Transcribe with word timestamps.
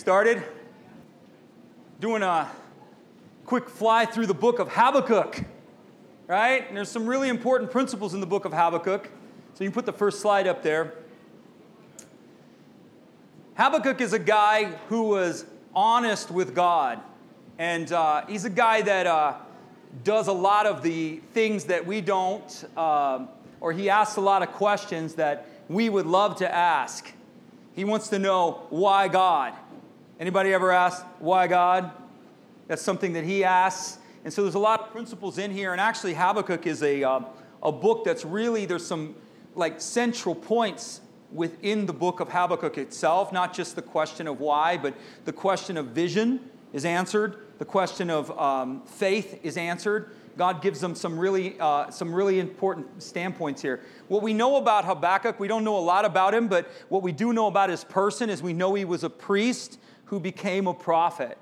started. 0.00 0.42
Doing 2.00 2.22
a 2.22 2.50
quick 3.44 3.68
fly 3.68 4.06
through 4.06 4.28
the 4.28 4.34
book 4.34 4.58
of 4.58 4.72
Habakkuk, 4.72 5.44
right? 6.26 6.66
And 6.66 6.74
there's 6.74 6.88
some 6.88 7.06
really 7.06 7.28
important 7.28 7.70
principles 7.70 8.14
in 8.14 8.20
the 8.20 8.26
book 8.26 8.46
of 8.46 8.52
Habakkuk. 8.54 9.10
So 9.52 9.62
you 9.62 9.70
put 9.70 9.84
the 9.84 9.92
first 9.92 10.20
slide 10.20 10.46
up 10.46 10.62
there. 10.62 10.94
Habakkuk 13.58 14.00
is 14.00 14.14
a 14.14 14.18
guy 14.18 14.72
who 14.88 15.02
was 15.02 15.44
honest 15.74 16.30
with 16.30 16.54
God. 16.54 16.98
And 17.58 17.92
uh, 17.92 18.24
he's 18.26 18.46
a 18.46 18.50
guy 18.50 18.80
that 18.80 19.06
uh, 19.06 19.34
does 20.02 20.28
a 20.28 20.32
lot 20.32 20.64
of 20.64 20.82
the 20.82 21.20
things 21.34 21.64
that 21.64 21.86
we 21.86 22.00
don't, 22.00 22.64
uh, 22.74 23.26
or 23.60 23.74
he 23.74 23.90
asks 23.90 24.16
a 24.16 24.22
lot 24.22 24.42
of 24.42 24.50
questions 24.52 25.16
that 25.16 25.46
we 25.68 25.90
would 25.90 26.06
love 26.06 26.36
to 26.36 26.50
ask. 26.50 27.12
He 27.74 27.84
wants 27.84 28.08
to 28.08 28.18
know 28.18 28.62
why 28.70 29.08
God. 29.08 29.52
Anybody 30.20 30.52
ever 30.52 30.70
ask 30.70 31.02
why 31.18 31.46
God? 31.46 31.92
That's 32.68 32.82
something 32.82 33.14
that 33.14 33.24
he 33.24 33.42
asks. 33.42 33.96
And 34.22 34.30
so 34.30 34.42
there's 34.42 34.54
a 34.54 34.58
lot 34.58 34.80
of 34.80 34.90
principles 34.90 35.38
in 35.38 35.50
here. 35.50 35.72
And 35.72 35.80
actually, 35.80 36.12
Habakkuk 36.12 36.66
is 36.66 36.82
a, 36.82 37.02
uh, 37.02 37.20
a 37.62 37.72
book 37.72 38.04
that's 38.04 38.22
really, 38.22 38.66
there's 38.66 38.86
some 38.86 39.14
like 39.54 39.80
central 39.80 40.34
points 40.34 41.00
within 41.32 41.86
the 41.86 41.94
book 41.94 42.20
of 42.20 42.28
Habakkuk 42.28 42.76
itself, 42.76 43.32
not 43.32 43.54
just 43.54 43.76
the 43.76 43.82
question 43.82 44.26
of 44.26 44.40
why, 44.40 44.76
but 44.76 44.94
the 45.24 45.32
question 45.32 45.78
of 45.78 45.86
vision 45.86 46.50
is 46.74 46.84
answered, 46.84 47.38
the 47.58 47.64
question 47.64 48.10
of 48.10 48.30
um, 48.38 48.82
faith 48.82 49.40
is 49.42 49.56
answered. 49.56 50.10
God 50.36 50.60
gives 50.60 50.80
them 50.80 50.94
some 50.94 51.18
really, 51.18 51.58
uh, 51.58 51.90
some 51.90 52.14
really 52.14 52.40
important 52.40 53.02
standpoints 53.02 53.62
here. 53.62 53.80
What 54.08 54.22
we 54.22 54.34
know 54.34 54.56
about 54.56 54.84
Habakkuk, 54.84 55.40
we 55.40 55.48
don't 55.48 55.64
know 55.64 55.78
a 55.78 55.80
lot 55.80 56.04
about 56.04 56.34
him, 56.34 56.46
but 56.46 56.70
what 56.90 57.02
we 57.02 57.10
do 57.10 57.32
know 57.32 57.46
about 57.46 57.70
his 57.70 57.84
person 57.84 58.28
is 58.28 58.42
we 58.42 58.52
know 58.52 58.74
he 58.74 58.84
was 58.84 59.02
a 59.02 59.10
priest 59.10 59.78
who 60.10 60.18
became 60.18 60.66
a 60.66 60.74
prophet. 60.74 61.38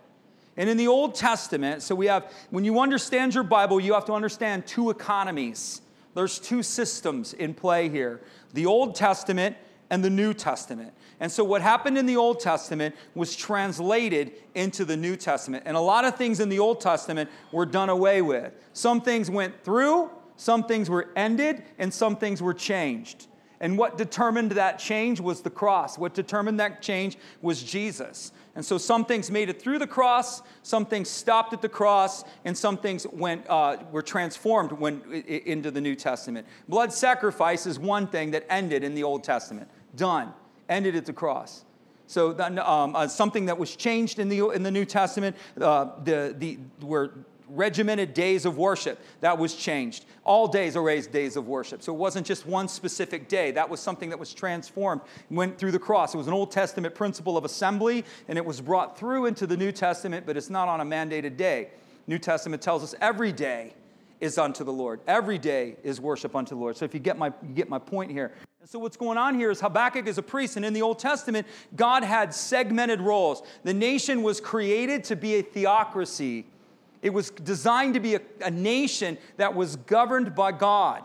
And 0.59 0.69
in 0.69 0.77
the 0.77 0.89
Old 0.89 1.15
Testament, 1.15 1.83
so 1.83 1.95
we 1.95 2.07
have, 2.07 2.31
when 2.51 2.67
you 2.67 2.81
understand 2.81 3.35
your 3.35 3.45
Bible, 3.45 3.81
you 3.81 3.95
have 3.95 4.05
to 4.07 4.13
understand 4.13 4.67
two 4.67 4.91
economies. 4.91 5.81
There's 6.15 6.39
two 6.39 6.63
systems 6.63 7.33
in 7.33 7.55
play 7.55 7.89
here 7.89 8.21
the 8.53 8.67
Old 8.67 8.95
Testament 8.95 9.57
and 9.89 10.05
the 10.05 10.11
New 10.11 10.35
Testament. 10.35 10.93
And 11.19 11.33
so, 11.33 11.45
what 11.45 11.63
happened 11.63 11.97
in 11.97 12.05
the 12.05 12.17
Old 12.17 12.41
Testament 12.41 12.95
was 13.15 13.35
translated 13.35 14.33
into 14.55 14.85
the 14.85 14.97
New 14.97 15.17
Testament. 15.17 15.63
And 15.67 15.75
a 15.75 15.81
lot 15.81 16.05
of 16.05 16.17
things 16.17 16.39
in 16.39 16.51
the 16.51 16.59
Old 16.59 16.81
Testament 16.81 17.31
were 17.53 17.67
done 17.67 17.89
away 17.89 18.21
with. 18.21 18.53
Some 18.75 19.01
things 19.01 19.31
went 19.31 19.65
through, 19.65 20.11
some 20.37 20.65
things 20.65 20.91
were 20.91 21.09
ended, 21.17 21.63
and 21.79 21.93
some 21.93 22.17
things 22.17 22.43
were 22.43 22.55
changed. 22.55 23.29
And 23.61 23.77
what 23.77 23.99
determined 23.99 24.53
that 24.53 24.79
change 24.79 25.21
was 25.21 25.41
the 25.41 25.51
cross. 25.51 25.99
What 25.99 26.15
determined 26.15 26.61
that 26.61 26.83
change 26.83 27.17
was 27.43 27.63
Jesus. 27.63 28.33
And 28.59 28.67
so 28.67 28.77
some 28.77 29.05
things 29.05 29.31
made 29.31 29.49
it 29.49 29.63
through 29.63 29.79
the 29.79 29.87
cross, 29.87 30.43
some 30.65 30.85
things 30.85 31.09
stopped 31.09 31.53
at 31.53 31.63
the 31.63 31.69
cross, 31.69 32.25
and 32.45 32.59
some 32.59 32.77
things 32.77 33.07
went, 33.13 33.49
uh, 33.49 33.77
were 33.93 34.03
transformed 34.03 34.73
when, 34.73 35.01
into 35.29 35.71
the 35.71 35.81
New 35.81 35.95
Testament. 35.95 36.45
Blood 36.69 36.93
sacrifice 36.93 37.67
is 37.67 37.79
one 37.79 38.09
thing 38.09 38.33
that 38.33 38.45
ended 38.51 38.83
in 38.83 38.97
the 38.97 39.05
Old 39.05 39.23
Testament. 39.23 39.71
Done. 39.95 40.33
Ended 40.69 40.97
at 40.97 41.07
the 41.07 41.13
cross. 41.13 41.65
So 42.09 42.37
um, 42.41 42.97
uh, 42.97 43.07
something 43.07 43.47
that 43.47 43.57
was 43.57 43.77
changed 43.77 44.19
in 44.19 44.29
the, 44.29 44.49
in 44.49 44.65
the 44.65 44.73
New 44.73 44.85
Testament, 44.85 45.37
uh, 45.61 45.91
the, 46.03 46.35
the, 46.37 46.59
where 46.81 47.13
regimented 47.51 48.15
days 48.15 48.45
of 48.45 48.59
worship. 48.59 49.01
That 49.21 49.39
was 49.39 49.55
changed. 49.55 50.05
All 50.25 50.49
days 50.49 50.77
are 50.77 50.83
raised 50.83 51.13
days 51.13 51.37
of 51.37 51.49
worship. 51.49 51.83
So 51.83 51.93
it 51.93 51.99
wasn't 51.99 52.27
just 52.27 52.47
one 52.47 52.69
specific 52.69 53.29
day. 53.29 53.51
That 53.51 53.69
was 53.69 53.81
something 53.81 54.11
that 54.11 54.19
was 54.19 54.35
transformed, 54.35 55.01
went 55.31 55.59
through 55.59 55.73
the 55.73 55.79
cross. 55.79 56.15
It 56.15 56.19
was 56.19 56.27
an 56.27 56.33
Old 56.33 56.51
Testament 56.51 56.95
principle 56.95 57.37
of 57.37 57.45
assembly, 57.45 58.05
and 58.29 58.37
it 58.37 58.45
was 58.45 58.61
brought 58.61 58.99
through 58.99 59.27
into 59.27 59.47
the 59.47 59.57
New 59.57 59.73
Testament, 59.73 60.27
but 60.27 60.37
it's 60.37 60.51
not 60.51 60.69
on 60.69 60.81
a 60.81 60.85
mandated 60.85 61.37
day. 61.37 61.69
New 62.07 62.19
Testament 62.19 62.63
tells 62.63 62.83
us 62.83 62.95
every 63.01 63.33
day 63.33 63.75
is 64.21 64.39
unto 64.39 64.65
the 64.65 64.73
Lord. 64.73 65.01
Every 65.07 65.39
day 65.39 65.77
is 65.83 66.01
worship 66.01 66.35
unto 66.35 66.55
the 66.55 66.61
Lord. 66.61 66.77
So 66.77 66.85
if 66.85 66.93
you 66.95 67.01
get 67.01 67.19
my, 67.19 67.33
you 67.43 67.55
get 67.55 67.69
my 67.69 67.79
point 67.79 68.11
here. 68.11 68.33
And 68.61 68.69
so 68.69 68.79
what's 68.79 68.97
going 68.97 69.19
on 69.19 69.35
here 69.35 69.51
is 69.51 69.61
Habakkuk 69.61 70.07
is 70.07 70.19
a 70.19 70.23
priest, 70.23 70.57
and 70.57 70.65
in 70.65 70.73
the 70.73 70.83
Old 70.83 70.99
Testament, 70.99 71.47
God 71.77 72.03
had 72.03 72.35
segmented 72.35 73.01
roles. 73.01 73.43
The 73.63 73.75
nation 73.75 74.23
was 74.23 74.41
created 74.41 75.05
to 75.05 75.17
be 75.17 75.37
a 75.37 75.43
theocracy 75.43 76.47
it 77.03 77.11
was 77.11 77.31
designed 77.31 77.95
to 77.95 78.01
be 78.01 78.17
a, 78.17 78.21
a 78.43 78.51
nation 78.51 79.19
that 79.37 79.55
was 79.55 79.77
governed 79.77 80.35
by 80.35 80.53
God, 80.53 81.03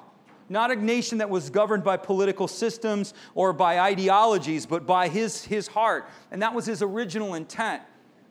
not 0.50 0.72
a 0.72 0.76
nation 0.76 1.20
that 1.20 1.30
was 1.30 1.50
governed 1.50 1.84
by 1.84 1.98
political 1.98 2.48
systems 2.48 3.14
or 3.36 3.54
by 3.54 3.80
ideologies, 3.80 4.66
but 4.66 4.86
by 4.86 5.08
his, 5.08 5.44
his 5.46 5.68
heart. 5.68 6.10
And 6.32 6.42
that 6.42 6.54
was 6.54 6.66
his 6.66 6.82
original 6.82 7.36
intent. 7.36 7.82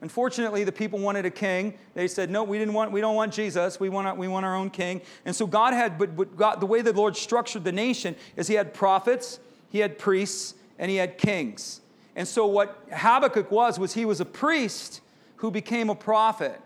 Unfortunately, 0.01 0.65
the 0.65 0.71
people 0.71 0.99
wanted 0.99 1.25
a 1.25 1.31
king. 1.31 1.75
They 1.93 2.09
said, 2.09 2.29
"No, 2.29 2.43
we 2.43 2.57
didn't 2.57 2.73
want. 2.73 2.91
We 2.91 2.99
don't 2.99 3.15
want 3.15 3.31
Jesus. 3.31 3.79
We 3.79 3.87
want. 3.87 4.17
We 4.17 4.27
want 4.27 4.45
our 4.45 4.53
own 4.53 4.69
king." 4.69 5.01
And 5.23 5.33
so 5.33 5.47
God 5.47 5.73
had, 5.73 5.97
but, 5.97 6.13
but 6.17 6.35
God, 6.35 6.59
the 6.59 6.65
way 6.65 6.81
the 6.81 6.91
Lord 6.91 7.15
structured 7.15 7.63
the 7.63 7.71
nation 7.71 8.17
is 8.35 8.49
He 8.49 8.55
had 8.55 8.73
prophets, 8.73 9.39
He 9.69 9.79
had 9.79 9.97
priests, 9.97 10.55
and 10.77 10.91
He 10.91 10.97
had 10.97 11.17
kings. 11.17 11.79
And 12.15 12.27
so 12.27 12.45
what 12.45 12.83
Habakkuk 12.91 13.49
was 13.51 13.79
was 13.79 13.93
he 13.93 14.05
was 14.05 14.19
a 14.19 14.25
priest 14.25 15.01
who 15.37 15.51
became 15.51 15.89
a 15.89 15.95
prophet. 15.95 16.59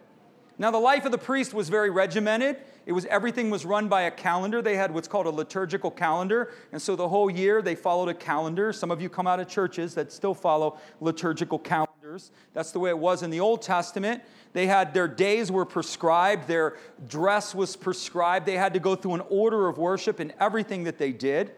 Now, 0.59 0.71
the 0.71 0.79
life 0.79 1.05
of 1.05 1.11
the 1.11 1.19
priest 1.19 1.53
was 1.53 1.69
very 1.69 1.91
regimented. 1.91 2.57
It 2.87 2.93
was 2.93 3.05
everything 3.05 3.51
was 3.51 3.63
run 3.63 3.89
by 3.89 4.03
a 4.03 4.11
calendar. 4.11 4.61
They 4.61 4.75
had 4.75 4.91
what's 4.91 5.07
called 5.07 5.27
a 5.27 5.29
liturgical 5.29 5.91
calendar, 5.91 6.51
and 6.71 6.81
so 6.81 6.95
the 6.95 7.07
whole 7.09 7.29
year 7.29 7.61
they 7.61 7.75
followed 7.75 8.09
a 8.09 8.13
calendar. 8.13 8.73
Some 8.73 8.89
of 8.89 8.99
you 8.99 9.09
come 9.09 9.27
out 9.27 9.39
of 9.39 9.47
churches 9.47 9.93
that 9.95 10.11
still 10.11 10.33
follow 10.33 10.79
liturgical 10.99 11.59
calendars. 11.59 12.31
That's 12.53 12.71
the 12.71 12.79
way 12.79 12.89
it 12.89 12.97
was 12.97 13.21
in 13.21 13.29
the 13.29 13.39
Old 13.39 13.61
Testament. 13.61 14.23
They 14.53 14.65
had 14.65 14.93
their 14.95 15.07
days 15.07 15.51
were 15.51 15.65
prescribed, 15.65 16.47
their 16.47 16.77
dress 17.07 17.53
was 17.53 17.75
prescribed. 17.75 18.47
They 18.47 18.57
had 18.57 18.73
to 18.73 18.79
go 18.79 18.95
through 18.95 19.15
an 19.15 19.23
order 19.29 19.67
of 19.67 19.77
worship 19.77 20.19
in 20.19 20.33
everything 20.39 20.85
that 20.85 20.97
they 20.97 21.11
did. 21.11 21.51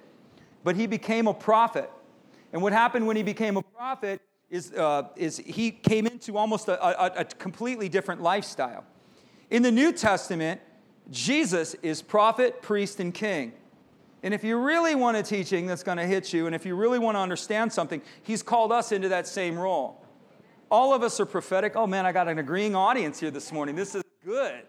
But 0.64 0.76
he 0.76 0.88
became 0.88 1.28
a 1.28 1.34
prophet. 1.34 1.90
And 2.52 2.62
what 2.62 2.74
happened 2.74 3.08
when 3.08 3.16
he 3.16 3.24
became 3.24 3.56
a 3.56 3.62
prophet 3.62 4.20
is, 4.50 4.74
uh, 4.74 5.04
is 5.16 5.38
he 5.38 5.72
came 5.72 6.08
into 6.08 6.38
almost 6.38 6.68
a, 6.68 6.84
a, 6.84 7.22
a 7.22 7.26
completely 7.26 7.90
different 7.90 8.22
lifestyle. 8.22 8.84
In 9.50 9.62
the 9.62 9.72
New 9.72 9.92
Testament, 9.92 10.62
Jesus 11.12 11.76
is 11.82 12.02
prophet, 12.02 12.62
priest, 12.62 13.00
and 13.00 13.14
king. 13.14 13.54
And 14.22 14.34
if 14.34 14.44
you 14.44 14.58
really 14.58 14.96
want 14.96 15.18
a 15.18 15.24
teaching 15.24 15.66
that's 15.66 15.84
going 15.84 15.98
to 15.98 16.06
hit 16.06 16.34
you, 16.34 16.46
and 16.46 16.54
if 16.54 16.66
you 16.66 16.76
really 16.76 17.00
want 17.00 17.16
to 17.16 17.20
understand 17.20 17.72
something, 17.72 18.02
he's 18.24 18.44
called 18.44 18.72
us 18.72 18.92
into 18.92 19.10
that 19.10 19.28
same 19.28 19.58
role. 19.58 20.04
All 20.70 20.94
of 20.94 21.04
us 21.04 21.20
are 21.20 21.26
prophetic. 21.26 21.76
Oh 21.76 21.88
man, 21.88 22.06
I 22.06 22.12
got 22.12 22.28
an 22.28 22.38
agreeing 22.38 22.76
audience 22.76 23.20
here 23.20 23.31
this 23.31 23.52
morning. 23.52 23.76
This 23.76 23.96
is 23.96 24.04
good. 24.26 24.64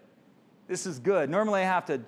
This 0.67 0.85
is 0.85 0.99
good. 0.99 1.29
Normally 1.29 1.61
I 1.61 1.65
have 1.65 1.85
to 1.87 2.01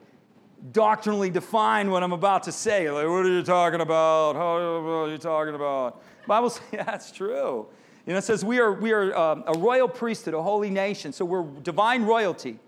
doctrinally 0.72 1.30
define 1.30 1.92
what 1.92 2.02
I'm 2.02 2.14
about 2.14 2.44
to 2.44 2.52
say. 2.52 2.90
Like, 2.90 3.08
what 3.08 3.26
are 3.26 3.30
you 3.30 3.44
talking 3.44 3.82
about? 3.82 4.36
How 4.36 4.56
are 5.04 5.10
you 5.10 5.18
talking 5.18 5.54
about? 5.54 6.02
Bible 6.28 6.50
says, 6.50 6.64
yeah, 6.72 6.84
that's 6.84 7.12
true. 7.12 7.68
You 8.06 8.14
know, 8.14 8.18
it 8.18 8.24
says 8.24 8.44
we 8.44 8.60
are, 8.60 8.74
we 8.74 8.92
are 8.92 9.16
um, 9.16 9.44
a 9.48 9.58
royal 9.58 9.88
priesthood, 9.88 10.34
a 10.34 10.42
holy 10.42 10.70
nation. 10.70 11.14
So 11.14 11.24
we're 11.24 11.44
divine 11.44 12.04
royalty. 12.04 12.60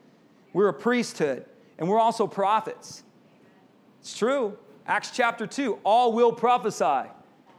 We're 0.54 0.69
a 0.69 0.74
priesthood. 0.74 1.46
And 1.78 1.90
we're 1.90 2.00
also 2.00 2.25
prophets. 2.25 3.04
It's 4.00 4.18
true. 4.18 4.57
Acts 4.88 5.12
chapter 5.12 5.48
2 5.48 5.80
all 5.84 6.13
will 6.13 6.31
prophesy. 6.31 7.10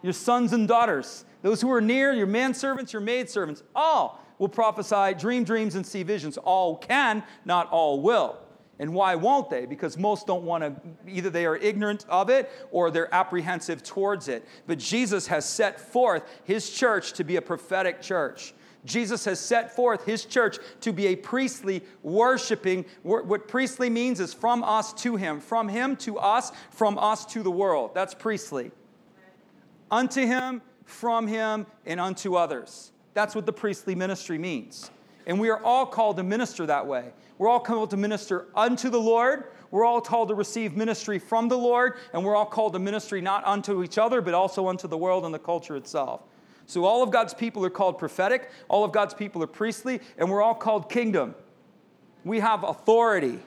Your 0.03 0.13
sons 0.13 0.53
and 0.53 0.69
daughters, 0.69 1.25
those 1.43 1.61
who 1.61 1.71
are 1.73 1.81
near, 1.81 2.13
your 2.13 2.27
manservants, 2.27 2.93
your 2.93 3.03
maidservants, 3.03 3.63
all 3.75 4.23
will 4.39 4.49
prophesy, 4.49 5.15
dream 5.19 5.45
dreams, 5.45 5.75
and 5.75 5.85
see 5.85 6.03
visions. 6.03 6.39
All 6.39 6.77
can, 6.77 7.23
not 7.45 7.69
all 7.71 8.01
will. 8.01 8.39
And 8.79 8.93
why 8.93 9.15
won't 9.15 9.49
they? 9.49 9.65
Because 9.65 9.97
most 9.97 10.27
don't 10.27 10.45
want 10.45 10.63
to, 10.63 10.75
either 11.11 11.31
they 11.31 11.47
are 11.47 11.57
ignorant 11.57 12.05
of 12.09 12.29
it 12.29 12.51
or 12.71 12.91
they're 12.91 13.13
apprehensive 13.15 13.83
towards 13.83 14.29
it. 14.29 14.47
But 14.67 14.79
Jesus 14.79 15.27
has 15.29 15.49
set 15.49 15.81
forth 15.81 16.23
his 16.45 16.71
church 16.71 17.15
to 17.15 17.25
be 17.25 17.37
a 17.37 17.43
prophetic 17.43 18.03
church. 18.03 18.53
Jesus 18.85 19.25
has 19.25 19.41
set 19.41 19.75
forth 19.75 20.05
his 20.05 20.25
church 20.25 20.59
to 20.83 20.93
be 20.93 21.09
a 21.09 21.17
priestly, 21.17 21.83
worshiping. 22.03 22.85
What 23.03 23.49
priestly 23.49 23.91
means 23.91 24.21
is 24.21 24.33
from 24.33 24.63
us 24.63 24.93
to 25.03 25.17
him, 25.17 25.41
from 25.41 25.69
him 25.69 25.97
to 25.97 26.19
us, 26.19 26.53
from 26.71 26.99
us 26.99 27.25
to 27.27 27.43
the 27.43 27.51
world. 27.51 27.93
That's 27.95 28.15
priestly. 28.15 28.71
Unto 29.91 30.25
him, 30.25 30.63
from 30.85 31.27
him, 31.27 31.67
and 31.85 31.99
unto 31.99 32.37
others. 32.37 32.93
That's 33.15 33.35
what 33.35 33.47
the 33.47 33.53
priestly 33.53 33.95
ministry 33.95 34.39
means. 34.39 34.91
And 35.27 35.41
we 35.41 35.49
are 35.49 35.63
all 35.65 35.87
called 35.87 36.19
to 36.19 36.23
minister 36.23 36.67
that 36.67 36.87
way. 36.87 37.13
We're 37.39 37.49
all 37.49 37.61
called 37.61 37.91
to 37.91 37.97
minister 37.97 38.47
unto 38.55 38.89
the 38.91 39.01
Lord. 39.01 39.45
We're 39.71 39.85
all 39.85 40.01
called 40.01 40.29
to 40.29 40.35
receive 40.35 40.77
ministry 40.77 41.19
from 41.19 41.49
the 41.49 41.59
Lord. 41.59 41.95
And 42.13 42.25
we're 42.25 42.37
all 42.37 42.47
called 42.47 42.73
to 42.75 42.79
ministry 42.79 43.21
not 43.21 43.45
unto 43.47 43.83
each 43.83 43.99
other, 43.99 44.21
but 44.21 44.35
also 44.35 44.69
unto 44.69 44.89
the 44.89 44.97
world 44.97 45.25
and 45.25 45.35
the 45.35 45.39
culture 45.39 45.77
itself. 45.77 46.23
So 46.67 46.85
all 46.85 47.03
of 47.03 47.11
God's 47.11 47.35
people 47.35 47.65
are 47.65 47.71
called 47.71 47.99
prophetic, 47.99 48.51
all 48.69 48.83
of 48.83 48.91
God's 48.91 49.15
people 49.15 49.43
are 49.43 49.47
priestly, 49.49 50.01
and 50.19 50.29
we're 50.29 50.43
all 50.43 50.55
called 50.55 50.91
kingdom. 50.91 51.35
We 52.25 52.41
have 52.41 52.65
authority. 52.65 53.39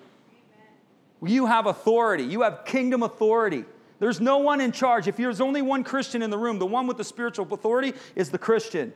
You 1.22 1.46
have 1.48 1.66
authority. 1.66 2.24
You 2.24 2.44
have 2.44 2.64
kingdom 2.64 3.04
authority. 3.04 3.66
There's 4.00 4.22
no 4.22 4.38
one 4.38 4.62
in 4.62 4.72
charge. 4.72 5.10
If 5.10 5.18
there's 5.18 5.42
only 5.42 5.62
one 5.62 5.84
Christian 5.84 6.22
in 6.22 6.30
the 6.30 6.38
room, 6.38 6.60
the 6.60 6.66
one 6.66 6.88
with 6.88 6.96
the 6.96 7.04
spiritual 7.04 7.46
authority 7.52 7.94
is 8.16 8.30
the 8.30 8.38
Christian. 8.38 8.94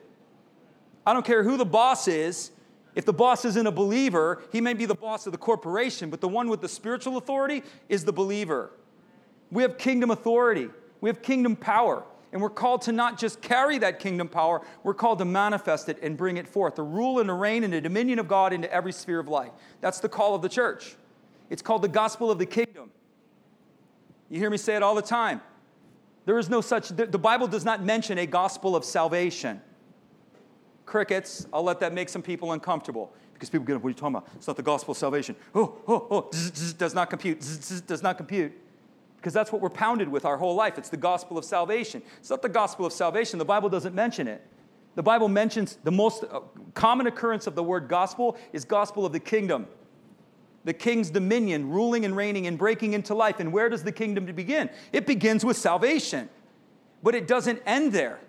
I 1.05 1.11
don't 1.11 1.25
care 1.25 1.43
who 1.43 1.57
the 1.57 1.65
boss 1.65 2.07
is. 2.07 2.51
If 2.95 3.05
the 3.05 3.13
boss 3.13 3.43
isn't 3.45 3.67
a 3.67 3.71
believer, 3.71 4.43
he 4.51 4.61
may 4.61 4.73
be 4.73 4.85
the 4.85 4.95
boss 4.95 5.25
of 5.25 5.31
the 5.31 5.37
corporation, 5.37 6.09
but 6.09 6.21
the 6.21 6.27
one 6.27 6.47
with 6.47 6.61
the 6.61 6.69
spiritual 6.69 7.17
authority 7.17 7.63
is 7.89 8.05
the 8.05 8.13
believer. 8.13 8.71
We 9.51 9.63
have 9.63 9.77
kingdom 9.77 10.11
authority, 10.11 10.69
we 11.01 11.09
have 11.09 11.21
kingdom 11.21 11.55
power. 11.55 12.03
And 12.31 12.41
we're 12.41 12.49
called 12.49 12.81
to 12.83 12.91
not 12.91 13.19
just 13.19 13.41
carry 13.41 13.77
that 13.77 13.99
kingdom 13.99 14.27
power, 14.27 14.65
we're 14.81 14.95
called 14.95 15.19
to 15.19 15.25
manifest 15.25 15.87
it 15.87 15.99
and 16.01 16.17
bring 16.17 16.37
it 16.37 16.47
forth. 16.47 16.75
The 16.75 16.81
rule 16.81 17.19
and 17.19 17.29
the 17.29 17.33
reign 17.33 17.63
and 17.63 17.71
the 17.71 17.79
dominion 17.79 18.17
of 18.17 18.27
God 18.27 18.53
into 18.53 18.71
every 18.73 18.91
sphere 18.91 19.19
of 19.19 19.27
life. 19.27 19.51
That's 19.81 19.99
the 19.99 20.09
call 20.09 20.33
of 20.33 20.41
the 20.41 20.49
church. 20.49 20.95
It's 21.51 21.61
called 21.61 21.83
the 21.83 21.87
gospel 21.87 22.31
of 22.31 22.39
the 22.39 22.47
kingdom. 22.47 22.89
You 24.31 24.39
hear 24.39 24.49
me 24.49 24.57
say 24.57 24.75
it 24.75 24.81
all 24.81 24.95
the 24.95 25.03
time. 25.03 25.41
There 26.25 26.39
is 26.39 26.49
no 26.49 26.61
such, 26.61 26.89
the 26.89 27.19
Bible 27.19 27.47
does 27.47 27.65
not 27.65 27.83
mention 27.83 28.17
a 28.17 28.25
gospel 28.25 28.75
of 28.75 28.83
salvation. 28.83 29.61
Crickets, 30.85 31.47
I'll 31.53 31.63
let 31.63 31.79
that 31.79 31.93
make 31.93 32.09
some 32.09 32.21
people 32.21 32.51
uncomfortable 32.51 33.13
because 33.33 33.49
people 33.49 33.65
get, 33.65 33.75
what 33.75 33.85
are 33.85 33.89
you 33.89 33.95
talking 33.95 34.15
about? 34.15 34.29
It's 34.35 34.47
not 34.47 34.57
the 34.57 34.63
gospel 34.63 34.91
of 34.91 34.97
salvation. 34.97 35.35
Oh, 35.55 35.75
oh, 35.87 36.07
oh, 36.09 36.31
does 36.77 36.93
not 36.93 37.09
compute, 37.09 37.39
does 37.87 38.03
not 38.03 38.17
compute 38.17 38.53
because 39.23 39.33
that's 39.33 39.53
what 39.53 39.61
we're 39.61 39.69
pounded 39.69 40.09
with 40.09 40.25
our 40.25 40.35
whole 40.35 40.53
life. 40.53 40.77
It's 40.77 40.89
the 40.89 40.97
gospel 40.97 41.37
of 41.37 41.45
salvation. 41.45 42.01
It's 42.19 42.29
not 42.29 42.41
the 42.41 42.49
gospel 42.49 42.85
of 42.85 42.91
salvation. 42.91 43.39
The 43.39 43.45
Bible 43.45 43.69
doesn't 43.69 43.95
mention 43.95 44.27
it. 44.27 44.45
The 44.95 45.03
Bible 45.03 45.29
mentions 45.29 45.77
the 45.83 45.93
most 45.93 46.25
uh, 46.25 46.41
common 46.73 47.07
occurrence 47.07 47.47
of 47.47 47.55
the 47.55 47.63
word 47.63 47.87
gospel 47.87 48.37
is 48.51 48.65
gospel 48.65 49.05
of 49.05 49.13
the 49.13 49.21
kingdom. 49.21 49.67
The 50.65 50.73
king's 50.73 51.09
dominion, 51.09 51.69
ruling 51.69 52.03
and 52.03 52.17
reigning 52.17 52.47
and 52.47 52.57
breaking 52.57 52.93
into 52.93 53.13
life. 53.15 53.39
And 53.39 53.53
where 53.53 53.69
does 53.69 53.83
the 53.83 53.93
kingdom 53.93 54.25
begin? 54.25 54.69
It 54.91 55.07
begins 55.07 55.45
with 55.45 55.55
salvation. 55.55 56.29
But 57.01 57.15
it 57.15 57.25
doesn't 57.25 57.61
end 57.65 57.93
there. 57.93 58.19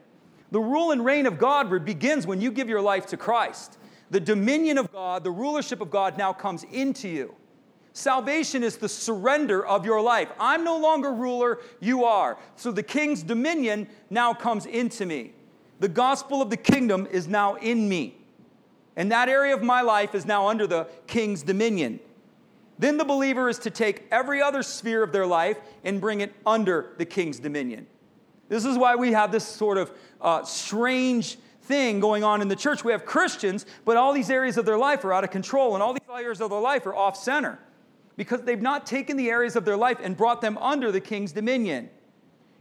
The 0.55 0.61
rule 0.61 0.93
and 0.93 1.05
reign 1.05 1.27
of 1.27 1.37
God 1.37 1.85
begins 1.85 2.29
when 2.29 2.41
you 2.41 2.53
give 2.53 2.69
your 2.69 2.81
life 2.81 3.06
to 3.06 3.17
Christ. 3.17 3.77
The 4.11 4.21
dominion 4.21 4.79
of 4.79 4.93
God, 4.93 5.25
the 5.25 5.33
rulership 5.33 5.81
of 5.81 5.91
God 5.91 6.17
now 6.17 6.33
comes 6.33 6.62
into 6.71 7.09
you. 7.09 7.35
Salvation 7.93 8.62
is 8.62 8.77
the 8.77 8.89
surrender 8.89 9.67
of 9.67 9.85
your 9.85 10.01
life. 10.01 10.29
I'm 10.39 10.62
no 10.62 10.79
longer 10.79 11.12
ruler, 11.12 11.59
you 11.81 12.05
are. 12.05 12.39
So 12.55 12.71
the 12.71 12.85
king's 12.85 13.25
dominion 13.25 13.89
now 14.11 14.33
comes 14.33 14.65
into 14.65 15.05
me. 15.06 15.33
The 15.81 15.89
gospel 15.89 16.41
of 16.41 16.51
the 16.51 16.56
kingdom 16.56 17.09
is 17.11 17.27
now 17.27 17.56
in 17.56 17.89
me. 17.89 18.17
And 18.95 19.11
that 19.11 19.29
area 19.29 19.56
of 19.56 19.62
my 19.65 19.81
life 19.81 20.15
is 20.15 20.25
now 20.25 20.47
under 20.47 20.69
the 20.69 20.87
king's 21.09 21.43
dominion. 21.43 21.99
Then 22.79 22.97
the 22.97 23.05
believer 23.05 23.49
is 23.49 23.59
to 23.59 23.71
take 23.71 24.06
every 24.12 24.41
other 24.41 24.62
sphere 24.62 25.03
of 25.03 25.11
their 25.11 25.27
life 25.27 25.59
and 25.83 26.01
bring 26.01 26.21
it 26.21 26.33
under 26.47 26.95
the 26.97 27.05
king's 27.05 27.41
dominion. 27.41 27.89
This 28.49 28.64
is 28.64 28.76
why 28.76 28.96
we 28.96 29.12
have 29.12 29.32
this 29.32 29.44
sort 29.44 29.79
of 29.79 29.91
uh, 30.20 30.44
strange 30.44 31.38
thing 31.62 32.00
going 32.00 32.25
on 32.25 32.43
in 32.43 32.49
the 32.49 32.56
church. 32.56 32.85
We 32.85 32.93
have 32.93 33.05
Christians, 33.05 33.67
but 33.85 33.96
all 33.96 34.12
these 34.12 34.31
areas 34.31 34.56
of 34.58 34.67
their 34.67 34.79
life 34.79 35.05
are 35.05 35.12
out 35.12 35.25
of 35.25 35.31
control, 35.31 35.75
and 35.75 35.82
all 35.82 35.93
these 35.93 36.02
areas 36.11 36.41
of 36.41 36.50
their 36.50 36.61
life 36.61 36.87
are 36.87 36.94
off 36.94 37.17
center 37.17 37.58
because 38.17 38.43
they've 38.43 38.62
not 38.62 38.87
taken 38.87 39.17
the 39.17 39.31
areas 39.31 39.56
of 39.56 39.64
their 39.64 39.76
life 39.76 39.99
and 40.02 40.17
brought 40.17 40.41
them 40.41 40.56
under 40.58 40.93
the 40.93 41.00
king's 41.00 41.32
dominion. 41.32 41.91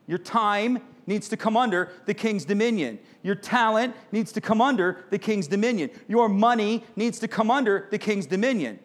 Your 0.08 0.18
time 0.18 0.80
needs 1.06 1.30
to 1.30 1.38
come 1.38 1.56
under 1.56 1.92
the 2.06 2.14
king's 2.14 2.46
dominion. 2.46 3.00
Your 3.22 3.36
talent 3.36 3.96
needs 4.12 4.32
to 4.34 4.42
come 4.42 4.62
under 4.62 5.06
the 5.10 5.20
king's 5.20 5.48
dominion. 5.48 5.90
Your 6.08 6.28
money 6.28 6.84
needs 6.96 7.20
to 7.20 7.28
come 7.28 7.52
under 7.52 7.88
the 7.92 7.98
king's 7.98 8.26
dominion. 8.26 8.80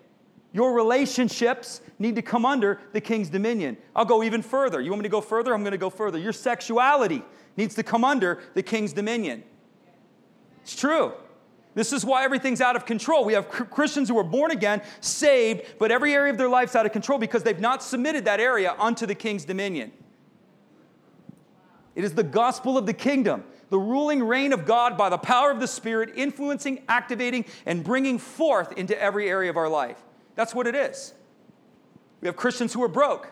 Your 0.53 0.73
relationships 0.75 1.81
need 1.99 2.17
to 2.17 2.23
come 2.23 2.47
under 2.47 2.81
the 2.93 3.01
king's 3.01 3.29
dominion. 3.29 3.77
I'll 3.95 4.05
go 4.05 4.23
even 4.23 4.43
further. 4.43 4.81
You 4.81 4.91
want 4.91 5.03
me 5.03 5.09
to 5.09 5.13
go 5.13 5.21
further? 5.21 5.53
I'm 5.53 5.63
going 5.63 5.73
to 5.73 5.79
go 5.79 5.91
further. 5.91 6.19
Your 6.19 6.33
sexuality 6.33 7.23
needs 7.57 7.75
to 7.75 7.83
come 7.83 8.05
under 8.05 8.41
the 8.55 8.63
king's 8.63 8.93
dominion. 8.93 9.43
It's 10.63 10.77
true. 10.77 11.13
This 11.75 11.93
is 11.93 12.05
why 12.05 12.25
everything's 12.25 12.61
out 12.61 12.77
of 12.77 12.87
control. 12.87 13.25
We 13.25 13.35
have 13.35 13.49
Christians 13.49 14.09
who 14.09 14.19
are 14.19 14.25
born 14.25 14.51
again, 14.51 14.83
saved, 15.01 15.63
but 15.79 15.91
every 15.93 16.13
area 16.13 16.33
of 16.33 16.39
their 16.39 16.49
life's 16.49 16.75
out 16.75 16.87
of 16.87 16.93
control 16.93 17.19
because 17.19 17.43
they've 17.43 17.61
not 17.61 17.83
submitted 17.83 18.25
that 18.25 18.41
area 18.41 18.75
unto 18.79 19.07
the 19.07 19.15
king's 19.15 19.45
dominion. 19.45 19.93
It 21.95 22.05
is 22.05 22.15
the 22.15 22.23
gospel 22.23 22.79
of 22.79 22.87
the 22.87 22.93
kingdom, 22.93 23.45
the 23.71 23.79
ruling 23.79 24.23
reign 24.23 24.53
of 24.53 24.65
God 24.65 24.97
by 24.97 25.09
the 25.09 25.19
power 25.19 25.51
of 25.51 25.61
the 25.61 25.67
Spirit, 25.67 26.13
influencing, 26.17 26.83
activating, 26.89 27.45
and 27.67 27.85
bringing 27.85 28.19
forth 28.19 28.73
into 28.73 29.01
every 29.01 29.29
area 29.29 29.51
of 29.51 29.57
our 29.57 29.69
life. 29.69 29.99
That's 30.35 30.55
what 30.55 30.67
it 30.67 30.75
is. 30.75 31.13
We 32.21 32.27
have 32.27 32.37
Christians 32.37 32.73
who 32.73 32.83
are 32.83 32.89
broke. 32.89 33.29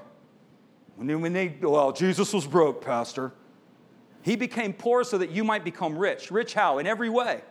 When 0.97 1.07
they, 1.07 1.15
when 1.15 1.33
they 1.33 1.57
well, 1.61 1.93
Jesus 1.93 2.33
was 2.33 2.47
broke, 2.47 2.85
Pastor. 2.85 3.33
He 4.23 4.37
became 4.37 4.73
poor 4.73 5.05
so 5.05 5.19
that 5.19 5.31
you 5.31 5.45
might 5.45 5.65
become 5.65 5.99
rich. 5.99 6.31
Rich 6.31 6.55
how? 6.55 6.79
In 6.79 6.87
every 6.87 7.11
way 7.11 7.43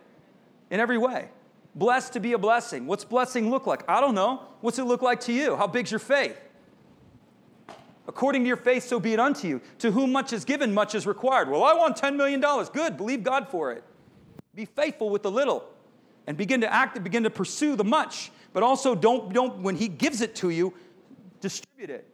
in 0.69 0.79
every 0.79 0.97
way. 0.97 1.29
Blessed 1.73 2.13
to 2.13 2.19
be 2.19 2.33
a 2.33 2.37
blessing. 2.37 2.87
What's 2.87 3.03
blessing 3.03 3.49
look 3.49 3.67
like? 3.67 3.83
I 3.89 3.99
don't 3.99 4.15
know. 4.15 4.43
What's 4.61 4.79
it 4.79 4.85
look 4.85 5.01
like 5.01 5.19
to 5.21 5.33
you? 5.33 5.55
How 5.55 5.67
big's 5.67 5.91
your 5.91 5.99
faith? 5.99 6.39
According 8.07 8.43
to 8.43 8.47
your 8.47 8.57
faith, 8.57 8.83
so 8.83 8.99
be 8.99 9.13
it 9.13 9.19
unto 9.19 9.47
you. 9.47 9.61
To 9.79 9.91
whom 9.91 10.11
much 10.11 10.31
is 10.31 10.45
given, 10.45 10.73
much 10.73 10.95
is 10.95 11.05
required. 11.05 11.49
Well, 11.49 11.63
I 11.63 11.73
want 11.73 11.97
$10 11.97 12.15
million. 12.15 12.39
Good, 12.71 12.97
believe 12.97 13.23
God 13.23 13.49
for 13.49 13.73
it. 13.73 13.83
Be 14.53 14.65
faithful 14.65 15.09
with 15.09 15.23
the 15.23 15.31
little 15.31 15.65
and 16.27 16.37
begin 16.37 16.61
to 16.61 16.71
act 16.71 16.95
and 16.95 17.03
begin 17.03 17.23
to 17.23 17.29
pursue 17.29 17.75
the 17.75 17.83
much. 17.83 18.31
But 18.53 18.63
also, 18.63 18.95
don't, 18.95 19.33
don't, 19.33 19.59
when 19.59 19.75
He 19.75 19.87
gives 19.87 20.21
it 20.21 20.35
to 20.35 20.49
you, 20.49 20.73
distribute 21.41 21.89
it. 21.89 22.07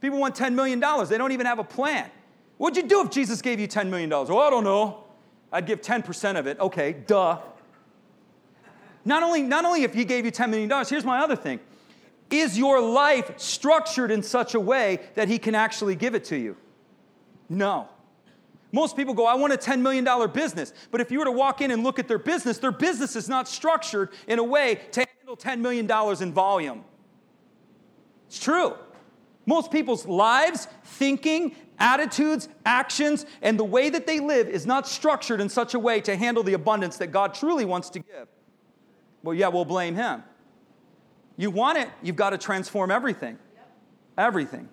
People 0.00 0.18
want 0.18 0.34
$10 0.34 0.54
million, 0.54 0.80
they 1.08 1.18
don't 1.18 1.32
even 1.32 1.46
have 1.46 1.58
a 1.58 1.64
plan. 1.64 2.10
What'd 2.58 2.82
you 2.82 2.88
do 2.88 3.02
if 3.02 3.10
Jesus 3.10 3.42
gave 3.42 3.60
you 3.60 3.68
$10 3.68 3.88
million? 3.88 4.08
Well, 4.10 4.40
I 4.40 4.50
don't 4.50 4.64
know. 4.64 5.04
I'd 5.52 5.66
give 5.66 5.80
10% 5.80 6.38
of 6.38 6.46
it. 6.46 6.58
Okay, 6.58 6.92
duh. 6.92 7.38
Not 9.04 9.22
only, 9.22 9.42
not 9.42 9.64
only 9.64 9.84
if 9.84 9.94
he 9.94 10.04
gave 10.04 10.24
you 10.24 10.32
$10 10.32 10.50
million, 10.50 10.70
here's 10.88 11.04
my 11.04 11.20
other 11.20 11.36
thing. 11.36 11.60
Is 12.30 12.58
your 12.58 12.80
life 12.80 13.38
structured 13.38 14.10
in 14.10 14.22
such 14.22 14.54
a 14.54 14.60
way 14.60 15.00
that 15.14 15.28
he 15.28 15.38
can 15.38 15.54
actually 15.54 15.94
give 15.94 16.14
it 16.14 16.24
to 16.24 16.36
you? 16.36 16.56
No. 17.48 17.88
Most 18.72 18.96
people 18.96 19.14
go, 19.14 19.26
I 19.26 19.34
want 19.34 19.52
a 19.52 19.56
$10 19.56 19.80
million 19.80 20.04
business. 20.32 20.72
But 20.90 21.00
if 21.00 21.10
you 21.10 21.20
were 21.20 21.24
to 21.24 21.32
walk 21.32 21.60
in 21.60 21.70
and 21.70 21.84
look 21.84 21.98
at 21.98 22.08
their 22.08 22.18
business, 22.18 22.58
their 22.58 22.72
business 22.72 23.14
is 23.14 23.28
not 23.28 23.48
structured 23.48 24.10
in 24.26 24.38
a 24.38 24.44
way 24.44 24.80
to 24.92 25.06
handle 25.18 25.36
$10 25.36 25.60
million 25.60 25.90
in 26.22 26.32
volume. 26.32 26.84
It's 28.26 28.38
true. 28.38 28.74
Most 29.46 29.70
people's 29.70 30.06
lives, 30.06 30.66
thinking, 30.84 31.54
attitudes, 31.78 32.48
actions, 32.64 33.26
and 33.42 33.58
the 33.58 33.64
way 33.64 33.90
that 33.90 34.06
they 34.06 34.18
live 34.18 34.48
is 34.48 34.66
not 34.66 34.88
structured 34.88 35.40
in 35.40 35.48
such 35.48 35.74
a 35.74 35.78
way 35.78 36.00
to 36.00 36.16
handle 36.16 36.42
the 36.42 36.54
abundance 36.54 36.96
that 36.98 37.08
God 37.08 37.34
truly 37.34 37.64
wants 37.64 37.90
to 37.90 38.00
give. 38.00 38.28
Well, 39.22 39.34
yeah, 39.34 39.48
we'll 39.48 39.64
blame 39.64 39.94
him. 39.94 40.22
You 41.36 41.50
want 41.50 41.78
it, 41.78 41.88
you've 42.02 42.16
got 42.16 42.30
to 42.30 42.38
transform 42.38 42.90
everything. 42.90 43.38
Everything. 44.18 44.68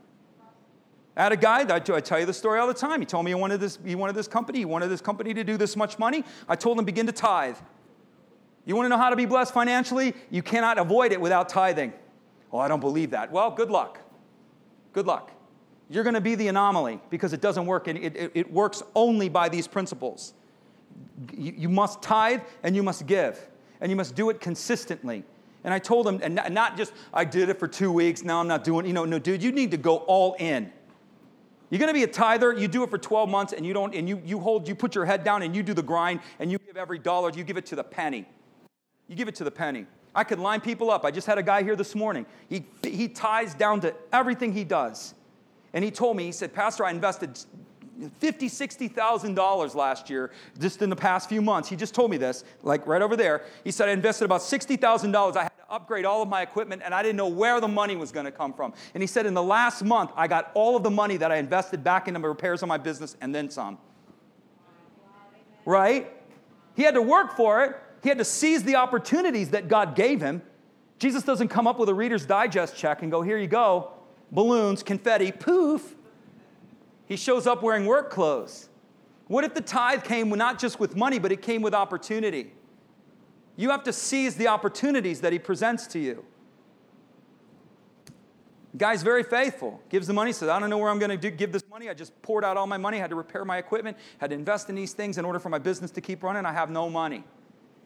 I 1.16 1.24
had 1.24 1.32
a 1.32 1.38
guy, 1.38 1.62
I 1.70 1.80
tell 1.80 2.20
you 2.20 2.26
the 2.26 2.34
story 2.34 2.60
all 2.60 2.68
the 2.68 2.74
time. 2.74 3.00
He 3.00 3.06
told 3.06 3.26
me 3.26 3.32
he 3.32 3.36
wanted, 3.36 3.60
this, 3.60 3.78
he 3.86 3.94
wanted 3.94 4.16
this 4.16 4.28
company, 4.28 4.60
he 4.60 4.66
wanted 4.66 4.88
this 4.88 5.02
company 5.02 5.34
to 5.36 5.44
do 5.44 5.58
this 5.58 5.76
much 5.76 6.00
money. 6.00 6.24
I 6.50 6.56
told 6.56 6.80
him, 6.80 6.86
begin 6.86 7.06
to 7.06 7.12
tithe. 7.12 7.58
You 8.66 8.76
want 8.76 8.86
to 8.86 8.90
know 8.90 8.98
how 8.98 9.12
to 9.12 9.16
be 9.16 9.26
blessed 9.26 9.54
financially? 9.54 10.16
You 10.32 10.42
cannot 10.42 10.80
avoid 10.80 11.12
it 11.12 11.22
without 11.22 11.50
tithing. 11.50 11.94
Oh, 12.54 12.60
I 12.60 12.68
don't 12.68 12.80
believe 12.80 13.10
that. 13.12 13.32
Well, 13.32 13.52
good 13.52 13.72
luck. 13.72 14.00
Good 14.94 15.08
luck. 15.08 15.32
You're 15.90 16.04
going 16.04 16.14
to 16.14 16.22
be 16.22 16.36
the 16.36 16.48
anomaly 16.48 17.02
because 17.10 17.34
it 17.34 17.42
doesn't 17.42 17.66
work, 17.66 17.88
and 17.88 17.98
it, 17.98 18.16
it, 18.16 18.32
it 18.36 18.54
works 18.54 18.84
only 18.96 19.28
by 19.28 19.50
these 19.50 19.68
principles. 19.68 20.34
You, 21.36 21.54
you 21.58 21.70
must 21.70 22.02
tithe 22.02 22.42
and 22.62 22.76
you 22.76 22.84
must 22.84 23.08
give 23.08 23.40
and 23.82 23.90
you 23.90 23.96
must 23.98 24.16
do 24.16 24.30
it 24.30 24.40
consistently. 24.40 25.24
And 25.66 25.74
I 25.74 25.80
told 25.80 26.08
him, 26.08 26.20
and 26.24 26.36
not 26.54 26.78
just, 26.78 26.94
I 27.14 27.26
did 27.26 27.50
it 27.50 27.60
for 27.60 27.68
two 27.68 27.92
weeks, 27.92 28.24
now 28.24 28.40
I'm 28.40 28.48
not 28.48 28.64
doing, 28.64 28.86
you 28.86 28.94
know, 28.94 29.06
no, 29.06 29.20
dude, 29.20 29.44
you 29.44 29.52
need 29.52 29.72
to 29.72 29.78
go 29.78 29.98
all 29.98 30.36
in. 30.40 30.72
You're 31.70 31.80
gonna 31.80 31.94
be 31.94 32.04
a 32.04 32.08
tither, 32.08 32.54
you 32.54 32.68
do 32.68 32.84
it 32.84 32.90
for 32.90 32.98
12 32.98 33.30
months, 33.30 33.52
and 33.52 33.66
you 33.66 33.74
don't, 33.74 33.94
and 33.94 34.08
you, 34.08 34.22
you 34.26 34.40
hold, 34.40 34.68
you 34.68 34.76
put 34.76 34.96
your 34.96 35.06
head 35.06 35.24
down 35.24 35.42
and 35.42 35.56
you 35.56 35.64
do 35.64 35.74
the 35.74 35.84
grind, 35.84 36.22
and 36.40 36.52
you 36.52 36.60
give 36.60 36.78
every 36.78 37.00
dollar, 37.00 37.30
you 37.32 37.44
give 37.44 37.58
it 37.58 37.66
to 37.68 37.76
the 37.76 37.84
penny. 37.84 38.26
You 39.08 39.16
give 39.16 39.28
it 39.28 39.36
to 39.36 39.44
the 39.44 39.52
penny. 39.52 39.86
I 40.16 40.24
could 40.24 40.40
line 40.40 40.62
people 40.62 40.92
up. 40.92 41.06
I 41.06 41.12
just 41.12 41.28
had 41.28 41.38
a 41.38 41.44
guy 41.44 41.64
here 41.64 41.76
this 41.76 41.96
morning. 41.96 42.26
He, 42.50 42.66
he 42.84 43.08
ties 43.08 43.54
down 43.54 43.82
to 43.82 43.96
everything 44.12 44.54
he 44.54 44.64
does. 44.64 45.16
And 45.74 45.84
he 45.84 45.90
told 45.90 46.18
me, 46.18 46.26
he 46.26 46.32
said, 46.32 46.54
Pastor, 46.54 46.86
I 46.86 46.92
invested 46.92 47.40
fifty, 48.20 48.48
sixty 48.48 48.88
thousand 48.88 49.36
dollars 49.36 49.76
last 49.76 50.10
year, 50.10 50.32
just 50.60 50.82
in 50.82 50.90
the 50.90 50.96
past 50.96 51.30
few 51.30 51.42
months. 51.42 51.70
He 51.70 51.76
just 51.76 51.96
told 51.96 52.12
me 52.12 52.18
this, 52.18 52.44
like 52.62 52.86
right 52.86 53.02
over 53.02 53.16
there. 53.16 53.44
He 53.64 53.72
said 53.72 53.90
I 53.90 53.92
invested 53.92 54.26
about 54.26 54.42
sixty 54.44 54.76
thousand 54.76 55.12
dollars. 55.14 55.36
I 55.36 55.44
had 55.44 55.58
to 55.58 55.74
upgrade 55.74 56.06
all 56.06 56.22
of 56.22 56.30
my 56.30 56.42
equipment, 56.42 56.84
and 56.86 56.94
I 56.94 57.02
didn't 57.02 57.18
know 57.18 57.28
where 57.28 57.60
the 57.60 57.68
money 57.68 57.96
was 57.96 58.12
going 58.12 58.26
to 58.26 58.32
come 58.32 58.54
from. 58.54 58.74
And 58.94 59.02
he 59.02 59.08
said 59.08 59.26
in 59.26 59.34
the 59.34 59.44
last 59.44 59.84
month, 59.84 60.12
I 60.16 60.28
got 60.28 60.52
all 60.54 60.76
of 60.76 60.84
the 60.84 60.92
money 60.92 61.18
that 61.18 61.32
I 61.32 61.38
invested 61.38 61.84
back 61.84 62.08
into 62.08 62.20
the 62.20 62.28
repairs 62.28 62.62
on 62.62 62.70
my 62.70 62.78
business, 62.78 63.18
and 63.22 63.34
then 63.34 63.50
some. 63.50 63.78
Right? 65.66 66.12
He 66.76 66.84
had 66.84 66.96
to 66.96 67.02
work 67.02 67.36
for 67.36 67.64
it. 67.64 67.78
He 68.04 68.10
had 68.10 68.18
to 68.18 68.26
seize 68.26 68.64
the 68.64 68.76
opportunities 68.76 69.50
that 69.52 69.70
God 69.70 69.96
gave 69.96 70.22
him. 70.22 70.42
Jesus 71.00 71.24
doesn't 71.24 71.48
come 71.48 71.68
up 71.68 71.80
with 71.80 71.88
a 71.88 71.94
Reader's 71.94 72.26
Digest 72.26 72.78
check 72.78 73.02
and 73.02 73.10
go, 73.10 73.22
here 73.22 73.38
you 73.38 73.48
go, 73.48 73.92
balloons, 74.32 74.84
confetti, 74.84 75.32
poof. 75.32 75.96
He 77.06 77.16
shows 77.16 77.48
up 77.48 77.64
wearing 77.64 77.86
work 77.86 78.10
clothes. 78.10 78.70
What 79.28 79.46
if 79.46 79.54
the 79.54 79.62
tithe 79.62 80.04
came 80.04 80.30
not 80.30 80.60
just 80.60 80.80
with 80.80 80.96
money, 80.98 81.18
but 81.18 81.32
it 81.32 81.42
came 81.42 81.62
with 81.62 81.74
opportunity? 81.74 82.52
You 83.56 83.70
have 83.70 83.84
to 83.84 83.94
seize 83.94 84.36
the 84.36 84.48
opportunities 84.48 85.22
that 85.22 85.32
he 85.32 85.40
presents 85.40 85.88
to 85.88 86.00
you. 86.00 86.26
Guy's 88.76 89.04
very 89.04 89.24
faithful. 89.24 89.82
Gives 89.90 90.08
the 90.08 90.14
money, 90.14 90.34
says, 90.34 90.50
I 90.50 90.60
don't 90.60 90.70
know 90.70 90.78
where 90.78 90.90
I'm 90.90 91.00
going 91.00 91.18
to 91.18 91.32
give 91.32 91.52
this 91.52 91.64
money. 91.70 91.90
I 91.90 91.94
just 91.94 92.20
poured 92.22 92.44
out 92.44 92.58
all 92.58 92.68
my 92.68 92.78
money, 92.78 92.98
had 92.98 93.12
to 93.12 93.16
repair 93.16 93.46
my 93.46 93.60
equipment, 93.60 93.98
had 94.18 94.32
to 94.32 94.36
invest 94.36 94.68
in 94.70 94.76
these 94.76 94.94
things 94.94 95.18
in 95.18 95.26
order 95.26 95.40
for 95.40 95.50
my 95.50 95.60
business 95.60 95.92
to 95.92 96.02
keep 96.02 96.24
running. 96.24 96.46
I 96.46 96.52
have 96.52 96.70
no 96.70 96.90
money. 96.90 97.24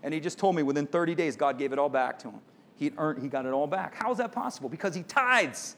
And 0.08 0.14
he 0.14 0.22
just 0.22 0.40
told 0.40 0.56
me 0.56 0.64
within 0.64 0.88
30 0.88 1.16
days, 1.16 1.36
God 1.36 1.58
gave 1.58 1.74
it 1.74 1.80
all 1.80 1.90
back 1.90 2.18
to 2.20 2.30
him. 2.30 2.40
He 2.78 2.94
earned, 2.98 3.22
he 3.22 3.28
got 3.28 3.46
it 3.46 3.52
all 3.52 3.68
back. 3.68 3.94
How 3.94 4.10
is 4.10 4.20
that 4.20 4.32
possible? 4.32 4.70
Because 4.70 4.96
he 4.96 5.04
tithes. 5.04 5.76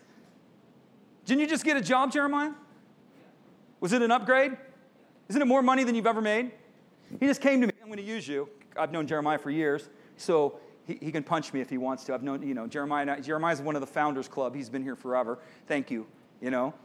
Didn't 1.26 1.42
you 1.42 1.48
just 1.48 1.66
get 1.66 1.78
a 1.78 1.82
job, 1.82 2.12
Jeremiah? 2.12 2.52
Was 3.80 3.92
it 3.92 4.04
an 4.04 4.12
upgrade? 4.12 4.56
Isn't 5.30 5.42
it 5.42 5.46
more 5.46 5.64
money 5.64 5.84
than 5.84 5.96
you've 5.96 6.06
ever 6.06 6.22
made? 6.22 6.52
He 7.20 7.26
just 7.26 7.42
came 7.42 7.60
to 7.62 7.66
me. 7.66 7.74
I'm 7.82 7.88
going 7.88 7.98
to 7.98 8.04
use 8.04 8.28
you. 8.28 8.48
I've 8.78 8.92
known 8.92 9.08
Jeremiah 9.08 9.40
for 9.40 9.50
years, 9.50 9.90
so 10.16 10.60
he, 10.86 11.00
he 11.02 11.12
can 11.12 11.24
punch 11.24 11.52
me 11.52 11.60
if 11.60 11.72
he 11.72 11.80
wants 11.80 12.04
to. 12.04 12.14
I've 12.14 12.22
known, 12.22 12.48
you 12.48 12.54
know, 12.54 12.68
Jeremiah. 12.68 13.20
Jeremiah's 13.20 13.62
one 13.62 13.76
of 13.76 13.82
the 13.82 13.88
founders 13.88 14.28
club. 14.28 14.54
He's 14.54 14.70
been 14.70 14.84
here 14.84 14.96
forever. 14.96 15.40
Thank 15.66 15.90
you. 15.90 16.06
You 16.40 16.52
know, 16.52 16.76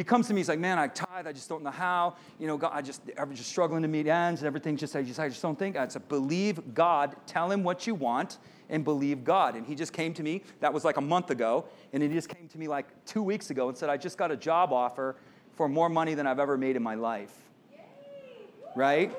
he 0.00 0.04
comes 0.04 0.28
to 0.28 0.32
me. 0.32 0.40
He's 0.40 0.48
like, 0.48 0.58
man, 0.58 0.78
I 0.78 0.88
tithe. 0.88 1.26
I 1.26 1.32
just 1.32 1.46
don't 1.46 1.62
know 1.62 1.70
how. 1.70 2.16
You 2.38 2.46
know, 2.46 2.56
God, 2.56 2.70
I 2.72 2.80
just, 2.80 3.02
I'm 3.18 3.34
just 3.34 3.50
struggling 3.50 3.82
to 3.82 3.88
meet 3.88 4.06
ends 4.06 4.40
and 4.40 4.46
everything. 4.46 4.78
Just, 4.78 4.96
I 4.96 5.02
just, 5.02 5.20
I 5.20 5.28
just 5.28 5.42
don't 5.42 5.58
think. 5.58 5.76
I 5.76 5.86
said, 5.88 6.08
believe 6.08 6.72
God. 6.72 7.16
Tell 7.26 7.50
him 7.50 7.62
what 7.62 7.86
you 7.86 7.94
want 7.94 8.38
and 8.70 8.82
believe 8.82 9.24
God. 9.24 9.56
And 9.56 9.66
he 9.66 9.74
just 9.74 9.92
came 9.92 10.14
to 10.14 10.22
me. 10.22 10.40
That 10.60 10.72
was 10.72 10.86
like 10.86 10.96
a 10.96 11.02
month 11.02 11.28
ago, 11.28 11.66
and 11.92 12.02
he 12.02 12.08
just 12.08 12.30
came 12.30 12.48
to 12.48 12.56
me 12.56 12.66
like 12.66 12.86
two 13.04 13.22
weeks 13.22 13.50
ago 13.50 13.68
and 13.68 13.76
said, 13.76 13.90
I 13.90 13.98
just 13.98 14.16
got 14.16 14.30
a 14.30 14.38
job 14.38 14.72
offer 14.72 15.16
for 15.52 15.68
more 15.68 15.90
money 15.90 16.14
than 16.14 16.26
I've 16.26 16.40
ever 16.40 16.56
made 16.56 16.76
in 16.76 16.82
my 16.82 16.94
life. 16.94 17.36
Right? 18.74 19.14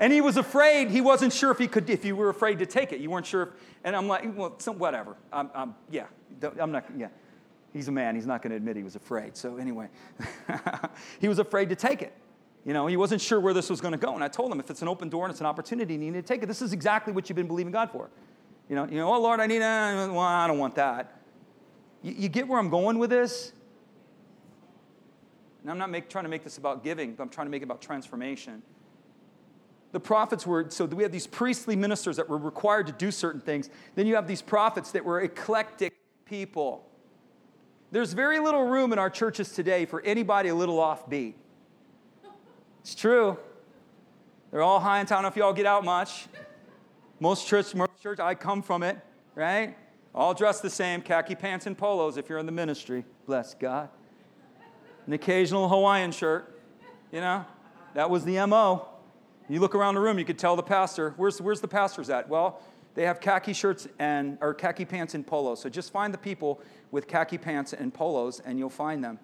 And 0.00 0.12
he 0.12 0.20
was 0.20 0.36
afraid. 0.36 0.90
He 0.90 1.00
wasn't 1.00 1.32
sure 1.32 1.50
if 1.50 1.56
he 1.56 1.66
could, 1.66 1.88
if 1.88 2.04
you 2.04 2.14
were 2.14 2.28
afraid 2.28 2.58
to 2.58 2.66
take 2.66 2.92
it. 2.92 3.00
You 3.00 3.08
weren't 3.08 3.24
sure 3.24 3.42
if, 3.44 3.48
and 3.84 3.96
I'm 3.96 4.06
like, 4.06 4.36
well, 4.36 4.54
some, 4.58 4.78
whatever. 4.78 5.16
I'm, 5.32 5.48
I'm, 5.54 5.74
yeah, 5.90 6.08
I'm 6.60 6.72
not, 6.72 6.84
yeah. 6.94 7.08
He's 7.72 7.88
a 7.88 7.92
man. 7.92 8.14
He's 8.14 8.26
not 8.26 8.42
going 8.42 8.50
to 8.50 8.56
admit 8.56 8.76
he 8.76 8.82
was 8.82 8.96
afraid. 8.96 9.36
So 9.36 9.56
anyway, 9.56 9.88
he 11.20 11.28
was 11.28 11.38
afraid 11.38 11.68
to 11.68 11.76
take 11.76 12.02
it. 12.02 12.14
You 12.64 12.72
know, 12.72 12.86
he 12.86 12.96
wasn't 12.96 13.20
sure 13.20 13.40
where 13.40 13.54
this 13.54 13.70
was 13.70 13.80
going 13.80 13.92
to 13.92 13.98
go. 13.98 14.14
And 14.14 14.24
I 14.24 14.28
told 14.28 14.50
him, 14.52 14.60
if 14.60 14.70
it's 14.70 14.82
an 14.82 14.88
open 14.88 15.08
door 15.08 15.24
and 15.24 15.30
it's 15.30 15.40
an 15.40 15.46
opportunity, 15.46 15.94
you 15.94 16.00
need 16.00 16.14
to 16.14 16.22
take 16.22 16.42
it. 16.42 16.46
This 16.46 16.62
is 16.62 16.72
exactly 16.72 17.12
what 17.12 17.28
you've 17.28 17.36
been 17.36 17.46
believing 17.46 17.72
God 17.72 17.90
for. 17.90 18.10
You 18.68 18.76
know, 18.76 18.86
you 18.86 18.96
know, 18.96 19.14
oh 19.14 19.20
Lord, 19.20 19.40
I 19.40 19.46
need, 19.46 19.62
uh, 19.62 20.08
well, 20.10 20.20
I 20.20 20.46
don't 20.46 20.58
want 20.58 20.74
that. 20.74 21.22
You, 22.02 22.14
you 22.18 22.28
get 22.28 22.46
where 22.46 22.58
I'm 22.58 22.68
going 22.68 22.98
with 22.98 23.10
this? 23.10 23.52
And 25.62 25.70
I'm 25.70 25.78
not 25.78 25.90
make, 25.90 26.08
trying 26.08 26.24
to 26.24 26.30
make 26.30 26.44
this 26.44 26.58
about 26.58 26.84
giving, 26.84 27.14
but 27.14 27.22
I'm 27.22 27.28
trying 27.28 27.46
to 27.46 27.50
make 27.50 27.62
it 27.62 27.64
about 27.64 27.80
transformation. 27.80 28.62
The 29.92 30.00
prophets 30.00 30.46
were, 30.46 30.66
so 30.68 30.84
we 30.84 31.02
have 31.02 31.12
these 31.12 31.26
priestly 31.26 31.74
ministers 31.74 32.16
that 32.16 32.28
were 32.28 32.36
required 32.36 32.86
to 32.88 32.92
do 32.92 33.10
certain 33.10 33.40
things. 33.40 33.70
Then 33.94 34.06
you 34.06 34.14
have 34.16 34.26
these 34.26 34.42
prophets 34.42 34.92
that 34.92 35.04
were 35.04 35.20
eclectic 35.20 35.94
people. 36.26 36.87
There's 37.90 38.12
very 38.12 38.38
little 38.38 38.64
room 38.64 38.92
in 38.92 38.98
our 38.98 39.08
churches 39.08 39.52
today 39.52 39.86
for 39.86 40.02
anybody 40.02 40.50
a 40.50 40.54
little 40.54 40.76
offbeat. 40.76 41.34
It's 42.82 42.94
true. 42.94 43.38
They're 44.50 44.62
all 44.62 44.80
high 44.80 45.00
in 45.00 45.06
town. 45.06 45.24
If 45.24 45.36
y'all 45.36 45.54
get 45.54 45.66
out 45.66 45.84
much. 45.84 46.26
Most 47.20 47.46
church, 47.48 47.74
most 47.74 48.00
church, 48.00 48.20
I 48.20 48.34
come 48.34 48.62
from 48.62 48.82
it, 48.82 48.96
right? 49.34 49.76
All 50.14 50.34
dressed 50.34 50.62
the 50.62 50.70
same, 50.70 51.00
khaki 51.00 51.34
pants 51.34 51.66
and 51.66 51.76
polos 51.76 52.16
if 52.16 52.28
you're 52.28 52.38
in 52.38 52.46
the 52.46 52.52
ministry. 52.52 53.04
Bless 53.26 53.54
God. 53.54 53.88
An 55.06 55.14
occasional 55.14 55.68
Hawaiian 55.68 56.12
shirt, 56.12 56.60
you 57.10 57.20
know? 57.20 57.44
That 57.94 58.10
was 58.10 58.24
the 58.24 58.44
MO. 58.46 58.86
You 59.48 59.60
look 59.60 59.74
around 59.74 59.94
the 59.94 60.00
room, 60.00 60.18
you 60.18 60.24
could 60.24 60.38
tell 60.38 60.54
the 60.54 60.62
pastor. 60.62 61.14
Where's, 61.16 61.40
where's 61.40 61.60
the 61.60 61.68
pastors 61.68 62.10
at? 62.10 62.28
Well, 62.28 62.60
they 62.94 63.04
have 63.04 63.20
khaki 63.20 63.52
shirts 63.52 63.88
and 63.98 64.38
or 64.40 64.54
khaki 64.54 64.84
pants 64.84 65.14
and 65.14 65.26
polos. 65.26 65.60
So 65.60 65.68
just 65.68 65.92
find 65.92 66.12
the 66.12 66.18
people 66.18 66.60
with 66.90 67.06
khaki 67.06 67.38
pants 67.38 67.72
and 67.72 67.92
polos, 67.92 68.40
and 68.40 68.58
you'll 68.58 68.70
find 68.70 69.02
them. 69.02 69.18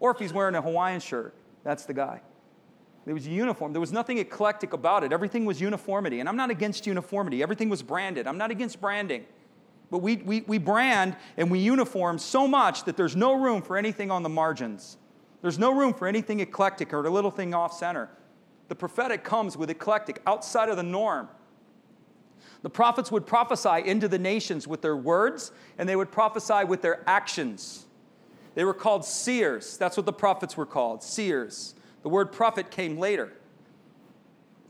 Or 0.00 0.10
if 0.10 0.18
he's 0.18 0.32
wearing 0.32 0.54
a 0.54 0.62
Hawaiian 0.62 1.00
shirt, 1.00 1.34
that's 1.62 1.84
the 1.84 1.94
guy. 1.94 2.20
There 3.04 3.14
was 3.14 3.26
uniform. 3.26 3.72
There 3.72 3.80
was 3.80 3.92
nothing 3.92 4.18
eclectic 4.18 4.72
about 4.72 5.04
it. 5.04 5.12
Everything 5.12 5.44
was 5.44 5.60
uniformity. 5.60 6.20
And 6.20 6.28
I'm 6.28 6.36
not 6.36 6.50
against 6.50 6.86
uniformity. 6.86 7.42
Everything 7.42 7.68
was 7.68 7.82
branded. 7.82 8.26
I'm 8.26 8.38
not 8.38 8.50
against 8.50 8.80
branding. 8.80 9.26
But 9.90 9.98
we, 9.98 10.16
we, 10.16 10.40
we 10.42 10.58
brand 10.58 11.16
and 11.36 11.50
we 11.50 11.58
uniform 11.58 12.18
so 12.18 12.48
much 12.48 12.84
that 12.84 12.96
there's 12.96 13.14
no 13.14 13.34
room 13.34 13.60
for 13.60 13.76
anything 13.76 14.10
on 14.10 14.22
the 14.22 14.28
margins. 14.30 14.96
There's 15.42 15.58
no 15.58 15.74
room 15.74 15.92
for 15.92 16.08
anything 16.08 16.40
eclectic 16.40 16.94
or 16.94 17.04
a 17.04 17.10
little 17.10 17.30
thing 17.30 17.52
off 17.52 17.74
center. 17.74 18.08
The 18.68 18.74
prophetic 18.74 19.22
comes 19.22 19.58
with 19.58 19.68
eclectic, 19.68 20.22
outside 20.26 20.70
of 20.70 20.78
the 20.78 20.82
norm. 20.82 21.28
The 22.64 22.70
prophets 22.70 23.12
would 23.12 23.26
prophesy 23.26 23.82
into 23.84 24.08
the 24.08 24.18
nations 24.18 24.66
with 24.66 24.80
their 24.80 24.96
words, 24.96 25.52
and 25.76 25.86
they 25.86 25.96
would 25.96 26.10
prophesy 26.10 26.64
with 26.64 26.80
their 26.80 27.04
actions. 27.06 27.84
They 28.54 28.64
were 28.64 28.72
called 28.72 29.04
seers. 29.04 29.76
That's 29.76 29.98
what 29.98 30.06
the 30.06 30.14
prophets 30.14 30.56
were 30.56 30.64
called 30.64 31.02
seers. 31.02 31.74
The 32.02 32.08
word 32.08 32.32
prophet 32.32 32.70
came 32.70 32.96
later, 32.96 33.34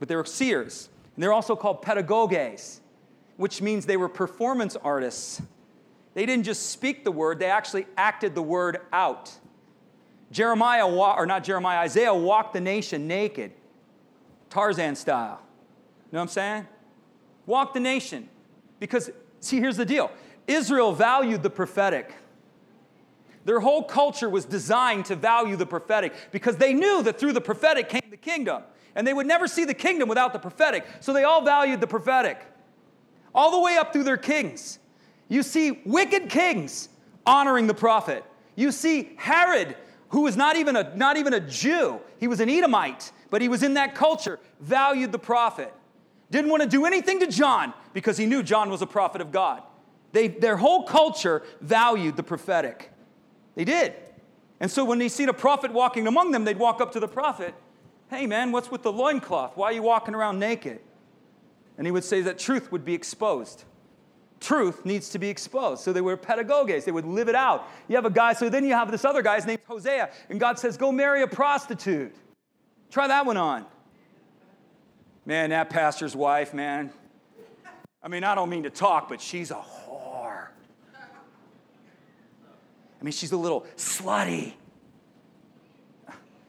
but 0.01 0.09
they 0.09 0.17
were 0.17 0.25
seers. 0.25 0.89
And 1.15 1.23
they're 1.23 1.33
also 1.33 1.55
called 1.55 1.83
pedagogues, 1.83 2.81
which 3.37 3.63
means 3.63 3.87
they 3.87 3.97
were 3.97 4.09
performance 4.09 4.75
artists. 4.75 5.41
They 6.15 6.27
didn't 6.27 6.47
just 6.47 6.71
speak 6.71 7.05
the 7.05 7.13
word, 7.13 7.39
they 7.39 7.47
actually 7.47 7.87
acted 7.97 8.35
the 8.35 8.43
word 8.43 8.81
out. 8.93 9.31
Jeremiah, 10.33 10.89
or 10.89 11.27
not 11.27 11.45
Jeremiah, 11.45 11.79
Isaiah 11.79 12.13
walked 12.13 12.55
the 12.55 12.61
nation 12.61 13.07
naked. 13.07 13.53
Tarzan 14.51 14.97
style. 14.97 15.41
You 16.11 16.17
know 16.17 16.19
what 16.19 16.23
I'm 16.23 16.29
saying? 16.29 16.67
Walk 17.47 17.75
the 17.75 17.81
nation. 17.81 18.29
Because, 18.81 19.11
see, 19.41 19.59
here's 19.59 19.77
the 19.77 19.85
deal 19.85 20.11
Israel 20.47 20.93
valued 20.93 21.43
the 21.43 21.51
prophetic. 21.51 22.15
Their 23.45 23.61
whole 23.61 23.83
culture 23.83 24.29
was 24.29 24.47
designed 24.47 25.05
to 25.07 25.17
value 25.17 25.57
the 25.57 25.67
prophetic 25.67 26.15
because 26.33 26.57
they 26.57 26.73
knew 26.73 27.03
that 27.03 27.19
through 27.19 27.33
the 27.35 27.43
prophetic 27.43 27.91
came 27.91 28.09
the 28.11 28.17
kingdom. 28.17 28.63
And 28.95 29.07
they 29.07 29.13
would 29.13 29.27
never 29.27 29.47
see 29.47 29.65
the 29.65 29.75
kingdom 29.75 30.09
without 30.09 30.33
the 30.33 30.39
prophetic. 30.39 30.87
So 31.01 31.13
they 31.13 31.25
all 31.25 31.45
valued 31.45 31.81
the 31.81 31.87
prophetic. 31.87 32.41
All 33.35 33.51
the 33.51 33.61
way 33.61 33.77
up 33.77 33.93
through 33.93 34.05
their 34.05 34.17
kings. 34.17 34.79
You 35.29 35.43
see 35.43 35.83
wicked 35.85 36.31
kings 36.31 36.89
honoring 37.27 37.67
the 37.67 37.75
prophet. 37.75 38.25
You 38.55 38.71
see 38.71 39.11
Herod, 39.17 39.77
who 40.11 40.23
was 40.23 40.37
not 40.37 40.57
even 40.57 40.77
a, 40.77 40.97
not 40.97 41.17
even 41.17 41.35
a 41.35 41.41
Jew, 41.41 42.01
he 42.19 42.29
was 42.29 42.41
an 42.41 42.49
Edomite 42.49 43.11
but 43.35 43.43
he 43.43 43.49
was 43.49 43.65
in 43.65 43.75
that 43.75 43.97
culture, 43.97 44.39
valued 44.61 45.11
the 45.11 45.19
prophet. 45.19 45.75
Didn't 46.31 46.51
want 46.51 46.63
to 46.63 46.69
do 46.69 46.85
anything 46.85 47.21
to 47.21 47.27
John 47.27 47.73
because 47.93 48.17
he 48.17 48.27
knew 48.27 48.43
John 48.43 48.71
was 48.71 48.83
a 48.83 48.87
prophet 48.87 49.21
of 49.21 49.31
God. 49.31 49.63
They, 50.13 50.29
their 50.29 50.57
whole 50.57 50.85
culture 50.85 51.43
valued 51.61 52.17
the 52.17 52.23
prophetic. 52.23 52.91
They 53.55 53.65
did. 53.65 53.95
And 54.61 54.71
so 54.71 54.85
when 54.85 54.99
they 54.99 55.09
seen 55.09 55.29
a 55.29 55.35
prophet 55.35 55.73
walking 55.73 56.07
among 56.07 56.31
them, 56.31 56.45
they'd 56.45 56.59
walk 56.59 56.81
up 56.81 56.93
to 56.93 57.01
the 57.01 57.09
prophet, 57.09 57.55
Hey 58.09 58.27
man, 58.27 58.53
what's 58.53 58.71
with 58.71 58.83
the 58.83 58.93
loincloth? 58.93 59.57
Why 59.57 59.67
are 59.67 59.73
you 59.73 59.83
walking 59.83 60.15
around 60.15 60.39
naked? 60.39 60.81
And 61.77 61.87
he 61.87 61.91
would 61.91 62.05
say 62.05 62.21
that 62.23 62.39
truth 62.39 62.71
would 62.71 62.85
be 62.85 62.95
exposed. 62.95 63.65
Truth 64.41 64.85
needs 64.85 65.09
to 65.11 65.19
be 65.19 65.29
exposed. 65.29 65.83
So 65.83 65.93
they 65.93 66.01
were 66.01 66.17
pedagogues, 66.17 66.85
they 66.85 66.93
would 66.93 67.07
live 67.07 67.29
it 67.29 67.35
out. 67.35 67.67
You 67.89 67.97
have 67.97 68.05
a 68.05 68.11
guy, 68.11 68.35
so 68.35 68.49
then 68.49 68.65
you 68.65 68.75
have 68.75 68.91
this 68.91 69.05
other 69.05 69.23
guy, 69.23 69.37
his 69.37 69.47
name's 69.47 69.65
Hosea, 69.67 70.11
and 70.29 70.39
God 70.39 70.59
says, 70.59 70.77
Go 70.77 70.93
marry 70.93 71.23
a 71.23 71.27
prostitute. 71.27 72.15
Try 72.91 73.09
that 73.09 73.27
one 73.27 73.37
on. 73.37 73.67
Man, 75.27 75.51
that 75.51 75.71
pastor's 75.71 76.15
wife, 76.15 76.53
man. 76.53 76.93
I 78.03 78.09
mean, 78.09 78.25
I 78.25 78.35
don't 78.35 78.51
mean 78.51 78.65
to 78.65 78.71
talk, 78.71 79.09
but 79.09 79.21
she's 79.21 79.51
a 79.51 79.55
whore. 79.55 80.49
I 83.01 83.05
mean, 83.05 83.13
she's 83.13 83.33
a 83.33 83.37
little 83.37 83.63
slutty. 83.77 84.53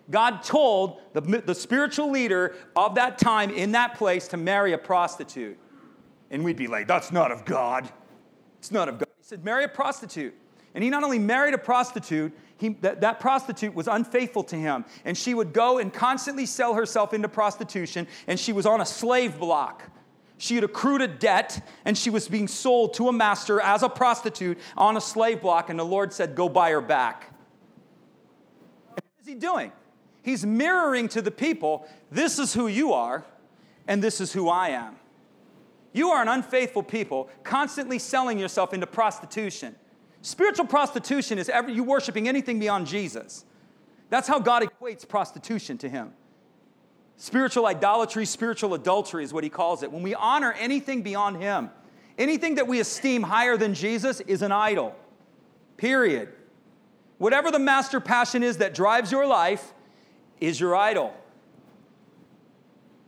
God 0.10 0.44
told 0.44 1.00
the, 1.13 1.22
the 1.22 1.55
spiritual 1.55 2.12
leader 2.12 2.55
of 2.75 2.96
that 2.96 3.17
time 3.17 3.50
in 3.50 3.72
that 3.72 3.96
place 3.96 4.27
to 4.29 4.38
marry 4.38 4.74
a 4.74 4.77
prostitute. 4.77 5.58
And 6.29 6.44
we'd 6.44 6.58
be 6.58 6.67
like, 6.67 6.88
that's 6.88 7.12
not 7.12 7.32
of 7.32 7.46
God. 7.46 7.89
It's 8.60 8.72
not 8.72 8.89
of 8.89 9.00
God. 9.00 9.08
He 9.17 9.24
said, 9.24 9.44
marry 9.44 9.63
a 9.63 9.70
prostitute. 9.70 10.36
And 10.74 10.84
he 10.84 10.89
not 10.89 11.03
only 11.03 11.20
married 11.20 11.53
a 11.53 11.58
prostitute, 11.58 12.34
he, 12.58 12.70
that, 12.82 13.02
that 13.02 13.20
prostitute 13.20 13.74
was 13.74 13.88
unfaithful 13.88 14.44
to 14.46 14.56
him. 14.56 14.86
And 15.04 15.18
she 15.18 15.34
would 15.34 15.54
go 15.54 15.78
and 15.78 15.94
constantly 15.94 16.46
sell 16.46 16.74
herself 16.74 17.14
into 17.14 17.28
prostitution, 17.28 18.08
and 18.28 18.40
she 18.40 18.54
was 18.54 18.66
on 18.66 18.82
a 18.82 18.86
slave 18.86 19.40
block. 19.40 19.84
She 20.38 20.56
had 20.56 20.64
accrued 20.64 21.02
a 21.02 21.08
debt, 21.08 21.66
and 21.86 21.98
she 21.98 22.10
was 22.10 22.28
being 22.28 22.48
sold 22.48 22.94
to 22.96 23.08
a 23.08 23.14
master 23.14 23.60
as 23.62 23.84
a 23.84 23.90
prostitute 23.90 24.58
on 24.76 24.98
a 24.98 25.02
slave 25.02 25.42
block, 25.42 25.70
and 25.70 25.80
the 25.80 25.86
Lord 25.86 26.14
said, 26.14 26.36
Go 26.36 26.50
buy 26.50 26.72
her 26.72 26.82
back. 26.82 27.32
And 28.90 29.00
what 29.00 29.22
is 29.22 29.28
he 29.28 29.36
doing? 29.36 29.72
He's 30.24 30.46
mirroring 30.46 31.08
to 31.10 31.22
the 31.22 31.32
people, 31.32 31.88
This 32.12 32.40
is 32.40 32.54
who 32.54 32.68
you 32.68 32.94
are, 32.94 33.26
and 33.88 34.04
this 34.04 34.20
is 34.20 34.34
who 34.34 34.50
I 34.50 34.70
am. 34.70 34.96
You 35.94 36.10
are 36.10 36.22
an 36.22 36.28
unfaithful 36.28 36.84
people, 36.84 37.30
constantly 37.44 38.00
selling 38.00 38.38
yourself 38.38 38.74
into 38.74 38.88
prostitution. 38.88 39.76
Spiritual 40.25 40.65
prostitution 40.65 41.38
is 41.38 41.50
ever, 41.50 41.70
you 41.70 41.84
worshiping 41.84 42.27
anything 42.27 42.58
beyond 42.58 42.88
Jesus. 42.88 43.46
That's 44.10 44.27
how 44.27 44.39
God 44.39 44.63
equates 44.63 45.08
prostitution 45.08 45.77
to 45.77 45.88
him. 45.88 46.13
Spiritual 47.15 47.67
idolatry, 47.67 48.25
spiritual 48.25 48.74
adultery 48.74 49.24
is 49.24 49.32
what 49.32 49.44
he 49.44 49.51
calls 49.51 49.84
it. 49.84 49.91
When 49.91 50.01
we 50.01 50.15
honor 50.15 50.51
anything 50.53 51.03
beyond 51.03 51.38
him, 51.38 51.70
anything 52.17 52.55
that 52.55 52.67
we 52.67 52.79
esteem 52.79 53.22
higher 53.22 53.55
than 53.55 53.75
Jesus 53.75 54.20
is 54.22 54.41
an 54.41 54.51
idol. 54.51 54.96
Period. 55.77 56.29
Whatever 57.20 57.51
the 57.51 57.60
master 57.60 58.00
passion 58.00 58.41
is 58.41 58.58
that 58.58 58.74
drives 58.74 59.12
your 59.12 59.27
life 59.27 59.74
is 60.41 60.60
your 60.60 60.75
idol. 60.75 61.13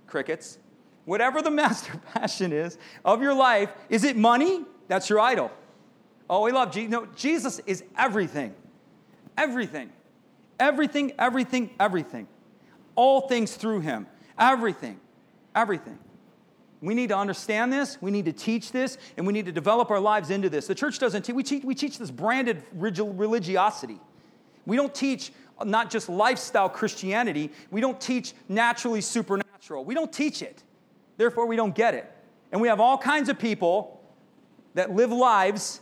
Crickets. 0.05 0.59
Whatever 1.05 1.41
the 1.41 1.49
master 1.65 1.99
passion 2.13 2.53
is 2.53 2.77
of 3.03 3.23
your 3.23 3.33
life, 3.33 3.73
is 3.89 4.03
it 4.03 4.15
money? 4.15 4.65
That's 4.87 5.09
your 5.09 5.19
idol. 5.19 5.49
Oh, 6.29 6.43
we 6.43 6.51
love 6.51 6.71
Jesus. 6.71 6.91
No, 6.91 7.07
Jesus 7.15 7.59
is 7.65 7.83
everything. 7.97 8.53
Everything. 9.37 9.89
Everything, 10.59 11.13
everything, 11.19 11.69
everything. 11.79 12.27
All 12.95 13.27
things 13.27 13.55
through 13.55 13.81
him. 13.81 14.07
Everything. 14.37 14.99
Everything. 15.55 15.99
We 16.81 16.93
need 16.93 17.09
to 17.09 17.17
understand 17.17 17.73
this, 17.73 17.99
we 18.01 18.11
need 18.11 18.25
to 18.25 18.33
teach 18.33 18.71
this, 18.71 18.99
and 19.17 19.25
we 19.25 19.33
need 19.33 19.47
to 19.47 19.51
develop 19.51 19.89
our 19.89 19.99
lives 19.99 20.29
into 20.29 20.47
this. 20.47 20.67
The 20.67 20.75
church 20.75 20.99
doesn't 20.99 21.23
teach, 21.23 21.33
we 21.35 21.41
teach, 21.41 21.63
we 21.63 21.73
teach 21.73 21.97
this 21.97 22.11
branded 22.11 22.61
religiosity. 22.71 23.99
We 24.65 24.75
don't 24.75 24.93
teach 24.93 25.31
not 25.65 25.89
just 25.89 26.07
lifestyle 26.07 26.69
Christianity, 26.69 27.51
we 27.71 27.81
don't 27.81 27.99
teach 27.99 28.33
naturally 28.47 29.01
supernatural. 29.01 29.85
We 29.85 29.95
don't 29.95 30.13
teach 30.13 30.43
it. 30.43 30.61
Therefore, 31.17 31.47
we 31.47 31.55
don't 31.55 31.73
get 31.73 31.95
it. 31.95 32.11
And 32.51 32.61
we 32.61 32.67
have 32.67 32.79
all 32.79 32.97
kinds 32.97 33.27
of 33.27 33.39
people 33.39 33.99
that 34.75 34.91
live 34.91 35.11
lives 35.11 35.81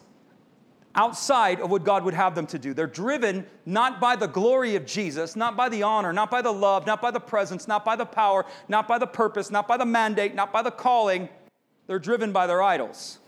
outside 0.96 1.60
of 1.60 1.70
what 1.70 1.84
God 1.84 2.04
would 2.04 2.14
have 2.14 2.36
them 2.36 2.48
to 2.48 2.58
do. 2.58 2.74
They're 2.74 2.88
driven 2.88 3.46
not 3.66 4.00
by 4.00 4.16
the 4.16 4.28
glory 4.28 4.76
of 4.76 4.86
Jesus, 4.86 5.36
not 5.36 5.56
by 5.56 5.70
the 5.70 5.84
honor, 5.84 6.14
not 6.14 6.32
by 6.32 6.42
the 6.42 6.52
love, 6.52 6.88
not 6.88 7.02
by 7.02 7.12
the 7.12 7.20
presence, 7.20 7.68
not 7.68 7.84
by 7.84 7.96
the 7.96 8.06
power, 8.06 8.46
not 8.68 8.88
by 8.88 8.98
the 8.98 9.08
purpose, 9.08 9.52
not 9.52 9.68
by 9.68 9.78
the 9.78 9.86
mandate, 9.86 10.34
not 10.34 10.54
by 10.54 10.62
the 10.62 10.72
calling. 10.72 11.30
They're 11.88 12.00
driven 12.00 12.32
by 12.32 12.48
their 12.48 12.64
idols. 12.64 13.20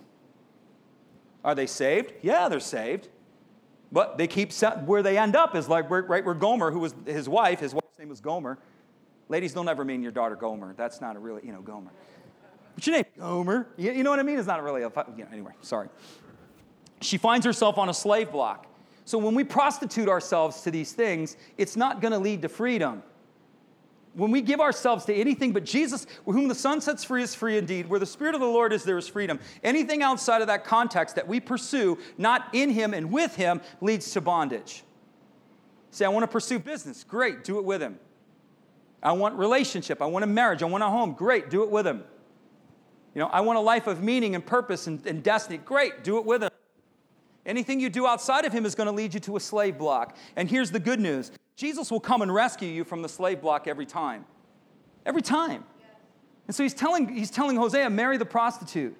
Are 1.44 1.54
they 1.54 1.68
saved? 1.68 2.14
Yeah, 2.22 2.50
they're 2.50 2.60
saved. 2.60 3.10
But 3.92 4.18
they 4.18 4.28
keep 4.28 4.52
where 4.86 5.04
they 5.04 5.18
end 5.18 5.36
up 5.36 5.56
is 5.56 5.70
like 5.70 5.90
right 5.90 6.26
where 6.26 6.34
Gomer, 6.34 6.72
who 6.72 6.80
was 6.80 6.94
his 7.06 7.30
wife, 7.30 7.60
his 7.60 7.74
wife's 7.74 8.00
name 8.00 8.10
was 8.10 8.20
Gomer. 8.20 8.58
Ladies, 9.30 9.54
don't 9.54 9.68
ever 9.68 9.86
mean 9.86 10.02
your 10.02 10.12
daughter 10.12 10.36
Gomer. 10.36 10.74
That's 10.76 11.00
not 11.00 11.16
a 11.16 11.20
really, 11.20 11.42
you 11.46 11.54
know, 11.54 11.62
Gomer. 11.62 11.92
What's 12.74 12.88
your 12.88 12.98
name? 12.98 13.06
Gomer. 13.18 13.68
You, 13.78 13.92
you 13.92 14.04
know 14.04 14.10
what 14.10 14.20
I 14.20 14.24
mean? 14.24 14.40
It's 14.40 14.48
not 14.48 14.62
really 14.62 14.84
a, 14.84 14.92
you 15.16 15.24
know, 15.24 15.30
anyway, 15.32 15.52
sorry 15.62 15.90
she 17.02 17.18
finds 17.18 17.46
herself 17.46 17.78
on 17.78 17.90
a 17.90 17.94
slave 17.94 18.32
block. 18.32 18.68
So 19.06 19.18
when 19.18 19.36
we 19.36 19.44
prostitute 19.44 20.10
ourselves 20.10 20.62
to 20.64 20.72
these 20.72 20.92
things, 20.92 21.38
it's 21.58 21.78
not 21.78 22.02
going 22.02 22.12
to 22.12 22.20
lead 22.20 22.42
to 22.42 22.50
freedom. 22.50 23.04
When 24.16 24.32
we 24.32 24.42
give 24.42 24.60
ourselves 24.60 25.06
to 25.06 25.14
anything 25.14 25.54
but 25.54 25.64
Jesus, 25.64 26.08
whom 26.26 26.48
the 26.48 26.56
Son 26.56 26.82
sets 26.82 27.04
free 27.04 27.22
is 27.22 27.36
free 27.36 27.58
indeed, 27.58 27.88
where 27.88 28.00
the 28.00 28.06
Spirit 28.06 28.34
of 28.34 28.42
the 28.42 28.48
Lord 28.48 28.74
is, 28.74 28.84
there 28.84 28.98
is 28.98 29.08
freedom. 29.08 29.40
Anything 29.64 30.02
outside 30.02 30.42
of 30.42 30.48
that 30.48 30.66
context 30.66 31.16
that 31.16 31.28
we 31.28 31.40
pursue, 31.40 32.00
not 32.18 32.50
in 32.52 32.72
Him 32.72 32.96
and 32.96 33.12
with 33.12 33.36
Him, 33.36 33.62
leads 33.80 34.12
to 34.12 34.22
bondage. 34.22 34.84
Say, 35.92 36.04
I 36.04 36.10
want 36.10 36.24
to 36.24 36.28
pursue 36.28 36.58
business. 36.58 37.04
Great, 37.04 37.44
do 37.44 37.60
it 37.60 37.64
with 37.64 37.82
Him. 37.82 38.00
I 39.04 39.12
want 39.12 39.36
relationship. 39.36 40.02
I 40.02 40.08
want 40.08 40.24
a 40.24 40.28
marriage. 40.28 40.64
I 40.64 40.66
want 40.66 40.84
a 40.84 40.88
home. 40.88 41.14
Great, 41.14 41.50
do 41.50 41.64
it 41.64 41.70
with 41.70 41.86
Him. 41.86 42.04
You 43.14 43.22
know, 43.22 43.28
I 43.28 43.42
want 43.42 43.58
a 43.58 43.62
life 43.62 43.88
of 43.88 44.04
meaning 44.04 44.36
and 44.36 44.46
purpose 44.46 44.88
and, 44.88 45.06
and 45.06 45.24
destiny. 45.24 45.60
Great, 45.60 46.04
do 46.04 46.18
it 46.18 46.26
with 46.26 46.44
Him. 46.44 46.47
Anything 47.48 47.80
you 47.80 47.90
do 47.90 48.06
outside 48.06 48.44
of 48.46 48.52
him 48.52 48.66
is 48.66 48.76
going 48.76 48.88
to 48.88 48.94
lead 48.94 49.14
you 49.14 49.22
to 49.22 49.38
a 49.38 49.40
slave 49.40 49.78
block. 49.78 50.18
And 50.36 50.50
here's 50.50 50.70
the 50.70 50.80
good 50.80 51.00
news 51.00 51.32
Jesus 51.56 51.90
will 51.90 52.02
come 52.02 52.22
and 52.22 52.32
rescue 52.32 52.68
you 52.68 52.84
from 52.84 53.02
the 53.02 53.10
slave 53.10 53.42
block 53.42 53.68
every 53.68 53.86
time. 53.86 54.26
Every 55.06 55.22
time. 55.22 55.64
And 56.46 56.56
so 56.56 56.64
he's 56.64 56.74
telling, 56.74 57.08
he's 57.10 57.32
telling 57.32 57.56
Hosea, 57.56 57.90
marry 57.90 58.18
the 58.18 58.26
prostitute. 58.26 58.96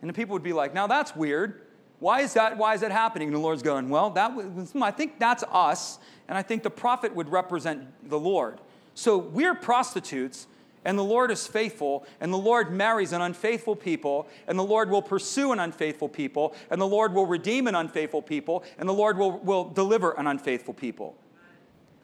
And 0.00 0.08
the 0.08 0.14
people 0.14 0.34
would 0.34 0.42
be 0.42 0.52
like, 0.52 0.74
now 0.74 0.86
that's 0.86 1.16
weird. 1.16 1.62
Why 1.98 2.20
is 2.20 2.34
that? 2.34 2.58
Why 2.58 2.74
is 2.74 2.82
that 2.82 2.92
happening? 2.92 3.28
And 3.28 3.34
the 3.34 3.40
Lord's 3.40 3.62
going, 3.62 3.88
well, 3.88 4.10
that 4.10 4.34
was, 4.34 4.72
hmm, 4.72 4.82
I 4.82 4.90
think 4.90 5.18
that's 5.18 5.42
us, 5.50 5.98
and 6.28 6.36
I 6.36 6.42
think 6.42 6.62
the 6.62 6.70
prophet 6.70 7.14
would 7.14 7.30
represent 7.30 7.86
the 8.10 8.18
Lord. 8.18 8.60
So 8.94 9.16
we're 9.16 9.54
prostitutes, 9.54 10.46
and 10.84 10.98
the 10.98 11.04
Lord 11.04 11.30
is 11.30 11.46
faithful, 11.46 12.06
and 12.20 12.32
the 12.32 12.38
Lord 12.38 12.72
marries 12.72 13.12
an 13.12 13.22
unfaithful 13.22 13.76
people, 13.76 14.28
and 14.46 14.58
the 14.58 14.64
Lord 14.64 14.90
will 14.90 15.02
pursue 15.02 15.52
an 15.52 15.60
unfaithful 15.60 16.08
people, 16.08 16.54
and 16.70 16.80
the 16.80 16.86
Lord 16.86 17.14
will 17.14 17.26
redeem 17.26 17.66
an 17.66 17.74
unfaithful 17.74 18.22
people, 18.22 18.64
and 18.78 18.88
the 18.88 18.92
Lord 18.92 19.18
will, 19.18 19.38
will 19.38 19.64
deliver 19.64 20.12
an 20.12 20.26
unfaithful 20.26 20.74
people. 20.74 21.16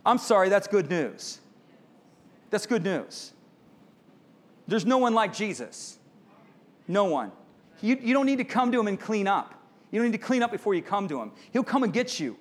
I'm 0.04 0.18
sorry, 0.18 0.48
that's 0.48 0.66
good 0.66 0.88
news. 0.88 1.40
That's 2.50 2.66
good 2.66 2.82
news. 2.82 3.32
There's 4.66 4.86
no 4.86 4.98
one 4.98 5.14
like 5.14 5.34
Jesus. 5.34 5.98
No 6.88 7.04
one. 7.04 7.32
You, 7.82 7.98
you 8.00 8.14
don't 8.14 8.26
need 8.26 8.38
to 8.38 8.44
come 8.44 8.72
to 8.72 8.80
him 8.80 8.88
and 8.88 8.98
clean 8.98 9.26
up. 9.26 9.54
You 9.90 10.00
don't 10.00 10.10
need 10.10 10.18
to 10.18 10.24
clean 10.24 10.42
up 10.42 10.50
before 10.50 10.74
you 10.74 10.82
come 10.82 11.08
to 11.08 11.20
him. 11.20 11.32
He'll 11.52 11.64
come 11.64 11.82
and 11.82 11.92
get 11.92 12.20
you. 12.20 12.36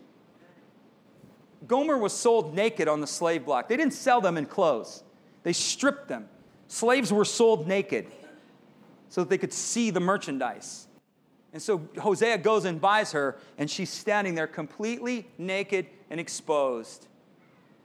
Gomer 1.68 1.98
was 1.98 2.14
sold 2.14 2.56
naked 2.56 2.88
on 2.88 3.02
the 3.02 3.08
slave 3.08 3.46
block. 3.46 3.68
They 3.68 3.78
didn't 3.78 3.94
sell 3.94 4.22
them 4.22 4.38
in 4.38 4.46
clothes. 4.46 5.04
They 5.44 5.54
stripped 5.54 6.08
them. 6.08 6.28
Slaves 6.68 7.12
were 7.12 7.26
sold 7.26 7.68
naked 7.68 8.08
so 9.10 9.22
that 9.22 9.30
they 9.30 9.38
could 9.38 9.54
see 9.54 9.90
the 9.90 10.00
merchandise. 10.00 10.88
And 11.52 11.62
so 11.62 11.82
Hosea 11.98 12.38
goes 12.38 12.66
and 12.66 12.80
buys 12.80 13.12
her, 13.14 13.38
and 13.58 13.70
she's 13.70 13.90
standing 13.90 14.36
there 14.36 14.48
completely 14.48 15.28
naked 15.38 15.88
and 16.10 16.20
exposed. 16.20 17.08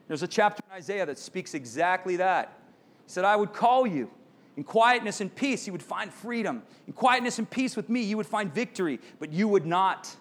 There's 0.07 0.23
a 0.23 0.29
chapter 0.29 0.63
in 0.71 0.77
Isaiah 0.77 1.07
that 1.07 1.19
speaks 1.19 1.55
exactly 1.55 2.17
that. 2.17 2.59
He 3.07 3.11
said, 3.11 3.25
I 3.25 3.37
would 3.37 3.55
call 3.55 3.87
you. 3.87 4.11
In 4.57 4.65
quietness 4.65 5.21
and 5.21 5.35
peace, 5.35 5.67
you 5.67 5.73
would 5.73 5.83
find 5.83 6.13
freedom. 6.13 6.63
In 6.87 6.93
quietness 6.93 7.39
and 7.39 7.49
peace 7.49 7.75
with 7.75 7.89
me, 7.89 8.03
you 8.03 8.17
would 8.19 8.27
find 8.27 8.53
victory, 8.55 9.01
but 9.19 9.33
you 9.33 9.49
would 9.49 9.67
not. 9.67 10.15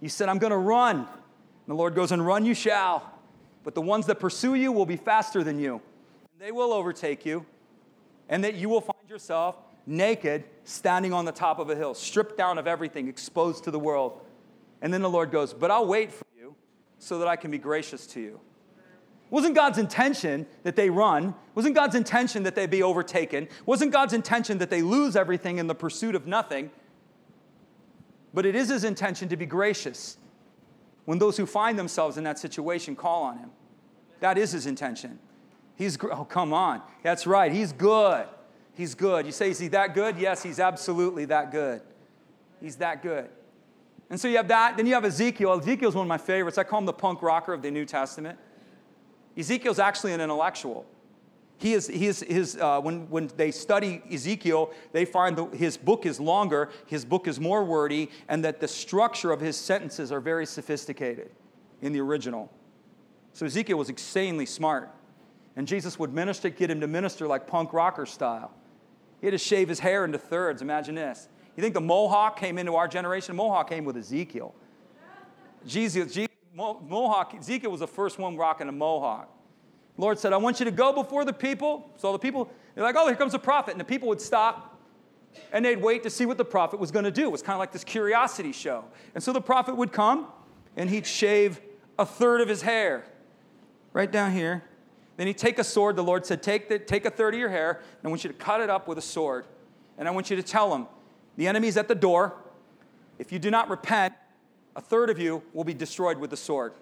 You 0.00 0.08
said, 0.08 0.28
I'm 0.28 0.38
going 0.38 0.50
to 0.50 0.56
run. 0.56 0.96
And 0.96 1.08
the 1.68 1.74
Lord 1.74 1.94
goes, 1.94 2.10
And 2.10 2.26
run 2.26 2.44
you 2.44 2.54
shall. 2.54 3.12
But 3.64 3.74
the 3.74 3.82
ones 3.82 4.06
that 4.06 4.18
pursue 4.18 4.54
you 4.54 4.72
will 4.72 4.86
be 4.86 4.96
faster 4.96 5.44
than 5.44 5.58
you 5.58 5.82
they 6.38 6.52
will 6.52 6.72
overtake 6.72 7.24
you, 7.24 7.46
and 8.28 8.44
that 8.44 8.54
you 8.54 8.68
will 8.68 8.80
find 8.80 9.08
yourself 9.08 9.56
naked, 9.86 10.44
standing 10.64 11.12
on 11.12 11.24
the 11.24 11.32
top 11.32 11.58
of 11.58 11.70
a 11.70 11.76
hill, 11.76 11.94
stripped 11.94 12.36
down 12.36 12.58
of 12.58 12.66
everything, 12.66 13.08
exposed 13.08 13.64
to 13.64 13.70
the 13.70 13.78
world. 13.78 14.20
And 14.82 14.92
then 14.92 15.00
the 15.00 15.08
Lord 15.08 15.30
goes, 15.30 15.54
But 15.54 15.70
I'll 15.70 15.86
wait 15.86 16.12
for 16.12 16.26
you 16.38 16.54
so 16.98 17.18
that 17.20 17.28
I 17.28 17.36
can 17.36 17.50
be 17.50 17.58
gracious 17.58 18.06
to 18.08 18.20
you. 18.20 18.40
Wasn't 19.30 19.54
God's 19.54 19.78
intention 19.78 20.46
that 20.62 20.76
they 20.76 20.90
run? 20.90 21.34
Wasn't 21.54 21.74
God's 21.74 21.94
intention 21.94 22.42
that 22.44 22.54
they 22.54 22.66
be 22.66 22.82
overtaken? 22.82 23.48
Wasn't 23.64 23.90
God's 23.90 24.12
intention 24.12 24.58
that 24.58 24.70
they 24.70 24.82
lose 24.82 25.16
everything 25.16 25.58
in 25.58 25.66
the 25.66 25.74
pursuit 25.74 26.14
of 26.14 26.26
nothing? 26.26 26.70
But 28.34 28.44
it 28.46 28.54
is 28.54 28.68
His 28.68 28.84
intention 28.84 29.28
to 29.30 29.36
be 29.36 29.46
gracious 29.46 30.18
when 31.06 31.18
those 31.18 31.36
who 31.36 31.46
find 31.46 31.78
themselves 31.78 32.18
in 32.18 32.24
that 32.24 32.38
situation 32.38 32.94
call 32.94 33.22
on 33.22 33.38
Him. 33.38 33.50
That 34.20 34.38
is 34.38 34.52
His 34.52 34.66
intention. 34.66 35.18
He's, 35.76 35.98
oh, 36.02 36.24
come 36.24 36.52
on. 36.52 36.82
That's 37.02 37.26
right. 37.26 37.52
He's 37.52 37.72
good. 37.72 38.26
He's 38.74 38.94
good. 38.94 39.26
You 39.26 39.32
say, 39.32 39.50
is 39.50 39.58
he 39.58 39.68
that 39.68 39.94
good? 39.94 40.18
Yes, 40.18 40.42
he's 40.42 40.58
absolutely 40.58 41.26
that 41.26 41.52
good. 41.52 41.80
He's 42.60 42.76
that 42.76 43.02
good. 43.02 43.28
And 44.08 44.20
so 44.20 44.28
you 44.28 44.36
have 44.36 44.48
that. 44.48 44.76
Then 44.76 44.86
you 44.86 44.94
have 44.94 45.04
Ezekiel. 45.04 45.52
Ezekiel's 45.52 45.94
one 45.94 46.06
of 46.06 46.08
my 46.08 46.18
favorites. 46.18 46.58
I 46.58 46.64
call 46.64 46.80
him 46.80 46.86
the 46.86 46.92
punk 46.92 47.22
rocker 47.22 47.52
of 47.52 47.62
the 47.62 47.70
New 47.70 47.84
Testament. 47.84 48.38
Ezekiel's 49.36 49.78
actually 49.78 50.12
an 50.12 50.20
intellectual. 50.20 50.86
He 51.58 51.72
is, 51.72 51.86
he 51.86 52.06
is 52.06 52.20
his, 52.20 52.56
uh, 52.56 52.80
when, 52.80 53.08
when 53.08 53.30
they 53.36 53.50
study 53.50 54.02
Ezekiel, 54.12 54.72
they 54.92 55.06
find 55.06 55.36
that 55.36 55.54
his 55.54 55.78
book 55.78 56.04
is 56.04 56.20
longer, 56.20 56.70
his 56.86 57.04
book 57.04 57.26
is 57.26 57.40
more 57.40 57.64
wordy, 57.64 58.10
and 58.28 58.44
that 58.44 58.60
the 58.60 58.68
structure 58.68 59.32
of 59.32 59.40
his 59.40 59.56
sentences 59.56 60.12
are 60.12 60.20
very 60.20 60.44
sophisticated 60.44 61.30
in 61.80 61.92
the 61.94 62.00
original. 62.00 62.52
So 63.32 63.46
Ezekiel 63.46 63.78
was 63.78 63.88
insanely 63.88 64.44
smart. 64.46 64.90
And 65.56 65.66
Jesus 65.66 65.98
would 65.98 66.12
minister, 66.12 66.50
get 66.50 66.70
him 66.70 66.80
to 66.80 66.86
minister 66.86 67.26
like 67.26 67.46
punk 67.46 67.72
rocker 67.72 68.06
style. 68.06 68.52
He 69.20 69.26
had 69.26 69.32
to 69.32 69.38
shave 69.38 69.68
his 69.68 69.80
hair 69.80 70.04
into 70.04 70.18
thirds. 70.18 70.60
Imagine 70.60 70.94
this. 70.94 71.28
You 71.56 71.62
think 71.62 71.72
the 71.72 71.80
mohawk 71.80 72.38
came 72.38 72.58
into 72.58 72.74
our 72.74 72.86
generation? 72.86 73.34
Mohawk 73.34 73.70
came 73.70 73.84
with 73.84 73.96
Ezekiel. 73.96 74.54
Jesus, 75.66 76.12
Jesus, 76.12 76.30
mohawk, 76.54 77.34
Ezekiel 77.34 77.70
was 77.70 77.80
the 77.80 77.88
first 77.88 78.18
one 78.18 78.36
rocking 78.36 78.68
a 78.68 78.72
mohawk. 78.72 79.32
Lord 79.96 80.18
said, 80.18 80.34
I 80.34 80.36
want 80.36 80.60
you 80.60 80.66
to 80.66 80.70
go 80.70 80.92
before 80.92 81.24
the 81.24 81.32
people. 81.32 81.90
So 81.96 82.12
the 82.12 82.18
people, 82.18 82.50
they're 82.74 82.84
like, 82.84 82.96
oh, 82.96 83.06
here 83.06 83.16
comes 83.16 83.32
a 83.32 83.38
prophet. 83.38 83.70
And 83.70 83.80
the 83.80 83.84
people 83.84 84.08
would 84.08 84.20
stop 84.20 84.74
and 85.52 85.64
they'd 85.64 85.80
wait 85.80 86.02
to 86.02 86.10
see 86.10 86.26
what 86.26 86.38
the 86.38 86.44
prophet 86.44 86.78
was 86.78 86.90
going 86.90 87.04
to 87.04 87.10
do. 87.10 87.24
It 87.24 87.32
was 87.32 87.42
kind 87.42 87.54
of 87.54 87.60
like 87.60 87.72
this 87.72 87.84
curiosity 87.84 88.52
show. 88.52 88.84
And 89.14 89.22
so 89.22 89.32
the 89.32 89.40
prophet 89.40 89.76
would 89.76 89.92
come 89.92 90.26
and 90.76 90.90
he'd 90.90 91.06
shave 91.06 91.60
a 91.98 92.04
third 92.06 92.40
of 92.42 92.48
his 92.48 92.62
hair 92.62 93.04
right 93.92 94.10
down 94.10 94.32
here 94.32 94.62
then 95.16 95.26
he'd 95.26 95.38
take 95.38 95.58
a 95.58 95.64
sword. 95.64 95.96
The 95.96 96.04
Lord 96.04 96.26
said, 96.26 96.42
take, 96.42 96.68
the, 96.68 96.78
take 96.78 97.04
a 97.04 97.10
third 97.10 97.34
of 97.34 97.40
your 97.40 97.48
hair, 97.48 97.80
and 97.80 98.06
I 98.06 98.08
want 98.08 98.24
you 98.24 98.28
to 98.28 98.36
cut 98.36 98.60
it 98.60 98.70
up 98.70 98.86
with 98.86 98.98
a 98.98 99.02
sword. 99.02 99.46
And 99.98 100.06
I 100.06 100.10
want 100.10 100.30
you 100.30 100.36
to 100.36 100.42
tell 100.42 100.74
him, 100.74 100.86
the 101.36 101.48
enemy's 101.48 101.76
at 101.76 101.88
the 101.88 101.94
door. 101.94 102.34
If 103.18 103.32
you 103.32 103.38
do 103.38 103.50
not 103.50 103.70
repent, 103.70 104.14
a 104.74 104.80
third 104.80 105.08
of 105.08 105.18
you 105.18 105.42
will 105.54 105.64
be 105.64 105.74
destroyed 105.74 106.18
with 106.18 106.30
the 106.30 106.36
sword. 106.36 106.74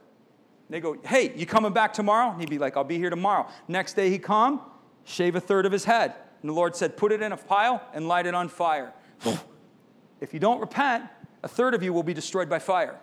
They 0.68 0.80
go, 0.80 0.96
hey, 1.04 1.32
you 1.36 1.46
coming 1.46 1.72
back 1.72 1.92
tomorrow? 1.92 2.30
And 2.30 2.40
he'd 2.40 2.50
be 2.50 2.58
like, 2.58 2.76
I'll 2.76 2.84
be 2.84 2.98
here 2.98 3.10
tomorrow. 3.10 3.48
Next 3.68 3.94
day 3.94 4.10
he 4.10 4.18
come, 4.18 4.60
shave 5.04 5.36
a 5.36 5.40
third 5.40 5.66
of 5.66 5.72
his 5.72 5.84
head. 5.84 6.14
And 6.42 6.48
the 6.48 6.54
Lord 6.54 6.74
said, 6.74 6.96
put 6.96 7.12
it 7.12 7.22
in 7.22 7.32
a 7.32 7.36
pile 7.36 7.82
and 7.92 8.08
light 8.08 8.26
it 8.26 8.34
on 8.34 8.48
fire. 8.48 8.92
if 10.20 10.34
you 10.34 10.40
don't 10.40 10.60
repent, 10.60 11.04
a 11.42 11.48
third 11.48 11.74
of 11.74 11.82
you 11.82 11.92
will 11.92 12.02
be 12.02 12.14
destroyed 12.14 12.48
by 12.48 12.58
fire. 12.58 12.98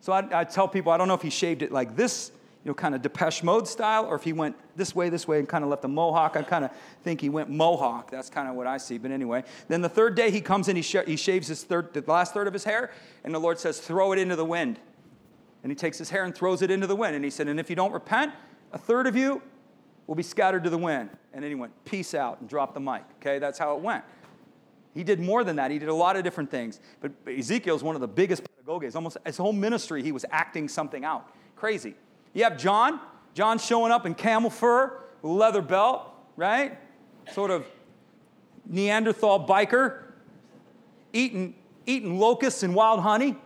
So 0.00 0.12
I 0.12 0.44
tell 0.44 0.68
people, 0.68 0.92
I 0.92 0.96
don't 0.96 1.08
know 1.08 1.14
if 1.14 1.22
he 1.22 1.30
shaved 1.30 1.62
it 1.62 1.72
like 1.72 1.96
this, 1.96 2.32
you 2.64 2.70
know, 2.70 2.74
kind 2.74 2.94
of 2.94 3.00
Depeche 3.00 3.42
Mode 3.42 3.66
style, 3.66 4.04
or 4.04 4.14
if 4.16 4.22
he 4.22 4.34
went 4.34 4.54
this 4.76 4.94
way, 4.94 5.08
this 5.08 5.26
way, 5.26 5.38
and 5.38 5.48
kind 5.48 5.64
of 5.64 5.70
left 5.70 5.82
a 5.84 5.88
mohawk. 5.88 6.36
I 6.36 6.42
kind 6.42 6.64
of 6.64 6.70
think 7.02 7.20
he 7.20 7.30
went 7.30 7.48
mohawk. 7.48 8.10
That's 8.10 8.28
kind 8.28 8.48
of 8.48 8.54
what 8.54 8.66
I 8.66 8.76
see. 8.76 8.98
But 8.98 9.12
anyway, 9.12 9.44
then 9.68 9.80
the 9.80 9.88
third 9.88 10.14
day 10.14 10.30
he 10.30 10.42
comes 10.42 10.68
in, 10.68 10.76
he, 10.76 10.82
sh- 10.82 11.06
he 11.06 11.16
shaves 11.16 11.48
his 11.48 11.64
third, 11.64 11.94
the 11.94 12.04
last 12.06 12.34
third 12.34 12.46
of 12.46 12.52
his 12.52 12.64
hair, 12.64 12.90
and 13.24 13.34
the 13.34 13.38
Lord 13.38 13.58
says, 13.58 13.80
throw 13.80 14.12
it 14.12 14.18
into 14.18 14.36
the 14.36 14.44
wind. 14.44 14.78
And 15.62 15.72
he 15.72 15.76
takes 15.76 15.96
his 15.96 16.10
hair 16.10 16.24
and 16.24 16.34
throws 16.34 16.60
it 16.60 16.70
into 16.70 16.86
the 16.86 16.96
wind. 16.96 17.14
And 17.14 17.24
he 17.24 17.30
said, 17.30 17.48
and 17.48 17.58
if 17.58 17.70
you 17.70 17.76
don't 17.76 17.92
repent, 17.92 18.32
a 18.72 18.78
third 18.78 19.06
of 19.06 19.16
you 19.16 19.40
will 20.06 20.14
be 20.14 20.22
scattered 20.22 20.64
to 20.64 20.70
the 20.70 20.78
wind. 20.78 21.10
And 21.32 21.42
then 21.42 21.50
he 21.50 21.54
went, 21.54 21.72
peace 21.84 22.14
out, 22.14 22.40
and 22.40 22.48
dropped 22.48 22.74
the 22.74 22.80
mic. 22.80 23.04
Okay, 23.20 23.38
that's 23.38 23.58
how 23.58 23.74
it 23.74 23.82
went. 23.82 24.04
He 24.92 25.04
did 25.04 25.20
more 25.20 25.44
than 25.44 25.56
that. 25.56 25.70
He 25.70 25.78
did 25.78 25.88
a 25.88 25.94
lot 25.94 26.16
of 26.16 26.24
different 26.24 26.50
things. 26.50 26.80
But 27.00 27.12
Ezekiel 27.26 27.76
is 27.76 27.82
one 27.82 27.94
of 27.94 28.00
the 28.00 28.08
biggest 28.08 28.42
pedagogues. 28.44 28.96
Almost 28.96 29.18
his 29.24 29.36
whole 29.36 29.52
ministry, 29.52 30.02
he 30.02 30.12
was 30.12 30.24
acting 30.30 30.68
something 30.68 31.04
out. 31.04 31.30
Crazy. 31.56 31.94
You 32.32 32.44
have 32.44 32.56
John. 32.56 33.00
John 33.34 33.58
showing 33.58 33.92
up 33.92 34.06
in 34.06 34.14
camel 34.14 34.50
fur, 34.50 35.00
leather 35.22 35.62
belt, 35.62 36.08
right? 36.36 36.78
Sort 37.32 37.50
of 37.50 37.66
Neanderthal 38.66 39.46
biker, 39.46 40.02
eating, 41.12 41.54
eating 41.86 42.18
locusts 42.18 42.62
and 42.62 42.74
wild 42.74 43.00
honey, 43.00 43.36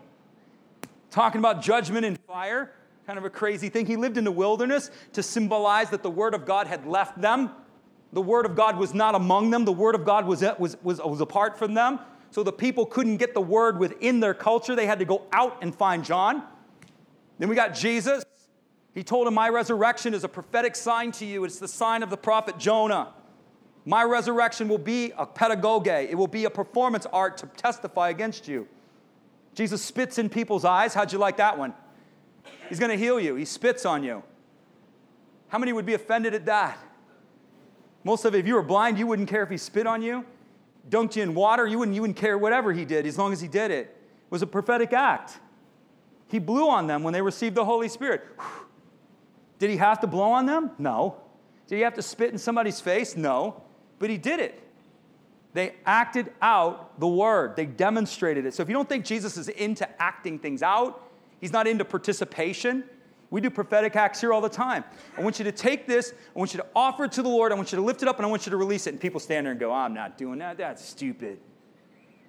talking 1.11 1.39
about 1.39 1.63
judgment 1.63 2.05
and 2.05 2.19
fire. 2.21 2.73
Kind 3.07 3.19
of 3.19 3.25
a 3.25 3.31
crazy 3.31 3.69
thing. 3.69 3.85
He 3.87 3.97
lived 3.97 4.17
in 4.17 4.25
the 4.25 4.33
wilderness 4.33 4.91
to 5.13 5.23
symbolize 5.23 5.91
that 5.91 6.03
the 6.03 6.11
word 6.11 6.35
of 6.35 6.47
God 6.47 6.67
had 6.67 6.87
left 6.87 7.21
them 7.21 7.51
the 8.15 8.23
Word 8.23 8.47
of 8.47 8.55
God 8.55 8.79
was 8.79 8.95
not 8.95 9.17
among 9.17 9.51
them, 9.51 9.65
the 9.65 9.73
Word 9.73 9.97
of 9.97 10.05
God 10.05 10.25
was, 10.25 10.43
was, 10.59 10.77
was, 10.85 11.01
was 11.01 11.21
apart 11.21 11.59
from 11.59 11.75
them. 11.75 11.99
So 12.31 12.45
the 12.45 12.53
people 12.53 12.87
couldn't 12.87 13.17
get 13.17 13.35
the 13.35 13.41
Word 13.41 13.79
within 13.79 14.21
their 14.21 14.35
culture. 14.35 14.77
They 14.77 14.87
had 14.87 15.01
to 15.01 15.05
go 15.05 15.23
out 15.33 15.59
and 15.63 15.75
find 15.75 16.05
John. 16.05 16.45
Then 17.41 17.49
we 17.49 17.57
got 17.57 17.75
Jesus. 17.75 18.25
He 18.95 19.03
told 19.03 19.27
him, 19.27 19.35
My 19.35 19.49
resurrection 19.49 20.15
is 20.15 20.25
a 20.25 20.29
prophetic 20.29 20.77
sign 20.77 21.13
to 21.13 21.27
you. 21.27 21.45
It's 21.45 21.59
the 21.59 21.69
sign 21.69 22.03
of 22.03 22.11
the 22.11 22.17
prophet 22.17 22.59
Jonah. 22.59 23.13
My 23.85 24.03
resurrection 24.03 24.69
will 24.69 24.79
be 24.79 25.13
a 25.17 25.27
pedagogue, 25.27 25.89
it 25.89 26.17
will 26.17 26.27
be 26.27 26.45
a 26.47 26.51
performance 26.51 27.07
art 27.13 27.37
to 27.39 27.47
testify 27.47 28.09
against 28.09 28.49
you. 28.49 28.67
Jesus 29.55 29.83
spits 29.83 30.19
in 30.19 30.29
people's 30.29 30.65
eyes. 30.65 30.95
How'd 30.95 31.13
you 31.13 31.19
like 31.19 31.37
that 31.37 31.59
one? 31.59 31.75
He's 32.69 32.79
going 32.79 32.91
to 32.91 32.97
heal 32.97 33.21
you, 33.21 33.35
he 33.35 33.45
spits 33.45 33.85
on 33.85 34.03
you. 34.03 34.23
How 35.49 35.59
many 35.59 35.73
would 35.73 35.87
be 35.87 35.95
offended 35.95 36.35
at 36.35 36.47
that? 36.47 36.79
Most 38.05 38.25
of 38.25 38.35
it, 38.35 38.39
if 38.39 38.47
you 38.47 38.55
were 38.55 38.63
blind, 38.63 38.99
you 38.99 39.07
wouldn't 39.07 39.29
care 39.29 39.43
if 39.43 39.51
he 39.51 39.57
spit 39.57 39.87
on 39.87 40.03
you, 40.03 40.25
dunked 40.89 41.17
you 41.17 41.23
in 41.23 41.35
water, 41.35 41.67
you 41.67 41.79
wouldn't, 41.79 41.95
you 41.95 42.01
wouldn't 42.01 42.19
care 42.19 42.37
whatever 42.37 42.73
he 42.73 42.85
did 42.85 43.07
as 43.07 43.19
long 43.19 43.33
as 43.33 43.41
he 43.41 43.49
did 43.49 43.71
it. 43.71 43.87
It 43.87 44.31
was 44.31 44.43
a 44.43 44.47
prophetic 44.47 44.93
act. 44.93 45.39
He 46.29 46.39
blew 46.39 46.69
on 46.69 46.87
them 46.87 47.03
when 47.03 47.13
they 47.13 47.23
received 47.23 47.55
the 47.55 47.65
Holy 47.65 47.89
Spirit. 47.89 48.25
Did 49.59 49.71
he 49.71 49.77
have 49.77 50.01
to 50.01 50.07
blow 50.07 50.33
on 50.33 50.47
them? 50.47 50.71
No. 50.79 51.17
Did 51.67 51.77
he 51.77 51.83
have 51.83 51.95
to 51.95 52.03
spit 52.03 52.31
in 52.31 52.39
somebody's 52.39 52.81
face? 52.81 53.17
No. 53.17 53.63
But 53.99 54.11
he 54.11 54.19
did 54.19 54.41
it. 54.41 54.61
They 55.55 55.77
acted 55.87 56.33
out 56.43 56.99
the 56.99 57.07
word, 57.07 57.55
they 57.55 57.65
demonstrated 57.65 58.45
it. 58.45 58.55
So 58.55 58.63
if 58.63 58.69
you 58.69 58.75
don't 58.75 58.89
think 58.89 59.05
Jesus 59.05 59.37
is 59.37 59.49
into 59.49 59.89
acting 60.03 60.41
things 60.41 60.65
out, 60.65 61.09
he's 61.41 61.53
not 61.53 61.69
into 61.69 61.85
participation, 61.85 62.83
we 63.31 63.41
do 63.41 63.51
prophetic 63.51 63.95
acts 63.95 64.21
here 64.21 64.33
all 64.33 64.41
the 64.41 64.49
time. 64.49 64.85
I 65.17 65.23
want 65.23 65.39
you 65.39 65.45
to 65.45 65.53
take 65.53 65.87
this, 65.87 66.13
I 66.35 66.39
want 66.39 66.55
you 66.55 66.59
to 66.59 66.67
offer 66.75 67.05
it 67.05 67.13
to 67.13 67.23
the 67.23 67.29
Lord, 67.29 67.53
I 67.53 67.55
want 67.55 67.71
you 67.71 67.77
to 67.77 67.85
lift 67.85 68.03
it 68.03 68.09
up, 68.09 68.17
and 68.17 68.27
I 68.27 68.29
want 68.29 68.47
you 68.47 68.51
to 68.51 68.57
release 68.57 68.89
it. 68.89 68.91
And 68.91 69.01
people 69.01 69.21
stand 69.21 69.47
there 69.47 69.53
and 69.53 69.61
go, 69.61 69.73
I'm 69.73 69.95
not 69.95 70.19
doing 70.19 70.41
that. 70.41 70.59
That's 70.59 70.85
stupid. 70.85 71.39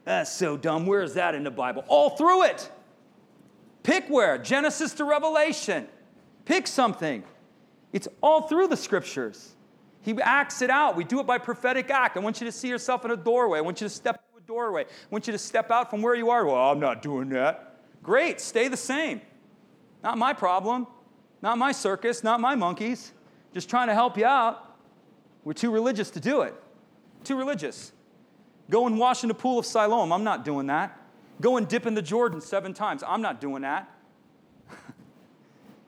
That's 0.04 0.32
so 0.32 0.56
dumb. 0.56 0.86
Where 0.86 1.02
is 1.02 1.16
that 1.16 1.34
in 1.34 1.44
the 1.44 1.52
Bible? 1.52 1.84
All 1.88 2.12
through 2.12 2.44
it. 2.44 2.72
Pick 3.82 4.08
where? 4.08 4.38
Genesis 4.38 4.94
to 4.94 5.04
Revelation. 5.04 5.88
Pick 6.46 6.68
something. 6.68 7.24
It's 7.92 8.08
all 8.22 8.44
through 8.44 8.68
the 8.68 8.78
scriptures. 8.78 9.56
He 10.02 10.14
acts 10.22 10.62
it 10.62 10.70
out. 10.70 10.96
We 10.96 11.04
do 11.04 11.20
it 11.20 11.26
by 11.26 11.40
prophetic 11.40 11.90
act. 11.90 12.16
I 12.16 12.20
want 12.20 12.40
you 12.40 12.46
to 12.46 12.52
see 12.52 12.68
yourself 12.68 13.04
in 13.06 13.12
a 13.12 13.18
doorway. 13.18 13.58
I 13.58 13.62
want 13.62 13.82
you 13.82 13.88
to 13.88 13.94
step 13.94 14.24
through 14.30 14.44
a 14.44 14.48
doorway. 14.48 14.84
I 14.84 15.08
want 15.10 15.26
you 15.26 15.34
to 15.34 15.40
step 15.40 15.72
out 15.72 15.90
from 15.90 16.02
where 16.04 16.14
you 16.14 16.30
are. 16.30 16.46
Well, 16.46 16.56
I'm 16.56 16.80
not 16.80 17.02
doing 17.02 17.30
that. 17.30 17.80
Great, 18.04 18.40
stay 18.40 18.68
the 18.68 18.78
same. 18.78 19.22
Not 20.04 20.18
my 20.20 20.34
problem. 20.34 20.86
Not 21.42 21.58
my 21.58 21.72
circus, 21.72 22.24
not 22.24 22.40
my 22.40 22.54
monkeys. 22.54 23.14
Just 23.54 23.70
trying 23.70 23.88
to 23.88 23.94
help 23.94 24.18
you 24.18 24.26
out. 24.26 24.78
We're 25.44 25.54
too 25.54 25.72
religious 25.72 26.12
to 26.12 26.20
do 26.20 26.42
it. 26.42 26.54
Too 27.24 27.36
religious. 27.36 27.92
Go 28.70 28.86
and 28.88 29.00
wash 29.00 29.24
in 29.24 29.30
the 29.30 29.34
pool 29.36 29.58
of 29.58 29.66
Siloam. 29.66 30.12
I'm 30.12 30.24
not 30.24 30.46
doing 30.46 30.68
that. 30.68 31.00
Go 31.42 31.58
and 31.58 31.68
dip 31.68 31.86
in 31.86 31.94
the 31.96 32.02
Jordan 32.02 32.42
seven 32.42 32.74
times. 32.74 33.04
I'm 33.08 33.22
not 33.22 33.42
doing 33.42 33.62
that. 33.64 33.90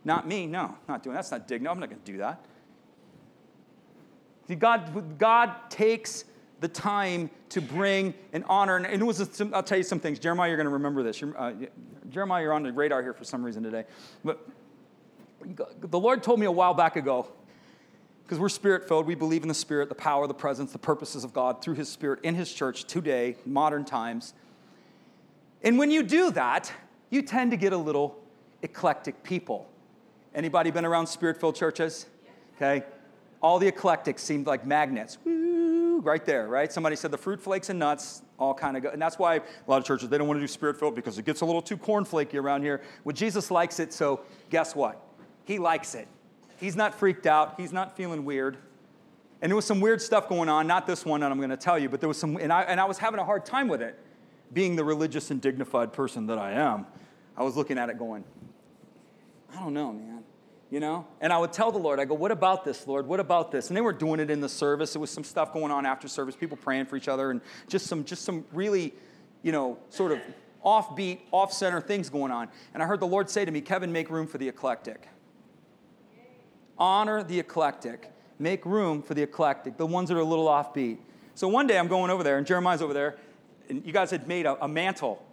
Not 0.08 0.28
me. 0.28 0.48
No, 0.48 0.76
not 0.88 1.04
doing 1.04 1.14
that. 1.14 1.30
That's 1.30 1.32
not 1.32 1.48
digno. 1.48 1.70
I'm 1.70 1.80
not 1.80 1.90
going 1.90 2.02
to 2.02 2.12
do 2.12 2.18
that. 2.18 2.44
God, 4.58 5.20
God 5.20 5.70
takes 5.70 6.24
the 6.62 6.70
time 6.70 7.30
to 7.50 7.62
bring 7.62 8.14
an 8.32 8.46
honor. 8.48 8.78
And 8.78 9.02
it 9.02 9.06
was, 9.06 9.20
a, 9.20 9.50
I'll 9.54 9.62
tell 9.62 9.78
you 9.78 9.84
some 9.84 10.00
things. 10.00 10.18
Jeremiah, 10.18 10.48
you're 10.48 10.58
going 10.58 10.66
to 10.66 10.74
remember 10.74 11.04
this. 11.04 11.22
Uh, 11.22 11.52
Jeremiah, 12.10 12.42
you're 12.42 12.54
on 12.54 12.64
the 12.64 12.72
radar 12.72 13.04
here 13.04 13.14
for 13.14 13.26
some 13.26 13.44
reason 13.44 13.62
today. 13.62 13.84
But 14.24 14.48
the 15.82 16.00
Lord 16.00 16.24
told 16.24 16.40
me 16.40 16.46
a 16.46 16.52
while 16.52 16.74
back 16.74 16.96
ago, 16.96 17.28
because 18.24 18.40
we're 18.40 18.50
spirit 18.50 18.88
filled, 18.88 19.06
we 19.06 19.16
believe 19.16 19.42
in 19.42 19.50
the 19.50 19.54
Spirit, 19.54 19.90
the 19.90 19.96
power, 19.96 20.26
the 20.26 20.34
presence, 20.34 20.72
the 20.72 20.80
purposes 20.80 21.24
of 21.24 21.34
God 21.34 21.62
through 21.62 21.76
His 21.76 21.90
Spirit 21.90 22.22
in 22.24 22.34
His 22.34 22.52
church 22.52 22.86
today, 22.86 23.36
modern 23.46 23.86
times. 23.86 24.34
And 25.64 25.78
when 25.78 25.92
you 25.92 26.04
do 26.04 26.32
that, 26.32 26.72
you 27.10 27.22
tend 27.22 27.52
to 27.52 27.58
get 27.58 27.74
a 27.74 27.78
little 27.78 28.18
eclectic 28.62 29.24
people. 29.24 29.70
Anybody 30.38 30.70
been 30.70 30.86
around 30.86 31.08
spirit 31.08 31.40
filled 31.40 31.56
churches? 31.56 32.06
Okay. 32.56 32.86
All 33.42 33.58
the 33.58 33.68
eclectics 33.68 34.22
seemed 34.22 34.46
like 34.46 34.68
magnets. 34.68 35.18
Woo, 35.26 36.00
right 36.02 36.24
there, 36.24 36.48
right? 36.48 36.72
Somebody 36.72 36.96
said 36.96 37.10
the 37.10 37.18
fruit 37.18 37.42
flakes 37.42 37.72
and 37.72 37.80
nuts 37.80 38.22
all 38.38 38.54
kind 38.54 38.78
of 38.78 38.84
go. 38.84 38.90
And 38.90 39.02
that's 39.02 39.18
why 39.18 39.38
a 39.38 39.42
lot 39.66 39.78
of 39.78 39.84
churches, 39.84 40.10
they 40.10 40.18
don't 40.20 40.28
want 40.28 40.38
to 40.38 40.42
do 40.42 40.48
spirit 40.48 40.80
filled 40.80 40.94
because 40.94 41.18
it 41.18 41.26
gets 41.26 41.42
a 41.42 41.46
little 41.46 41.62
too 41.62 41.76
cornflakey 41.76 42.36
around 42.36 42.62
here. 42.62 42.84
Well, 43.04 43.14
Jesus 43.14 43.50
likes 43.50 43.80
it, 43.80 43.92
so 43.92 44.22
guess 44.52 44.76
what? 44.76 45.02
He 45.44 45.58
likes 45.58 45.96
it. 45.96 46.08
He's 46.58 46.76
not 46.76 46.94
freaked 46.94 47.26
out. 47.26 47.60
He's 47.60 47.74
not 47.74 47.98
feeling 47.98 48.24
weird. 48.24 48.58
And 49.42 49.50
there 49.50 49.56
was 49.56 49.66
some 49.66 49.80
weird 49.80 50.04
stuff 50.04 50.30
going 50.30 50.50
on, 50.50 50.68
not 50.68 50.86
this 50.86 51.04
one 51.04 51.22
that 51.22 51.32
I'm 51.32 51.38
going 51.38 51.50
to 51.50 51.58
tell 51.58 51.80
you, 51.80 51.90
but 51.90 52.00
there 52.00 52.08
was 52.08 52.18
some, 52.18 52.38
and 52.38 52.54
I, 52.54 52.62
and 52.62 52.80
I 52.80 52.86
was 52.86 53.00
having 53.00 53.20
a 53.20 53.26
hard 53.26 53.44
time 53.44 53.68
with 53.68 53.82
it, 53.82 53.98
being 54.54 54.76
the 54.76 54.84
religious 54.84 55.32
and 55.32 55.42
dignified 55.42 55.94
person 55.94 56.28
that 56.28 56.38
I 56.38 56.52
am. 56.52 56.86
I 57.36 57.44
was 57.44 57.56
looking 57.56 57.80
at 57.80 57.90
it 57.90 57.98
going, 57.98 58.24
I 59.56 59.60
don't 59.60 59.74
know, 59.74 59.94
man. 59.94 60.17
You 60.70 60.80
know? 60.80 61.08
And 61.22 61.32
I 61.32 61.38
would 61.38 61.54
tell 61.54 61.72
the 61.72 61.78
Lord, 61.78 62.00
I 62.00 62.06
go, 62.06 62.14
what 62.14 62.32
about 62.32 62.66
this, 62.66 62.88
Lord? 62.88 63.08
What 63.08 63.20
about 63.20 63.52
this? 63.52 63.70
And 63.70 63.78
they 63.78 63.82
were 63.82 63.94
doing 63.94 64.20
it 64.20 64.30
in 64.30 64.42
the 64.42 64.50
service. 64.50 64.96
It 64.96 65.00
was 65.00 65.10
some 65.10 65.24
stuff 65.24 65.54
going 65.54 65.72
on 65.72 65.86
after 65.86 66.08
service, 66.08 66.36
people 66.36 66.58
praying 66.58 66.88
for 66.88 66.98
each 66.98 67.08
other, 67.08 67.32
and 67.32 67.42
just 67.68 67.88
some, 67.88 68.04
just 68.04 68.26
some 68.26 68.46
really, 68.52 68.94
you 69.44 69.52
know, 69.52 69.78
sort 69.90 70.12
of 70.12 70.20
offbeat, 70.66 71.20
off 71.32 71.54
center 71.54 71.80
things 71.80 72.10
going 72.10 72.32
on. 72.32 72.50
And 72.74 72.84
I 72.84 72.86
heard 72.86 73.00
the 73.00 73.08
Lord 73.08 73.30
say 73.30 73.46
to 73.46 73.52
me, 73.52 73.62
Kevin, 73.62 73.92
make 73.92 74.10
room 74.10 74.28
for 74.28 74.38
the 74.38 74.50
eclectic. 74.50 75.08
Honor 76.78 77.24
the 77.24 77.40
eclectic. 77.40 78.12
Make 78.40 78.66
room 78.66 79.02
for 79.02 79.14
the 79.14 79.24
eclectic, 79.24 79.78
the 79.78 79.86
ones 79.86 80.10
that 80.10 80.18
are 80.18 80.22
a 80.22 80.26
little 80.26 80.48
offbeat. 80.48 80.98
So 81.34 81.48
one 81.48 81.66
day 81.66 81.80
I'm 81.80 81.88
going 81.88 82.12
over 82.12 82.24
there, 82.24 82.38
and 82.38 82.46
Jeremiah's 82.46 82.82
over 82.82 82.94
there, 82.94 83.18
and 83.70 83.86
you 83.86 83.94
guys 83.94 84.12
had 84.12 84.28
made 84.28 84.46
a, 84.46 84.64
a 84.64 84.68
mantle. 84.68 85.26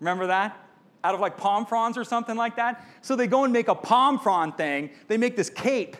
Remember 0.00 0.28
that? 0.28 0.56
Out 1.04 1.14
of 1.14 1.20
like 1.20 1.36
palm 1.36 1.66
fronds 1.66 1.98
or 1.98 2.04
something 2.04 2.36
like 2.36 2.56
that. 2.56 2.84
So 3.00 3.16
they 3.16 3.26
go 3.26 3.44
and 3.44 3.52
make 3.52 3.68
a 3.68 3.74
palm 3.74 4.18
frond 4.18 4.56
thing. 4.56 4.90
They 5.08 5.16
make 5.16 5.36
this 5.36 5.50
cape 5.50 5.96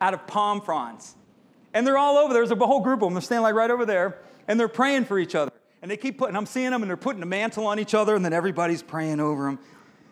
out 0.00 0.14
of 0.14 0.26
palm 0.26 0.60
fronds. 0.60 1.16
And 1.72 1.86
they're 1.86 1.98
all 1.98 2.18
over. 2.18 2.32
There's 2.32 2.50
a 2.50 2.56
whole 2.56 2.80
group 2.80 3.02
of 3.02 3.06
them. 3.06 3.14
They're 3.14 3.22
standing 3.22 3.42
like 3.42 3.54
right 3.54 3.70
over 3.70 3.84
there, 3.84 4.18
and 4.46 4.60
they're 4.60 4.68
praying 4.68 5.06
for 5.06 5.18
each 5.18 5.34
other. 5.34 5.50
And 5.82 5.90
they 5.90 5.96
keep 5.96 6.18
putting, 6.18 6.36
I'm 6.36 6.46
seeing 6.46 6.70
them, 6.70 6.82
and 6.82 6.88
they're 6.88 6.96
putting 6.96 7.22
a 7.22 7.26
mantle 7.26 7.66
on 7.66 7.80
each 7.80 7.94
other, 7.94 8.14
and 8.14 8.24
then 8.24 8.32
everybody's 8.32 8.82
praying 8.82 9.18
over 9.18 9.46
them. 9.46 9.58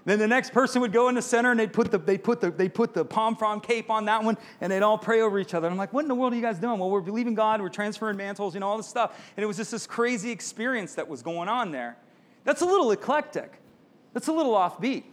Then 0.05 0.19
the 0.19 0.27
next 0.27 0.53
person 0.53 0.81
would 0.83 0.93
go 0.93 1.09
in 1.09 1.15
the 1.15 1.23
center 1.23 1.53
and 1.53 1.61
they'd 1.61 1.73
put 1.73 1.91
the, 1.93 1.99
they'd 1.99 2.25
put 2.25 2.41
the, 2.41 2.51
they'd 2.51 2.75
put 2.75 2.93
the 2.93 3.05
palm 3.05 3.37
frond 3.37 3.63
cape 3.63 3.89
on 3.89 4.07
that 4.07 4.25
one 4.25 4.37
and 4.61 4.73
they'd 4.73 4.83
all 4.83 4.99
pray 4.99 5.21
over 5.21 5.39
each 5.39 5.55
other. 5.55 5.69
And 5.69 5.73
I'm 5.73 5.79
like, 5.79 5.93
what 5.93 6.03
in 6.03 6.09
the 6.09 6.15
world 6.15 6.33
are 6.33 6.37
you 6.37 6.43
guys 6.43 6.59
doing? 6.59 6.81
Well, 6.81 6.91
we're 6.91 7.01
believing 7.01 7.35
God, 7.35 7.61
we're 7.61 7.69
transferring 7.69 8.17
mantles, 8.17 8.55
you 8.55 8.61
know, 8.61 8.69
all 8.69 8.77
this 8.77 8.89
stuff. 8.89 9.17
And 9.37 9.45
it 9.45 9.47
was 9.47 9.59
just 9.59 9.71
this 9.71 9.87
crazy 9.87 10.31
experience 10.31 10.97
that 10.97 11.07
was 11.07 11.23
going 11.23 11.49
on 11.49 11.71
there. 11.71 11.97
That's 12.43 12.63
a 12.63 12.67
little 12.67 12.91
eclectic. 12.91 13.62
That's 14.13 14.29
a 14.29 14.33
little 14.33 14.55
offbeat. 14.55 15.05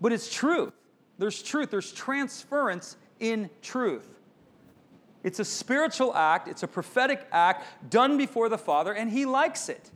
But 0.00 0.12
it's 0.12 0.32
truth. 0.32 0.72
There's 1.18 1.42
truth. 1.42 1.70
There's 1.70 1.92
transference 1.92 2.96
in 3.18 3.50
truth. 3.62 4.08
It's 5.22 5.38
a 5.38 5.44
spiritual 5.44 6.14
act, 6.14 6.48
it's 6.48 6.62
a 6.62 6.68
prophetic 6.68 7.26
act 7.30 7.90
done 7.90 8.16
before 8.16 8.48
the 8.48 8.58
Father, 8.58 8.94
and 8.94 9.10
He 9.10 9.26
likes 9.26 9.68
it. 9.68 9.90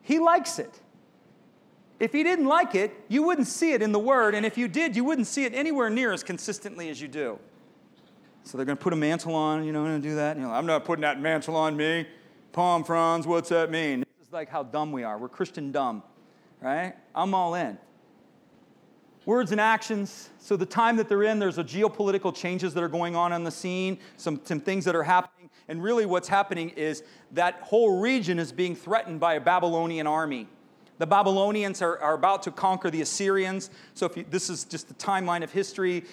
He 0.00 0.18
likes 0.18 0.58
it. 0.58 0.80
If 1.98 2.12
He 2.12 2.22
didn't 2.22 2.46
like 2.46 2.74
it, 2.74 2.92
you 3.08 3.24
wouldn't 3.24 3.48
see 3.48 3.72
it 3.72 3.82
in 3.82 3.90
the 3.90 3.98
Word, 3.98 4.34
and 4.34 4.46
if 4.46 4.56
you 4.56 4.68
did, 4.68 4.94
you 4.94 5.02
wouldn't 5.02 5.26
see 5.26 5.44
it 5.44 5.54
anywhere 5.54 5.90
near 5.90 6.12
as 6.12 6.22
consistently 6.22 6.88
as 6.88 7.00
you 7.00 7.08
do. 7.08 7.38
So 8.44 8.56
they're 8.56 8.64
going 8.64 8.78
to 8.78 8.82
put 8.82 8.92
a 8.92 8.96
mantle 8.96 9.34
on, 9.34 9.64
you 9.64 9.72
know, 9.72 9.84
and 9.86 10.02
do 10.02 10.16
that. 10.16 10.36
You 10.36 10.42
know, 10.42 10.50
I'm 10.50 10.66
not 10.66 10.84
putting 10.84 11.02
that 11.02 11.20
mantle 11.20 11.56
on 11.56 11.76
me. 11.76 12.06
Palm 12.52 12.84
fronds, 12.84 13.26
what's 13.26 13.48
that 13.48 13.70
mean? 13.70 14.00
This 14.18 14.28
is 14.28 14.32
like 14.32 14.48
how 14.48 14.62
dumb 14.62 14.92
we 14.92 15.04
are. 15.04 15.16
We're 15.16 15.28
Christian 15.28 15.72
dumb, 15.72 16.02
right? 16.62 16.94
I'm 17.14 17.34
all 17.34 17.54
in. 17.54 17.78
Words 19.24 19.52
and 19.52 19.60
actions. 19.60 20.30
So 20.38 20.56
the 20.56 20.66
time 20.66 20.96
that 20.96 21.08
they're 21.08 21.22
in, 21.22 21.38
there's 21.38 21.58
a 21.58 21.64
geopolitical 21.64 22.34
changes 22.34 22.74
that 22.74 22.82
are 22.82 22.88
going 22.88 23.14
on 23.14 23.32
on 23.32 23.44
the 23.44 23.50
scene, 23.50 23.98
some, 24.16 24.40
some 24.44 24.60
things 24.60 24.84
that 24.84 24.96
are 24.96 25.02
happening. 25.02 25.50
And 25.68 25.82
really 25.82 26.06
what's 26.06 26.28
happening 26.28 26.70
is 26.70 27.04
that 27.32 27.60
whole 27.60 28.00
region 28.00 28.38
is 28.38 28.50
being 28.50 28.74
threatened 28.74 29.20
by 29.20 29.34
a 29.34 29.40
Babylonian 29.40 30.06
army. 30.06 30.48
The 30.98 31.06
Babylonians 31.06 31.82
are, 31.82 31.98
are 32.00 32.14
about 32.14 32.42
to 32.44 32.50
conquer 32.50 32.90
the 32.90 33.00
Assyrians. 33.00 33.70
So 33.94 34.06
if 34.06 34.16
you, 34.16 34.24
this 34.28 34.50
is 34.50 34.64
just 34.64 34.88
the 34.88 34.94
timeline 34.94 35.42
of 35.42 35.52
history, 35.52 36.04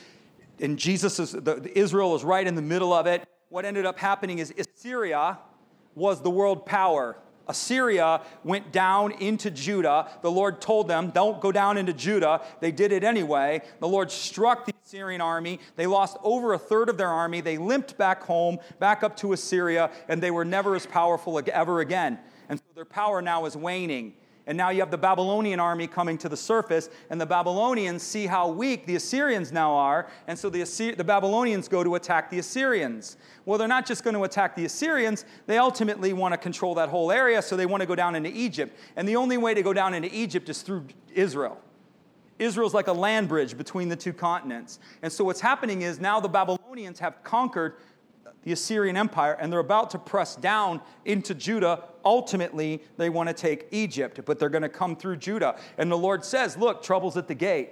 and 0.59 0.77
Jesus 0.77 1.19
is, 1.19 1.31
the, 1.31 1.71
Israel 1.77 2.15
is 2.15 2.23
right 2.23 2.45
in 2.45 2.55
the 2.55 2.61
middle 2.61 2.93
of 2.93 3.07
it. 3.07 3.27
What 3.49 3.65
ended 3.65 3.85
up 3.85 3.97
happening 3.97 4.39
is 4.39 4.53
Assyria 4.57 5.39
was 5.95 6.21
the 6.21 6.29
world 6.29 6.65
power. 6.65 7.17
Assyria 7.49 8.21
went 8.43 8.71
down 8.71 9.11
into 9.13 9.51
Judah. 9.51 10.07
The 10.21 10.31
Lord 10.31 10.61
told 10.61 10.87
them, 10.87 11.09
don't 11.09 11.41
go 11.41 11.51
down 11.51 11.77
into 11.77 11.91
Judah. 11.93 12.41
They 12.61 12.71
did 12.71 12.91
it 12.91 13.03
anyway. 13.03 13.61
The 13.79 13.87
Lord 13.87 14.11
struck 14.11 14.65
the 14.65 14.73
Assyrian 14.85 15.19
army. 15.19 15.59
They 15.75 15.87
lost 15.87 16.17
over 16.23 16.53
a 16.53 16.59
third 16.59 16.89
of 16.89 16.97
their 16.97 17.09
army. 17.09 17.41
They 17.41 17.57
limped 17.57 17.97
back 17.97 18.23
home, 18.23 18.59
back 18.79 19.03
up 19.03 19.17
to 19.17 19.33
Assyria, 19.33 19.91
and 20.07 20.21
they 20.21 20.31
were 20.31 20.45
never 20.45 20.75
as 20.75 20.85
powerful 20.85 21.41
ever 21.51 21.79
again. 21.81 22.19
And 22.47 22.59
so 22.59 22.65
their 22.75 22.85
power 22.85 23.21
now 23.21 23.45
is 23.45 23.57
waning. 23.57 24.13
And 24.49 24.57
now 24.57 24.71
you 24.71 24.79
have 24.79 24.89
the 24.89 24.97
Babylonian 24.97 25.59
army 25.59 25.85
coming 25.85 26.17
to 26.17 26.27
the 26.27 26.35
surface, 26.35 26.89
and 27.11 27.21
the 27.21 27.25
Babylonians 27.27 28.01
see 28.01 28.25
how 28.25 28.49
weak 28.49 28.87
the 28.87 28.95
Assyrians 28.95 29.51
now 29.51 29.73
are, 29.73 30.09
and 30.25 30.37
so 30.39 30.49
the, 30.49 30.63
the 30.97 31.03
Babylonians 31.03 31.67
go 31.67 31.83
to 31.83 31.93
attack 31.93 32.31
the 32.31 32.39
Assyrians. 32.39 33.17
Well, 33.45 33.59
they're 33.59 33.67
not 33.67 33.85
just 33.85 34.03
going 34.03 34.15
to 34.15 34.23
attack 34.23 34.55
the 34.55 34.65
Assyrians, 34.65 35.25
they 35.45 35.59
ultimately 35.59 36.13
want 36.13 36.33
to 36.33 36.37
control 36.39 36.73
that 36.75 36.89
whole 36.89 37.11
area, 37.11 37.43
so 37.43 37.55
they 37.55 37.67
want 37.67 37.81
to 37.81 37.87
go 37.87 37.93
down 37.93 38.15
into 38.15 38.31
Egypt. 38.31 38.75
And 38.95 39.07
the 39.07 39.17
only 39.17 39.37
way 39.37 39.53
to 39.53 39.61
go 39.61 39.71
down 39.71 39.93
into 39.93 40.09
Egypt 40.11 40.49
is 40.49 40.63
through 40.63 40.87
Israel. 41.13 41.61
Israel's 42.39 42.73
like 42.73 42.87
a 42.87 42.93
land 42.93 43.27
bridge 43.27 43.55
between 43.55 43.87
the 43.87 43.95
two 43.95 44.13
continents. 44.13 44.79
And 45.03 45.13
so 45.13 45.25
what's 45.25 45.41
happening 45.41 45.83
is 45.83 45.99
now 45.99 46.19
the 46.19 46.27
Babylonians 46.27 46.97
have 46.97 47.23
conquered 47.23 47.75
the 48.43 48.51
Assyrian 48.51 48.95
Empire, 48.97 49.33
and 49.33 49.51
they're 49.51 49.59
about 49.59 49.89
to 49.91 49.99
press 49.99 50.35
down 50.35 50.81
into 51.05 51.33
Judah. 51.35 51.83
Ultimately, 52.05 52.81
they 52.97 53.09
want 53.09 53.27
to 53.27 53.33
take 53.33 53.67
Egypt, 53.71 54.21
but 54.25 54.39
they're 54.39 54.49
going 54.49 54.61
to 54.61 54.69
come 54.69 54.95
through 54.95 55.17
Judah. 55.17 55.57
And 55.77 55.91
the 55.91 55.97
Lord 55.97 56.23
says, 56.23 56.57
Look, 56.57 56.81
trouble's 56.81 57.17
at 57.17 57.27
the 57.27 57.35
gate. 57.35 57.71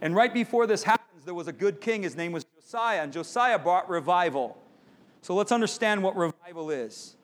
And 0.00 0.14
right 0.14 0.32
before 0.32 0.66
this 0.66 0.82
happens, 0.82 1.24
there 1.24 1.34
was 1.34 1.48
a 1.48 1.52
good 1.52 1.80
king. 1.80 2.02
His 2.02 2.16
name 2.16 2.32
was 2.32 2.44
Josiah, 2.44 3.02
and 3.02 3.12
Josiah 3.12 3.58
brought 3.58 3.88
revival. 3.88 4.56
So 5.22 5.34
let's 5.34 5.52
understand 5.52 6.02
what 6.02 6.16
revival 6.16 6.70
is. 6.70 7.16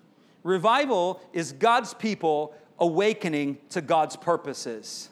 Revival 0.43 1.21
is 1.33 1.53
God's 1.53 1.95
people 1.95 2.55
awakening 2.79 3.59
to 3.71 3.81
God's 3.81 4.17
purposes. 4.17 5.09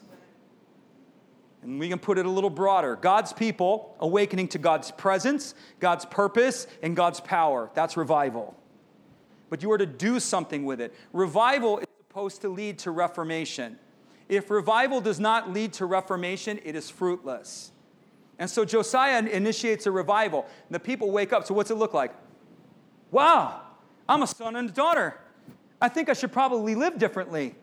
And 1.63 1.79
we 1.79 1.89
can 1.89 1.99
put 1.99 2.17
it 2.17 2.25
a 2.25 2.29
little 2.29 2.49
broader 2.49 2.95
God's 2.95 3.33
people 3.33 3.95
awakening 3.99 4.49
to 4.49 4.57
God's 4.57 4.91
presence, 4.91 5.55
God's 5.79 6.05
purpose, 6.05 6.67
and 6.81 6.95
God's 6.95 7.19
power. 7.19 7.69
That's 7.73 7.97
revival. 7.97 8.55
But 9.49 9.61
you 9.63 9.71
are 9.71 9.77
to 9.77 9.85
do 9.85 10.19
something 10.19 10.65
with 10.65 10.81
it. 10.81 10.93
Revival 11.11 11.79
is 11.79 11.85
supposed 12.07 12.41
to 12.41 12.49
lead 12.49 12.79
to 12.79 12.91
reformation. 12.91 13.77
If 14.29 14.49
revival 14.49 15.01
does 15.01 15.19
not 15.19 15.51
lead 15.51 15.73
to 15.73 15.85
reformation, 15.85 16.59
it 16.63 16.75
is 16.75 16.89
fruitless. 16.89 17.71
And 18.39 18.49
so 18.49 18.65
Josiah 18.65 19.19
initiates 19.19 19.85
a 19.85 19.91
revival. 19.91 20.45
And 20.67 20.75
the 20.75 20.79
people 20.79 21.11
wake 21.11 21.33
up. 21.33 21.45
So, 21.45 21.53
what's 21.53 21.71
it 21.71 21.75
look 21.75 21.93
like? 21.93 22.13
Wow, 23.11 23.61
I'm 24.09 24.23
a 24.23 24.27
son 24.27 24.55
and 24.55 24.69
a 24.69 24.73
daughter. 24.73 25.19
I 25.79 25.89
think 25.89 26.09
I 26.09 26.13
should 26.13 26.31
probably 26.31 26.75
live 26.75 26.97
differently. 26.97 27.55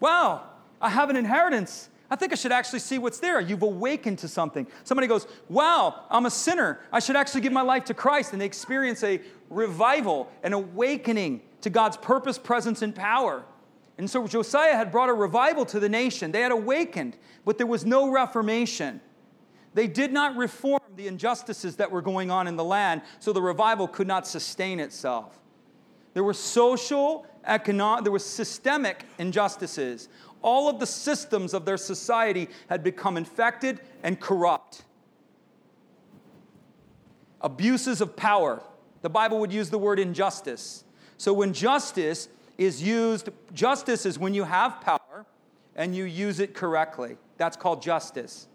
Wow, 0.00 0.42
I 0.80 0.90
have 0.90 1.10
an 1.10 1.16
inheritance. 1.16 1.88
I 2.10 2.16
think 2.16 2.32
I 2.32 2.36
should 2.36 2.52
actually 2.52 2.78
see 2.78 2.98
what's 2.98 3.18
there. 3.18 3.40
You've 3.40 3.62
awakened 3.62 4.18
to 4.20 4.28
something. 4.28 4.66
Somebody 4.84 5.08
goes, 5.08 5.26
Wow, 5.48 6.04
I'm 6.10 6.26
a 6.26 6.30
sinner. 6.30 6.80
I 6.92 7.00
should 7.00 7.16
actually 7.16 7.40
give 7.40 7.52
my 7.52 7.62
life 7.62 7.84
to 7.86 7.94
Christ. 7.94 8.32
And 8.32 8.40
they 8.40 8.46
experience 8.46 9.02
a 9.02 9.20
revival, 9.50 10.30
an 10.42 10.52
awakening 10.52 11.42
to 11.62 11.70
God's 11.70 11.96
purpose, 11.96 12.38
presence, 12.38 12.82
and 12.82 12.94
power. 12.94 13.44
And 13.98 14.08
so 14.08 14.26
Josiah 14.26 14.76
had 14.76 14.92
brought 14.92 15.08
a 15.08 15.14
revival 15.14 15.64
to 15.66 15.80
the 15.80 15.88
nation. 15.88 16.30
They 16.30 16.42
had 16.42 16.52
awakened, 16.52 17.16
but 17.44 17.58
there 17.58 17.66
was 17.66 17.84
no 17.84 18.10
reformation. 18.10 19.00
They 19.74 19.86
did 19.86 20.12
not 20.12 20.36
reform 20.36 20.80
the 20.96 21.06
injustices 21.06 21.76
that 21.76 21.90
were 21.90 22.02
going 22.02 22.30
on 22.30 22.46
in 22.46 22.56
the 22.56 22.64
land, 22.64 23.02
so 23.18 23.32
the 23.32 23.42
revival 23.42 23.88
could 23.88 24.06
not 24.06 24.26
sustain 24.26 24.80
itself. 24.80 25.38
There 26.14 26.24
were 26.24 26.34
social, 26.34 27.26
economic, 27.44 28.04
there 28.04 28.12
were 28.12 28.18
systemic 28.18 29.04
injustices 29.18 30.08
all 30.42 30.68
of 30.68 30.78
the 30.78 30.86
systems 30.86 31.54
of 31.54 31.64
their 31.64 31.76
society 31.76 32.48
had 32.68 32.82
become 32.82 33.16
infected 33.16 33.80
and 34.02 34.20
corrupt. 34.20 34.82
Abuses 37.40 38.00
of 38.00 38.16
power. 38.16 38.62
The 39.02 39.10
Bible 39.10 39.38
would 39.40 39.52
use 39.52 39.70
the 39.70 39.78
word 39.78 39.98
injustice. 39.98 40.84
So 41.18 41.32
when 41.32 41.52
justice 41.52 42.28
is 42.58 42.82
used, 42.82 43.28
justice 43.52 44.06
is 44.06 44.18
when 44.18 44.34
you 44.34 44.44
have 44.44 44.80
power 44.80 45.26
and 45.74 45.94
you 45.94 46.04
use 46.04 46.40
it 46.40 46.54
correctly. 46.54 47.16
That's 47.36 47.56
called 47.56 47.82
justice. 47.82 48.48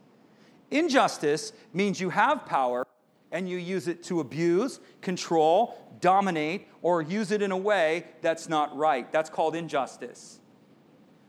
Injustice 0.72 1.54
means 1.74 2.02
you 2.02 2.10
have 2.10 2.46
power 2.46 2.88
and 3.32 3.48
you 3.48 3.58
use 3.58 3.88
it 3.88 4.04
to 4.04 4.20
abuse, 4.20 4.80
control, 5.02 5.78
dominate, 6.02 6.67
or 6.82 7.02
use 7.02 7.32
it 7.32 7.41
in 7.41 7.52
a 7.52 7.58
way 7.58 8.06
that's 8.22 8.50
not 8.50 8.76
right. 8.76 9.10
That's 9.12 9.30
called 9.30 9.56
injustice. 9.56 10.40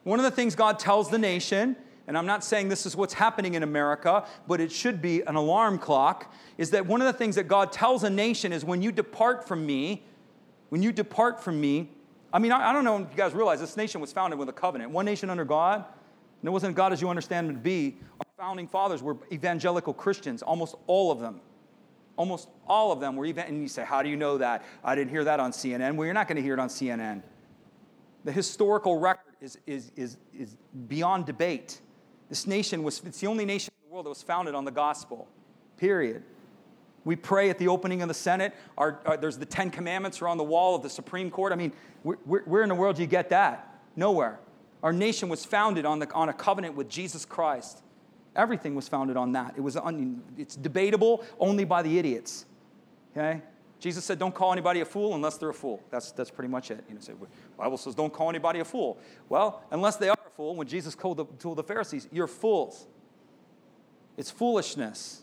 One 0.04 0.18
of 0.18 0.24
the 0.24 0.30
things 0.30 0.54
God 0.54 0.78
tells 0.78 1.10
the 1.10 1.18
nation, 1.18 1.76
and 2.06 2.18
I'm 2.18 2.26
not 2.26 2.42
saying 2.42 2.68
this 2.68 2.86
is 2.86 2.96
what's 2.96 3.14
happening 3.14 3.54
in 3.54 3.62
America, 3.62 4.26
but 4.48 4.60
it 4.60 4.72
should 4.72 5.00
be 5.00 5.22
an 5.22 5.36
alarm 5.36 5.78
clock, 5.78 6.32
is 6.58 6.70
that 6.70 6.86
one 6.86 7.00
of 7.00 7.06
the 7.06 7.12
things 7.12 7.36
that 7.36 7.48
God 7.48 7.72
tells 7.72 8.02
a 8.02 8.10
nation 8.10 8.52
is 8.52 8.64
when 8.64 8.82
you 8.82 8.90
depart 8.90 9.46
from 9.46 9.64
me, 9.64 10.02
when 10.70 10.82
you 10.82 10.90
depart 10.90 11.42
from 11.42 11.60
me, 11.60 11.90
I 12.32 12.38
mean, 12.38 12.50
I, 12.50 12.72
don't 12.72 12.84
know 12.84 12.96
if 12.96 13.10
you 13.10 13.16
guys 13.16 13.34
realize 13.34 13.60
this 13.60 13.76
nation 13.76 14.00
was 14.00 14.12
founded 14.12 14.38
with 14.38 14.48
a 14.48 14.54
covenant. 14.54 14.90
One 14.90 15.04
nation 15.04 15.28
under 15.28 15.44
God, 15.44 15.84
and 16.40 16.48
it 16.48 16.50
wasn't 16.50 16.74
God 16.74 16.92
as 16.92 17.00
you 17.00 17.08
understand 17.10 17.48
him 17.48 17.54
to 17.54 17.60
be. 17.60 17.98
Our 18.18 18.26
founding 18.38 18.66
fathers 18.66 19.02
were 19.02 19.18
evangelical 19.30 19.92
Christians, 19.92 20.42
almost 20.42 20.74
all 20.86 21.12
of 21.12 21.20
them. 21.20 21.40
Almost 22.16 22.48
all 22.66 22.90
of 22.90 23.00
them 23.00 23.16
were 23.16 23.26
even, 23.26 23.44
and 23.44 23.62
you 23.62 23.68
say, 23.68 23.84
How 23.84 24.02
do 24.02 24.08
you 24.08 24.16
know 24.16 24.38
that? 24.38 24.64
I 24.82 24.94
didn't 24.94 25.10
hear 25.10 25.24
that 25.24 25.40
on 25.40 25.52
CNN. 25.52 25.96
Well, 25.96 26.06
you're 26.06 26.14
not 26.14 26.26
going 26.26 26.36
to 26.36 26.42
hear 26.42 26.54
it 26.54 26.60
on 26.60 26.68
CNN. 26.68 27.22
The 28.24 28.32
historical 28.32 28.98
record 28.98 29.34
is, 29.40 29.58
is, 29.66 29.90
is, 29.96 30.16
is 30.38 30.56
beyond 30.88 31.26
debate. 31.26 31.80
This 32.28 32.46
nation 32.46 32.82
was, 32.82 33.02
it's 33.04 33.20
the 33.20 33.26
only 33.26 33.44
nation 33.44 33.72
in 33.82 33.88
the 33.88 33.92
world 33.92 34.06
that 34.06 34.10
was 34.10 34.22
founded 34.22 34.54
on 34.54 34.64
the 34.64 34.70
gospel, 34.70 35.28
period. 35.76 36.22
We 37.04 37.16
pray 37.16 37.50
at 37.50 37.58
the 37.58 37.68
opening 37.68 38.00
of 38.00 38.08
the 38.08 38.14
Senate. 38.14 38.54
Our, 38.78 39.00
our, 39.04 39.16
there's 39.16 39.38
the 39.38 39.46
Ten 39.46 39.70
Commandments 39.70 40.22
are 40.22 40.28
on 40.28 40.38
the 40.38 40.44
wall 40.44 40.76
of 40.76 40.82
the 40.82 40.90
Supreme 40.90 41.30
Court. 41.30 41.52
I 41.52 41.56
mean, 41.56 41.72
where, 42.04 42.42
where 42.44 42.62
in 42.62 42.68
the 42.68 42.74
world 42.74 42.96
do 42.96 43.02
you 43.02 43.08
get 43.08 43.30
that? 43.30 43.80
Nowhere. 43.96 44.38
Our 44.82 44.92
nation 44.92 45.28
was 45.28 45.44
founded 45.44 45.84
on, 45.84 45.98
the, 45.98 46.10
on 46.12 46.28
a 46.28 46.32
covenant 46.32 46.76
with 46.76 46.88
Jesus 46.88 47.24
Christ. 47.24 47.82
Everything 48.34 48.74
was 48.74 48.88
founded 48.88 49.16
on 49.16 49.32
that. 49.32 49.54
It 49.56 49.60
was 49.60 49.76
un, 49.76 50.22
it's 50.38 50.56
debatable 50.56 51.24
only 51.38 51.64
by 51.64 51.82
the 51.82 51.98
idiots. 51.98 52.46
Okay? 53.12 53.42
Jesus 53.82 54.04
said, 54.04 54.20
don't 54.20 54.32
call 54.32 54.52
anybody 54.52 54.80
a 54.80 54.84
fool 54.84 55.16
unless 55.16 55.38
they're 55.38 55.48
a 55.48 55.54
fool. 55.54 55.82
That's, 55.90 56.12
that's 56.12 56.30
pretty 56.30 56.48
much 56.48 56.70
it. 56.70 56.84
You 56.88 56.94
know, 56.94 57.00
say, 57.00 57.14
Bible 57.58 57.76
says, 57.76 57.96
don't 57.96 58.12
call 58.12 58.28
anybody 58.28 58.60
a 58.60 58.64
fool. 58.64 58.96
Well, 59.28 59.64
unless 59.72 59.96
they 59.96 60.08
are 60.08 60.16
a 60.24 60.30
fool, 60.30 60.54
when 60.54 60.68
Jesus 60.68 60.94
the, 60.94 61.26
told 61.40 61.58
the 61.58 61.64
Pharisees, 61.64 62.06
you're 62.12 62.28
fools. 62.28 62.86
It's 64.16 64.30
foolishness 64.30 65.22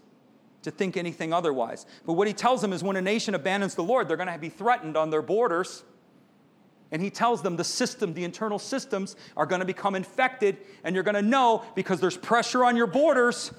to 0.64 0.72
think 0.72 0.98
anything 0.98 1.32
otherwise. 1.32 1.86
But 2.06 2.14
what 2.14 2.28
he 2.28 2.34
tells 2.34 2.62
them 2.62 2.74
is 2.74 2.84
when 2.84 2.98
a 2.98 3.02
nation 3.02 3.34
abandons 3.34 3.76
the 3.76 3.84
Lord, 3.84 4.10
they're 4.10 4.18
going 4.18 4.28
to 4.28 4.38
be 4.38 4.50
threatened 4.50 4.98
on 4.98 5.10
their 5.10 5.22
borders. 5.22 5.86
And 6.92 7.02
he 7.02 7.10
tells 7.10 7.42
them 7.42 7.56
the 7.56 7.64
system, 7.64 8.14
the 8.14 8.26
internal 8.26 8.60
systems, 8.60 9.16
are 9.38 9.46
going 9.46 9.62
to 9.62 9.66
become 9.66 9.96
infected, 9.96 10.58
and 10.84 10.96
you're 10.96 11.06
going 11.06 11.16
to 11.16 11.22
know 11.22 11.64
because 11.76 12.02
there's 12.02 12.18
pressure 12.18 12.66
on 12.66 12.76
your 12.76 12.88
borders. 12.88 13.54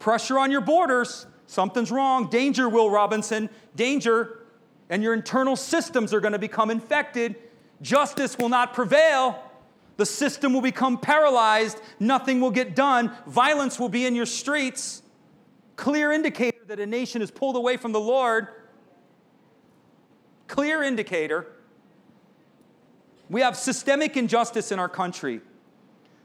Pressure 0.00 0.36
on 0.36 0.50
your 0.50 0.62
borders 0.62 1.26
Something's 1.46 1.90
wrong. 1.90 2.28
Danger, 2.28 2.68
Will 2.68 2.90
Robinson. 2.90 3.48
Danger. 3.74 4.40
And 4.88 5.02
your 5.02 5.14
internal 5.14 5.56
systems 5.56 6.14
are 6.14 6.20
going 6.20 6.32
to 6.32 6.38
become 6.38 6.70
infected. 6.70 7.36
Justice 7.82 8.38
will 8.38 8.48
not 8.48 8.74
prevail. 8.74 9.42
The 9.96 10.06
system 10.06 10.52
will 10.52 10.60
become 10.60 10.98
paralyzed. 10.98 11.80
Nothing 11.98 12.40
will 12.40 12.50
get 12.50 12.76
done. 12.76 13.12
Violence 13.26 13.80
will 13.80 13.88
be 13.88 14.06
in 14.06 14.14
your 14.14 14.26
streets. 14.26 15.02
Clear 15.76 16.12
indicator 16.12 16.58
that 16.66 16.80
a 16.80 16.86
nation 16.86 17.22
is 17.22 17.30
pulled 17.30 17.56
away 17.56 17.76
from 17.76 17.92
the 17.92 18.00
Lord. 18.00 18.48
Clear 20.48 20.82
indicator. 20.82 21.46
We 23.28 23.40
have 23.40 23.56
systemic 23.56 24.16
injustice 24.16 24.70
in 24.70 24.78
our 24.78 24.88
country. 24.88 25.40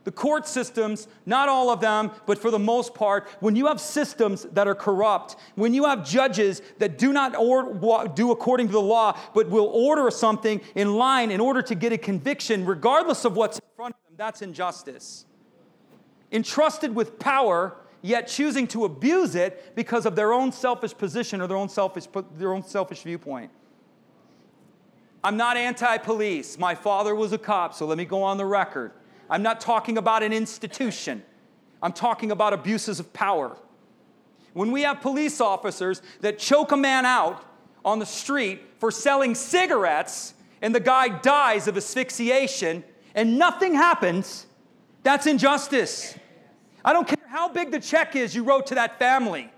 The 0.04 0.12
court 0.12 0.48
systems, 0.48 1.08
not 1.28 1.48
all 1.48 1.70
of 1.70 1.80
them, 1.80 2.10
but 2.26 2.40
for 2.40 2.50
the 2.50 2.58
most 2.58 2.96
part, 2.96 3.28
when 3.40 3.56
you 3.56 3.68
have 3.68 3.80
systems 3.80 4.44
that 4.54 4.68
are 4.68 4.74
corrupt, 4.74 5.36
when 5.54 5.76
you 5.76 5.86
have 5.86 6.08
judges 6.08 6.62
that 6.80 6.98
do 6.98 7.14
not 7.14 7.34
do 8.16 8.32
according 8.32 8.68
to 8.68 8.74
the 8.74 8.82
law, 8.82 9.18
but 9.36 9.50
will 9.50 9.68
order 9.68 10.10
something 10.10 10.60
in 10.74 10.96
line 10.96 11.30
in 11.30 11.40
order 11.40 11.62
to 11.62 11.76
get 11.76 11.94
a 11.94 12.00
conviction, 12.00 12.66
regardless 12.66 13.26
of 13.26 13.36
what's 13.36 13.60
in 13.60 13.66
front 13.76 13.94
of 13.94 14.08
them, 14.08 14.16
that's 14.18 14.42
injustice. 14.42 15.26
Entrusted 16.32 16.96
with 16.96 17.20
power, 17.20 17.76
yet 18.02 18.28
choosing 18.28 18.66
to 18.68 18.86
abuse 18.86 19.36
it 19.36 19.76
because 19.76 20.08
of 20.08 20.16
their 20.16 20.34
own 20.34 20.52
selfish 20.52 20.98
position 20.98 21.42
or 21.42 21.48
their 21.48 21.58
own 21.58 21.70
selfish, 21.70 22.08
their 22.38 22.54
own 22.54 22.64
selfish 22.64 23.04
viewpoint. 23.04 23.52
I'm 25.24 25.38
not 25.38 25.58
anti 25.58 25.98
police. 26.00 26.58
My 26.58 26.74
father 26.74 27.14
was 27.14 27.32
a 27.34 27.38
cop, 27.38 27.76
so 27.76 27.86
let 27.86 28.00
me 28.00 28.06
go 28.06 28.24
on 28.24 28.38
the 28.38 28.46
record. 28.46 28.94
I'm 29.32 29.42
not 29.42 29.62
talking 29.62 29.98
about 29.98 30.24
an 30.24 30.34
institution, 30.34 31.24
I'm 31.82 31.94
talking 31.94 32.32
about 32.32 32.54
abuses 32.54 33.00
of 33.00 33.12
power. 33.14 33.58
When 34.54 34.74
we 34.74 34.82
have 34.82 35.00
police 35.00 35.40
officers 35.40 36.02
that 36.20 36.38
choke 36.38 36.74
a 36.74 36.78
man 36.78 37.06
out 37.06 37.42
on 37.86 38.00
the 38.00 38.06
street 38.06 38.62
for 38.80 38.92
selling 38.92 39.34
cigarettes 39.34 40.34
and 40.62 40.76
the 40.76 40.82
guy 40.82 41.08
dies 41.08 41.70
of 41.70 41.78
asphyxiation 41.78 42.84
and 43.16 43.40
nothing 43.40 43.74
happens, 43.74 44.46
that's 45.04 45.26
injustice. 45.26 46.14
I 46.84 46.92
don't 46.92 47.08
care 47.08 47.26
how 47.28 47.48
big 47.48 47.72
the 47.72 47.80
check 47.80 48.18
is 48.18 48.36
you 48.36 48.44
wrote 48.44 48.68
to 48.68 48.76
that 48.76 49.00
family. 49.00 49.50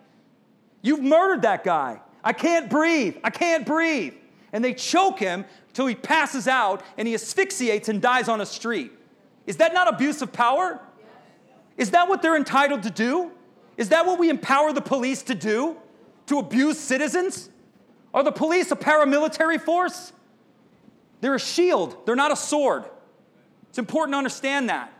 You've 0.84 1.02
murdered 1.02 1.42
that 1.42 1.64
guy. 1.64 2.00
I 2.24 2.34
can't 2.34 2.70
breathe. 2.70 3.18
I 3.24 3.32
can't 3.32 3.66
breathe. 3.66 4.14
And 4.52 4.64
they 4.64 4.76
choke 4.76 5.18
him 5.18 5.46
till 5.74 5.88
he 5.88 5.96
passes 5.96 6.48
out 6.48 6.84
and 7.00 7.08
he 7.08 7.16
asphyxiates 7.16 7.90
and 7.90 8.00
dies 8.00 8.30
on 8.30 8.40
a 8.40 8.46
street. 8.46 8.92
Is 9.46 9.58
that 9.58 9.74
not 9.74 9.94
abuse 9.94 10.22
of 10.22 10.32
power? 10.32 10.80
Is 11.78 11.92
that 11.92 12.08
what 12.08 12.22
they're 12.22 12.36
entitled 12.36 12.84
to 12.84 12.90
do? 12.90 13.32
Is 13.78 13.90
that 13.90 14.06
what 14.06 14.20
we 14.20 14.30
empower 14.30 14.72
the 14.74 14.82
police 14.82 15.24
to 15.24 15.36
do? 15.36 15.78
To 16.28 16.40
abuse 16.40 16.78
citizens? 16.78 17.50
Are 18.14 18.24
the 18.24 18.32
police 18.32 18.72
a 18.72 18.76
paramilitary 18.76 19.60
force? 19.60 20.14
They're 21.22 21.36
a 21.36 21.40
shield, 21.40 22.06
they're 22.06 22.16
not 22.16 22.32
a 22.32 22.36
sword. 22.36 22.86
It's 23.70 23.80
important 23.80 24.14
to 24.14 24.18
understand 24.18 24.70
that. 24.70 24.94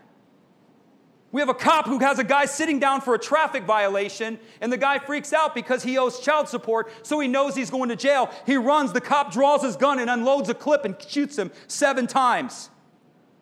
We 1.30 1.40
have 1.40 1.48
a 1.48 1.54
cop 1.54 1.86
who 1.86 1.98
has 1.98 2.18
a 2.18 2.24
guy 2.24 2.44
sitting 2.44 2.78
down 2.78 3.00
for 3.00 3.14
a 3.14 3.18
traffic 3.18 3.64
violation, 3.64 4.38
and 4.60 4.72
the 4.72 4.76
guy 4.76 4.98
freaks 5.00 5.32
out 5.32 5.54
because 5.54 5.82
he 5.82 5.98
owes 5.98 6.20
child 6.20 6.48
support, 6.48 6.90
so 7.02 7.18
he 7.18 7.26
knows 7.26 7.56
he's 7.56 7.70
going 7.70 7.88
to 7.88 7.96
jail. 7.96 8.30
He 8.46 8.56
runs, 8.56 8.92
the 8.92 9.00
cop 9.00 9.32
draws 9.32 9.62
his 9.62 9.76
gun 9.76 9.98
and 9.98 10.08
unloads 10.08 10.48
a 10.48 10.54
clip 10.54 10.84
and 10.84 10.94
shoots 11.08 11.36
him 11.36 11.50
seven 11.66 12.06
times. 12.06 12.70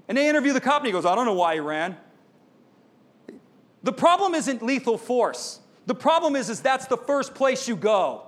And 0.09 0.19
they 0.19 0.29
interview 0.29 0.53
the 0.53 0.61
cop, 0.61 0.79
and 0.79 0.87
he 0.87 0.93
goes, 0.93 1.07
I 1.07 1.15
don't 1.15 1.27
know 1.27 1.35
why 1.35 1.55
he 1.55 1.61
ran. 1.61 1.97
The 3.83 3.93
problem 3.93 4.35
isn't 4.35 4.63
lethal 4.63 4.99
force. 4.99 5.61
The 5.87 5.95
problem 5.95 6.37
is, 6.37 6.49
is 6.49 6.61
that's 6.61 6.87
the 6.87 6.97
first 6.97 7.35
place 7.35 7.67
you 7.67 7.77
go. 7.77 8.27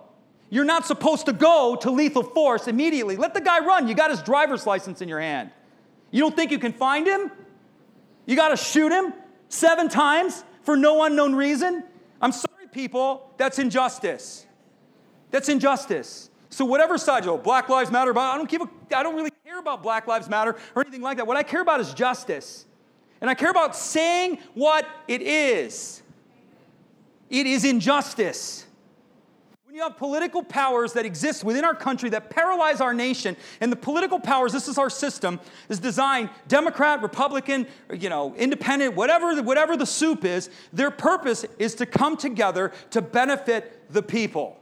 You're 0.51 0.65
not 0.65 0.87
supposed 0.87 1.27
to 1.27 1.33
go 1.33 1.77
to 1.81 1.91
lethal 1.91 2.23
force 2.23 2.69
immediately. 2.69 3.17
Let 3.17 3.35
the 3.35 3.41
guy 3.41 3.61
run. 3.61 3.89
You 3.89 3.95
got 3.95 4.11
his 4.11 4.23
driver's 4.23 4.67
license 4.67 5.01
in 5.03 5.09
your 5.09 5.21
hand. 5.21 5.51
You 6.11 6.21
don't 6.21 6.37
think 6.37 6.51
you 6.51 6.59
can 6.59 6.73
find 6.73 7.07
him? 7.07 7.31
You 8.27 8.37
got 8.37 8.49
to 8.49 8.57
shoot 8.57 8.93
him 8.93 9.13
seven 9.49 9.89
times 9.89 10.45
for 10.63 10.77
no 10.77 11.05
unknown 11.05 11.35
reason? 11.35 11.85
I'm 12.21 12.33
sorry, 12.33 12.67
people, 12.73 13.31
that's 13.37 13.59
injustice. 13.59 14.47
That's 15.31 15.49
injustice. 15.49 16.31
So 16.55 16.65
whatever 16.65 16.97
side 16.99 17.25
you 17.25 17.33
go, 17.33 17.37
Black 17.37 17.69
Lives 17.69 17.91
Matter, 17.91 18.13
but 18.13 18.21
I 18.21 18.37
don't 18.37 18.49
give 18.49 18.63
a, 18.63 18.69
I 18.97 19.03
don't 19.03 19.17
really 19.17 19.33
care 19.45 19.59
about 19.59 19.83
Black 19.83 20.07
Lives 20.07 20.29
Matter 20.29 20.55
or 20.77 20.83
anything 20.83 21.01
like 21.01 21.17
that. 21.17 21.27
What 21.27 21.37
I 21.37 21.43
care 21.43 21.61
about 21.61 21.81
is 21.81 21.93
justice. 21.93 22.65
And 23.21 23.29
I 23.29 23.35
care 23.35 23.51
about 23.51 23.75
saying 23.75 24.39
what 24.55 24.87
it 25.09 25.21
is. 25.21 26.01
It 27.29 27.49
is 27.49 27.65
injustice. 27.65 28.67
When 29.65 29.75
you 29.75 29.83
have 29.83 29.97
political 29.97 30.45
powers 30.45 30.93
that 30.93 31.05
exist 31.05 31.43
within 31.43 31.65
our 31.65 31.75
country 31.75 32.09
that 32.11 32.31
paralyze 32.31 32.81
our 32.81 32.95
nation, 32.95 33.37
and 33.61 33.73
the 33.73 33.77
political 33.77 34.21
powers, 34.21 34.53
this 34.53 34.69
is 34.69 34.79
our 34.79 34.91
system, 34.91 35.41
is 35.69 35.81
designed 35.81 36.31
Democrat, 36.47 37.03
Republican, 37.03 37.67
you 37.93 38.09
know, 38.09 38.33
independent, 38.37 38.95
whatever, 38.95 39.43
whatever 39.43 39.77
the 39.77 39.87
soup 39.87 40.25
is, 40.25 40.51
their 40.73 40.93
purpose 40.93 41.45
is 41.59 41.75
to 41.75 41.85
come 41.85 42.17
together 42.17 42.71
to 42.91 43.03
benefit 43.03 43.91
the 43.93 44.05
people. 44.05 44.61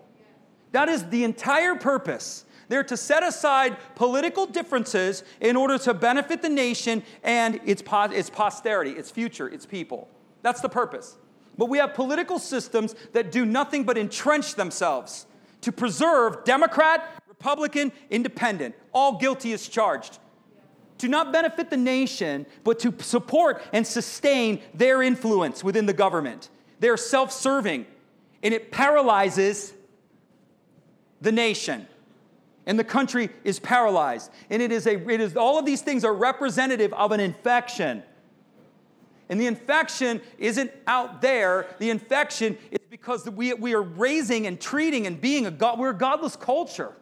That 0.72 0.88
is 0.88 1.04
the 1.08 1.24
entire 1.24 1.74
purpose. 1.76 2.44
They're 2.68 2.84
to 2.84 2.96
set 2.96 3.22
aside 3.22 3.76
political 3.94 4.46
differences 4.46 5.24
in 5.40 5.56
order 5.56 5.78
to 5.78 5.92
benefit 5.94 6.40
the 6.42 6.48
nation 6.48 7.02
and 7.22 7.60
its, 7.66 7.82
its 7.86 8.30
posterity, 8.30 8.92
its 8.92 9.10
future, 9.10 9.48
its 9.48 9.66
people. 9.66 10.08
That's 10.40 10.62
the 10.62 10.70
purpose. 10.70 11.16
But 11.58 11.68
we 11.68 11.78
have 11.78 11.94
political 11.94 12.38
systems 12.38 12.94
that 13.12 13.30
do 13.30 13.44
nothing 13.44 13.84
but 13.84 13.98
entrench 13.98 14.54
themselves 14.54 15.26
to 15.60 15.70
preserve 15.70 16.44
Democrat, 16.44 17.22
Republican, 17.28 17.92
Independent, 18.10 18.74
all 18.92 19.18
guilty 19.18 19.52
as 19.52 19.68
charged. 19.68 20.18
To 20.98 21.08
not 21.08 21.32
benefit 21.32 21.68
the 21.68 21.76
nation, 21.76 22.46
but 22.64 22.78
to 22.80 22.94
support 23.00 23.62
and 23.72 23.86
sustain 23.86 24.62
their 24.72 25.02
influence 25.02 25.62
within 25.64 25.86
the 25.86 25.92
government. 25.92 26.48
They're 26.80 26.96
self 26.96 27.32
serving, 27.32 27.86
and 28.42 28.54
it 28.54 28.70
paralyzes 28.70 29.74
the 31.22 31.32
nation. 31.32 31.86
And 32.66 32.78
the 32.78 32.84
country 32.84 33.30
is 33.44 33.58
paralyzed. 33.58 34.30
And 34.50 34.62
it 34.62 34.70
is 34.70 34.86
a, 34.86 34.94
it 35.10 35.20
is, 35.20 35.36
all 35.36 35.58
of 35.58 35.64
these 35.64 35.82
things 35.82 36.04
are 36.04 36.14
representative 36.14 36.92
of 36.92 37.12
an 37.12 37.20
infection. 37.20 38.02
And 39.28 39.40
the 39.40 39.46
infection 39.46 40.20
isn't 40.38 40.70
out 40.86 41.22
there, 41.22 41.66
the 41.78 41.90
infection 41.90 42.58
is 42.70 42.78
because 42.90 43.28
we, 43.30 43.54
we 43.54 43.74
are 43.74 43.82
raising 43.82 44.46
and 44.46 44.60
treating 44.60 45.06
and 45.06 45.20
being 45.20 45.46
a 45.46 45.50
God, 45.50 45.78
we're 45.78 45.90
a 45.90 45.96
godless 45.96 46.36
culture. 46.36 46.92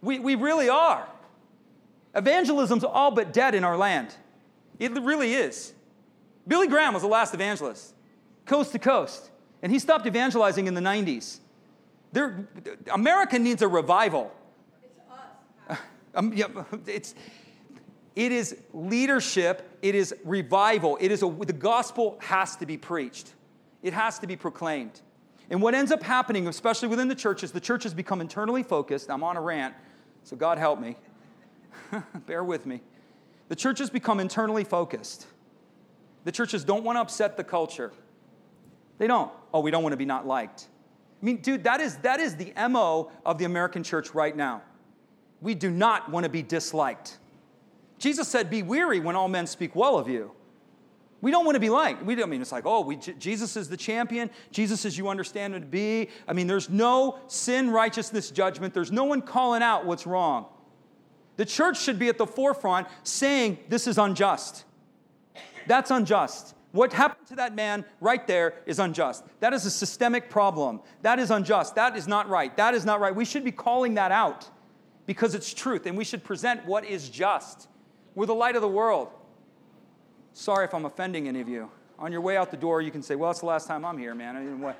We, 0.00 0.18
we 0.18 0.34
really 0.34 0.68
are. 0.68 1.06
Evangelism's 2.16 2.84
all 2.84 3.10
but 3.10 3.32
dead 3.32 3.54
in 3.54 3.64
our 3.64 3.76
land. 3.76 4.14
It 4.78 4.92
really 4.92 5.34
is. 5.34 5.72
Billy 6.46 6.68
Graham 6.68 6.94
was 6.94 7.02
the 7.02 7.08
last 7.08 7.34
evangelist, 7.34 7.94
coast 8.46 8.72
to 8.72 8.78
coast. 8.78 9.30
And 9.62 9.72
he 9.72 9.78
stopped 9.78 10.06
evangelizing 10.06 10.66
in 10.66 10.74
the 10.74 10.80
90s. 10.80 11.38
There, 12.14 12.48
America 12.92 13.40
needs 13.40 13.60
a 13.60 13.68
revival. 13.68 14.32
It's 14.82 14.98
us. 15.10 15.78
Um, 16.16 16.32
yeah, 16.32 16.46
it's, 16.86 17.12
it 18.14 18.30
is 18.30 18.56
leadership, 18.72 19.76
it 19.82 19.96
is 19.96 20.14
revival, 20.22 20.96
it 21.00 21.10
is 21.10 21.24
a, 21.24 21.28
the 21.28 21.52
gospel 21.52 22.16
has 22.20 22.54
to 22.56 22.66
be 22.66 22.76
preached, 22.76 23.32
it 23.82 23.92
has 23.92 24.20
to 24.20 24.28
be 24.28 24.36
proclaimed. 24.36 25.00
And 25.50 25.60
what 25.60 25.74
ends 25.74 25.90
up 25.90 26.04
happening, 26.04 26.46
especially 26.46 26.86
within 26.86 27.08
the 27.08 27.16
churches, 27.16 27.50
the 27.50 27.58
churches 27.58 27.92
become 27.92 28.20
internally 28.20 28.62
focused. 28.62 29.10
I'm 29.10 29.24
on 29.24 29.36
a 29.36 29.40
rant, 29.40 29.74
so 30.22 30.36
God 30.36 30.56
help 30.56 30.80
me. 30.80 30.96
Bear 32.26 32.44
with 32.44 32.64
me. 32.64 32.80
The 33.48 33.56
churches 33.56 33.90
become 33.90 34.20
internally 34.20 34.62
focused. 34.62 35.26
The 36.22 36.30
churches 36.30 36.62
don't 36.62 36.84
want 36.84 36.94
to 36.96 37.00
upset 37.00 37.36
the 37.36 37.44
culture. 37.44 37.92
They 38.98 39.08
don't. 39.08 39.32
Oh, 39.52 39.58
we 39.58 39.72
don't 39.72 39.82
want 39.82 39.94
to 39.94 39.96
be 39.96 40.06
not 40.06 40.28
liked. 40.28 40.68
I 41.24 41.26
mean, 41.26 41.38
dude, 41.38 41.64
that 41.64 41.80
is, 41.80 41.96
that 41.98 42.20
is 42.20 42.36
the 42.36 42.52
MO 42.68 43.10
of 43.24 43.38
the 43.38 43.46
American 43.46 43.82
church 43.82 44.12
right 44.12 44.36
now. 44.36 44.60
We 45.40 45.54
do 45.54 45.70
not 45.70 46.10
want 46.10 46.24
to 46.24 46.28
be 46.28 46.42
disliked. 46.42 47.16
Jesus 47.98 48.28
said, 48.28 48.50
Be 48.50 48.62
weary 48.62 49.00
when 49.00 49.16
all 49.16 49.28
men 49.28 49.46
speak 49.46 49.74
well 49.74 49.96
of 49.96 50.06
you. 50.06 50.32
We 51.22 51.30
don't 51.30 51.46
want 51.46 51.56
to 51.56 51.60
be 51.60 51.70
liked. 51.70 52.04
We 52.04 52.14
don't 52.14 52.24
I 52.24 52.30
mean 52.30 52.42
it's 52.42 52.52
like, 52.52 52.66
oh, 52.66 52.82
we, 52.82 52.96
Jesus 52.96 53.56
is 53.56 53.70
the 53.70 53.76
champion. 53.78 54.28
Jesus 54.50 54.84
is 54.84 54.98
you 54.98 55.08
understand 55.08 55.54
him 55.54 55.62
to 55.62 55.66
be. 55.66 56.10
I 56.28 56.34
mean, 56.34 56.46
there's 56.46 56.68
no 56.68 57.18
sin, 57.28 57.70
righteousness, 57.70 58.30
judgment. 58.30 58.74
There's 58.74 58.92
no 58.92 59.04
one 59.04 59.22
calling 59.22 59.62
out 59.62 59.86
what's 59.86 60.06
wrong. 60.06 60.44
The 61.38 61.46
church 61.46 61.80
should 61.80 61.98
be 61.98 62.10
at 62.10 62.18
the 62.18 62.26
forefront 62.26 62.86
saying 63.02 63.60
this 63.70 63.86
is 63.86 63.96
unjust. 63.96 64.66
That's 65.66 65.90
unjust. 65.90 66.54
What 66.74 66.92
happened 66.92 67.28
to 67.28 67.36
that 67.36 67.54
man 67.54 67.84
right 68.00 68.26
there 68.26 68.54
is 68.66 68.80
unjust. 68.80 69.22
That 69.38 69.52
is 69.52 69.64
a 69.64 69.70
systemic 69.70 70.28
problem. 70.28 70.80
That 71.02 71.20
is 71.20 71.30
unjust. 71.30 71.76
That 71.76 71.96
is 71.96 72.08
not 72.08 72.28
right. 72.28 72.54
That 72.56 72.74
is 72.74 72.84
not 72.84 72.98
right. 72.98 73.14
We 73.14 73.24
should 73.24 73.44
be 73.44 73.52
calling 73.52 73.94
that 73.94 74.10
out 74.10 74.50
because 75.06 75.36
it's 75.36 75.54
truth, 75.54 75.86
and 75.86 75.96
we 75.96 76.02
should 76.02 76.24
present 76.24 76.66
what 76.66 76.84
is 76.84 77.08
just. 77.08 77.68
We're 78.16 78.26
the 78.26 78.34
light 78.34 78.56
of 78.56 78.60
the 78.60 78.66
world. 78.66 79.10
Sorry 80.32 80.64
if 80.64 80.74
I'm 80.74 80.84
offending 80.84 81.28
any 81.28 81.40
of 81.40 81.48
you. 81.48 81.70
On 81.96 82.10
your 82.10 82.22
way 82.22 82.36
out 82.36 82.50
the 82.50 82.56
door, 82.56 82.82
you 82.82 82.90
can 82.90 83.04
say, 83.04 83.14
Well, 83.14 83.30
it's 83.30 83.38
the 83.38 83.46
last 83.46 83.68
time 83.68 83.84
I'm 83.84 83.96
here, 83.96 84.16
man. 84.16 84.34
I 84.36 84.40
mean, 84.40 84.60
what? 84.60 84.76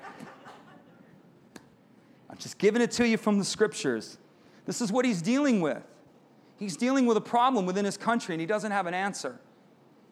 I'm 2.29 2.37
just 2.37 2.57
giving 2.57 2.81
it 2.81 2.91
to 2.91 3.07
you 3.07 3.15
from 3.15 3.39
the 3.39 3.45
scriptures. 3.45 4.17
This 4.65 4.81
is 4.81 4.91
what 4.91 5.05
he's 5.05 5.21
dealing 5.21 5.61
with. 5.61 5.81
He's 6.57 6.75
dealing 6.75 7.05
with 7.05 7.15
a 7.15 7.21
problem 7.21 7.65
within 7.65 7.85
his 7.85 7.95
country, 7.95 8.35
and 8.35 8.41
he 8.41 8.47
doesn't 8.47 8.71
have 8.71 8.85
an 8.85 8.93
answer. 8.93 9.39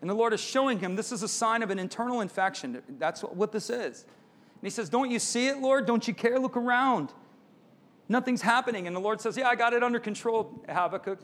And 0.04 0.10
the 0.10 0.14
Lord 0.14 0.34
is 0.34 0.42
showing 0.42 0.80
him 0.80 0.98
this 0.98 1.14
is 1.14 1.24
a 1.24 1.30
sign 1.30 1.64
of 1.64 1.70
an 1.70 1.80
internal 1.80 2.20
infection. 2.20 2.84
That's 3.00 3.22
what 3.22 3.54
this 3.54 3.70
is. 3.70 4.02
And 4.04 4.62
he 4.62 4.70
says, 4.70 4.90
Don't 4.90 5.10
you 5.10 5.18
see 5.18 5.48
it, 5.48 5.60
Lord? 5.60 5.86
Don't 5.86 6.06
you 6.06 6.14
care? 6.14 6.38
Look 6.40 6.58
around. 6.58 7.14
Nothing's 8.10 8.42
happening. 8.42 8.86
And 8.86 8.94
the 8.94 9.00
Lord 9.00 9.22
says, 9.22 9.38
Yeah, 9.38 9.48
I 9.48 9.56
got 9.56 9.72
it 9.72 9.82
under 9.82 10.02
control, 10.02 10.62
Habakkuk. 10.68 11.20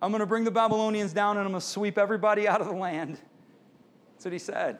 I'm 0.00 0.10
going 0.10 0.20
to 0.20 0.26
bring 0.26 0.44
the 0.44 0.50
Babylonians 0.50 1.12
down 1.12 1.36
and 1.36 1.44
I'm 1.44 1.52
going 1.52 1.60
to 1.60 1.66
sweep 1.66 1.98
everybody 1.98 2.48
out 2.48 2.62
of 2.62 2.68
the 2.68 2.72
land. 2.72 3.18
That's 4.14 4.24
what 4.24 4.32
he 4.32 4.38
said. 4.38 4.78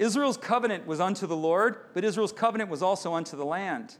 Israel's 0.00 0.36
covenant 0.36 0.84
was 0.84 0.98
unto 0.98 1.28
the 1.28 1.36
Lord, 1.36 1.76
but 1.94 2.02
Israel's 2.02 2.32
covenant 2.32 2.70
was 2.70 2.82
also 2.82 3.14
unto 3.14 3.36
the 3.36 3.44
land. 3.44 3.98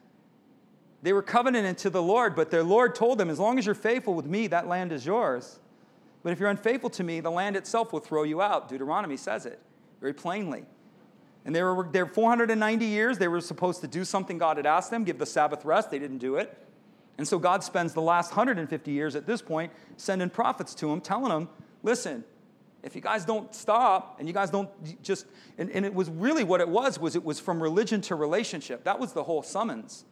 They 1.01 1.13
were 1.13 1.23
covenanted 1.23 1.79
to 1.79 1.91
the 1.91 2.03
Lord, 2.03 2.35
but 2.35 2.51
their 2.51 2.65
Lord 2.65 2.97
told 2.97 3.19
them, 3.19 3.31
As 3.31 3.39
long 3.39 3.57
as 3.57 3.67
you're 3.67 3.77
faithful 3.77 4.15
with 4.15 4.27
me, 4.27 4.49
that 4.49 4.67
land 4.67 4.91
is 4.91 5.07
yours. 5.07 5.61
But 6.25 6.33
if 6.33 6.41
you're 6.41 6.51
unfaithful 6.51 6.91
to 6.91 7.05
me, 7.05 7.21
the 7.21 7.31
land 7.31 7.55
itself 7.55 7.93
will 7.93 8.01
throw 8.01 8.25
you 8.25 8.43
out. 8.43 8.69
Deuteronomy 8.69 9.17
says 9.17 9.47
it 9.47 9.61
very 10.01 10.15
plainly. 10.15 10.65
And 11.45 11.55
they 11.55 11.63
were 11.63 11.87
there 11.93 12.07
490 12.07 12.87
years. 12.87 13.19
They 13.19 13.29
were 13.29 13.43
supposed 13.43 13.83
to 13.83 13.87
do 13.87 14.05
something 14.05 14.39
God 14.39 14.57
had 14.57 14.67
asked 14.67 14.91
them, 14.91 15.05
give 15.05 15.19
the 15.19 15.27
Sabbath 15.27 15.65
rest. 15.65 15.91
They 15.91 15.99
didn't 15.99 16.19
do 16.19 16.37
it. 16.37 16.59
And 17.19 17.29
so 17.29 17.39
God 17.39 17.63
spends 17.63 17.93
the 17.93 18.03
last 18.03 18.31
150 18.31 18.91
years 18.91 19.15
at 19.15 19.27
this 19.27 19.43
point 19.43 19.71
sending 19.99 20.31
prophets 20.31 20.75
to 20.77 20.87
them, 20.87 21.01
telling 21.01 21.29
them, 21.29 21.49
listen, 21.83 22.25
if 22.83 22.95
you 22.95 23.01
guys 23.01 23.25
don't 23.25 23.55
stop 23.55 24.17
and 24.19 24.27
you 24.27 24.35
guys 24.35 24.51
don't 24.51 24.71
just 25.03 25.27
and, 25.59 25.71
and, 25.71 25.87
it 25.87 25.95
was 25.95 26.11
really 26.11 26.45
what 26.45 26.61
it 26.61 26.69
was 26.69 26.99
was 26.99 27.17
it 27.17 27.25
was 27.25 27.41
from 27.41 27.63
religion 27.63 28.03
to 28.03 28.15
relationship 28.15 28.85
that 28.85 28.99
was 28.99 29.15
the 29.15 29.25
whole 29.25 29.43
summons 29.43 30.05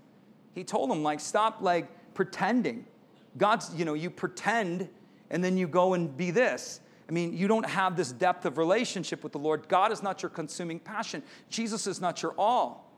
he 0.54 0.64
told 0.64 0.88
them 0.88 1.02
like 1.02 1.20
stop 1.20 1.58
like 1.60 2.14
pretending 2.14 2.86
god's 3.36 3.74
you 3.74 3.84
know 3.84 3.92
you 3.92 4.08
pretend 4.08 4.88
and 5.32 5.42
then 5.42 5.56
you 5.56 5.66
go 5.66 5.94
and 5.94 6.16
be 6.16 6.30
this 6.30 6.80
i 7.08 7.12
mean 7.12 7.36
you 7.36 7.48
don't 7.48 7.68
have 7.68 7.96
this 7.96 8.12
depth 8.12 8.46
of 8.46 8.56
relationship 8.56 9.24
with 9.24 9.32
the 9.32 9.38
lord 9.38 9.66
god 9.68 9.90
is 9.90 10.02
not 10.02 10.22
your 10.22 10.30
consuming 10.30 10.78
passion 10.78 11.20
jesus 11.50 11.88
is 11.88 12.00
not 12.00 12.22
your 12.22 12.32
all 12.38 12.88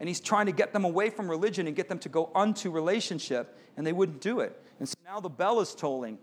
and 0.00 0.08
he's 0.08 0.20
trying 0.20 0.46
to 0.46 0.52
get 0.52 0.72
them 0.72 0.84
away 0.84 1.08
from 1.10 1.30
religion 1.30 1.68
and 1.68 1.76
get 1.76 1.88
them 1.88 1.98
to 1.98 2.08
go 2.08 2.30
unto 2.34 2.70
relationship 2.70 3.56
and 3.76 3.86
they 3.86 3.92
wouldn't 3.92 4.20
do 4.20 4.40
it 4.40 4.60
and 4.80 4.88
so 4.88 4.96
now 5.04 5.20
the 5.20 5.28
bell 5.28 5.60
is 5.60 5.72
tolling 5.74 6.18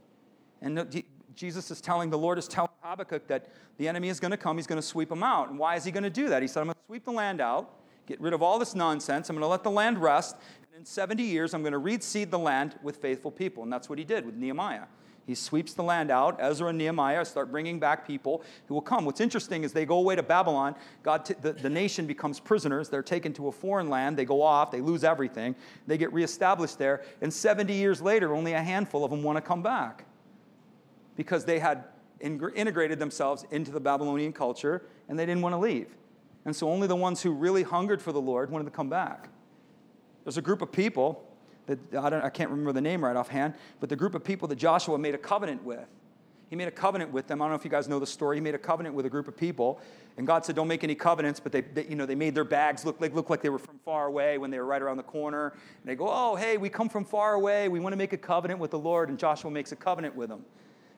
and 0.61 1.03
Jesus 1.37 1.69
is 1.71 1.79
telling, 1.79 2.09
the 2.09 2.17
Lord 2.17 2.37
is 2.37 2.47
telling 2.47 2.71
Habakkuk 2.81 3.27
that 3.27 3.49
the 3.77 3.87
enemy 3.87 4.09
is 4.09 4.19
going 4.19 4.31
to 4.31 4.37
come, 4.37 4.57
he's 4.57 4.67
going 4.67 4.81
to 4.81 4.87
sweep 4.87 5.07
them 5.07 5.23
out. 5.23 5.49
And 5.49 5.59
why 5.59 5.75
is 5.75 5.85
he 5.85 5.91
going 5.91 6.03
to 6.03 6.09
do 6.09 6.27
that? 6.29 6.41
He 6.41 6.47
said, 6.47 6.61
I'm 6.61 6.65
going 6.65 6.75
to 6.75 6.85
sweep 6.87 7.05
the 7.05 7.11
land 7.11 7.39
out, 7.39 7.75
get 8.07 8.19
rid 8.19 8.33
of 8.33 8.41
all 8.41 8.59
this 8.59 8.75
nonsense, 8.75 9.29
I'm 9.29 9.35
going 9.35 9.43
to 9.43 9.47
let 9.47 9.63
the 9.63 9.71
land 9.71 9.99
rest, 9.99 10.35
and 10.63 10.79
in 10.79 10.85
70 10.85 11.23
years, 11.23 11.53
I'm 11.53 11.61
going 11.61 11.73
to 11.73 11.79
reseed 11.79 12.31
the 12.31 12.39
land 12.39 12.75
with 12.81 12.97
faithful 12.97 13.31
people. 13.31 13.63
And 13.63 13.71
that's 13.71 13.87
what 13.87 13.99
he 13.99 14.03
did 14.03 14.25
with 14.25 14.35
Nehemiah. 14.35 14.85
He 15.27 15.35
sweeps 15.35 15.73
the 15.73 15.83
land 15.83 16.09
out. 16.09 16.37
Ezra 16.39 16.69
and 16.69 16.77
Nehemiah 16.77 17.25
start 17.25 17.51
bringing 17.51 17.79
back 17.79 18.07
people 18.07 18.41
who 18.67 18.73
will 18.73 18.81
come. 18.81 19.03
What's 19.03 19.19
interesting 19.19 19.65
is 19.65 19.73
they 19.73 19.85
go 19.85 19.97
away 19.97 20.15
to 20.15 20.23
Babylon. 20.23 20.73
God, 21.03 21.25
t- 21.25 21.35
the, 21.41 21.51
the 21.51 21.69
nation 21.69 22.07
becomes 22.07 22.39
prisoners. 22.39 22.87
They're 22.87 23.03
taken 23.03 23.33
to 23.33 23.49
a 23.49 23.51
foreign 23.51 23.89
land. 23.89 24.15
They 24.15 24.23
go 24.23 24.41
off. 24.41 24.71
They 24.71 24.79
lose 24.79 25.03
everything. 25.03 25.53
They 25.85 25.97
get 25.97 26.13
reestablished 26.13 26.79
there. 26.79 27.03
And 27.21 27.31
70 27.31 27.73
years 27.73 28.01
later, 28.01 28.33
only 28.33 28.53
a 28.53 28.63
handful 28.63 29.03
of 29.03 29.11
them 29.11 29.21
want 29.21 29.35
to 29.35 29.41
come 29.41 29.61
back 29.61 30.05
because 31.17 31.43
they 31.43 31.59
had 31.59 31.83
integrated 32.21 32.97
themselves 32.97 33.45
into 33.51 33.69
the 33.69 33.81
Babylonian 33.81 34.31
culture 34.31 34.83
and 35.09 35.19
they 35.19 35.25
didn't 35.25 35.41
want 35.41 35.51
to 35.51 35.59
leave. 35.59 35.89
And 36.45 36.55
so 36.55 36.69
only 36.69 36.87
the 36.87 36.95
ones 36.95 37.21
who 37.21 37.31
really 37.31 37.63
hungered 37.63 38.01
for 38.01 38.13
the 38.13 38.21
Lord 38.21 38.49
wanted 38.49 38.63
to 38.63 38.71
come 38.71 38.89
back. 38.89 39.27
There's 40.23 40.37
a 40.37 40.41
group 40.41 40.61
of 40.61 40.71
people 40.71 41.26
that 41.67 41.79
I, 41.95 42.09
don't, 42.09 42.23
I 42.23 42.29
can't 42.29 42.49
remember 42.49 42.73
the 42.73 42.81
name 42.81 43.03
right 43.03 43.15
offhand, 43.15 43.53
but 43.79 43.89
the 43.89 43.95
group 43.95 44.15
of 44.15 44.23
people 44.23 44.47
that 44.47 44.55
Joshua 44.55 44.97
made 44.97 45.15
a 45.15 45.17
covenant 45.19 45.63
with. 45.63 45.85
He 46.49 46.55
made 46.55 46.69
a 46.69 46.71
covenant 46.71 47.11
with 47.11 47.27
them. 47.27 47.41
I 47.41 47.45
don't 47.45 47.51
know 47.51 47.57
if 47.57 47.65
you 47.65 47.69
guys 47.69 47.89
know 47.89 47.99
the 47.99 48.07
story. 48.07 48.37
He 48.37 48.41
made 48.41 48.55
a 48.55 48.59
covenant 48.59 48.95
with 48.95 49.05
a 49.05 49.09
group 49.09 49.27
of 49.27 49.35
people, 49.35 49.81
and 50.15 50.25
God 50.25 50.45
said, 50.45 50.55
"Don't 50.55 50.69
make 50.69 50.81
any 50.81 50.95
covenants." 50.95 51.41
But 51.41 51.51
they, 51.51 51.59
they 51.59 51.85
you 51.87 51.95
know, 51.95 52.05
they 52.05 52.15
made 52.15 52.35
their 52.35 52.45
bags 52.45 52.85
look 52.85 53.01
like 53.01 53.13
look 53.13 53.29
like 53.29 53.41
they 53.41 53.49
were 53.49 53.59
from 53.59 53.79
far 53.83 54.07
away 54.07 54.37
when 54.37 54.49
they 54.49 54.57
were 54.57 54.65
right 54.65 54.81
around 54.81 54.95
the 54.95 55.03
corner. 55.03 55.49
And 55.49 55.83
they 55.83 55.95
go, 55.95 56.07
"Oh, 56.09 56.37
hey, 56.37 56.55
we 56.55 56.69
come 56.69 56.87
from 56.87 57.03
far 57.03 57.33
away. 57.33 57.67
We 57.67 57.81
want 57.81 57.91
to 57.91 57.97
make 57.97 58.13
a 58.13 58.17
covenant 58.17 58.61
with 58.61 58.71
the 58.71 58.79
Lord." 58.79 59.09
And 59.09 59.19
Joshua 59.19 59.51
makes 59.51 59.73
a 59.73 59.75
covenant 59.75 60.15
with 60.15 60.29
them 60.29 60.45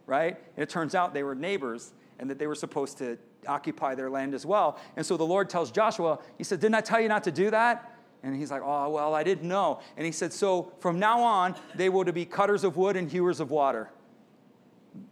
right? 0.10 0.36
And 0.58 0.64
it 0.64 0.70
turns 0.70 0.96
out 0.96 1.14
they 1.14 1.24
were 1.24 1.36
neighbors 1.36 1.94
and 2.18 2.30
that 2.30 2.40
they 2.40 2.48
were 2.48 2.56
supposed 2.56 2.98
to 2.98 3.18
occupy 3.48 3.96
their 3.96 4.10
land 4.10 4.34
as 4.34 4.46
well. 4.46 4.78
And 4.98 5.06
so 5.06 5.16
the 5.16 5.26
Lord 5.26 5.50
tells 5.50 5.72
Joshua, 5.72 6.20
He 6.38 6.44
said, 6.44 6.60
Didn't 6.60 6.76
I 6.76 6.82
tell 6.82 7.00
you 7.00 7.08
not 7.08 7.24
to 7.26 7.32
do 7.32 7.52
that? 7.52 7.96
And 8.24 8.36
he's 8.36 8.52
like, 8.52 8.62
Oh, 8.64 8.90
well, 8.90 9.14
I 9.14 9.24
didn't 9.24 9.48
know. 9.48 9.80
And 9.98 10.06
he 10.06 10.12
said, 10.12 10.34
So 10.34 10.74
from 10.80 11.00
now 11.00 11.22
on, 11.22 11.56
they 11.76 11.90
were 11.90 12.06
to 12.06 12.14
be 12.14 12.26
cutters 12.26 12.64
of 12.64 12.78
wood 12.78 12.96
and 12.96 13.10
hewers 13.10 13.40
of 13.40 13.52
water. 13.52 13.90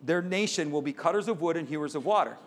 Their 0.03 0.21
nation 0.21 0.71
will 0.71 0.81
be 0.81 0.93
cutters 0.93 1.27
of 1.27 1.41
wood 1.41 1.57
and 1.57 1.67
hewers 1.67 1.95
of 1.95 2.05
water. 2.05 2.37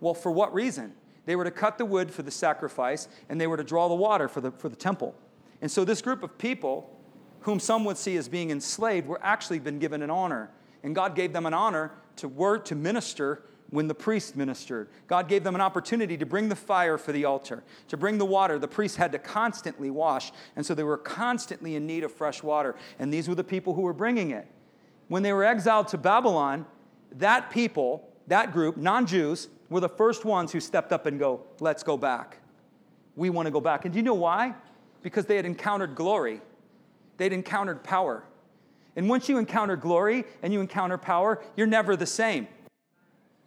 Well, 0.00 0.14
for 0.14 0.32
what 0.32 0.52
reason? 0.52 0.94
They 1.26 1.36
were 1.36 1.44
to 1.44 1.50
cut 1.50 1.76
the 1.76 1.84
wood 1.84 2.10
for 2.10 2.22
the 2.22 2.30
sacrifice 2.30 3.08
and 3.28 3.40
they 3.40 3.46
were 3.46 3.56
to 3.56 3.64
draw 3.64 3.88
the 3.88 3.94
water 3.94 4.28
for 4.28 4.40
the, 4.40 4.50
for 4.50 4.68
the 4.68 4.76
temple. 4.76 5.14
And 5.60 5.70
so 5.70 5.84
this 5.84 6.00
group 6.00 6.22
of 6.22 6.38
people, 6.38 6.96
whom 7.40 7.60
some 7.60 7.84
would 7.84 7.98
see 7.98 8.16
as 8.16 8.28
being 8.28 8.50
enslaved, 8.50 9.06
were 9.06 9.20
actually 9.22 9.58
been 9.58 9.78
given 9.78 10.02
an 10.02 10.10
honor 10.10 10.50
and 10.82 10.94
God 10.94 11.14
gave 11.14 11.32
them 11.32 11.46
an 11.46 11.54
honor 11.54 11.92
to 12.16 12.28
work, 12.28 12.64
to 12.66 12.74
minister 12.74 13.42
when 13.70 13.86
the 13.86 13.94
priest 13.94 14.36
ministered. 14.36 14.88
God 15.06 15.28
gave 15.28 15.44
them 15.44 15.54
an 15.54 15.60
opportunity 15.60 16.16
to 16.16 16.26
bring 16.26 16.48
the 16.48 16.56
fire 16.56 16.96
for 16.96 17.12
the 17.12 17.24
altar, 17.24 17.62
to 17.88 17.96
bring 17.96 18.18
the 18.18 18.24
water. 18.24 18.58
The 18.58 18.68
priests 18.68 18.96
had 18.96 19.12
to 19.12 19.18
constantly 19.18 19.90
wash, 19.90 20.32
and 20.56 20.64
so 20.64 20.74
they 20.74 20.84
were 20.84 20.96
constantly 20.96 21.74
in 21.74 21.86
need 21.86 22.04
of 22.04 22.12
fresh 22.12 22.42
water. 22.42 22.74
And 22.98 23.12
these 23.12 23.28
were 23.28 23.34
the 23.34 23.44
people 23.44 23.74
who 23.74 23.82
were 23.82 23.92
bringing 23.92 24.30
it. 24.30 24.46
When 25.08 25.22
they 25.22 25.32
were 25.32 25.44
exiled 25.44 25.88
to 25.88 25.98
Babylon, 25.98 26.66
that 27.12 27.50
people, 27.50 28.08
that 28.26 28.52
group, 28.52 28.76
non 28.76 29.06
Jews, 29.06 29.48
were 29.68 29.80
the 29.80 29.88
first 29.88 30.24
ones 30.24 30.52
who 30.52 30.60
stepped 30.60 30.92
up 30.92 31.06
and 31.06 31.18
go, 31.18 31.42
Let's 31.60 31.82
go 31.82 31.96
back. 31.96 32.38
We 33.16 33.30
want 33.30 33.46
to 33.46 33.50
go 33.50 33.60
back. 33.60 33.84
And 33.84 33.92
do 33.92 33.98
you 33.98 34.02
know 34.02 34.14
why? 34.14 34.54
Because 35.02 35.26
they 35.26 35.36
had 35.36 35.46
encountered 35.46 35.94
glory, 35.94 36.40
they'd 37.16 37.32
encountered 37.32 37.82
power. 37.82 38.24
And 38.96 39.08
once 39.08 39.28
you 39.28 39.38
encounter 39.38 39.76
glory 39.76 40.24
and 40.42 40.52
you 40.52 40.60
encounter 40.60 40.98
power, 40.98 41.40
you're 41.56 41.68
never 41.68 41.94
the 41.94 42.06
same. 42.06 42.48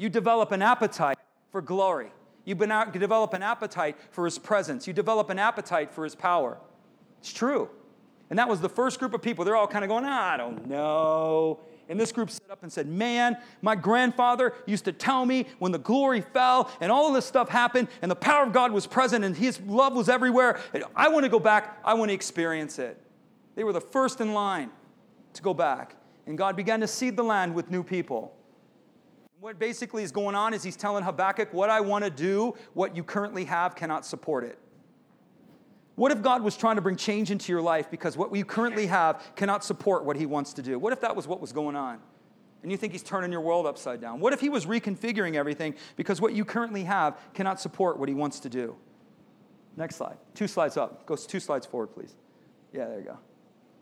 You 0.02 0.10
develop 0.10 0.52
an 0.52 0.64
appetite 0.64 1.20
for 1.52 1.62
glory. 1.62 2.12
You 2.44 2.56
develop 2.56 3.36
an 3.36 3.44
appetite 3.44 3.96
for 4.10 4.26
his 4.26 4.40
presence. 4.40 4.88
You 4.88 4.94
develop 4.94 5.30
an 5.30 5.38
appetite 5.38 5.94
for 5.94 6.04
his 6.04 6.16
power. 6.16 6.58
It's 7.20 7.32
true. 7.32 7.70
And 8.32 8.40
that 8.40 8.50
was 8.50 8.62
the 8.62 8.70
first 8.70 8.98
group 8.98 9.14
of 9.14 9.22
people. 9.22 9.46
They're 9.46 9.56
all 9.56 9.68
kind 9.68 9.86
of 9.86 9.90
going, 9.90 10.04
I 10.04 10.38
don't 10.38 10.66
know. 10.66 11.60
And 11.88 12.00
this 12.00 12.12
group 12.12 12.32
stood 12.32 12.50
up 12.50 12.64
and 12.64 12.74
said, 12.74 12.88
Man, 12.88 13.38
my 13.62 13.76
grandfather 13.76 14.56
used 14.66 14.86
to 14.86 14.92
tell 14.92 15.24
me 15.24 15.46
when 15.60 15.72
the 15.72 15.78
glory 15.78 16.22
fell 16.22 16.72
and 16.82 16.92
all 16.92 17.10
of 17.10 17.14
this 17.14 17.28
stuff 17.28 17.50
happened 17.50 17.88
and 18.02 18.10
the 18.10 18.16
power 18.16 18.44
of 18.44 18.54
God 18.54 18.72
was 18.72 18.88
present 18.88 19.24
and 19.24 19.38
his 19.38 19.62
love 19.62 19.94
was 19.94 20.10
everywhere. 20.10 20.60
I 20.96 21.10
want 21.10 21.26
to 21.26 21.30
go 21.30 21.40
back. 21.40 21.78
I 21.86 21.94
want 21.94 22.10
to 22.10 22.16
experience 22.16 22.80
it. 22.80 23.00
They 23.54 23.64
were 23.64 23.74
the 23.74 23.80
first 23.80 24.20
in 24.20 24.34
line 24.34 24.72
to 25.34 25.44
go 25.44 25.54
back. 25.54 25.96
And 26.26 26.40
God 26.40 26.56
began 26.56 26.80
to 26.80 26.88
seed 26.88 27.16
the 27.16 27.24
land 27.24 27.54
with 27.54 27.70
new 27.70 27.84
people. 27.84 28.36
What 29.42 29.58
basically 29.58 30.04
is 30.04 30.12
going 30.12 30.36
on 30.36 30.54
is 30.54 30.62
he's 30.62 30.76
telling 30.76 31.04
Habakkuk, 31.04 31.52
What 31.52 31.72
I 31.72 31.82
want 31.82 32.04
to 32.04 32.12
do, 32.12 32.54
what 32.76 32.96
you 32.96 33.04
currently 33.04 33.46
have 33.46 33.76
cannot 33.76 34.06
support 34.06 34.44
it. 34.44 34.60
What 35.96 36.12
if 36.12 36.22
God 36.22 36.44
was 36.44 36.56
trying 36.56 36.76
to 36.76 36.82
bring 36.82 36.96
change 36.96 37.32
into 37.32 37.52
your 37.52 37.62
life 37.62 37.90
because 37.90 38.16
what 38.16 38.34
you 38.36 38.46
currently 38.46 38.86
have 38.86 39.32
cannot 39.36 39.64
support 39.64 40.06
what 40.06 40.16
he 40.16 40.28
wants 40.28 40.54
to 40.54 40.62
do? 40.62 40.78
What 40.78 40.94
if 40.94 41.02
that 41.02 41.16
was 41.16 41.28
what 41.28 41.42
was 41.42 41.52
going 41.52 41.76
on? 41.76 41.98
And 42.62 42.72
you 42.72 42.78
think 42.78 42.94
he's 42.94 43.02
turning 43.02 43.32
your 43.32 43.42
world 43.42 43.66
upside 43.66 44.00
down? 44.00 44.20
What 44.20 44.32
if 44.32 44.40
he 44.40 44.50
was 44.50 44.68
reconfiguring 44.68 45.34
everything 45.34 45.74
because 45.96 46.22
what 46.22 46.34
you 46.34 46.46
currently 46.46 46.84
have 46.84 47.18
cannot 47.34 47.60
support 47.60 47.98
what 47.98 48.10
he 48.10 48.14
wants 48.14 48.42
to 48.42 48.50
do? 48.50 48.76
Next 49.76 49.96
slide. 49.96 50.18
Two 50.36 50.48
slides 50.48 50.78
up. 50.78 51.08
Go 51.08 51.16
two 51.16 51.40
slides 51.40 51.66
forward, 51.66 51.88
please. 51.88 52.14
Yeah, 52.72 52.86
there 52.86 53.00
you 53.00 53.06
go. 53.06 53.18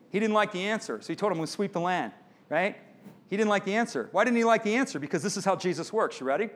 He 0.10 0.22
didn't 0.22 0.36
like 0.36 0.54
the 0.54 0.62
answer, 0.62 1.02
so 1.02 1.08
he 1.12 1.18
told 1.18 1.34
him, 1.34 1.40
to 1.40 1.48
sweep 1.48 1.74
the 1.74 1.82
land, 1.82 2.14
right? 2.48 2.78
He 3.30 3.38
didn't 3.38 3.50
like 3.50 3.66
the 3.66 3.76
answer. 3.76 4.10
Why 4.12 4.24
didn't 4.24 4.38
he 4.38 4.44
like 4.44 4.64
the 4.64 4.76
answer? 4.76 5.00
Because 5.00 5.22
this 5.22 5.38
is 5.38 5.46
how 5.46 5.56
Jesus 5.56 5.94
works. 5.94 6.20
You 6.20 6.26
ready? 6.26 6.50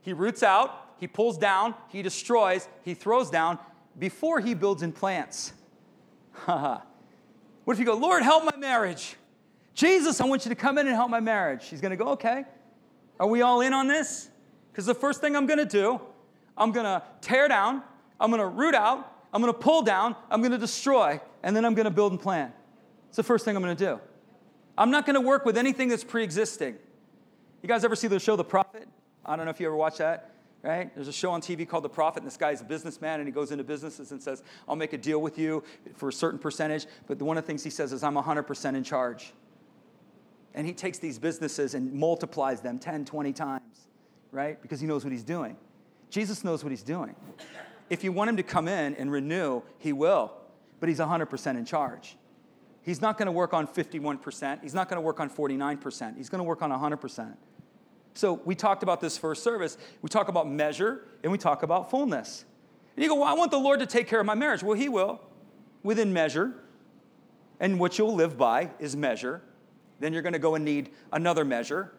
He 0.00 0.12
roots 0.12 0.42
out, 0.42 0.94
he 0.98 1.06
pulls 1.06 1.36
down, 1.36 1.74
he 1.88 2.00
destroys, 2.00 2.68
he 2.82 2.94
throws 2.94 3.28
down 3.28 3.58
before 3.98 4.40
he 4.40 4.54
builds 4.54 4.82
and 4.82 4.94
plants. 4.94 5.52
what 6.44 6.82
if 7.68 7.78
you 7.78 7.84
go, 7.84 7.96
Lord, 7.96 8.22
help 8.22 8.44
my 8.44 8.56
marriage? 8.56 9.16
Jesus, 9.74 10.20
I 10.20 10.24
want 10.24 10.46
you 10.46 10.48
to 10.48 10.54
come 10.54 10.78
in 10.78 10.86
and 10.86 10.96
help 10.96 11.10
my 11.10 11.20
marriage. 11.20 11.68
He's 11.68 11.80
going 11.80 11.90
to 11.90 12.02
go, 12.02 12.10
okay. 12.12 12.44
Are 13.20 13.26
we 13.26 13.42
all 13.42 13.60
in 13.60 13.72
on 13.72 13.88
this? 13.88 14.30
Because 14.72 14.86
the 14.86 14.94
first 14.94 15.20
thing 15.20 15.36
I'm 15.36 15.46
going 15.46 15.58
to 15.58 15.64
do, 15.64 16.00
I'm 16.56 16.72
going 16.72 16.86
to 16.86 17.02
tear 17.20 17.48
down, 17.48 17.82
I'm 18.18 18.30
going 18.30 18.40
to 18.40 18.46
root 18.46 18.74
out, 18.74 19.12
I'm 19.32 19.42
going 19.42 19.52
to 19.52 19.58
pull 19.58 19.82
down, 19.82 20.16
I'm 20.30 20.40
going 20.40 20.52
to 20.52 20.58
destroy, 20.58 21.20
and 21.42 21.54
then 21.54 21.64
I'm 21.64 21.74
going 21.74 21.84
to 21.84 21.90
build 21.90 22.12
and 22.12 22.20
plan. 22.20 22.52
It's 23.08 23.16
the 23.16 23.22
first 23.22 23.44
thing 23.44 23.56
I'm 23.56 23.62
going 23.62 23.76
to 23.76 23.84
do. 23.84 24.00
I'm 24.78 24.90
not 24.90 25.06
going 25.06 25.14
to 25.14 25.20
work 25.20 25.44
with 25.44 25.56
anything 25.56 25.88
that's 25.88 26.04
pre 26.04 26.22
existing. 26.22 26.76
You 27.62 27.68
guys 27.68 27.84
ever 27.84 27.96
see 27.96 28.08
the 28.08 28.20
show 28.20 28.36
The 28.36 28.44
Profit? 28.44 28.88
I 29.24 29.36
don't 29.36 29.44
know 29.44 29.50
if 29.50 29.58
you 29.58 29.66
ever 29.66 29.76
watch 29.76 29.98
that, 29.98 30.30
right? 30.62 30.94
There's 30.94 31.08
a 31.08 31.12
show 31.12 31.30
on 31.32 31.40
TV 31.40 31.66
called 31.66 31.84
The 31.84 31.88
Profit, 31.88 32.22
and 32.22 32.26
this 32.26 32.36
guy's 32.36 32.60
a 32.60 32.64
businessman, 32.64 33.20
and 33.20 33.26
he 33.26 33.32
goes 33.32 33.50
into 33.50 33.64
businesses 33.64 34.12
and 34.12 34.22
says, 34.22 34.42
I'll 34.68 34.76
make 34.76 34.92
a 34.92 34.98
deal 34.98 35.20
with 35.20 35.38
you 35.38 35.64
for 35.94 36.08
a 36.08 36.12
certain 36.12 36.38
percentage. 36.38 36.86
But 37.06 37.20
one 37.20 37.36
of 37.36 37.44
the 37.44 37.46
things 37.46 37.64
he 37.64 37.70
says 37.70 37.92
is, 37.92 38.04
I'm 38.04 38.14
100% 38.14 38.74
in 38.74 38.84
charge. 38.84 39.32
And 40.54 40.66
he 40.66 40.72
takes 40.72 40.98
these 40.98 41.18
businesses 41.18 41.74
and 41.74 41.92
multiplies 41.92 42.60
them 42.60 42.78
10, 42.78 43.04
20 43.04 43.32
times, 43.32 43.88
right? 44.30 44.60
Because 44.62 44.80
he 44.80 44.86
knows 44.86 45.04
what 45.04 45.12
he's 45.12 45.24
doing. 45.24 45.56
Jesus 46.08 46.44
knows 46.44 46.62
what 46.62 46.70
he's 46.70 46.82
doing. 46.82 47.14
If 47.90 48.04
you 48.04 48.12
want 48.12 48.30
him 48.30 48.36
to 48.36 48.42
come 48.42 48.68
in 48.68 48.94
and 48.94 49.10
renew, 49.10 49.62
he 49.78 49.92
will, 49.92 50.32
but 50.80 50.88
he's 50.88 50.98
100% 50.98 51.56
in 51.56 51.64
charge. 51.64 52.16
He's 52.86 53.02
not 53.02 53.18
going 53.18 53.26
to 53.26 53.32
work 53.32 53.52
on 53.52 53.66
51%. 53.66 54.62
He's 54.62 54.72
not 54.72 54.88
going 54.88 54.96
to 54.96 55.00
work 55.00 55.18
on 55.18 55.28
49%. 55.28 56.16
He's 56.16 56.28
going 56.28 56.38
to 56.38 56.44
work 56.44 56.62
on 56.62 56.70
100%. 56.70 57.34
So 58.14 58.40
we 58.44 58.54
talked 58.54 58.84
about 58.84 59.00
this 59.00 59.18
first 59.18 59.42
service. 59.42 59.76
We 60.02 60.08
talk 60.08 60.28
about 60.28 60.48
measure 60.48 61.04
and 61.24 61.32
we 61.32 61.36
talk 61.36 61.64
about 61.64 61.90
fullness. 61.90 62.44
And 62.94 63.02
you 63.02 63.08
go, 63.10 63.16
well, 63.16 63.24
I 63.24 63.32
want 63.32 63.50
the 63.50 63.58
Lord 63.58 63.80
to 63.80 63.86
take 63.86 64.06
care 64.06 64.20
of 64.20 64.26
my 64.26 64.36
marriage. 64.36 64.62
Well, 64.62 64.78
He 64.78 64.88
will 64.88 65.20
within 65.82 66.12
measure. 66.12 66.54
And 67.58 67.80
what 67.80 67.98
you'll 67.98 68.14
live 68.14 68.38
by 68.38 68.70
is 68.78 68.94
measure. 68.94 69.42
Then 69.98 70.12
you're 70.12 70.22
going 70.22 70.34
to 70.34 70.38
go 70.38 70.54
and 70.54 70.64
need 70.64 70.90
another 71.12 71.44
measure. 71.44 71.92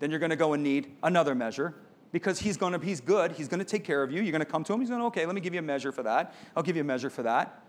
Then 0.00 0.10
you're 0.10 0.18
going 0.18 0.30
to 0.30 0.36
go 0.36 0.54
and 0.54 0.62
need 0.64 0.96
another 1.04 1.36
measure 1.36 1.76
because 2.10 2.40
he's 2.40 2.56
going 2.56 2.78
to 2.78 2.84
he's 2.84 3.00
good 3.00 3.32
he's 3.32 3.48
going 3.48 3.58
to 3.58 3.64
take 3.64 3.84
care 3.84 4.02
of 4.02 4.12
you 4.12 4.20
you're 4.20 4.32
going 4.32 4.44
to 4.44 4.44
come 4.44 4.62
to 4.62 4.74
him 4.74 4.80
he's 4.80 4.90
going 4.90 5.00
to 5.00 5.06
okay 5.06 5.24
let 5.24 5.34
me 5.34 5.40
give 5.40 5.54
you 5.54 5.60
a 5.60 5.62
measure 5.62 5.90
for 5.90 6.02
that 6.02 6.34
i'll 6.54 6.62
give 6.62 6.76
you 6.76 6.82
a 6.82 6.84
measure 6.84 7.08
for 7.08 7.22
that 7.22 7.64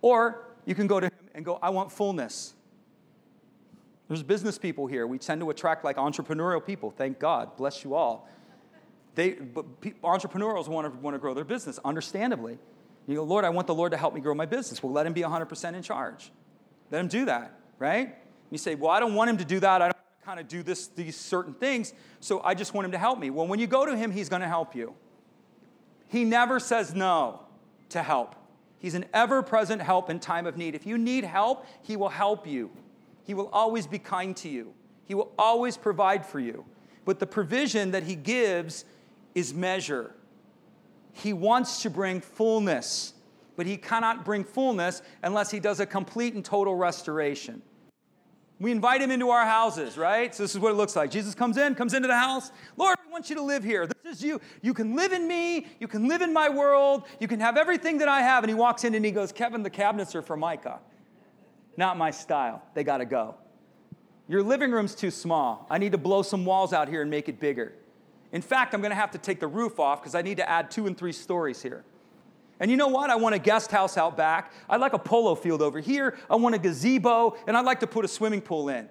or 0.00 0.44
you 0.64 0.76
can 0.76 0.86
go 0.86 1.00
to 1.00 1.06
him 1.06 1.19
and 1.34 1.44
go 1.44 1.58
i 1.62 1.70
want 1.70 1.92
fullness. 1.92 2.54
There's 4.08 4.24
business 4.24 4.58
people 4.58 4.88
here. 4.88 5.06
We 5.06 5.18
tend 5.18 5.40
to 5.40 5.50
attract 5.50 5.84
like 5.84 5.96
entrepreneurial 5.96 6.64
people. 6.64 6.90
Thank 6.90 7.20
god. 7.20 7.56
Bless 7.56 7.84
you 7.84 7.94
all. 7.94 8.28
They 9.14 9.30
but 9.32 9.80
pe- 9.80 9.94
entrepreneurs 10.02 10.68
want 10.68 10.92
to 10.92 11.00
want 11.00 11.14
to 11.14 11.18
grow 11.18 11.34
their 11.34 11.44
business 11.44 11.78
understandably. 11.84 12.58
You 13.06 13.16
go 13.16 13.24
lord 13.24 13.44
i 13.44 13.50
want 13.50 13.66
the 13.66 13.74
lord 13.74 13.92
to 13.92 13.98
help 13.98 14.14
me 14.14 14.20
grow 14.20 14.34
my 14.34 14.46
business. 14.46 14.82
Well 14.82 14.92
let 14.92 15.06
him 15.06 15.12
be 15.12 15.22
100% 15.22 15.74
in 15.74 15.82
charge. 15.82 16.30
Let 16.90 17.00
him 17.00 17.08
do 17.08 17.24
that 17.26 17.60
right? 17.80 18.14
You 18.50 18.58
say 18.58 18.76
well 18.76 18.90
i 18.92 19.00
don't 19.00 19.14
want 19.14 19.30
him 19.30 19.38
to 19.38 19.44
do 19.44 19.58
that. 19.58 19.82
I 19.82 19.86
don't 19.86 19.96
want 19.96 20.20
to 20.20 20.26
kind 20.26 20.38
of 20.38 20.46
do 20.46 20.62
this, 20.62 20.86
these 20.88 21.16
certain 21.16 21.54
things, 21.54 21.92
so 22.20 22.40
I 22.44 22.54
just 22.54 22.72
want 22.74 22.84
him 22.84 22.92
to 22.92 22.98
help 22.98 23.18
me. 23.18 23.30
Well, 23.30 23.48
when 23.48 23.58
you 23.58 23.66
go 23.66 23.84
to 23.84 23.96
him, 23.96 24.12
he's 24.12 24.28
going 24.28 24.42
to 24.42 24.48
help 24.48 24.76
you. 24.76 24.94
He 26.06 26.24
never 26.24 26.60
says 26.60 26.94
no 26.94 27.40
to 27.88 28.02
help. 28.02 28.36
He's 28.80 28.94
an 28.94 29.04
ever 29.12 29.42
present 29.42 29.82
help 29.82 30.08
in 30.10 30.18
time 30.18 30.46
of 30.46 30.56
need. 30.56 30.74
If 30.74 30.86
you 30.86 30.98
need 30.98 31.22
help, 31.22 31.66
he 31.82 31.96
will 31.96 32.08
help 32.08 32.46
you. 32.46 32.70
He 33.24 33.34
will 33.34 33.50
always 33.52 33.86
be 33.86 33.98
kind 33.98 34.34
to 34.38 34.48
you. 34.48 34.72
He 35.04 35.14
will 35.14 35.32
always 35.38 35.76
provide 35.76 36.24
for 36.24 36.40
you. 36.40 36.64
But 37.04 37.18
the 37.18 37.26
provision 37.26 37.90
that 37.90 38.04
he 38.04 38.14
gives 38.14 38.86
is 39.34 39.52
measure. 39.52 40.14
He 41.12 41.32
wants 41.34 41.82
to 41.82 41.90
bring 41.90 42.22
fullness, 42.22 43.12
but 43.54 43.66
he 43.66 43.76
cannot 43.76 44.24
bring 44.24 44.44
fullness 44.44 45.02
unless 45.22 45.50
he 45.50 45.60
does 45.60 45.80
a 45.80 45.86
complete 45.86 46.34
and 46.34 46.44
total 46.44 46.74
restoration. 46.74 47.60
We 48.60 48.70
invite 48.70 49.00
him 49.00 49.10
into 49.10 49.30
our 49.30 49.46
houses, 49.46 49.96
right? 49.96 50.34
So 50.34 50.42
this 50.42 50.54
is 50.54 50.60
what 50.60 50.70
it 50.70 50.74
looks 50.74 50.94
like. 50.94 51.10
Jesus 51.10 51.34
comes 51.34 51.56
in, 51.56 51.74
comes 51.74 51.94
into 51.94 52.08
the 52.08 52.16
house. 52.16 52.52
Lord, 52.76 52.98
we 53.06 53.10
want 53.10 53.30
you 53.30 53.36
to 53.36 53.42
live 53.42 53.64
here. 53.64 53.86
This 53.86 54.18
is 54.18 54.22
you. 54.22 54.38
You 54.60 54.74
can 54.74 54.94
live 54.94 55.12
in 55.12 55.26
me. 55.26 55.66
You 55.80 55.88
can 55.88 56.06
live 56.06 56.20
in 56.20 56.30
my 56.30 56.50
world. 56.50 57.04
You 57.20 57.26
can 57.26 57.40
have 57.40 57.56
everything 57.56 57.96
that 57.98 58.08
I 58.08 58.20
have. 58.20 58.44
And 58.44 58.50
he 58.50 58.54
walks 58.54 58.84
in 58.84 58.94
and 58.94 59.02
he 59.02 59.12
goes, 59.12 59.32
Kevin, 59.32 59.62
the 59.62 59.70
cabinets 59.70 60.14
are 60.14 60.20
Formica. 60.20 60.78
Not 61.78 61.96
my 61.96 62.10
style. 62.10 62.62
They 62.74 62.84
got 62.84 62.98
to 62.98 63.06
go. 63.06 63.36
Your 64.28 64.42
living 64.42 64.70
room's 64.72 64.94
too 64.94 65.10
small. 65.10 65.66
I 65.70 65.78
need 65.78 65.92
to 65.92 65.98
blow 65.98 66.20
some 66.20 66.44
walls 66.44 66.74
out 66.74 66.86
here 66.86 67.00
and 67.00 67.10
make 67.10 67.30
it 67.30 67.40
bigger. 67.40 67.72
In 68.30 68.42
fact, 68.42 68.74
I'm 68.74 68.82
going 68.82 68.90
to 68.90 68.96
have 68.96 69.12
to 69.12 69.18
take 69.18 69.40
the 69.40 69.48
roof 69.48 69.80
off 69.80 70.02
because 70.02 70.14
I 70.14 70.20
need 70.20 70.36
to 70.36 70.48
add 70.48 70.70
two 70.70 70.86
and 70.86 70.96
three 70.96 71.12
stories 71.12 71.62
here. 71.62 71.82
And 72.60 72.70
you 72.70 72.76
know 72.76 72.88
what? 72.88 73.08
I 73.08 73.16
want 73.16 73.34
a 73.34 73.38
guest 73.38 73.70
house 73.70 73.96
out 73.96 74.16
back. 74.16 74.52
I'd 74.68 74.80
like 74.80 74.92
a 74.92 74.98
polo 74.98 75.34
field 75.34 75.62
over 75.62 75.80
here. 75.80 76.18
I 76.28 76.36
want 76.36 76.54
a 76.54 76.58
gazebo, 76.58 77.36
and 77.46 77.56
I'd 77.56 77.64
like 77.64 77.80
to 77.80 77.86
put 77.86 78.04
a 78.04 78.08
swimming 78.08 78.42
pool 78.42 78.68
in. 78.68 78.88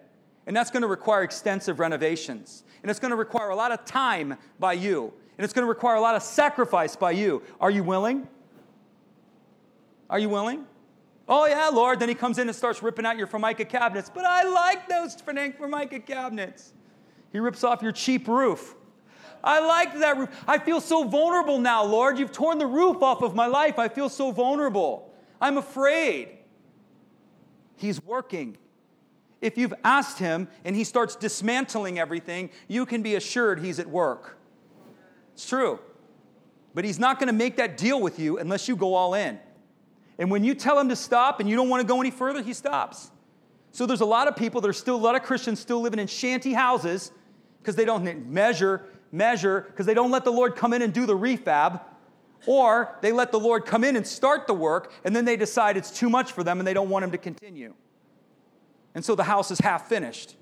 And 0.48 0.58
that's 0.58 0.72
going 0.72 0.82
to 0.82 0.88
require 0.88 1.22
extensive 1.22 1.80
renovations. 1.80 2.64
And 2.82 2.90
it's 2.90 3.00
going 3.00 3.12
to 3.12 3.16
require 3.16 3.50
a 3.50 3.56
lot 3.56 3.72
of 3.72 3.86
time 3.86 4.36
by 4.60 4.74
you. 4.74 5.14
And 5.38 5.46
it's 5.46 5.54
going 5.54 5.64
to 5.64 5.70
require 5.70 5.96
a 5.96 6.02
lot 6.02 6.16
of 6.16 6.24
sacrifice 6.24 6.96
by 6.96 7.12
you. 7.12 7.44
Are 7.62 7.70
you 7.70 7.84
willing? 7.84 8.28
Are 10.10 10.18
you 10.18 10.30
willing? 10.30 10.66
Oh, 11.28 11.46
yeah, 11.46 11.70
Lord. 11.72 12.00
Then 12.00 12.10
he 12.10 12.16
comes 12.16 12.40
in 12.40 12.48
and 12.48 12.56
starts 12.56 12.82
ripping 12.82 13.06
out 13.06 13.18
your 13.18 13.28
Formica 13.28 13.64
cabinets. 13.64 14.10
But 14.12 14.26
I 14.26 14.50
like 14.50 14.90
those 14.90 15.14
Formica 15.14 16.00
cabinets. 16.00 16.74
He 17.32 17.38
rips 17.38 17.64
off 17.64 17.84
your 17.84 17.92
cheap 17.92 18.28
roof. 18.28 18.74
I 19.44 19.60
liked 19.66 20.00
that 20.00 20.18
roof. 20.18 20.30
I 20.48 20.58
feel 20.58 20.82
so 20.82 21.04
vulnerable 21.04 21.60
now, 21.60 21.84
Lord. 21.84 22.20
You've 22.20 22.32
torn 22.32 22.58
the 22.58 22.68
roof 22.68 23.02
off 23.02 23.22
of 23.22 23.36
my 23.36 23.48
life. 23.48 23.80
I 23.80 23.88
feel 23.88 24.10
so 24.10 24.32
vulnerable. 24.32 25.14
I'm 25.42 25.58
afraid. 25.58 26.30
He's 27.78 28.04
working. 28.04 28.58
If 29.42 29.58
you've 29.58 29.74
asked 29.84 30.20
him 30.20 30.50
and 30.66 30.76
he 30.76 30.84
starts 30.84 31.16
dismantling 31.16 31.98
everything, 31.98 32.50
you 32.68 32.86
can 32.86 33.02
be 33.02 33.16
assured 33.16 33.60
he's 33.60 33.80
at 33.80 33.88
work. 33.88 34.38
It's 35.34 35.48
true. 35.48 35.80
But 36.74 36.84
he's 36.84 37.00
not 37.00 37.20
going 37.20 37.28
to 37.28 37.34
make 37.34 37.56
that 37.58 37.78
deal 37.78 38.02
with 38.02 38.20
you 38.20 38.38
unless 38.38 38.68
you 38.68 38.76
go 38.76 38.94
all 38.94 39.14
in. 39.14 39.40
And 40.18 40.30
when 40.30 40.44
you 40.44 40.54
tell 40.54 40.78
him 40.78 40.90
to 40.90 40.96
stop 40.96 41.40
and 41.40 41.50
you 41.50 41.56
don't 41.56 41.70
want 41.70 41.82
to 41.82 41.88
go 41.88 42.02
any 42.02 42.12
further, 42.12 42.42
he 42.42 42.54
stops. 42.54 43.10
So 43.72 43.86
there's 43.86 44.02
a 44.02 44.06
lot 44.06 44.28
of 44.28 44.36
people, 44.36 44.60
there's 44.60 44.78
still 44.78 44.96
a 44.96 44.98
lot 44.98 45.16
of 45.16 45.24
Christians 45.24 45.60
still 45.60 45.80
living 45.80 46.00
in 46.00 46.08
shanty 46.08 46.54
houses 46.54 47.12
because 47.62 47.76
they 47.76 47.86
don't 47.86 48.28
measure 48.28 48.86
measure 49.12 49.62
because 49.68 49.86
they 49.86 49.94
don't 49.94 50.12
let 50.12 50.24
the 50.24 50.32
Lord 50.32 50.56
come 50.56 50.74
in 50.74 50.82
and 50.82 50.94
do 50.94 51.06
the 51.06 51.18
refab, 51.18 51.82
or 52.46 52.98
they 53.02 53.12
let 53.12 53.32
the 53.32 53.40
Lord 53.40 53.66
come 53.66 53.84
in 53.84 53.96
and 53.96 54.06
start 54.06 54.48
the 54.48 54.54
work, 54.54 54.94
and 55.04 55.16
then 55.16 55.26
they 55.26 55.36
decide 55.36 55.78
it's 55.78 55.92
too 55.92 56.10
much 56.10 56.32
for 56.32 56.44
them 56.44 56.60
and 56.60 56.68
they 56.68 56.74
don't 56.74 56.90
want 56.90 57.04
Him 57.04 57.12
to 57.12 57.18
continue. 57.18 57.74
And 58.96 59.04
so 59.04 59.16
the 59.16 59.24
house 59.24 59.52
is 59.52 59.60
half 59.60 59.88
finished, 59.88 60.36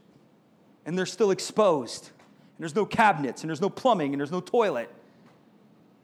and 0.86 0.98
they're 0.98 1.06
still 1.06 1.32
exposed, 1.32 2.10
and 2.10 2.60
there's 2.60 2.76
no 2.76 2.86
cabinets, 2.86 3.44
and 3.44 3.50
there's 3.50 3.62
no 3.62 3.70
plumbing, 3.70 4.14
and 4.14 4.20
there's 4.20 4.32
no 4.32 4.42
toilet. 4.42 4.90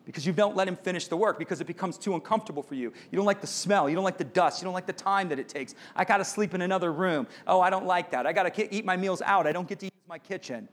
Because 0.06 0.28
you 0.28 0.34
don't 0.34 0.54
let 0.54 0.68
him 0.68 0.76
finish 0.76 1.08
the 1.08 1.16
work 1.16 1.40
because 1.40 1.62
it 1.62 1.68
becomes 1.68 1.98
too 1.98 2.14
uncomfortable 2.14 2.62
for 2.62 2.76
you. 2.76 2.92
You 3.10 3.16
don't 3.16 3.26
like 3.26 3.40
the 3.40 3.48
smell. 3.48 3.88
You 3.88 3.96
don't 3.96 4.04
like 4.04 4.18
the 4.18 4.26
dust. 4.26 4.62
You 4.62 4.66
don't 4.66 4.74
like 4.74 4.86
the 4.86 4.92
time 4.92 5.30
that 5.30 5.40
it 5.40 5.48
takes. 5.48 5.76
I 5.96 6.04
got 6.04 6.18
to 6.18 6.26
sleep 6.26 6.54
in 6.54 6.62
another 6.62 6.92
room. 6.92 7.26
Oh, 7.48 7.62
I 7.62 7.70
don't 7.70 7.86
like 7.86 8.12
that. 8.12 8.28
I 8.28 8.34
got 8.34 8.54
to 8.54 8.76
eat 8.76 8.84
my 8.84 8.98
meals 8.98 9.22
out. 9.22 9.48
I 9.48 9.54
don't 9.54 9.66
get 9.66 9.80
to 9.80 9.86
use 9.86 9.94
my 10.10 10.20
kitchen. 10.20 10.68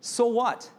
So 0.00 0.26
what? 0.28 0.70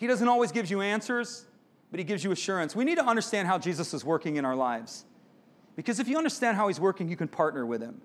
He 0.00 0.06
doesn't 0.06 0.28
always 0.28 0.50
give 0.50 0.70
you 0.70 0.80
answers, 0.80 1.44
but 1.90 2.00
he 2.00 2.04
gives 2.04 2.24
you 2.24 2.32
assurance. 2.32 2.74
We 2.74 2.86
need 2.86 2.94
to 2.94 3.04
understand 3.04 3.46
how 3.46 3.58
Jesus 3.58 3.92
is 3.92 4.02
working 4.02 4.36
in 4.36 4.46
our 4.46 4.56
lives. 4.56 5.04
Because 5.76 6.00
if 6.00 6.08
you 6.08 6.16
understand 6.16 6.56
how 6.56 6.68
he's 6.68 6.80
working, 6.80 7.06
you 7.06 7.16
can 7.16 7.28
partner 7.28 7.66
with 7.66 7.82
him. 7.82 8.00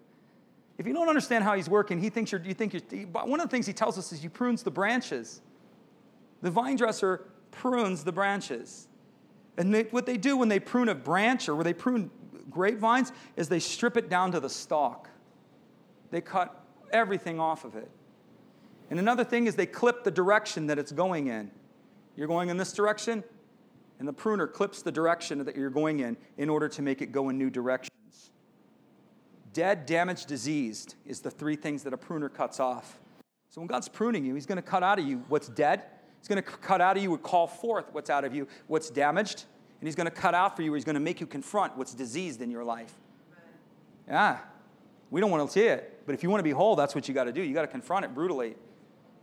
If 0.78 0.86
you 0.86 0.92
don't 0.92 1.08
understand 1.08 1.46
how 1.46 1.56
he's 1.56 1.70
working, 1.70 2.02
he 2.02 2.10
thinks 2.10 2.34
you're, 2.34 2.42
you 2.42 2.54
think 2.54 2.74
you're, 2.74 3.08
one 3.08 3.40
of 3.40 3.46
the 3.46 3.50
things 3.50 3.66
he 3.66 3.72
tells 3.72 3.98
us 3.98 4.12
is 4.12 4.22
he 4.22 4.28
prunes 4.28 4.62
the 4.62 4.72
branches. 4.72 5.40
The 6.42 6.52
vine 6.52 6.76
dresser 6.76 7.28
prunes 7.52 8.04
the 8.04 8.12
branches. 8.12 8.90
And 9.58 9.74
they, 9.74 9.84
what 9.84 10.06
they 10.06 10.18
do 10.18 10.36
when 10.36 10.50
they 10.50 10.60
prune 10.60 10.90
a 10.90 10.96
branch 10.96 11.48
or 11.48 11.56
when 11.56 11.64
they 11.64 11.74
prune 11.74 12.12
grapevines 12.50 13.14
is 13.38 13.48
they 13.48 13.60
strip 13.60 13.96
it 13.96 14.10
down 14.10 14.34
to 14.34 14.42
the 14.42 14.50
stalk. 14.50 15.10
They 16.12 16.20
cut 16.20 16.62
everything 16.92 17.40
off 17.40 17.64
of 17.64 17.78
it. 17.78 17.90
And 18.90 19.00
another 19.00 19.24
thing 19.24 19.48
is 19.48 19.56
they 19.56 19.66
clip 19.66 20.04
the 20.04 20.12
direction 20.12 20.68
that 20.68 20.78
it's 20.78 20.92
going 20.92 21.28
in. 21.28 21.52
You're 22.16 22.28
going 22.28 22.50
in 22.50 22.58
this 22.58 22.72
direction, 22.74 23.24
and 24.00 24.08
the 24.08 24.14
pruner 24.14 24.48
clips 24.48 24.82
the 24.82 24.92
direction 24.92 25.44
that 25.44 25.56
you're 25.56 25.70
going 25.70 26.00
in 26.00 26.18
in 26.38 26.50
order 26.50 26.68
to 26.70 26.82
make 26.82 27.02
it 27.02 27.12
go 27.12 27.30
in 27.30 27.38
new 27.38 27.50
directions. 27.50 27.92
Dead, 29.54 29.86
damaged, 29.86 30.28
diseased 30.28 30.96
is 31.06 31.22
the 31.22 31.32
three 31.32 31.56
things 31.56 31.84
that 31.84 31.94
a 31.94 31.98
pruner 31.98 32.30
cuts 32.30 32.60
off. 32.60 33.00
So 33.50 33.62
when 33.62 33.68
God's 33.68 33.88
pruning 33.88 34.26
you, 34.26 34.36
He's 34.36 34.46
going 34.46 34.58
to 34.58 34.62
cut 34.62 34.84
out 34.84 35.00
of 35.00 35.06
you 35.06 35.24
what's 35.30 35.48
dead. 35.48 35.84
He's 36.20 36.28
going 36.28 36.42
to 36.42 36.50
cut 36.50 36.82
out 36.82 36.98
of 36.98 37.04
you 37.04 37.14
and 37.14 37.24
call 37.24 37.48
forth 37.48 37.86
what's 37.92 38.10
out 38.10 38.26
of 38.26 38.34
you, 38.34 38.48
what's 38.68 38.90
damaged. 38.90 39.46
And 39.80 39.88
He's 39.88 39.96
going 39.96 40.06
to 40.06 40.12
cut 40.12 40.34
out 40.34 40.56
for 40.56 40.62
you, 40.62 40.74
He's 40.74 40.84
going 40.84 40.96
to 40.96 41.00
make 41.00 41.22
you 41.22 41.28
confront 41.28 41.78
what's 41.78 41.94
diseased 41.94 42.42
in 42.42 42.52
your 42.52 42.64
life. 42.64 42.94
Yeah, 44.08 44.40
we 45.10 45.22
don't 45.22 45.32
want 45.32 45.48
to 45.48 45.52
see 45.52 45.66
it. 45.66 46.02
But 46.06 46.16
if 46.16 46.24
you 46.24 46.30
want 46.30 46.40
to 46.40 46.44
be 46.44 46.52
whole, 46.52 46.76
that's 46.76 46.94
what 46.94 47.08
you 47.08 47.14
got 47.14 47.24
to 47.24 47.32
do. 47.32 47.42
You 47.42 47.54
got 47.54 47.62
to 47.62 47.68
confront 47.68 48.06
it 48.06 48.14
brutally. 48.14 48.56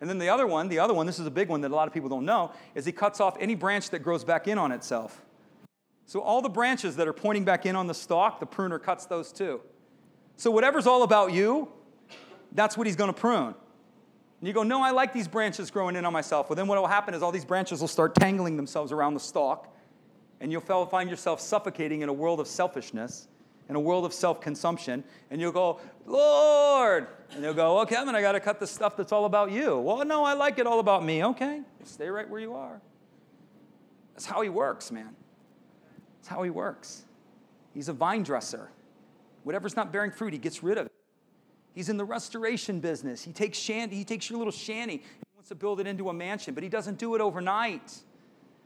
And 0.03 0.11
then 0.11 0.19
the 0.19 0.31
other 0.31 0.49
one, 0.49 0.67
the 0.67 0.81
other 0.81 0.93
one, 0.93 1.07
this 1.07 1.21
is 1.21 1.29
a 1.29 1.31
big 1.31 1.49
one 1.49 1.61
that 1.61 1.71
a 1.71 1.77
lot 1.77 1.87
of 1.87 1.95
people 1.95 2.09
don't 2.09 2.25
know, 2.25 2.51
is 2.75 2.85
he 2.85 2.91
cuts 2.91 3.21
off 3.21 3.37
any 3.39 3.55
branch 3.55 3.91
that 3.91 4.01
grows 4.01 4.25
back 4.25 4.49
in 4.49 4.59
on 4.59 4.73
itself. 4.73 5.23
So 6.07 6.21
all 6.21 6.43
the 6.43 6.49
branches 6.49 6.97
that 6.97 7.07
are 7.07 7.13
pointing 7.13 7.45
back 7.45 7.67
in 7.67 7.77
on 7.77 7.87
the 7.87 7.95
stalk, 7.95 8.41
the 8.41 8.47
pruner 8.47 8.81
cuts 8.81 9.07
those 9.07 9.31
too. 9.31 9.61
So 10.37 10.51
whatever's 10.51 10.89
all 10.89 11.05
about 11.05 11.33
you, 11.33 11.69
that's 12.51 12.77
what 12.77 12.89
he's 12.89 12.97
going 12.97 13.15
to 13.15 13.19
prune. 13.19 13.55
And 14.41 14.49
you 14.49 14.53
go, 14.53 14.65
no, 14.65 14.83
I 14.83 14.91
like 14.91 15.13
these 15.13 15.29
branches 15.29 15.71
growing 15.71 15.95
in 15.95 16.05
on 16.05 16.13
myself. 16.13 16.51
Well, 16.51 16.57
then 16.57 16.67
what 16.67 16.81
will 16.81 16.89
happen 16.89 17.15
is 17.15 17.23
all 17.23 17.31
these 17.31 17.45
branches 17.45 17.81
will 17.81 17.87
start 17.87 18.17
tangling 18.17 18.57
themselves 18.57 18.91
around 18.91 19.15
the 19.15 19.21
stalk, 19.21 19.73
and 20.41 20.51
you'll 20.51 20.63
find 20.87 21.11
yourself 21.11 21.41
suffocating 21.41 22.01
in 22.01 22.09
a 22.09 22.13
world 22.13 22.41
of 22.41 22.49
selfishness 22.49 23.29
in 23.69 23.77
a 23.77 23.81
world 23.81 24.05
of 24.05 24.13
self 24.13 24.41
consumption, 24.41 25.03
and 25.31 25.41
you'll 25.41 25.53
go, 25.53 25.81
Lord. 26.07 27.07
And 27.33 27.43
you'll 27.43 27.55
go, 27.55 27.77
Well, 27.77 27.87
Kevin, 27.87 28.15
I 28.15 28.21
got 28.21 28.33
to 28.33 28.41
cut 28.41 28.61
the 28.61 28.67
stuff 28.67 28.97
that's 28.97 29.13
all 29.13 29.25
about 29.25 29.51
you. 29.51 29.79
Well, 29.79 30.05
no, 30.05 30.25
I 30.25 30.35
like 30.35 30.59
it 30.59 30.67
all 30.67 30.81
about 30.81 31.05
me. 31.05 31.25
Okay, 31.25 31.63
stay 31.85 32.09
right 32.09 32.29
where 32.29 32.41
you 32.41 32.55
are. 32.55 32.81
That's 34.15 34.27
how 34.27 34.43
he 34.43 34.49
works, 34.49 34.93
man. 34.93 35.15
That's 36.19 36.29
how 36.29 36.43
he 36.43 36.51
works. 36.51 37.05
He's 37.75 37.89
a 37.89 37.93
vine 37.93 38.23
dresser. 38.23 38.71
Whatever's 39.45 39.75
not 39.75 39.93
bearing 39.93 40.11
fruit, 40.11 40.33
he 40.33 40.39
gets 40.39 40.63
rid 40.63 40.79
of 40.79 40.87
it. 40.87 40.93
He's 41.75 41.89
in 41.89 41.97
the 41.97 42.05
restoration 42.05 42.81
business. 42.81 43.23
He 43.25 43.33
takes 43.33 43.59
shanty, 43.59 43.97
he 43.97 44.05
takes 44.05 44.29
your 44.29 44.39
little 44.39 44.53
shanty. 44.53 44.99
He 44.99 45.35
wants 45.35 45.49
to 45.49 45.55
build 45.55 45.81
it 45.81 45.87
into 45.87 46.11
a 46.11 46.13
mansion, 46.13 46.55
but 46.55 46.63
he 46.63 46.69
doesn't 46.69 46.99
do 46.99 47.15
it 47.15 47.21
overnight. 47.21 48.03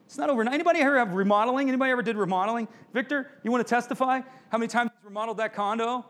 It's 0.06 0.18
not 0.18 0.28
overnight. 0.28 0.54
Anybody 0.54 0.80
ever 0.80 0.98
have 0.98 1.14
remodeling? 1.14 1.68
Anybody 1.68 1.90
ever 1.92 2.02
did 2.02 2.16
remodeling? 2.16 2.68
Victor, 2.92 3.30
you 3.42 3.50
want 3.50 3.66
to 3.66 3.68
testify? 3.68 4.20
How 4.50 4.58
many 4.58 4.68
times 4.68 4.90
you 4.94 5.08
remodeled 5.08 5.38
that 5.38 5.54
condo? 5.54 6.04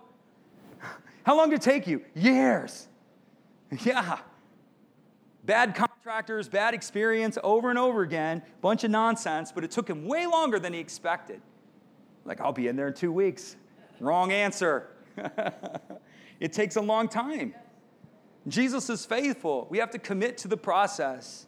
How 1.27 1.37
long 1.37 1.51
did 1.51 1.57
it 1.57 1.63
take 1.63 1.89
you? 1.89 2.03
Years. 2.15 2.89
Yeah. 3.85 4.19
Bad 5.45 5.75
contractors, 5.75 6.49
bad 6.49 6.73
experience 6.73 7.37
over 7.43 7.69
and 7.69 7.79
over 7.79 8.03
again, 8.03 8.43
bunch 8.61 8.85
of 8.85 8.93
nonsense, 8.93 9.51
but 9.51 9.65
it 9.65 9.73
took 9.73 9.91
him 9.91 10.07
way 10.07 10.27
longer 10.27 10.61
than 10.61 10.73
he 10.73 10.79
expected. 10.79 11.41
Like, 12.25 12.41
I'll 12.41 12.53
be 12.53 12.69
in 12.69 12.77
there 12.77 12.89
in 12.89 12.95
two 12.95 13.13
weeks. 13.13 13.57
Wrong 13.99 14.31
answer. 14.31 14.89
it 16.41 16.53
takes 16.53 16.77
a 16.77 16.81
long 16.81 17.09
time. 17.09 17.55
Jesus 18.47 18.89
is 18.89 19.05
faithful. 19.05 19.67
We 19.69 19.79
have 19.79 19.91
to 19.91 19.99
commit 19.99 20.39
to 20.39 20.49
the 20.49 20.57
process. 20.57 21.47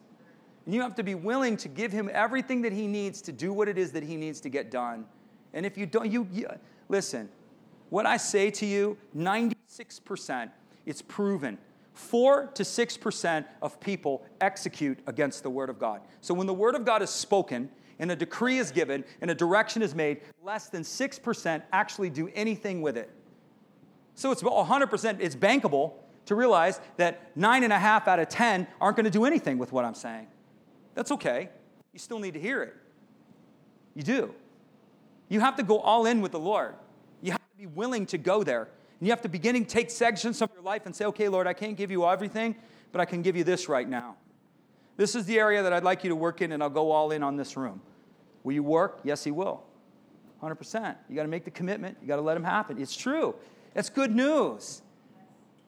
And 0.67 0.75
you 0.75 0.83
have 0.83 0.97
to 0.97 1.05
be 1.05 1.15
willing 1.15 1.57
to 1.57 1.69
give 1.69 1.93
him 1.93 2.11
everything 2.13 2.63
that 2.63 2.73
he 2.73 2.89
needs 2.89 3.23
to 3.23 3.33
do 3.33 3.53
what 3.53 3.69
it 3.69 3.79
is 3.79 3.93
that 3.93 4.03
he 4.03 4.17
needs 4.17 4.41
to 4.41 4.49
get 4.49 4.73
done. 4.73 5.07
And 5.53 5.65
if 5.65 5.79
you 5.79 5.87
don't, 5.87 6.11
you, 6.11 6.29
you 6.33 6.49
listen, 6.89 7.29
what 7.91 8.07
I 8.07 8.17
say 8.17 8.51
to 8.51 8.67
you, 8.67 8.97
96%, 9.79 10.51
it's 10.87 11.03
proven. 11.03 11.59
4 11.95 12.47
to 12.55 12.63
6% 12.63 13.45
of 13.61 13.81
people 13.81 14.25
execute 14.41 14.99
against 15.07 15.43
the 15.43 15.51
Word 15.51 15.69
of 15.69 15.79
God. 15.79 16.01
So 16.21 16.33
when 16.35 16.47
the 16.47 16.55
Word 16.55 16.75
of 16.75 16.85
God 16.85 17.03
is 17.03 17.11
spoken 17.11 17.71
and 17.99 18.11
a 18.11 18.17
decree 18.17 18.59
is 18.59 18.71
given 18.71 19.05
and 19.21 19.31
a 19.31 19.35
direction 19.35 19.83
is 19.83 19.95
made, 19.95 20.21
less 20.43 20.69
than 20.69 20.83
6% 20.83 21.63
actually 21.73 22.11
do 22.11 22.31
anything 22.35 22.83
with 22.83 22.97
it. 22.97 23.11
So 24.15 24.31
it's 24.31 24.43
100%, 24.43 25.17
it's 25.21 25.37
bankable 25.37 25.95
to 26.27 26.35
realize 26.35 26.81
that 26.97 27.37
nine 27.37 27.65
and 27.65 27.73
a 27.73 27.79
half 27.79 28.07
out 28.07 28.19
of 28.19 28.29
10 28.29 28.67
aren't 28.81 28.97
going 28.97 29.05
to 29.05 29.11
do 29.11 29.25
anything 29.25 29.59
with 29.59 29.73
what 29.73 29.85
I'm 29.85 29.95
saying. 29.95 30.29
That's 30.95 31.11
okay. 31.13 31.49
You 31.93 31.99
still 31.99 32.19
need 32.19 32.35
to 32.35 32.41
hear 32.41 32.63
it. 32.63 32.77
You 33.95 34.03
do. 34.03 34.35
You 35.29 35.41
have 35.41 35.57
to 35.57 35.63
go 35.63 35.79
all 35.81 36.07
in 36.07 36.21
with 36.21 36.33
the 36.33 36.39
Lord. 36.39 36.75
You 37.23 37.33
have 37.33 37.41
to 37.41 37.57
be 37.57 37.67
willing 37.67 38.07
to 38.07 38.19
go 38.19 38.45
there. 38.45 38.69
And 38.99 39.07
you 39.07 39.13
have 39.13 39.23
to 39.23 39.29
begin 39.29 39.55
to 39.55 39.65
take 39.65 39.91
sections 39.91 40.43
of 40.43 40.51
your 40.55 40.63
life 40.63 40.87
and 40.87 40.95
say, 40.95 41.05
okay, 41.07 41.29
Lord, 41.29 41.47
I 41.47 41.53
can't 41.53 41.77
give 41.77 41.91
you 41.91 42.07
everything, 42.07 42.57
but 42.91 43.01
I 43.01 43.05
can 43.05 43.23
give 43.23 43.37
you 43.37 43.45
this 43.45 43.69
right 43.69 43.89
now. 43.89 44.17
This 44.97 45.15
is 45.15 45.27
the 45.27 45.39
area 45.39 45.63
that 45.63 45.73
I'd 45.73 45.85
like 45.85 46.03
you 46.03 46.11
to 46.11 46.17
work 46.17 46.43
in, 46.43 46.51
and 46.51 46.63
I'll 46.63 46.71
go 46.71 46.91
all 46.91 47.13
in 47.13 47.23
on 47.23 47.37
this 47.37 47.57
room. 47.57 47.81
Will 48.43 48.53
you 48.53 48.65
work? 48.65 49.01
Yes, 49.05 49.23
He 49.23 49.31
will. 49.31 49.63
100%. 50.43 50.97
You 51.09 51.17
got 51.17 51.23
to 51.23 51.29
make 51.29 51.45
the 51.45 51.51
commitment. 51.51 51.99
You 52.01 52.09
got 52.09 52.17
to 52.17 52.23
let 52.23 52.37
Him 52.37 52.45
happen. 52.45 52.81
It's 52.81 52.97
true. 52.97 53.37
That's 53.75 53.91
good 53.91 54.15
news. 54.15 54.83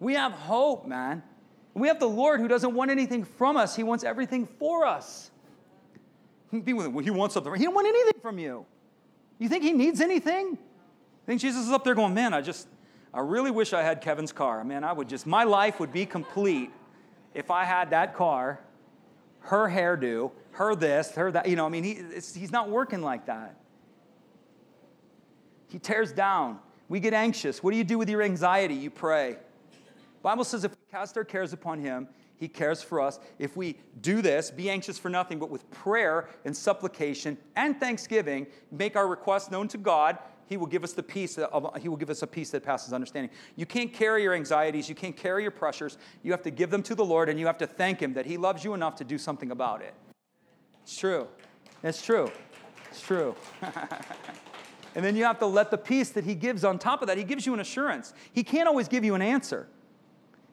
We 0.00 0.14
have 0.14 0.32
hope, 0.32 0.86
man. 0.86 1.22
We 1.74 1.86
have 1.86 2.00
the 2.00 2.08
Lord 2.08 2.40
who 2.40 2.48
doesn't 2.48 2.74
want 2.74 2.90
anything 2.90 3.24
from 3.24 3.56
us, 3.56 3.76
He 3.76 3.84
wants 3.84 4.02
everything 4.02 4.46
for 4.46 4.84
us. 4.84 5.30
He 6.50 6.72
wants 6.72 7.34
something. 7.34 7.54
He 7.54 7.64
don't 7.64 7.74
want 7.74 7.86
anything 7.86 8.20
from 8.20 8.40
you. 8.40 8.66
You 9.38 9.48
think 9.48 9.62
He 9.62 9.72
needs 9.72 10.00
anything? 10.00 10.58
I 10.58 11.26
think 11.26 11.40
Jesus 11.40 11.66
is 11.66 11.70
up 11.70 11.84
there 11.84 11.94
going, 11.94 12.12
man, 12.12 12.34
I 12.34 12.40
just, 12.40 12.66
I 13.12 13.20
really 13.20 13.50
wish 13.50 13.72
I 13.72 13.82
had 13.82 14.00
Kevin's 14.00 14.32
car. 14.32 14.62
Man, 14.64 14.84
I 14.84 14.92
would 14.92 15.08
just, 15.08 15.26
my 15.26 15.44
life 15.44 15.80
would 15.80 15.92
be 15.92 16.06
complete 16.06 16.70
if 17.34 17.50
I 17.50 17.64
had 17.64 17.90
that 17.90 18.14
car, 18.14 18.60
her 19.40 19.68
hairdo, 19.68 20.30
her 20.52 20.74
this, 20.74 21.12
her 21.12 21.32
that. 21.32 21.48
You 21.48 21.56
know, 21.56 21.66
I 21.66 21.68
mean, 21.68 21.84
he, 21.84 21.94
he's 22.14 22.52
not 22.52 22.68
working 22.68 23.02
like 23.02 23.26
that. 23.26 23.56
He 25.68 25.78
tears 25.78 26.12
down. 26.12 26.58
We 26.88 27.00
get 27.00 27.14
anxious. 27.14 27.62
What 27.62 27.70
do 27.70 27.76
you 27.76 27.84
do 27.84 27.98
with 27.98 28.08
your 28.08 28.22
anxiety? 28.22 28.74
You 28.74 28.90
pray. 28.90 29.36
Bible 30.22 30.44
says 30.44 30.64
if 30.64 30.72
we 30.72 30.76
cast 30.90 31.16
our 31.16 31.24
cares 31.24 31.52
upon 31.52 31.78
him, 31.78 32.08
he 32.36 32.48
cares 32.48 32.82
for 32.82 33.00
us. 33.00 33.20
If 33.38 33.56
we 33.56 33.76
do 34.00 34.22
this, 34.22 34.50
be 34.50 34.70
anxious 34.70 34.98
for 34.98 35.10
nothing, 35.10 35.38
but 35.38 35.50
with 35.50 35.70
prayer 35.70 36.28
and 36.44 36.56
supplication 36.56 37.36
and 37.54 37.78
thanksgiving, 37.78 38.46
make 38.72 38.96
our 38.96 39.06
requests 39.06 39.50
known 39.50 39.68
to 39.68 39.78
God, 39.78 40.18
he 40.50 40.56
will 40.56 40.66
give 40.66 40.82
us 40.82 40.92
the 40.92 41.02
peace 41.02 41.38
of, 41.38 41.76
he 41.80 41.88
will 41.88 41.96
give 41.96 42.10
us 42.10 42.22
a 42.22 42.26
peace 42.26 42.50
that 42.50 42.64
passes 42.64 42.92
understanding. 42.92 43.30
You 43.54 43.66
can't 43.66 43.92
carry 43.92 44.24
your 44.24 44.34
anxieties, 44.34 44.88
you 44.88 44.96
can't 44.96 45.16
carry 45.16 45.42
your 45.42 45.52
pressures. 45.52 45.96
You 46.24 46.32
have 46.32 46.42
to 46.42 46.50
give 46.50 46.70
them 46.70 46.82
to 46.82 46.96
the 46.96 47.04
Lord 47.04 47.28
and 47.28 47.38
you 47.38 47.46
have 47.46 47.58
to 47.58 47.68
thank 47.68 48.00
him 48.00 48.14
that 48.14 48.26
he 48.26 48.36
loves 48.36 48.64
you 48.64 48.74
enough 48.74 48.96
to 48.96 49.04
do 49.04 49.16
something 49.16 49.52
about 49.52 49.80
it. 49.80 49.94
It's 50.82 50.98
true. 50.98 51.28
It's 51.84 52.04
true. 52.04 52.32
It's 52.90 53.00
true. 53.00 53.36
and 54.96 55.04
then 55.04 55.14
you 55.14 55.22
have 55.22 55.38
to 55.38 55.46
let 55.46 55.70
the 55.70 55.78
peace 55.78 56.10
that 56.10 56.24
he 56.24 56.34
gives 56.34 56.64
on 56.64 56.80
top 56.80 57.00
of 57.00 57.06
that, 57.06 57.16
he 57.16 57.22
gives 57.22 57.46
you 57.46 57.54
an 57.54 57.60
assurance. 57.60 58.12
He 58.32 58.42
can't 58.42 58.66
always 58.66 58.88
give 58.88 59.04
you 59.04 59.14
an 59.14 59.22
answer. 59.22 59.68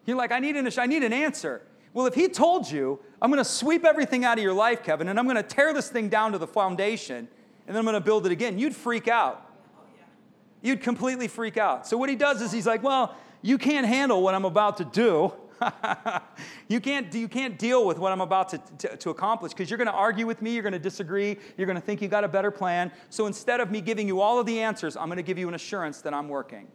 You're 0.05 0.15
like, 0.15 0.31
I 0.31 0.37
need 0.37 0.55
an, 0.57 0.69
I 0.77 0.85
need 0.85 1.01
an 1.01 1.11
answer. 1.11 1.63
Well, 1.95 2.05
if 2.05 2.13
he 2.13 2.27
told 2.27 2.69
you, 2.69 2.99
I'm 3.19 3.31
going 3.31 3.43
to 3.43 3.49
sweep 3.49 3.83
everything 3.83 4.25
out 4.25 4.37
of 4.37 4.43
your 4.43 4.53
life, 4.53 4.83
Kevin, 4.83 5.07
and 5.07 5.17
I'm 5.17 5.25
going 5.25 5.37
to 5.37 5.41
tear 5.41 5.73
this 5.73 5.89
thing 5.89 6.07
down 6.07 6.33
to 6.33 6.37
the 6.37 6.45
foundation, 6.45 7.27
and 7.65 7.75
then 7.75 7.77
I'm 7.77 7.83
going 7.85 7.95
to 7.95 7.99
build 7.99 8.27
it 8.27 8.31
again, 8.31 8.59
you'd 8.59 8.75
freak 8.75 9.07
out. 9.07 9.46
You'd 10.61 10.81
completely 10.81 11.27
freak 11.27 11.57
out. 11.57 11.87
So, 11.87 11.97
what 11.97 12.09
he 12.09 12.15
does 12.15 12.41
is 12.41 12.51
he's 12.51 12.67
like, 12.67 12.83
Well, 12.83 13.15
you 13.41 13.57
can't 13.57 13.85
handle 13.85 14.21
what 14.21 14.35
I'm 14.35 14.45
about 14.45 14.77
to 14.77 14.85
do. 14.85 15.33
you, 16.67 16.79
can't, 16.79 17.11
you 17.15 17.27
can't 17.27 17.57
deal 17.57 17.85
with 17.85 17.97
what 17.97 18.11
I'm 18.11 18.21
about 18.21 18.49
to, 18.49 18.61
to, 18.77 18.97
to 18.97 19.09
accomplish 19.09 19.53
because 19.53 19.71
you're 19.71 19.77
going 19.77 19.87
to 19.87 19.93
argue 19.93 20.27
with 20.27 20.39
me, 20.41 20.53
you're 20.53 20.61
going 20.61 20.73
to 20.73 20.79
disagree, 20.79 21.37
you're 21.57 21.65
going 21.65 21.77
to 21.77 21.81
think 21.81 21.99
you 21.99 22.07
got 22.07 22.23
a 22.23 22.27
better 22.27 22.51
plan. 22.51 22.91
So 23.09 23.25
instead 23.25 23.59
of 23.59 23.71
me 23.71 23.81
giving 23.81 24.07
you 24.07 24.21
all 24.21 24.39
of 24.39 24.45
the 24.45 24.59
answers, 24.59 24.95
I'm 24.95 25.07
going 25.07 25.17
to 25.17 25.23
give 25.23 25.39
you 25.39 25.47
an 25.47 25.55
assurance 25.55 26.01
that 26.01 26.13
I'm 26.13 26.29
working 26.29 26.67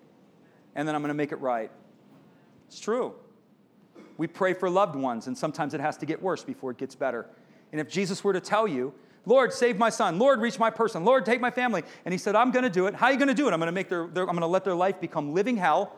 and 0.75 0.87
then 0.87 0.95
I'm 0.95 1.03
going 1.03 1.09
to 1.09 1.15
make 1.15 1.33
it 1.33 1.41
right. 1.41 1.71
It's 2.69 2.81
true. 2.81 3.15
We 4.17 4.27
pray 4.27 4.55
for 4.55 4.71
loved 4.71 4.97
ones, 4.97 5.27
and 5.27 5.37
sometimes 5.37 5.75
it 5.75 5.81
has 5.81 5.97
to 5.99 6.07
get 6.07 6.23
worse 6.23 6.45
before 6.45 6.71
it 6.71 6.79
gets 6.79 6.95
better. 6.95 7.27
And 7.73 7.81
if 7.81 7.89
Jesus 7.89 8.23
were 8.23 8.33
to 8.33 8.41
tell 8.41 8.67
you, 8.69 8.95
Lord, 9.25 9.53
save 9.53 9.79
my 9.79 9.91
son. 9.91 10.19
Lord, 10.19 10.41
reach 10.41 10.59
my 10.59 10.71
person. 10.71 11.05
Lord, 11.05 11.25
take 11.25 11.41
my 11.41 11.51
family. 11.51 11.83
And 12.05 12.13
he 12.13 12.19
said, 12.19 12.35
I'm 12.35 12.51
going 12.51 12.65
to 12.65 12.71
do 12.71 12.87
it. 12.87 12.95
How 12.95 13.07
are 13.07 13.13
you 13.13 13.19
going 13.19 13.29
to 13.29 13.35
do 13.35 13.49
it? 13.49 13.53
I'm 13.53 13.61
going 13.61 13.69
to 13.69 13.73
make 13.73 13.89
their, 13.89 14.09
their 14.09 14.25
I'm 14.25 14.31
going 14.31 14.41
to 14.41 14.47
let 14.47 14.65
their 14.65 14.75
life 14.75 15.01
become 15.01 15.33
living 15.33 15.57
hell, 15.57 15.97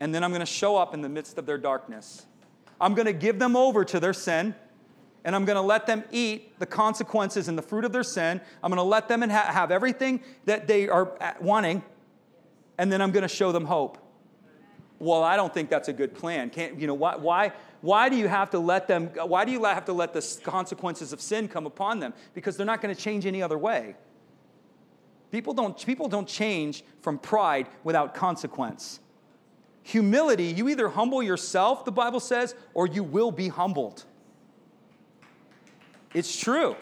and 0.00 0.14
then 0.14 0.22
I'm 0.22 0.30
going 0.30 0.40
to 0.40 0.46
show 0.46 0.76
up 0.76 0.92
in 0.92 1.00
the 1.00 1.08
midst 1.08 1.38
of 1.38 1.46
their 1.46 1.58
darkness. 1.58 2.26
I'm 2.80 2.94
going 2.94 3.06
to 3.06 3.12
give 3.12 3.38
them 3.38 3.56
over 3.56 3.84
to 3.86 3.98
their 3.98 4.12
sin, 4.12 4.54
and 5.24 5.34
I'm 5.34 5.46
going 5.46 5.56
to 5.56 5.62
let 5.62 5.86
them 5.86 6.04
eat 6.10 6.58
the 6.58 6.66
consequences 6.66 7.48
and 7.48 7.56
the 7.56 7.62
fruit 7.62 7.84
of 7.84 7.92
their 7.92 8.02
sin. 8.02 8.40
I'm 8.62 8.70
going 8.70 8.76
to 8.76 8.82
let 8.82 9.08
them 9.08 9.22
have 9.22 9.70
everything 9.70 10.20
that 10.44 10.66
they 10.66 10.88
are 10.88 11.16
uh, 11.22 11.32
wanting, 11.40 11.82
and 12.76 12.92
then 12.92 13.00
I'm 13.00 13.10
going 13.10 13.22
to 13.22 13.28
show 13.28 13.52
them 13.52 13.64
hope 13.64 14.04
well, 14.98 15.22
I 15.22 15.36
don't 15.36 15.52
think 15.52 15.70
that's 15.70 15.88
a 15.88 15.92
good 15.92 16.14
plan. 16.14 16.50
Can't, 16.50 16.80
you 16.80 16.86
know, 16.86 16.94
why, 16.94 17.16
why, 17.16 17.52
why 17.84 18.08
do 18.08 18.16
you 18.16 18.28
have 18.28 18.48
to 18.48 18.58
let 18.58 18.88
them, 18.88 19.08
why 19.08 19.44
do 19.44 19.52
you 19.52 19.62
have 19.62 19.84
to 19.84 19.92
let 19.92 20.14
the 20.14 20.40
consequences 20.42 21.12
of 21.12 21.20
sin 21.20 21.48
come 21.48 21.66
upon 21.66 22.00
them? 22.00 22.14
Because 22.32 22.56
they're 22.56 22.64
not 22.64 22.80
going 22.80 22.94
to 22.94 22.98
change 22.98 23.26
any 23.26 23.42
other 23.42 23.58
way. 23.58 23.94
People 25.30 25.52
don't, 25.52 25.84
people 25.84 26.08
don't 26.08 26.26
change 26.26 26.82
from 27.02 27.18
pride 27.18 27.68
without 27.82 28.14
consequence. 28.14 29.00
Humility, 29.82 30.46
you 30.46 30.70
either 30.70 30.88
humble 30.88 31.22
yourself, 31.22 31.84
the 31.84 31.92
Bible 31.92 32.20
says, 32.20 32.54
or 32.72 32.86
you 32.86 33.04
will 33.04 33.30
be 33.30 33.48
humbled. 33.48 34.04
It's 36.14 36.40
true. 36.40 36.76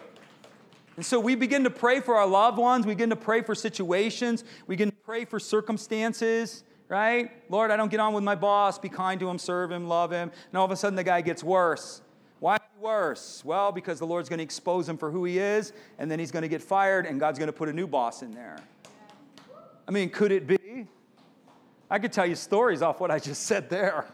And 0.95 1.05
so 1.05 1.19
we 1.19 1.35
begin 1.35 1.65
to 1.65 1.69
pray 1.69 1.99
for 1.99 2.15
our 2.15 2.27
loved 2.27 2.57
ones, 2.57 2.85
we 2.85 2.93
begin 2.93 3.09
to 3.09 3.17
pray 3.17 3.41
for 3.41 3.55
situations, 3.55 4.45
we 4.67 4.77
begin 4.77 4.91
to 4.91 4.97
pray 5.03 5.25
for 5.25 5.37
circumstances 5.37 6.63
right? 6.93 7.31
Lord, 7.49 7.71
I 7.71 7.75
don't 7.75 7.89
get 7.89 7.99
on 7.99 8.13
with 8.13 8.23
my 8.23 8.35
boss. 8.35 8.77
Be 8.77 8.87
kind 8.87 9.19
to 9.19 9.27
him, 9.27 9.39
serve 9.39 9.71
him, 9.71 9.87
love 9.87 10.11
him. 10.11 10.31
And 10.49 10.57
all 10.57 10.63
of 10.63 10.69
a 10.69 10.75
sudden 10.75 10.95
the 10.95 11.03
guy 11.03 11.21
gets 11.21 11.43
worse. 11.43 12.03
Why 12.39 12.59
worse? 12.79 13.41
Well, 13.43 13.71
because 13.71 13.97
the 13.97 14.05
Lord's 14.05 14.29
going 14.29 14.37
to 14.37 14.43
expose 14.43 14.87
him 14.87 14.97
for 14.97 15.09
who 15.09 15.25
he 15.25 15.39
is, 15.39 15.73
and 15.97 16.11
then 16.11 16.19
he's 16.19 16.29
going 16.29 16.43
to 16.43 16.47
get 16.47 16.61
fired, 16.61 17.07
and 17.07 17.19
God's 17.19 17.39
going 17.39 17.47
to 17.47 17.53
put 17.53 17.67
a 17.67 17.73
new 17.73 17.87
boss 17.87 18.21
in 18.21 18.31
there. 18.31 18.57
I 19.87 19.91
mean, 19.91 20.11
could 20.11 20.31
it 20.31 20.45
be? 20.45 20.85
I 21.89 21.97
could 21.97 22.13
tell 22.13 22.27
you 22.27 22.35
stories 22.35 22.83
off 22.83 22.99
what 22.99 23.09
I 23.09 23.17
just 23.17 23.43
said 23.43 23.71
there. 23.71 24.05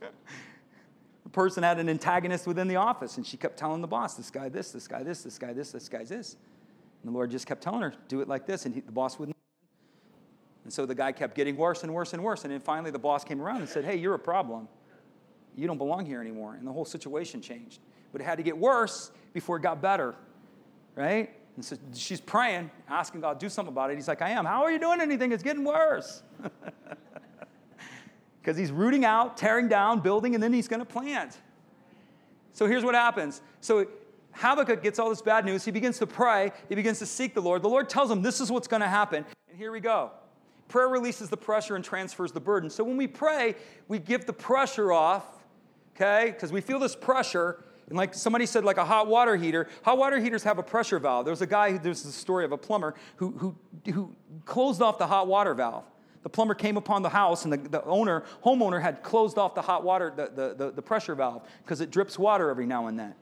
the 0.00 1.30
person 1.30 1.62
had 1.62 1.78
an 1.78 1.88
antagonist 1.88 2.48
within 2.48 2.66
the 2.66 2.76
office, 2.76 3.16
and 3.16 3.24
she 3.24 3.36
kept 3.36 3.56
telling 3.56 3.80
the 3.80 3.86
boss, 3.86 4.14
this 4.14 4.30
guy 4.30 4.48
this, 4.48 4.72
this 4.72 4.88
guy 4.88 5.04
this, 5.04 5.22
this 5.22 5.38
guy 5.38 5.52
this, 5.52 5.70
this 5.70 5.88
guy 5.88 6.02
this. 6.02 6.36
And 7.02 7.12
the 7.12 7.14
Lord 7.14 7.30
just 7.30 7.46
kept 7.46 7.62
telling 7.62 7.82
her, 7.82 7.94
do 8.08 8.22
it 8.22 8.26
like 8.26 8.44
this, 8.44 8.66
and 8.66 8.74
he, 8.74 8.80
the 8.80 8.90
boss 8.90 9.20
wouldn't 9.20 9.36
and 10.64 10.72
so 10.72 10.86
the 10.86 10.94
guy 10.94 11.12
kept 11.12 11.34
getting 11.34 11.56
worse 11.56 11.82
and 11.82 11.92
worse 11.92 12.14
and 12.14 12.24
worse. 12.24 12.44
And 12.44 12.52
then 12.52 12.60
finally 12.60 12.90
the 12.90 12.98
boss 12.98 13.22
came 13.22 13.40
around 13.40 13.58
and 13.58 13.68
said, 13.68 13.84
Hey, 13.84 13.96
you're 13.96 14.14
a 14.14 14.18
problem. 14.18 14.68
You 15.56 15.66
don't 15.66 15.78
belong 15.78 16.04
here 16.06 16.20
anymore. 16.20 16.54
And 16.54 16.66
the 16.66 16.72
whole 16.72 16.84
situation 16.84 17.40
changed. 17.40 17.80
But 18.12 18.20
it 18.20 18.24
had 18.24 18.38
to 18.38 18.42
get 18.42 18.56
worse 18.56 19.12
before 19.32 19.56
it 19.58 19.62
got 19.62 19.80
better, 19.80 20.14
right? 20.96 21.30
And 21.56 21.64
so 21.64 21.76
she's 21.94 22.20
praying, 22.20 22.70
asking 22.88 23.20
God, 23.20 23.38
do 23.38 23.48
something 23.48 23.72
about 23.72 23.90
it. 23.90 23.94
He's 23.94 24.08
like, 24.08 24.22
I 24.22 24.30
am. 24.30 24.44
How 24.44 24.64
are 24.64 24.72
you 24.72 24.80
doing 24.80 25.00
anything? 25.00 25.30
It's 25.30 25.42
getting 25.42 25.64
worse. 25.64 26.22
Because 28.44 28.58
he's 28.58 28.70
rooting 28.70 29.06
out, 29.06 29.38
tearing 29.38 29.68
down, 29.68 30.00
building, 30.00 30.34
and 30.34 30.42
then 30.42 30.52
he's 30.52 30.68
going 30.68 30.80
to 30.80 30.84
plant. 30.84 31.38
So 32.52 32.66
here's 32.66 32.84
what 32.84 32.94
happens. 32.94 33.40
So 33.62 33.86
Habakkuk 34.32 34.82
gets 34.82 34.98
all 34.98 35.08
this 35.08 35.22
bad 35.22 35.46
news. 35.46 35.64
He 35.64 35.70
begins 35.70 35.98
to 36.00 36.06
pray. 36.06 36.52
He 36.68 36.74
begins 36.74 36.98
to 36.98 37.06
seek 37.06 37.32
the 37.32 37.40
Lord. 37.40 37.62
The 37.62 37.70
Lord 37.70 37.88
tells 37.88 38.10
him 38.10 38.20
this 38.20 38.42
is 38.42 38.52
what's 38.52 38.68
going 38.68 38.82
to 38.82 38.88
happen. 38.88 39.24
And 39.48 39.56
here 39.56 39.72
we 39.72 39.80
go. 39.80 40.10
Prayer 40.68 40.88
releases 40.88 41.28
the 41.28 41.36
pressure 41.36 41.76
and 41.76 41.84
transfers 41.84 42.32
the 42.32 42.40
burden. 42.40 42.70
So 42.70 42.82
when 42.84 42.96
we 42.96 43.06
pray, 43.06 43.54
we 43.86 43.98
give 43.98 44.26
the 44.26 44.32
pressure 44.32 44.92
off, 44.92 45.24
okay? 45.94 46.30
Because 46.30 46.52
we 46.52 46.60
feel 46.60 46.78
this 46.78 46.96
pressure, 46.96 47.64
And 47.88 47.96
like 47.96 48.14
somebody 48.14 48.46
said, 48.46 48.64
like 48.64 48.78
a 48.78 48.84
hot 48.84 49.06
water 49.06 49.36
heater, 49.36 49.68
hot 49.82 49.98
water 49.98 50.18
heaters 50.18 50.42
have 50.44 50.58
a 50.58 50.62
pressure 50.62 50.98
valve. 50.98 51.26
There's 51.26 51.42
a 51.42 51.46
guy, 51.46 51.76
there's 51.76 52.02
the 52.02 52.12
story 52.12 52.44
of 52.44 52.52
a 52.52 52.56
plumber 52.56 52.94
who, 53.16 53.32
who, 53.32 53.56
who 53.92 54.14
closed 54.46 54.80
off 54.80 54.98
the 54.98 55.06
hot 55.06 55.26
water 55.26 55.54
valve. 55.54 55.84
The 56.22 56.30
plumber 56.30 56.54
came 56.54 56.78
upon 56.78 57.02
the 57.02 57.10
house, 57.10 57.44
and 57.44 57.52
the, 57.52 57.56
the 57.68 57.84
owner, 57.84 58.24
homeowner, 58.42 58.80
had 58.80 59.02
closed 59.02 59.36
off 59.36 59.54
the 59.54 59.60
hot 59.60 59.84
water, 59.84 60.10
the, 60.16 60.54
the, 60.56 60.70
the 60.70 60.80
pressure 60.80 61.14
valve, 61.14 61.42
because 61.62 61.82
it 61.82 61.90
drips 61.90 62.18
water 62.18 62.48
every 62.48 62.64
now 62.64 62.86
and 62.86 62.98
then. 62.98 63.14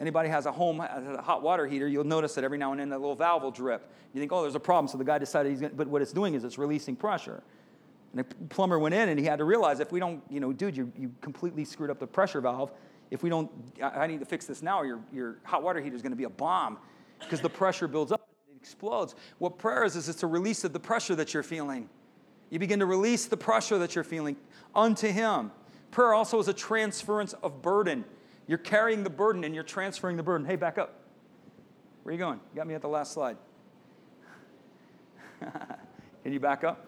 Anybody 0.00 0.28
has 0.28 0.46
a 0.46 0.52
home 0.52 0.80
a 0.80 1.20
hot 1.20 1.42
water 1.42 1.66
heater, 1.66 1.88
you'll 1.88 2.04
notice 2.04 2.34
that 2.34 2.44
every 2.44 2.58
now 2.58 2.70
and 2.70 2.80
then 2.80 2.88
that 2.90 3.00
little 3.00 3.16
valve 3.16 3.42
will 3.42 3.50
drip. 3.50 3.90
You 4.14 4.20
think, 4.20 4.32
oh, 4.32 4.42
there's 4.42 4.54
a 4.54 4.60
problem. 4.60 4.86
So 4.86 4.96
the 4.96 5.04
guy 5.04 5.18
decided 5.18 5.50
he's 5.50 5.60
going 5.60 5.70
to, 5.70 5.76
but 5.76 5.88
what 5.88 6.02
it's 6.02 6.12
doing 6.12 6.34
is 6.34 6.44
it's 6.44 6.58
releasing 6.58 6.94
pressure. 6.94 7.42
And 8.12 8.24
the 8.24 8.34
plumber 8.46 8.78
went 8.78 8.94
in 8.94 9.08
and 9.08 9.18
he 9.18 9.26
had 9.26 9.38
to 9.38 9.44
realize 9.44 9.80
if 9.80 9.90
we 9.90 9.98
don't, 9.98 10.22
you 10.30 10.40
know, 10.40 10.52
dude, 10.52 10.76
you, 10.76 10.92
you 10.96 11.12
completely 11.20 11.64
screwed 11.64 11.90
up 11.90 11.98
the 11.98 12.06
pressure 12.06 12.40
valve. 12.40 12.70
If 13.10 13.22
we 13.22 13.28
don't, 13.30 13.50
I, 13.82 13.88
I 13.88 14.06
need 14.06 14.20
to 14.20 14.26
fix 14.26 14.46
this 14.46 14.62
now, 14.62 14.82
your, 14.82 15.00
your 15.12 15.38
hot 15.42 15.62
water 15.62 15.80
heater 15.80 15.96
is 15.96 16.02
going 16.02 16.12
to 16.12 16.16
be 16.16 16.24
a 16.24 16.30
bomb 16.30 16.78
because 17.18 17.40
the 17.40 17.50
pressure 17.50 17.88
builds 17.88 18.12
up, 18.12 18.28
it 18.48 18.56
explodes. 18.56 19.16
What 19.38 19.58
prayer 19.58 19.84
is, 19.84 19.96
is 19.96 20.08
it's 20.08 20.22
a 20.22 20.26
release 20.26 20.62
of 20.62 20.72
the 20.72 20.80
pressure 20.80 21.16
that 21.16 21.34
you're 21.34 21.42
feeling. 21.42 21.88
You 22.50 22.58
begin 22.58 22.78
to 22.78 22.86
release 22.86 23.26
the 23.26 23.36
pressure 23.36 23.78
that 23.78 23.94
you're 23.94 24.04
feeling 24.04 24.36
unto 24.74 25.08
Him. 25.08 25.50
Prayer 25.90 26.14
also 26.14 26.38
is 26.38 26.48
a 26.48 26.54
transference 26.54 27.32
of 27.34 27.62
burden. 27.62 28.04
You're 28.48 28.58
carrying 28.58 29.04
the 29.04 29.10
burden 29.10 29.44
and 29.44 29.54
you're 29.54 29.62
transferring 29.62 30.16
the 30.16 30.22
burden. 30.22 30.46
Hey, 30.46 30.56
back 30.56 30.78
up. 30.78 31.02
Where 32.02 32.10
are 32.10 32.14
you 32.14 32.18
going? 32.18 32.40
You 32.52 32.56
got 32.56 32.66
me 32.66 32.74
at 32.74 32.80
the 32.80 32.88
last 32.88 33.12
slide. 33.12 33.36
Can 35.40 36.32
you 36.32 36.40
back 36.40 36.64
up? 36.64 36.86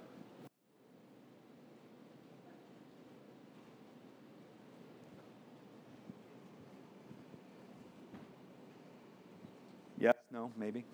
Yes, 9.99 10.15
no, 10.33 10.51
maybe. 10.57 10.87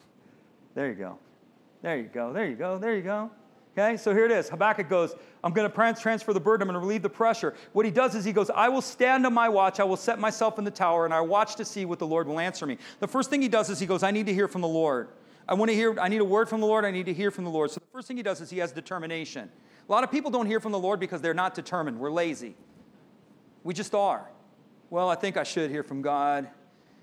There 0.74 0.88
you 0.88 0.96
go. 0.96 1.18
There 1.80 1.96
you 1.96 2.10
go. 2.12 2.32
There 2.32 2.46
you 2.46 2.56
go. 2.56 2.76
There 2.76 2.96
you 2.96 3.02
go. 3.02 3.30
Okay, 3.79 3.99
so 3.99 4.14
here 4.14 4.24
it 4.24 4.31
is. 4.31 4.49
Habakkuk 4.49 4.89
goes, 4.89 5.14
I'm 5.45 5.53
going 5.53 5.70
to 5.70 6.01
transfer 6.01 6.33
the 6.33 6.41
burden, 6.41 6.62
I'm 6.62 6.72
going 6.72 6.81
to 6.81 6.87
relieve 6.87 7.03
the 7.03 7.11
pressure. 7.11 7.55
What 7.74 7.85
he 7.85 7.91
does 7.91 8.14
is 8.14 8.24
he 8.24 8.33
goes, 8.33 8.49
I 8.49 8.70
will 8.70 8.81
stand 8.81 9.27
on 9.27 9.35
my 9.35 9.51
watch, 9.51 9.81
I 9.81 9.85
will 9.85 9.99
set 9.99 10.18
myself 10.18 10.59
in 10.59 10.64
the 10.64 10.70
tower, 10.70 11.05
and 11.05 11.12
I 11.12 11.20
watch 11.20 11.57
to 11.57 11.64
see 11.64 11.85
what 11.85 11.99
the 11.99 12.07
Lord 12.07 12.27
will 12.27 12.41
answer 12.41 12.64
me. 12.64 12.79
The 13.01 13.09
first 13.09 13.29
thing 13.29 13.43
he 13.43 13.49
does 13.49 13.68
is 13.68 13.79
he 13.79 13.85
goes, 13.85 14.03
I 14.03 14.12
need 14.12 14.27
to 14.27 14.35
hear 14.35 14.49
from 14.49 14.62
the 14.62 14.68
Lord. 14.68 15.09
I 15.47 15.53
want 15.53 15.70
to 15.70 15.74
hear, 15.74 15.99
I 16.01 16.09
need 16.09 16.22
a 16.22 16.24
word 16.24 16.49
from 16.49 16.62
the 16.62 16.66
Lord, 16.66 16.87
I 16.87 16.91
need 16.91 17.05
to 17.07 17.12
hear 17.12 17.31
from 17.31 17.45
the 17.45 17.51
Lord. 17.51 17.70
So 17.70 17.81
the 17.81 17.93
first 17.93 18.09
thing 18.09 18.16
he 18.16 18.22
does 18.22 18.41
is 18.41 18.49
he 18.49 18.59
has 18.59 18.72
determination. 18.72 19.51
A 19.87 19.93
lot 19.93 20.05
of 20.05 20.11
people 20.11 20.31
don't 20.31 20.47
hear 20.47 20.59
from 20.59 20.72
the 20.72 20.79
Lord 20.79 20.99
because 20.99 21.20
they're 21.20 21.35
not 21.35 21.55
determined. 21.55 21.99
We're 21.99 22.11
lazy. 22.11 22.57
We 23.62 23.74
just 23.74 23.95
are. 23.95 24.27
Well, 24.89 25.11
I 25.11 25.16
think 25.16 25.37
I 25.37 25.43
should 25.43 25.70
hear 25.70 25.83
from 25.83 26.01
God. 26.01 26.49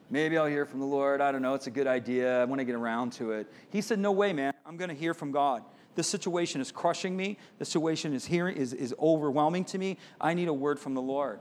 Maybe 0.09 0.37
I'll 0.37 0.47
hear 0.47 0.65
from 0.65 0.79
the 0.79 0.85
Lord. 0.85 1.21
I 1.21 1.31
don't 1.31 1.41
know. 1.41 1.53
It's 1.53 1.67
a 1.67 1.71
good 1.71 1.87
idea. 1.87 2.41
I 2.41 2.45
want 2.45 2.59
to 2.59 2.65
get 2.65 2.75
around 2.75 3.13
to 3.13 3.31
it. 3.31 3.47
He 3.69 3.81
said, 3.81 3.99
No 3.99 4.11
way, 4.11 4.33
man. 4.33 4.53
I'm 4.65 4.77
going 4.77 4.89
to 4.89 4.95
hear 4.95 5.13
from 5.13 5.31
God. 5.31 5.63
This 5.95 6.07
situation 6.07 6.61
is 6.61 6.71
crushing 6.71 7.15
me. 7.15 7.37
The 7.59 7.65
situation 7.65 8.13
is 8.13 8.27
is, 8.27 8.73
is 8.73 8.95
overwhelming 8.99 9.65
to 9.65 9.77
me. 9.77 9.97
I 10.19 10.33
need 10.33 10.47
a 10.47 10.53
word 10.53 10.79
from 10.79 10.93
the 10.93 11.01
Lord. 11.01 11.39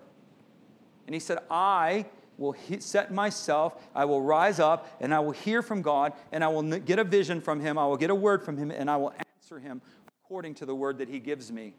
And 1.06 1.14
he 1.14 1.20
said, 1.20 1.38
I 1.50 2.06
will 2.38 2.56
set 2.78 3.12
myself, 3.12 3.76
I 3.94 4.04
will 4.04 4.22
rise 4.22 4.58
up, 4.58 4.96
and 5.00 5.14
I 5.14 5.20
will 5.20 5.32
hear 5.32 5.62
from 5.62 5.82
God, 5.82 6.12
and 6.32 6.42
I 6.42 6.48
will 6.48 6.62
get 6.62 6.98
a 6.98 7.04
vision 7.04 7.40
from 7.40 7.60
him, 7.60 7.78
I 7.78 7.86
will 7.86 7.96
get 7.96 8.10
a 8.10 8.14
word 8.14 8.42
from 8.42 8.56
him, 8.56 8.70
and 8.70 8.90
I 8.90 8.96
will 8.96 9.12
answer 9.18 9.58
him 9.58 9.82
according 10.24 10.54
to 10.56 10.66
the 10.66 10.74
word 10.74 10.98
that 10.98 11.08
he 11.08 11.18
gives 11.18 11.52
me. 11.52 11.74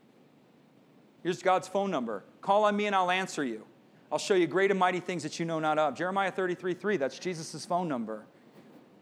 Here's 1.24 1.42
God's 1.42 1.68
phone 1.68 1.90
number. 1.90 2.24
Call 2.42 2.66
on 2.66 2.76
me 2.76 2.86
and 2.86 2.96
I'll 2.96 3.10
answer 3.10 3.44
you. 3.44 3.66
I'll 4.12 4.20
show 4.20 4.36
you 4.36 4.46
great 4.46 4.70
and 4.70 4.80
mighty 4.80 5.00
things 5.00 5.24
that 5.24 5.40
you 5.40 5.46
know 5.46 5.60
not 5.60 5.80
of. 5.80 5.96
Jeremiah 5.96 6.32
33 6.32 6.74
3, 6.76 6.98
that's 6.98 7.18
Jesus' 7.18 7.66
phone 7.66 7.88
number. 7.88 8.26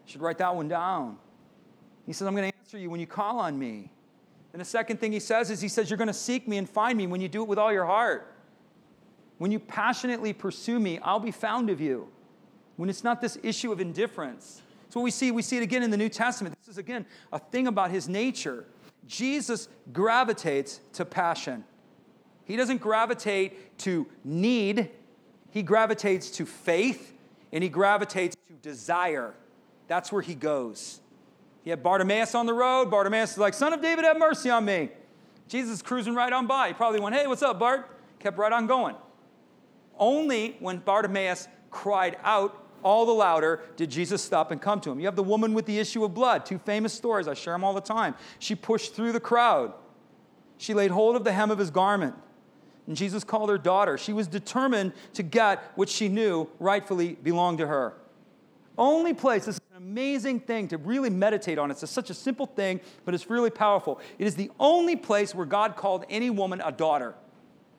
You 0.06 0.12
should 0.12 0.22
write 0.22 0.38
that 0.38 0.54
one 0.54 0.68
down. 0.68 1.18
He 2.06 2.12
says, 2.12 2.26
I'm 2.26 2.34
going 2.34 2.50
to 2.50 2.51
answer 2.72 2.82
you 2.82 2.88
when 2.88 3.00
you 3.00 3.06
call 3.06 3.38
on 3.38 3.58
me. 3.58 3.90
And 4.54 4.60
the 4.60 4.64
second 4.64 4.98
thing 4.98 5.12
he 5.12 5.20
says 5.20 5.50
is, 5.50 5.60
he 5.60 5.68
says, 5.68 5.90
You're 5.90 5.98
going 5.98 6.08
to 6.08 6.14
seek 6.14 6.48
me 6.48 6.56
and 6.56 6.68
find 6.68 6.96
me 6.96 7.06
when 7.06 7.20
you 7.20 7.28
do 7.28 7.42
it 7.42 7.48
with 7.48 7.58
all 7.58 7.70
your 7.70 7.84
heart. 7.84 8.34
When 9.36 9.50
you 9.50 9.58
passionately 9.58 10.32
pursue 10.32 10.80
me, 10.80 10.98
I'll 11.02 11.20
be 11.20 11.32
found 11.32 11.68
of 11.68 11.82
you. 11.82 12.08
When 12.76 12.88
it's 12.88 13.04
not 13.04 13.20
this 13.20 13.36
issue 13.42 13.72
of 13.72 13.80
indifference. 13.80 14.62
So 14.88 15.00
we 15.00 15.10
see, 15.10 15.30
we 15.32 15.42
see 15.42 15.58
it 15.58 15.62
again 15.62 15.82
in 15.82 15.90
the 15.90 15.98
New 15.98 16.08
Testament. 16.08 16.56
This 16.60 16.68
is 16.68 16.78
again 16.78 17.04
a 17.30 17.38
thing 17.38 17.66
about 17.66 17.90
his 17.90 18.08
nature. 18.08 18.64
Jesus 19.06 19.68
gravitates 19.92 20.80
to 20.94 21.04
passion. 21.04 21.64
He 22.46 22.56
doesn't 22.56 22.78
gravitate 22.78 23.78
to 23.80 24.06
need, 24.24 24.90
he 25.50 25.62
gravitates 25.62 26.30
to 26.32 26.46
faith 26.46 27.14
and 27.52 27.62
he 27.62 27.68
gravitates 27.68 28.34
to 28.48 28.54
desire. 28.54 29.34
That's 29.88 30.10
where 30.10 30.22
he 30.22 30.34
goes. 30.34 31.01
He 31.62 31.70
had 31.70 31.82
Bartimaeus 31.82 32.34
on 32.34 32.46
the 32.46 32.54
road. 32.54 32.90
Bartimaeus 32.90 33.32
is 33.32 33.38
like, 33.38 33.54
Son 33.54 33.72
of 33.72 33.80
David, 33.80 34.04
have 34.04 34.18
mercy 34.18 34.50
on 34.50 34.64
me. 34.64 34.90
Jesus 35.48 35.74
is 35.74 35.82
cruising 35.82 36.14
right 36.14 36.32
on 36.32 36.46
by. 36.46 36.68
He 36.68 36.74
probably 36.74 37.00
went, 37.00 37.14
Hey, 37.14 37.26
what's 37.26 37.42
up, 37.42 37.58
Bart? 37.58 37.88
Kept 38.18 38.38
right 38.38 38.52
on 38.52 38.66
going. 38.66 38.96
Only 39.98 40.56
when 40.60 40.78
Bartimaeus 40.78 41.48
cried 41.70 42.16
out 42.22 42.58
all 42.82 43.06
the 43.06 43.12
louder 43.12 43.60
did 43.76 43.90
Jesus 43.90 44.22
stop 44.22 44.50
and 44.50 44.60
come 44.60 44.80
to 44.80 44.90
him. 44.90 44.98
You 44.98 45.06
have 45.06 45.16
the 45.16 45.22
woman 45.22 45.54
with 45.54 45.66
the 45.66 45.78
issue 45.78 46.04
of 46.04 46.14
blood, 46.14 46.44
two 46.44 46.58
famous 46.58 46.92
stories. 46.92 47.28
I 47.28 47.34
share 47.34 47.54
them 47.54 47.64
all 47.64 47.74
the 47.74 47.80
time. 47.80 48.14
She 48.38 48.54
pushed 48.54 48.94
through 48.94 49.12
the 49.12 49.20
crowd. 49.20 49.72
She 50.58 50.74
laid 50.74 50.90
hold 50.90 51.16
of 51.16 51.24
the 51.24 51.32
hem 51.32 51.50
of 51.50 51.58
his 51.58 51.70
garment. 51.70 52.14
And 52.86 52.96
Jesus 52.96 53.22
called 53.22 53.50
her 53.50 53.58
daughter. 53.58 53.96
She 53.96 54.12
was 54.12 54.26
determined 54.26 54.92
to 55.14 55.22
get 55.22 55.62
what 55.76 55.88
she 55.88 56.08
knew 56.08 56.48
rightfully 56.58 57.12
belonged 57.22 57.58
to 57.58 57.66
her. 57.66 57.94
Only 58.76 59.14
place, 59.14 59.44
this 59.44 59.60
amazing 59.82 60.38
thing 60.38 60.68
to 60.68 60.78
really 60.78 61.10
meditate 61.10 61.58
on. 61.58 61.70
It's 61.70 61.82
a, 61.82 61.86
such 61.88 62.08
a 62.08 62.14
simple 62.14 62.46
thing, 62.46 62.80
but 63.04 63.14
it's 63.14 63.28
really 63.28 63.50
powerful. 63.50 64.00
It 64.18 64.26
is 64.26 64.36
the 64.36 64.50
only 64.60 64.94
place 64.94 65.34
where 65.34 65.44
God 65.44 65.74
called 65.76 66.04
any 66.08 66.30
woman 66.30 66.62
a 66.64 66.70
daughter. 66.70 67.14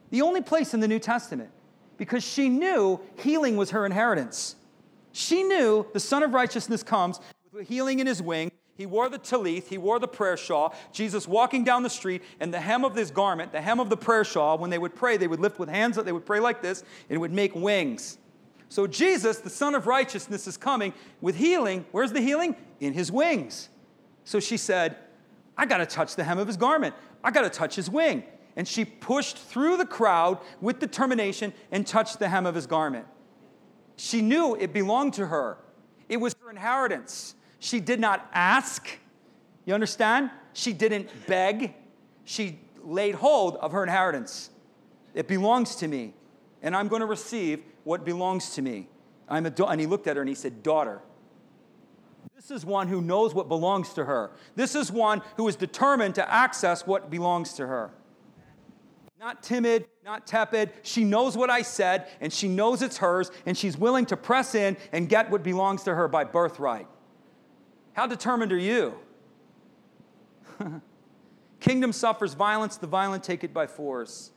The 0.09 0.21
only 0.21 0.41
place 0.41 0.73
in 0.73 0.79
the 0.79 0.87
New 0.87 0.99
Testament, 0.99 1.49
because 1.97 2.23
she 2.23 2.49
knew 2.49 2.99
healing 3.17 3.55
was 3.55 3.71
her 3.71 3.85
inheritance. 3.85 4.55
She 5.13 5.43
knew 5.43 5.87
the 5.93 5.99
Son 5.99 6.23
of 6.23 6.33
Righteousness 6.33 6.83
comes 6.83 7.19
with 7.51 7.67
healing 7.67 7.99
in 7.99 8.07
his 8.07 8.21
wing. 8.21 8.51
He 8.75 8.85
wore 8.85 9.07
the 9.07 9.19
talith, 9.19 9.67
he 9.67 9.77
wore 9.77 9.99
the 9.99 10.07
prayer 10.07 10.35
shawl. 10.35 10.75
Jesus 10.91 11.27
walking 11.27 11.63
down 11.63 11.83
the 11.83 11.89
street, 11.89 12.21
and 12.39 12.53
the 12.53 12.59
hem 12.59 12.83
of 12.83 12.95
this 12.95 13.11
garment, 13.11 13.53
the 13.53 13.61
hem 13.61 13.79
of 13.79 13.89
the 13.89 13.97
prayer 13.97 14.25
shawl, 14.25 14.57
when 14.57 14.69
they 14.69 14.79
would 14.79 14.93
pray, 14.93 15.15
they 15.15 15.27
would 15.27 15.39
lift 15.39 15.57
with 15.57 15.69
hands, 15.69 15.97
up, 15.97 16.05
they 16.05 16.11
would 16.11 16.25
pray 16.25 16.39
like 16.39 16.61
this, 16.61 16.81
and 16.81 17.15
it 17.15 17.19
would 17.19 17.31
make 17.31 17.55
wings. 17.55 18.17
So 18.69 18.87
Jesus, 18.87 19.39
the 19.39 19.49
Son 19.49 19.75
of 19.75 19.87
Righteousness, 19.87 20.47
is 20.47 20.57
coming 20.57 20.93
with 21.21 21.35
healing. 21.35 21.85
Where's 21.91 22.11
the 22.11 22.21
healing? 22.21 22.55
In 22.79 22.93
his 22.93 23.11
wings. 23.11 23.69
So 24.23 24.39
she 24.39 24.57
said, 24.57 24.97
I 25.57 25.65
got 25.65 25.77
to 25.77 25.85
touch 25.85 26.15
the 26.15 26.23
hem 26.23 26.39
of 26.39 26.47
his 26.47 26.57
garment. 26.57 26.95
I 27.23 27.31
got 27.31 27.41
to 27.41 27.49
touch 27.49 27.75
his 27.75 27.89
wing. 27.89 28.23
And 28.55 28.67
she 28.67 28.85
pushed 28.85 29.37
through 29.37 29.77
the 29.77 29.85
crowd 29.85 30.39
with 30.61 30.79
determination 30.79 31.53
and 31.71 31.85
touched 31.85 32.19
the 32.19 32.29
hem 32.29 32.45
of 32.45 32.55
his 32.55 32.67
garment. 32.67 33.05
She 33.95 34.21
knew 34.21 34.55
it 34.55 34.73
belonged 34.73 35.13
to 35.15 35.27
her, 35.27 35.57
it 36.09 36.17
was 36.17 36.35
her 36.41 36.49
inheritance. 36.49 37.35
She 37.59 37.79
did 37.79 37.99
not 37.99 38.29
ask. 38.33 38.89
You 39.65 39.73
understand? 39.73 40.31
She 40.51 40.73
didn't 40.73 41.09
beg. 41.27 41.73
She 42.25 42.59
laid 42.83 43.15
hold 43.15 43.55
of 43.57 43.71
her 43.71 43.83
inheritance. 43.83 44.49
It 45.13 45.27
belongs 45.29 45.75
to 45.77 45.87
me, 45.87 46.13
and 46.63 46.75
I'm 46.75 46.87
going 46.87 47.01
to 47.01 47.05
receive 47.05 47.61
what 47.83 48.05
belongs 48.05 48.55
to 48.55 48.61
me. 48.61 48.87
I'm 49.29 49.45
a 49.45 49.49
da-. 49.49 49.67
and 49.67 49.79
he 49.79 49.85
looked 49.85 50.07
at 50.07 50.15
her 50.15 50.21
and 50.21 50.29
he 50.29 50.35
said, 50.35 50.63
Daughter. 50.63 51.01
This 52.35 52.49
is 52.49 52.65
one 52.65 52.87
who 52.87 53.01
knows 53.01 53.33
what 53.33 53.47
belongs 53.47 53.93
to 53.93 54.05
her. 54.05 54.31
This 54.55 54.75
is 54.75 54.91
one 54.91 55.21
who 55.37 55.47
is 55.47 55.55
determined 55.55 56.15
to 56.15 56.33
access 56.33 56.87
what 56.87 57.09
belongs 57.09 57.53
to 57.53 57.67
her. 57.67 57.91
Not 59.19 59.41
timid, 59.41 59.87
not 60.03 60.27
tepid. 60.27 60.71
She 60.81 61.05
knows 61.05 61.37
what 61.37 61.49
I 61.49 61.61
said, 61.61 62.07
and 62.19 62.33
she 62.33 62.49
knows 62.49 62.81
it's 62.81 62.97
hers, 62.97 63.31
and 63.45 63.57
she's 63.57 63.77
willing 63.77 64.05
to 64.07 64.17
press 64.17 64.55
in 64.55 64.75
and 64.91 65.07
get 65.07 65.31
what 65.31 65.43
belongs 65.43 65.83
to 65.83 65.95
her 65.95 66.09
by 66.09 66.25
birthright. 66.25 66.87
How 67.93 68.07
determined 68.07 68.51
are 68.51 68.57
you? 68.57 68.95
Kingdom 71.61 71.93
suffers 71.93 72.33
violence, 72.33 72.75
the 72.75 72.87
violent 72.87 73.23
take 73.23 73.45
it 73.45 73.53
by 73.53 73.67
force. 73.67 74.31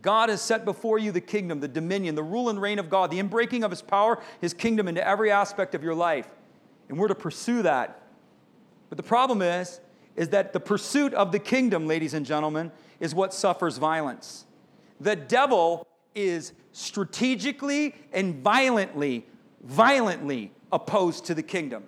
God 0.00 0.30
has 0.30 0.40
set 0.40 0.64
before 0.64 0.98
you 0.98 1.12
the 1.12 1.20
kingdom, 1.20 1.60
the 1.60 1.68
dominion, 1.68 2.14
the 2.14 2.22
rule 2.22 2.48
and 2.48 2.60
reign 2.60 2.78
of 2.78 2.88
God, 2.88 3.10
the 3.10 3.18
inbreaking 3.18 3.64
of 3.64 3.70
his 3.70 3.82
power, 3.82 4.20
his 4.40 4.54
kingdom 4.54 4.88
into 4.88 5.06
every 5.06 5.30
aspect 5.30 5.74
of 5.74 5.82
your 5.82 5.94
life. 5.94 6.26
And 6.88 6.98
we're 6.98 7.08
to 7.08 7.14
pursue 7.14 7.62
that. 7.62 8.02
But 8.88 8.96
the 8.96 9.02
problem 9.02 9.42
is, 9.42 9.80
is 10.16 10.28
that 10.30 10.52
the 10.52 10.60
pursuit 10.60 11.14
of 11.14 11.32
the 11.32 11.38
kingdom, 11.38 11.86
ladies 11.86 12.14
and 12.14 12.26
gentlemen, 12.26 12.72
is 13.00 13.14
what 13.14 13.32
suffers 13.32 13.78
violence. 13.78 14.46
The 15.00 15.16
devil 15.16 15.86
is 16.14 16.52
strategically 16.72 17.94
and 18.12 18.36
violently, 18.36 19.26
violently 19.62 20.52
opposed 20.70 21.26
to 21.26 21.34
the 21.34 21.42
kingdom. 21.42 21.84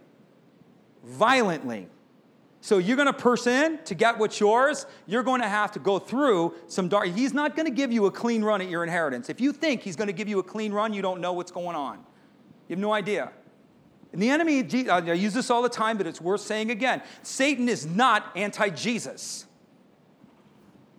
Violently. 1.05 1.89
So 2.65 2.79
you're 2.79 2.97
going 2.97 3.09
to 3.09 3.13
purse 3.13 3.47
in 3.47 3.77
to 3.85 3.95
get 3.95 4.17
what's 4.17 4.41
yours. 4.41 4.87
You're 5.05 5.23
going 5.23 5.43
to 5.43 5.49
have 5.49 5.73
to 5.73 5.79
go 5.79 5.99
through 5.99 6.55
some 6.67 6.89
dark. 6.89 7.09
He's 7.09 7.35
not 7.35 7.57
going 7.57 7.67
to 7.67 7.71
give 7.71 7.93
you 7.93 8.07
a 8.07 8.11
clean 8.11 8.43
run 8.43 8.63
at 8.63 8.71
your 8.71 8.83
inheritance. 8.83 9.29
If 9.29 9.39
you 9.39 9.53
think 9.53 9.83
he's 9.83 9.97
going 9.97 10.07
to 10.07 10.15
give 10.15 10.29
you 10.29 10.39
a 10.39 10.43
clean 10.43 10.73
run, 10.73 10.95
you 10.95 11.03
don't 11.03 11.21
know 11.21 11.35
what's 11.35 11.51
going 11.53 11.77
on. 11.77 11.99
You 12.67 12.77
have 12.77 12.79
no 12.79 12.95
idea. 12.95 13.33
And 14.15 14.23
the 14.23 14.31
enemy, 14.31 14.67
I 14.89 15.13
use 15.13 15.35
this 15.35 15.51
all 15.51 15.61
the 15.61 15.69
time, 15.69 15.99
but 15.99 16.07
it's 16.07 16.23
worth 16.23 16.41
saying 16.41 16.71
again 16.71 17.03
Satan 17.23 17.69
is 17.69 17.85
not 17.85 18.33
anti 18.35 18.71
Jesus. 18.71 19.45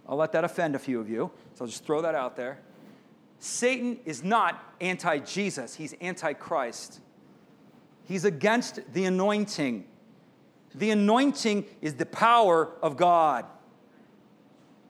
I'll 0.07 0.18
let 0.18 0.34
that 0.34 0.43
offend 0.43 0.76
a 0.76 0.80
few 0.80 0.99
of 0.99 1.09
you, 1.09 1.32
so 1.55 1.66
I'll 1.66 1.68
just 1.68 1.84
throw 1.84 2.03
that 2.03 2.13
out 2.13 2.36
there. 2.36 2.59
Satan 3.39 3.97
is 4.05 4.24
not 4.24 4.63
anti 4.80 5.18
Jesus, 5.18 5.74
he's 5.74 5.93
anti 5.93 6.34
Christ. 6.34 6.99
He's 8.03 8.24
against 8.24 8.82
the 8.93 9.05
anointing. 9.05 9.86
The 10.78 10.91
anointing 10.91 11.65
is 11.82 11.95
the 11.95 12.05
power 12.05 12.71
of 12.82 12.97
God. 12.97 13.45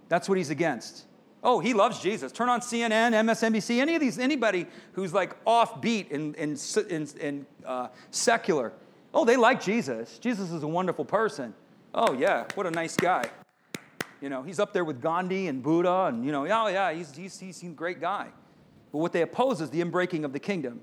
That's 0.09 0.27
what 0.27 0.38
he's 0.38 0.49
against. 0.49 1.05
Oh, 1.43 1.59
he 1.59 1.73
loves 1.75 1.99
Jesus. 1.99 2.31
Turn 2.31 2.49
on 2.49 2.59
CNN, 2.59 3.11
MSNBC, 3.11 3.79
any 3.79 3.93
of 3.93 4.01
these, 4.01 4.17
anybody 4.17 4.65
who's 4.93 5.13
like 5.13 5.43
offbeat 5.45 6.11
and, 6.11 6.36
and, 6.38 6.59
and, 6.89 7.15
and 7.21 7.45
uh, 7.63 7.88
secular. 8.09 8.73
Oh, 9.13 9.25
they 9.25 9.38
like 9.38 9.61
Jesus. 9.61 10.17
Jesus 10.17 10.51
is 10.51 10.63
a 10.63 10.67
wonderful 10.67 11.05
person. 11.05 11.53
Oh, 11.93 12.13
yeah, 12.13 12.45
what 12.55 12.65
a 12.65 12.71
nice 12.71 12.97
guy. 12.97 13.29
You 14.21 14.29
know, 14.29 14.41
he's 14.41 14.59
up 14.59 14.73
there 14.73 14.83
with 14.83 15.01
Gandhi 15.01 15.47
and 15.47 15.61
Buddha, 15.61 16.05
and, 16.05 16.25
you 16.25 16.31
know, 16.31 16.47
oh, 16.47 16.67
yeah, 16.67 16.91
he's, 16.91 17.15
he's, 17.15 17.39
he's 17.39 17.61
a 17.61 17.67
great 17.67 18.01
guy. 18.01 18.27
But 18.91 18.97
what 18.97 19.13
they 19.13 19.21
oppose 19.21 19.61
is 19.61 19.69
the 19.69 19.81
inbreaking 19.81 20.25
of 20.25 20.33
the 20.33 20.39
kingdom. 20.39 20.81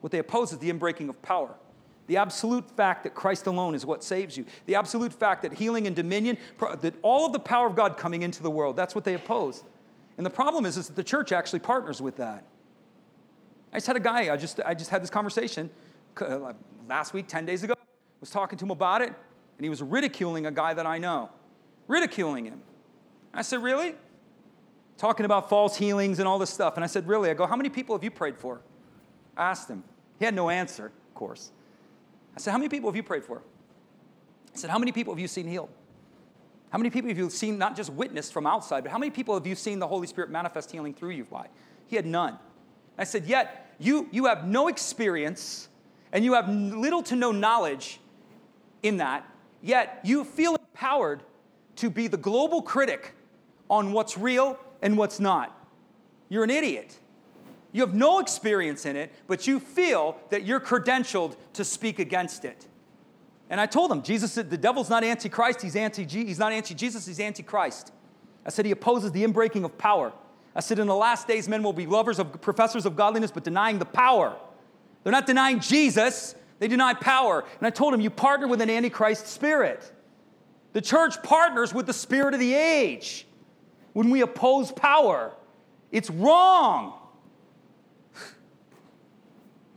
What 0.00 0.10
they 0.10 0.18
oppose 0.18 0.52
is 0.52 0.58
the 0.58 0.70
inbreaking 0.70 1.08
of 1.08 1.22
power. 1.22 1.54
The 2.08 2.16
absolute 2.16 2.68
fact 2.76 3.04
that 3.04 3.14
Christ 3.14 3.46
alone 3.46 3.74
is 3.74 3.86
what 3.86 4.02
saves 4.02 4.36
you. 4.36 4.44
The 4.66 4.74
absolute 4.74 5.12
fact 5.12 5.42
that 5.42 5.54
healing 5.54 5.86
and 5.86 5.94
dominion, 5.94 6.36
that 6.80 6.94
all 7.02 7.26
of 7.26 7.32
the 7.32 7.38
power 7.38 7.66
of 7.66 7.76
God 7.76 7.96
coming 7.96 8.22
into 8.22 8.42
the 8.42 8.50
world, 8.50 8.76
that's 8.76 8.94
what 8.94 9.04
they 9.04 9.14
oppose. 9.14 9.62
And 10.16 10.26
the 10.26 10.30
problem 10.30 10.66
is, 10.66 10.76
is 10.76 10.88
that 10.88 10.96
the 10.96 11.04
church 11.04 11.32
actually 11.32 11.60
partners 11.60 12.02
with 12.02 12.16
that. 12.16 12.44
I 13.72 13.76
just 13.76 13.86
had 13.86 13.96
a 13.96 14.00
guy, 14.00 14.32
I 14.32 14.36
just, 14.36 14.60
I 14.64 14.74
just 14.74 14.90
had 14.90 15.02
this 15.02 15.10
conversation 15.10 15.70
uh, 16.20 16.52
last 16.88 17.14
week, 17.14 17.28
10 17.28 17.46
days 17.46 17.62
ago, 17.62 17.74
was 18.20 18.30
talking 18.30 18.58
to 18.58 18.64
him 18.64 18.70
about 18.70 19.00
it, 19.00 19.08
and 19.08 19.64
he 19.64 19.70
was 19.70 19.82
ridiculing 19.82 20.46
a 20.46 20.50
guy 20.50 20.74
that 20.74 20.86
I 20.86 20.98
know. 20.98 21.30
Ridiculing 21.88 22.44
him. 22.44 22.60
I 23.32 23.42
said, 23.42 23.62
Really? 23.62 23.94
Talking 24.98 25.24
about 25.24 25.48
false 25.48 25.76
healings 25.76 26.18
and 26.18 26.28
all 26.28 26.38
this 26.38 26.50
stuff. 26.50 26.76
And 26.76 26.84
I 26.84 26.86
said, 26.86 27.08
Really? 27.08 27.30
I 27.30 27.34
go, 27.34 27.46
How 27.46 27.56
many 27.56 27.70
people 27.70 27.96
have 27.96 28.04
you 28.04 28.10
prayed 28.10 28.36
for? 28.36 28.60
I 29.36 29.50
asked 29.50 29.68
him. 29.68 29.82
He 30.18 30.24
had 30.24 30.34
no 30.34 30.50
answer, 30.50 30.86
of 30.86 31.14
course. 31.14 31.50
I 32.36 32.40
said, 32.40 32.52
How 32.52 32.58
many 32.58 32.68
people 32.68 32.88
have 32.88 32.96
you 32.96 33.02
prayed 33.02 33.24
for? 33.24 33.42
I 34.54 34.58
said, 34.58 34.70
How 34.70 34.78
many 34.78 34.92
people 34.92 35.12
have 35.12 35.20
you 35.20 35.28
seen 35.28 35.46
healed? 35.46 35.70
How 36.70 36.78
many 36.78 36.90
people 36.90 37.08
have 37.08 37.18
you 37.18 37.28
seen 37.28 37.58
not 37.58 37.76
just 37.76 37.92
witnessed 37.92 38.32
from 38.32 38.46
outside, 38.46 38.82
but 38.82 38.90
how 38.90 38.98
many 38.98 39.10
people 39.10 39.34
have 39.34 39.46
you 39.46 39.54
seen 39.54 39.78
the 39.78 39.86
Holy 39.86 40.06
Spirit 40.06 40.30
manifest 40.30 40.70
healing 40.70 40.94
through 40.94 41.10
you 41.10 41.26
Why? 41.28 41.48
He 41.86 41.96
had 41.96 42.06
none. 42.06 42.38
I 42.96 43.04
said, 43.04 43.26
Yet 43.26 43.74
you, 43.78 44.08
you 44.10 44.26
have 44.26 44.46
no 44.46 44.68
experience 44.68 45.68
and 46.12 46.24
you 46.24 46.34
have 46.34 46.48
little 46.48 47.02
to 47.04 47.16
no 47.16 47.32
knowledge 47.32 48.00
in 48.82 48.98
that, 48.98 49.26
yet 49.62 50.00
you 50.04 50.24
feel 50.24 50.56
empowered 50.56 51.22
to 51.76 51.88
be 51.88 52.06
the 52.06 52.16
global 52.16 52.60
critic 52.60 53.14
on 53.70 53.92
what's 53.92 54.18
real 54.18 54.58
and 54.82 54.98
what's 54.98 55.18
not. 55.18 55.58
You're 56.28 56.44
an 56.44 56.50
idiot. 56.50 56.98
You 57.72 57.80
have 57.80 57.94
no 57.94 58.18
experience 58.18 58.84
in 58.84 58.96
it, 58.96 59.12
but 59.26 59.46
you 59.46 59.58
feel 59.58 60.18
that 60.28 60.44
you're 60.44 60.60
credentialed 60.60 61.36
to 61.54 61.64
speak 61.64 61.98
against 61.98 62.44
it. 62.44 62.66
And 63.48 63.60
I 63.60 63.66
told 63.66 63.90
him, 63.90 64.02
Jesus 64.02 64.32
said, 64.32 64.50
the 64.50 64.58
devil's 64.58 64.90
not 64.90 65.04
anti-Christ, 65.04 65.62
he's 65.62 65.76
anti 65.76 66.04
he's 66.04 66.38
not 66.38 66.52
anti-Jesus, 66.52 67.06
he's 67.06 67.20
anti-Christ. 67.20 67.92
I 68.44 68.50
said 68.50 68.66
he 68.66 68.72
opposes 68.72 69.12
the 69.12 69.24
inbreaking 69.24 69.64
of 69.64 69.76
power. 69.78 70.12
I 70.54 70.60
said 70.60 70.78
in 70.78 70.86
the 70.86 70.94
last 70.94 71.26
days 71.26 71.48
men 71.48 71.62
will 71.62 71.72
be 71.72 71.86
lovers 71.86 72.18
of 72.18 72.40
professors 72.40 72.84
of 72.84 72.94
godliness, 72.94 73.30
but 73.30 73.44
denying 73.44 73.78
the 73.78 73.86
power. 73.86 74.36
They're 75.02 75.12
not 75.12 75.26
denying 75.26 75.60
Jesus, 75.60 76.34
they 76.58 76.68
deny 76.68 76.94
power. 76.94 77.44
And 77.58 77.66
I 77.66 77.70
told 77.70 77.92
him, 77.94 78.00
you 78.00 78.10
partner 78.10 78.46
with 78.48 78.60
an 78.60 78.70
antichrist 78.70 79.26
spirit. 79.26 79.90
The 80.74 80.80
church 80.80 81.22
partners 81.22 81.74
with 81.74 81.86
the 81.86 81.92
spirit 81.92 82.34
of 82.34 82.40
the 82.40 82.54
age 82.54 83.26
when 83.92 84.10
we 84.10 84.20
oppose 84.22 84.72
power. 84.72 85.32
It's 85.90 86.08
wrong. 86.08 86.98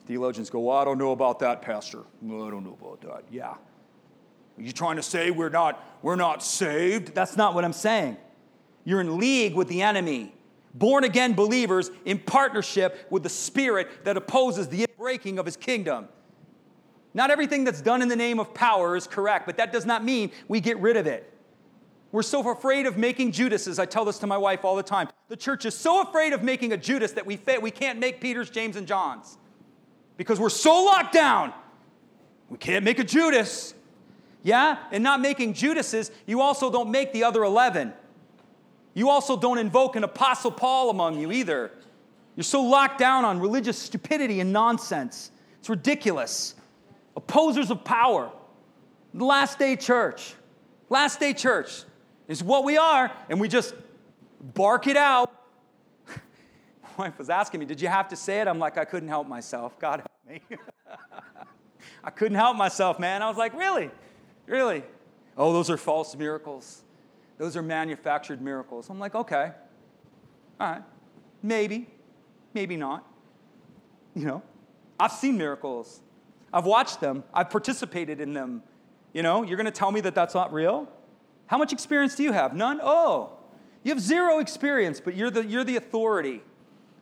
Theologians 0.06 0.50
go, 0.50 0.60
well, 0.60 0.78
I 0.78 0.86
don't 0.86 0.98
know 0.98 1.12
about 1.12 1.40
that, 1.40 1.62
Pastor. 1.62 2.04
Well, 2.22 2.46
I 2.48 2.52
don't 2.52 2.64
know 2.64 2.78
about 2.80 3.02
that. 3.02 3.24
Yeah. 3.32 3.56
Are 4.58 4.62
you 4.62 4.72
trying 4.72 4.96
to 4.98 5.04
say 5.04 5.32
we're 5.32 5.50
not, 5.50 5.84
we're 6.02 6.16
not 6.16 6.44
saved? 6.44 7.14
That's 7.16 7.36
not 7.36 7.56
what 7.56 7.66
I'm 7.66 7.74
saying. 7.74 8.18
You're 8.84 9.02
in 9.02 9.18
league 9.18 9.56
with 9.56 9.68
the 9.68 9.82
enemy. 9.82 10.34
Born 10.76 11.04
again 11.04 11.34
believers 11.34 11.90
in 12.06 12.20
partnership 12.20 13.08
with 13.10 13.24
the 13.24 13.30
spirit 13.30 14.06
that 14.06 14.16
opposes 14.16 14.68
the 14.68 14.86
breaking 14.98 15.40
of 15.40 15.46
his 15.46 15.58
kingdom. 15.58 16.08
Not 17.14 17.32
everything 17.32 17.64
that's 17.64 17.82
done 17.82 18.02
in 18.02 18.08
the 18.10 18.16
name 18.16 18.40
of 18.40 18.54
power 18.54 18.96
is 18.96 19.08
correct, 19.08 19.46
but 19.46 19.58
that 19.58 19.72
does 19.72 19.86
not 19.86 20.04
mean 20.04 20.32
we 20.48 20.60
get 20.60 20.78
rid 20.80 20.98
of 20.98 21.08
it. 21.08 21.32
We're 22.12 22.24
so 22.24 22.48
afraid 22.50 22.86
of 22.86 22.98
making 22.98 23.32
Judases. 23.32 23.80
I 23.80 23.86
tell 23.86 24.06
this 24.06 24.20
to 24.20 24.28
my 24.28 24.38
wife 24.38 24.64
all 24.64 24.76
the 24.76 24.84
time. 24.84 25.10
The 25.30 25.36
church 25.36 25.66
is 25.66 25.76
so 25.76 26.02
afraid 26.02 26.34
of 26.34 26.44
making 26.44 26.74
a 26.74 26.78
Judas 26.78 27.14
that 27.14 27.26
we, 27.26 27.38
fa- 27.38 27.60
we 27.62 27.72
can't 27.72 28.00
make 28.00 28.22
Peter's, 28.22 28.50
James, 28.50 28.76
and 28.76 28.88
John's 28.88 29.38
because 30.18 30.40
we're 30.40 30.50
so 30.50 30.84
locked 30.84 31.14
down. 31.14 31.54
We 32.50 32.58
can't 32.58 32.86
make 32.86 33.00
a 33.00 33.04
Judas. 33.04 33.74
Yeah? 34.44 34.78
And 34.92 35.04
not 35.04 35.22
making 35.22 35.54
Judases, 35.54 36.12
you 36.26 36.42
also 36.42 36.72
don't 36.72 36.92
make 36.92 37.14
the 37.14 37.24
other 37.24 37.44
11. 37.44 37.94
You 38.94 39.10
also 39.10 39.36
don't 39.36 39.58
invoke 39.58 39.96
an 39.96 40.04
apostle 40.04 40.52
Paul 40.52 40.90
among 40.90 41.20
you 41.20 41.32
either. 41.32 41.72
You're 42.36 42.44
so 42.44 42.62
locked 42.62 42.98
down 42.98 43.26
on 43.26 43.40
religious 43.40 43.78
stupidity 43.78 44.40
and 44.40 44.54
nonsense. 44.54 45.32
It's 45.60 45.70
ridiculous. 45.70 46.56
Opposers 47.16 47.72
of 47.72 47.84
power. 47.84 48.32
Last 49.14 49.58
day 49.58 49.76
church. 49.76 50.34
Last 50.90 51.20
day 51.20 51.34
church 51.34 51.84
is 52.28 52.44
what 52.44 52.64
we 52.64 52.78
are, 52.78 53.12
and 53.30 53.40
we 53.40 53.48
just 53.48 53.74
bark 54.54 54.88
it 54.88 54.98
out 54.98 55.32
wife 56.98 57.18
was 57.18 57.30
asking 57.30 57.60
me, 57.60 57.66
Did 57.66 57.82
you 57.82 57.88
have 57.88 58.08
to 58.10 58.16
say 58.16 58.42
it? 58.42 58.48
I'm 58.48 58.60
like, 58.60 58.78
I 58.78 58.86
couldn't 58.86 59.10
help 59.10 59.28
myself. 59.28 59.80
God 59.80 60.02
help 60.02 60.42
me. 60.50 60.58
I 62.04 62.10
couldn't 62.10 62.38
help 62.38 62.56
myself, 62.56 63.00
man. 63.00 63.22
I 63.22 63.28
was 63.28 63.38
like, 63.38 63.54
Really? 63.54 63.90
Really? 64.46 64.84
Oh, 65.38 65.54
those 65.54 65.70
are 65.70 65.78
false 65.78 66.16
miracles. 66.16 66.84
Those 67.38 67.58
are 67.58 67.62
manufactured 67.62 68.42
miracles. 68.42 68.90
I'm 68.90 69.00
like, 69.00 69.16
Okay. 69.16 69.52
All 70.60 70.70
right. 70.70 70.84
Maybe. 71.44 71.88
Maybe 72.54 72.78
not. 72.78 73.06
You 74.16 74.26
know, 74.26 74.44
I've 74.98 75.12
seen 75.12 75.38
miracles. 75.38 76.00
I've 76.54 76.66
watched 76.66 77.02
them. 77.02 77.24
I've 77.34 77.50
participated 77.50 78.22
in 78.22 78.34
them. 78.34 78.64
You 79.12 79.24
know, 79.24 79.44
you're 79.44 79.58
going 79.58 79.66
to 79.66 79.72
tell 79.72 79.92
me 79.92 80.00
that 80.02 80.16
that's 80.16 80.34
not 80.34 80.54
real? 80.54 80.90
How 81.48 81.58
much 81.58 81.74
experience 81.74 82.16
do 82.16 82.24
you 82.24 82.32
have? 82.32 82.56
None? 82.56 82.80
Oh, 82.82 83.32
you 83.84 83.92
have 83.92 84.00
zero 84.00 84.40
experience, 84.40 85.02
but 85.02 85.16
you're 85.16 85.30
the, 85.30 85.46
you're 85.46 85.66
the 85.66 85.76
authority. 85.76 86.42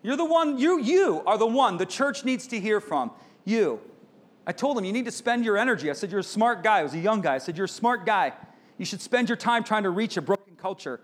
You're 0.03 0.17
the 0.17 0.25
one, 0.25 0.57
you, 0.57 0.79
you 0.79 1.23
are 1.25 1.37
the 1.37 1.47
one 1.47 1.77
the 1.77 1.85
church 1.85 2.25
needs 2.25 2.45
to 2.47 2.59
hear 2.59 2.81
from. 2.81 3.11
You. 3.45 3.79
I 4.45 4.51
told 4.51 4.77
him, 4.77 4.83
you 4.83 4.91
need 4.91 5.05
to 5.05 5.11
spend 5.11 5.45
your 5.45 5.57
energy. 5.57 5.89
I 5.89 5.93
said, 5.93 6.11
You're 6.11 6.19
a 6.19 6.23
smart 6.23 6.61
guy. 6.63 6.79
I 6.79 6.83
was 6.83 6.93
a 6.93 6.99
young 6.99 7.21
guy. 7.21 7.35
I 7.35 7.37
said, 7.37 7.57
You're 7.57 7.65
a 7.65 7.69
smart 7.69 8.05
guy. 8.05 8.33
You 8.77 8.85
should 8.85 9.01
spend 9.01 9.29
your 9.29 9.37
time 9.37 9.63
trying 9.63 9.83
to 9.83 9.89
reach 9.89 10.17
a 10.17 10.21
broken 10.21 10.55
culture 10.57 10.99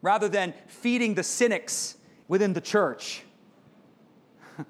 rather 0.00 0.28
than 0.28 0.54
feeding 0.68 1.14
the 1.14 1.24
cynics 1.24 1.96
within 2.28 2.52
the 2.52 2.60
church. 2.60 3.22
I 4.58 4.64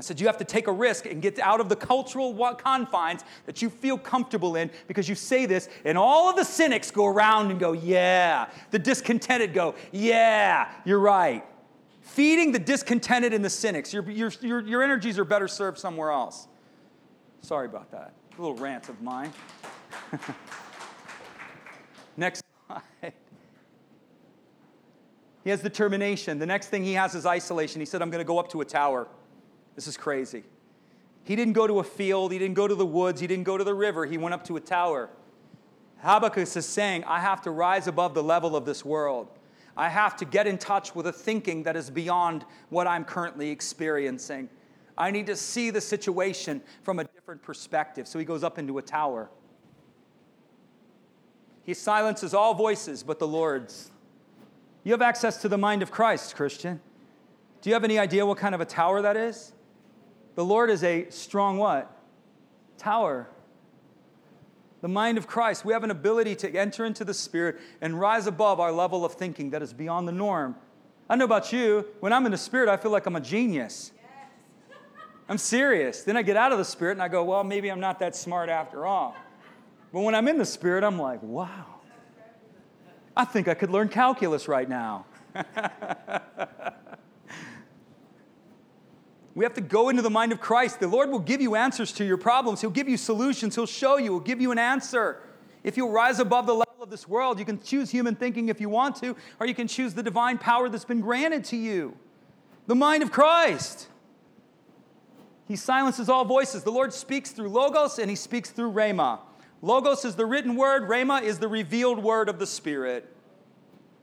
said, 0.00 0.20
You 0.20 0.26
have 0.26 0.36
to 0.38 0.44
take 0.44 0.66
a 0.66 0.72
risk 0.72 1.06
and 1.06 1.22
get 1.22 1.38
out 1.38 1.60
of 1.60 1.70
the 1.70 1.76
cultural 1.76 2.34
confines 2.56 3.24
that 3.46 3.62
you 3.62 3.70
feel 3.70 3.96
comfortable 3.96 4.56
in 4.56 4.70
because 4.86 5.08
you 5.08 5.14
say 5.14 5.46
this, 5.46 5.70
and 5.86 5.96
all 5.96 6.28
of 6.28 6.36
the 6.36 6.44
cynics 6.44 6.90
go 6.90 7.06
around 7.06 7.50
and 7.50 7.58
go, 7.58 7.72
Yeah. 7.72 8.50
The 8.70 8.78
discontented 8.78 9.54
go, 9.54 9.74
Yeah, 9.92 10.70
you're 10.84 11.00
right 11.00 11.42
feeding 12.06 12.52
the 12.52 12.58
discontented 12.58 13.34
and 13.34 13.44
the 13.44 13.50
cynics. 13.50 13.92
Your, 13.92 14.08
your, 14.08 14.30
your, 14.40 14.60
your 14.60 14.82
energies 14.82 15.18
are 15.18 15.24
better 15.24 15.48
served 15.48 15.78
somewhere 15.78 16.10
else. 16.10 16.46
Sorry 17.42 17.66
about 17.66 17.90
that. 17.90 18.14
A 18.38 18.40
little 18.40 18.56
rant 18.56 18.88
of 18.88 19.02
mine. 19.02 19.32
Next 22.16 22.42
slide. 22.66 23.12
He 25.44 25.50
has 25.50 25.60
determination. 25.60 26.38
The 26.38 26.46
next 26.46 26.68
thing 26.68 26.82
he 26.82 26.94
has 26.94 27.14
is 27.14 27.24
isolation. 27.24 27.80
He 27.80 27.86
said, 27.86 28.02
I'm 28.02 28.10
going 28.10 28.24
to 28.24 28.26
go 28.26 28.38
up 28.38 28.48
to 28.50 28.62
a 28.62 28.64
tower. 28.64 29.06
This 29.76 29.86
is 29.86 29.96
crazy. 29.96 30.42
He 31.22 31.36
didn't 31.36 31.52
go 31.52 31.66
to 31.66 31.78
a 31.78 31.84
field, 31.84 32.32
he 32.32 32.38
didn't 32.38 32.54
go 32.54 32.66
to 32.66 32.74
the 32.74 32.86
woods, 32.86 33.20
he 33.20 33.26
didn't 33.26 33.44
go 33.44 33.56
to 33.56 33.64
the 33.64 33.74
river, 33.74 34.06
he 34.06 34.16
went 34.16 34.32
up 34.34 34.44
to 34.46 34.56
a 34.56 34.60
tower. 34.60 35.10
Habakkuk 35.98 36.56
is 36.56 36.66
saying, 36.66 37.04
I 37.04 37.20
have 37.20 37.42
to 37.42 37.50
rise 37.50 37.86
above 37.88 38.14
the 38.14 38.22
level 38.22 38.56
of 38.56 38.64
this 38.64 38.84
world. 38.84 39.28
I 39.76 39.88
have 39.88 40.16
to 40.16 40.24
get 40.24 40.46
in 40.46 40.58
touch 40.58 40.94
with 40.94 41.06
a 41.06 41.12
thinking 41.12 41.64
that 41.64 41.76
is 41.76 41.90
beyond 41.90 42.44
what 42.70 42.86
I'm 42.86 43.04
currently 43.04 43.50
experiencing. 43.50 44.48
I 44.96 45.10
need 45.10 45.26
to 45.26 45.36
see 45.36 45.70
the 45.70 45.80
situation 45.80 46.62
from 46.82 46.98
a 46.98 47.04
different 47.04 47.42
perspective. 47.42 48.08
So 48.08 48.18
he 48.18 48.24
goes 48.24 48.42
up 48.42 48.58
into 48.58 48.78
a 48.78 48.82
tower. 48.82 49.28
He 51.64 51.74
silences 51.74 52.32
all 52.32 52.54
voices 52.54 53.02
but 53.02 53.18
the 53.18 53.26
Lord's. 53.26 53.90
You 54.84 54.92
have 54.92 55.02
access 55.02 55.42
to 55.42 55.48
the 55.48 55.58
mind 55.58 55.82
of 55.82 55.90
Christ, 55.90 56.36
Christian. 56.36 56.80
Do 57.60 57.68
you 57.70 57.74
have 57.74 57.84
any 57.84 57.98
idea 57.98 58.24
what 58.24 58.38
kind 58.38 58.54
of 58.54 58.60
a 58.60 58.64
tower 58.64 59.02
that 59.02 59.16
is? 59.16 59.52
The 60.36 60.44
Lord 60.44 60.70
is 60.70 60.84
a 60.84 61.10
strong 61.10 61.58
what? 61.58 61.90
Tower. 62.78 63.28
The 64.86 64.92
mind 64.92 65.18
of 65.18 65.26
Christ. 65.26 65.64
We 65.64 65.72
have 65.72 65.82
an 65.82 65.90
ability 65.90 66.36
to 66.36 66.56
enter 66.56 66.84
into 66.84 67.04
the 67.04 67.12
Spirit 67.12 67.58
and 67.80 67.98
rise 67.98 68.28
above 68.28 68.60
our 68.60 68.70
level 68.70 69.04
of 69.04 69.14
thinking 69.14 69.50
that 69.50 69.60
is 69.60 69.72
beyond 69.72 70.06
the 70.06 70.12
norm. 70.12 70.54
I 71.10 71.16
know 71.16 71.24
about 71.24 71.52
you, 71.52 71.84
when 71.98 72.12
I'm 72.12 72.24
in 72.24 72.30
the 72.30 72.38
Spirit, 72.38 72.68
I 72.68 72.76
feel 72.76 72.92
like 72.92 73.04
I'm 73.06 73.16
a 73.16 73.20
genius. 73.20 73.90
Yes. 73.96 74.76
I'm 75.28 75.38
serious. 75.38 76.04
Then 76.04 76.16
I 76.16 76.22
get 76.22 76.36
out 76.36 76.52
of 76.52 76.58
the 76.58 76.64
Spirit 76.64 76.92
and 76.92 77.02
I 77.02 77.08
go, 77.08 77.24
well, 77.24 77.42
maybe 77.42 77.68
I'm 77.68 77.80
not 77.80 77.98
that 77.98 78.14
smart 78.14 78.48
after 78.48 78.86
all. 78.86 79.16
But 79.92 80.02
when 80.02 80.14
I'm 80.14 80.28
in 80.28 80.38
the 80.38 80.44
Spirit, 80.44 80.84
I'm 80.84 81.00
like, 81.00 81.20
wow, 81.20 81.80
I 83.16 83.24
think 83.24 83.48
I 83.48 83.54
could 83.54 83.72
learn 83.72 83.88
calculus 83.88 84.46
right 84.46 84.68
now. 84.68 85.04
we 89.36 89.44
have 89.44 89.52
to 89.52 89.60
go 89.60 89.90
into 89.90 90.00
the 90.00 90.10
mind 90.10 90.32
of 90.32 90.40
Christ. 90.40 90.80
The 90.80 90.88
Lord 90.88 91.10
will 91.10 91.18
give 91.18 91.42
you 91.42 91.56
answers 91.56 91.92
to 91.92 92.04
your 92.04 92.16
problems, 92.16 92.62
He'll 92.62 92.70
give 92.70 92.88
you 92.88 92.96
solutions, 92.96 93.54
He'll 93.54 93.66
show 93.66 93.98
you, 93.98 94.12
He'll 94.12 94.20
give 94.20 94.40
you 94.40 94.50
an 94.50 94.58
answer. 94.58 95.20
If 95.62 95.76
you 95.76 95.88
rise 95.88 96.20
above 96.20 96.46
the 96.46 96.54
level 96.54 96.82
of 96.82 96.88
this 96.88 97.06
world, 97.06 97.38
you 97.38 97.44
can 97.44 97.60
choose 97.60 97.90
human 97.90 98.14
thinking 98.16 98.48
if 98.48 98.60
you 98.62 98.70
want 98.70 98.96
to, 98.96 99.14
or 99.38 99.46
you 99.46 99.54
can 99.54 99.68
choose 99.68 99.92
the 99.92 100.02
divine 100.02 100.38
power 100.38 100.70
that's 100.70 100.86
been 100.86 101.02
granted 101.02 101.44
to 101.46 101.56
you 101.56 101.96
the 102.66 102.74
mind 102.74 103.02
of 103.02 103.12
Christ. 103.12 103.88
He 105.46 105.54
silences 105.54 106.08
all 106.08 106.24
voices. 106.24 106.64
The 106.64 106.72
Lord 106.72 106.92
speaks 106.92 107.30
through 107.30 107.50
Logos 107.50 107.98
and 107.98 108.08
He 108.08 108.16
speaks 108.16 108.50
through 108.50 108.72
Rhema. 108.72 109.20
Logos 109.60 110.04
is 110.04 110.16
the 110.16 110.26
written 110.26 110.56
word, 110.56 110.88
Rhema 110.88 111.22
is 111.22 111.38
the 111.38 111.48
revealed 111.48 112.02
word 112.02 112.28
of 112.28 112.38
the 112.38 112.46
Spirit. 112.46 113.15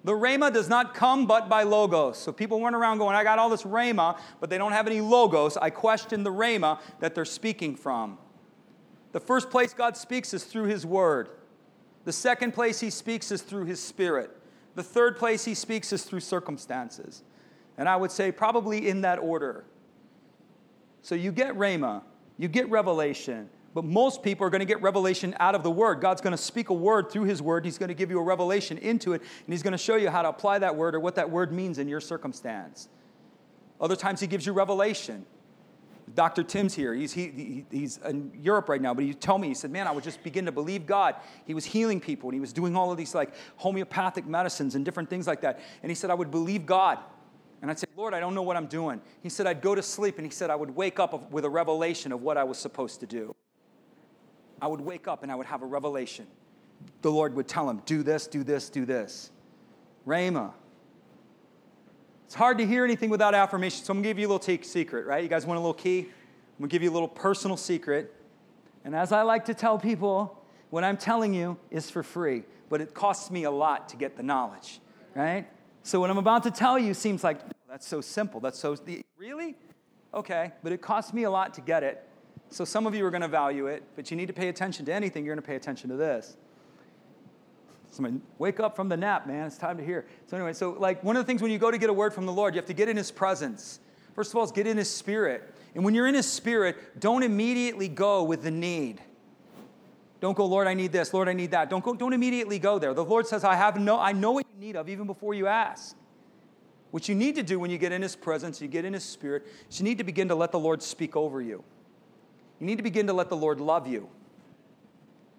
The 0.03 0.11
Rhema 0.11 0.53
does 0.53 0.67
not 0.67 0.93
come 0.93 1.25
but 1.25 1.47
by 1.47 1.63
Logos. 1.63 2.17
So 2.17 2.31
people 2.31 2.59
went 2.59 2.75
around 2.75 2.97
going, 2.97 3.15
I 3.15 3.23
got 3.23 3.39
all 3.39 3.49
this 3.49 3.63
Rhema, 3.63 4.19
but 4.39 4.49
they 4.49 4.57
don't 4.57 4.73
have 4.73 4.87
any 4.87 4.99
Logos. 4.99 5.55
I 5.55 5.69
question 5.69 6.23
the 6.23 6.31
Rhema 6.31 6.79
that 6.99 7.15
they're 7.15 7.23
speaking 7.23 7.75
from. 7.75 8.17
The 9.13 9.19
first 9.19 9.49
place 9.49 9.73
God 9.73 9.95
speaks 9.95 10.33
is 10.33 10.43
through 10.43 10.65
His 10.65 10.85
Word. 10.85 11.29
The 12.03 12.11
second 12.11 12.53
place 12.53 12.81
He 12.81 12.89
speaks 12.89 13.31
is 13.31 13.41
through 13.41 13.65
His 13.65 13.81
Spirit. 13.81 14.29
The 14.75 14.83
third 14.83 15.17
place 15.17 15.45
He 15.45 15.53
speaks 15.53 15.93
is 15.93 16.03
through 16.03 16.19
circumstances. 16.19 17.23
And 17.77 17.87
I 17.87 17.95
would 17.95 18.11
say 18.11 18.31
probably 18.31 18.89
in 18.89 19.01
that 19.01 19.19
order. 19.19 19.63
So 21.01 21.15
you 21.15 21.31
get 21.31 21.55
Rhema, 21.55 22.01
you 22.37 22.47
get 22.47 22.69
revelation, 22.69 23.49
but 23.73 23.83
most 23.83 24.21
people 24.21 24.45
are 24.45 24.49
going 24.49 24.59
to 24.59 24.65
get 24.65 24.81
revelation 24.81 25.35
out 25.39 25.55
of 25.55 25.63
the 25.63 25.71
Word. 25.71 25.99
God's 25.99 26.21
going 26.21 26.35
to 26.35 26.41
speak 26.41 26.69
a 26.69 26.73
word 26.73 27.11
through 27.11 27.23
His 27.23 27.41
Word. 27.41 27.65
He's 27.65 27.77
going 27.77 27.89
to 27.89 27.95
give 27.95 28.11
you 28.11 28.19
a 28.19 28.23
revelation 28.23 28.77
into 28.77 29.13
it, 29.13 29.21
and 29.21 29.53
He's 29.53 29.63
going 29.63 29.71
to 29.71 29.77
show 29.77 29.95
you 29.95 30.09
how 30.09 30.21
to 30.21 30.29
apply 30.29 30.59
that 30.59 30.75
word 30.75 30.95
or 30.95 30.99
what 30.99 31.15
that 31.15 31.29
word 31.29 31.51
means 31.51 31.79
in 31.79 31.87
your 31.87 32.01
circumstance. 32.01 32.89
Other 33.81 33.95
times, 33.95 34.19
He 34.19 34.27
gives 34.27 34.45
you 34.45 34.53
revelation. 34.53 35.25
Dr. 36.15 36.43
Tim's 36.43 36.75
here. 36.75 36.93
He's, 36.93 37.13
he, 37.13 37.65
he's 37.71 37.97
in 37.97 38.31
Europe 38.39 38.69
right 38.69 38.81
now, 38.81 38.93
but 38.93 39.03
he 39.03 39.13
told 39.13 39.41
me, 39.41 39.47
he 39.47 39.53
said, 39.53 39.71
Man, 39.71 39.87
I 39.87 39.91
would 39.91 40.03
just 40.03 40.21
begin 40.21 40.45
to 40.45 40.51
believe 40.51 40.85
God. 40.85 41.15
He 41.45 41.53
was 41.53 41.65
healing 41.65 41.99
people, 41.99 42.29
and 42.29 42.35
he 42.35 42.39
was 42.39 42.53
doing 42.53 42.75
all 42.75 42.91
of 42.91 42.97
these 42.97 43.15
like 43.15 43.33
homeopathic 43.55 44.25
medicines 44.25 44.75
and 44.75 44.85
different 44.85 45.09
things 45.09 45.27
like 45.27 45.41
that. 45.41 45.59
And 45.81 45.89
he 45.89 45.95
said, 45.95 46.11
I 46.11 46.13
would 46.13 46.29
believe 46.29 46.65
God. 46.65 46.99
And 47.61 47.71
I'd 47.71 47.79
say, 47.79 47.87
Lord, 47.95 48.13
I 48.13 48.19
don't 48.19 48.35
know 48.35 48.41
what 48.41 48.57
I'm 48.57 48.67
doing. 48.67 49.01
He 49.21 49.29
said, 49.29 49.47
I'd 49.47 49.61
go 49.61 49.73
to 49.73 49.81
sleep, 49.81 50.17
and 50.17 50.25
he 50.25 50.31
said, 50.31 50.49
I 50.49 50.55
would 50.55 50.75
wake 50.75 50.99
up 50.99 51.31
with 51.31 51.45
a 51.45 51.49
revelation 51.49 52.11
of 52.11 52.21
what 52.21 52.37
I 52.37 52.43
was 52.43 52.57
supposed 52.57 52.99
to 52.99 53.05
do. 53.05 53.33
I 54.63 54.67
would 54.67 54.79
wake 54.79 55.09
up 55.09 55.23
and 55.23 55.31
I 55.31 55.35
would 55.35 55.47
have 55.47 55.61
a 55.61 55.65
revelation. 55.65 56.25
The 57.01 57.11
Lord 57.11 57.35
would 57.35 57.49
tell 57.49 57.69
him, 57.69 57.81
do 57.85 58.01
this, 58.01 58.27
do 58.27 58.45
this, 58.45 58.69
do 58.69 58.85
this. 58.85 59.29
Rhema. 60.07 60.53
It's 62.27 62.33
hard 62.33 62.59
to 62.59 62.65
hear 62.65 62.85
anything 62.85 63.09
without 63.09 63.35
affirmation, 63.35 63.83
so 63.83 63.91
I'm 63.91 63.97
gonna 63.97 64.07
give 64.07 64.19
you 64.19 64.25
a 64.25 64.31
little 64.33 64.63
secret, 64.63 65.05
right? 65.05 65.21
You 65.21 65.27
guys 65.27 65.45
want 65.45 65.57
a 65.57 65.59
little 65.59 65.73
key? 65.73 65.99
I'm 65.99 66.07
gonna 66.59 66.69
give 66.69 66.81
you 66.81 66.89
a 66.89 66.93
little 66.93 67.09
personal 67.09 67.57
secret. 67.57 68.15
And 68.85 68.95
as 68.95 69.11
I 69.11 69.23
like 69.23 69.43
to 69.45 69.53
tell 69.53 69.77
people, 69.77 70.41
what 70.69 70.85
I'm 70.85 70.95
telling 70.95 71.33
you 71.33 71.57
is 71.69 71.89
for 71.89 72.01
free, 72.01 72.43
but 72.69 72.79
it 72.79 72.93
costs 72.93 73.29
me 73.29 73.43
a 73.43 73.51
lot 73.51 73.89
to 73.89 73.97
get 73.97 74.15
the 74.15 74.23
knowledge, 74.23 74.79
right? 75.13 75.45
So 75.81 75.99
what 75.99 76.09
I'm 76.09 76.17
about 76.17 76.43
to 76.43 76.51
tell 76.51 76.79
you 76.79 76.93
seems 76.93 77.21
like 77.21 77.39
that's 77.67 77.85
so 77.85 77.99
simple. 77.99 78.39
That's 78.39 78.59
so 78.59 78.77
really? 79.17 79.57
Okay, 80.13 80.53
but 80.63 80.71
it 80.71 80.81
costs 80.81 81.11
me 81.11 81.23
a 81.23 81.29
lot 81.29 81.53
to 81.55 81.59
get 81.59 81.83
it. 81.83 82.07
So 82.53 82.65
some 82.65 82.85
of 82.85 82.93
you 82.93 83.03
are 83.03 83.09
going 83.09 83.23
to 83.23 83.27
value 83.27 83.65
it, 83.65 83.83
but 83.95 84.11
you 84.11 84.17
need 84.17 84.27
to 84.27 84.33
pay 84.33 84.47
attention 84.47 84.85
to 84.85 84.93
anything, 84.93 85.25
you're 85.25 85.33
going 85.33 85.41
to 85.41 85.47
pay 85.47 85.55
attention 85.55 85.89
to 85.89 85.95
this. 85.95 86.37
Somebody, 87.89 88.21
wake 88.37 88.59
up 88.59 88.75
from 88.75 88.89
the 88.89 88.97
nap, 88.97 89.25
man. 89.25 89.47
It's 89.47 89.57
time 89.57 89.75
to 89.77 89.83
hear. 89.83 90.05
So, 90.27 90.37
anyway, 90.37 90.53
so 90.53 90.75
like 90.79 91.03
one 91.03 91.15
of 91.15 91.23
the 91.23 91.25
things 91.25 91.41
when 91.41 91.49
you 91.49 91.57
go 91.57 91.71
to 91.71 91.79
get 91.79 91.89
a 91.89 91.93
word 91.93 92.13
from 92.13 92.27
the 92.27 92.31
Lord, 92.31 92.53
you 92.53 92.59
have 92.59 92.67
to 92.67 92.73
get 92.73 92.89
in 92.89 92.95
His 92.95 93.09
presence. 93.09 93.79
First 94.13 94.31
of 94.31 94.35
all, 94.35 94.43
is 94.43 94.51
get 94.51 94.67
in 94.67 94.77
His 94.77 94.89
Spirit. 94.89 95.51
And 95.73 95.83
when 95.83 95.95
you're 95.95 96.05
in 96.05 96.13
His 96.13 96.31
Spirit, 96.31 96.99
don't 96.99 97.23
immediately 97.23 97.87
go 97.87 98.21
with 98.21 98.43
the 98.43 98.51
need. 98.51 99.01
Don't 100.21 100.37
go, 100.37 100.45
Lord, 100.45 100.67
I 100.67 100.75
need 100.75 100.91
this. 100.91 101.11
Lord, 101.11 101.27
I 101.27 101.33
need 101.33 101.49
that. 101.51 101.71
Don't 101.71 101.83
go, 101.83 101.95
don't 101.95 102.13
immediately 102.13 102.59
go 102.59 102.77
there. 102.77 102.93
The 102.93 103.03
Lord 103.03 103.25
says, 103.25 103.43
I 103.43 103.55
have 103.55 103.79
no, 103.79 103.99
I 103.99 104.11
know 104.11 104.31
what 104.31 104.45
you 104.53 104.59
need 104.59 104.75
of 104.75 104.89
even 104.89 105.07
before 105.07 105.33
you 105.33 105.47
ask. 105.47 105.95
What 106.91 107.09
you 107.09 107.15
need 107.15 107.33
to 107.35 107.43
do 107.43 107.59
when 107.59 107.71
you 107.71 107.79
get 107.79 107.91
in 107.91 108.03
His 108.03 108.15
presence, 108.15 108.61
you 108.61 108.67
get 108.67 108.85
in 108.85 108.93
His 108.93 109.03
Spirit, 109.03 109.47
is 109.71 109.79
you 109.79 109.85
need 109.85 109.97
to 109.97 110.03
begin 110.03 110.27
to 110.27 110.35
let 110.35 110.51
the 110.51 110.59
Lord 110.59 110.83
speak 110.83 111.15
over 111.15 111.41
you. 111.41 111.63
You 112.63 112.67
need 112.67 112.77
to 112.77 112.83
begin 112.83 113.07
to 113.07 113.13
let 113.13 113.27
the 113.27 113.35
Lord 113.35 113.59
love 113.59 113.87
you. 113.87 114.07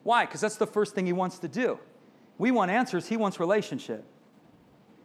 Why? 0.03 0.27
Because 0.27 0.43
that's 0.43 0.59
the 0.59 0.67
first 0.67 0.95
thing 0.95 1.07
He 1.07 1.15
wants 1.15 1.39
to 1.39 1.49
do. 1.49 1.79
We 2.37 2.51
want 2.51 2.71
answers, 2.71 3.09
He 3.09 3.17
wants 3.17 3.41
relationship. 3.41 4.05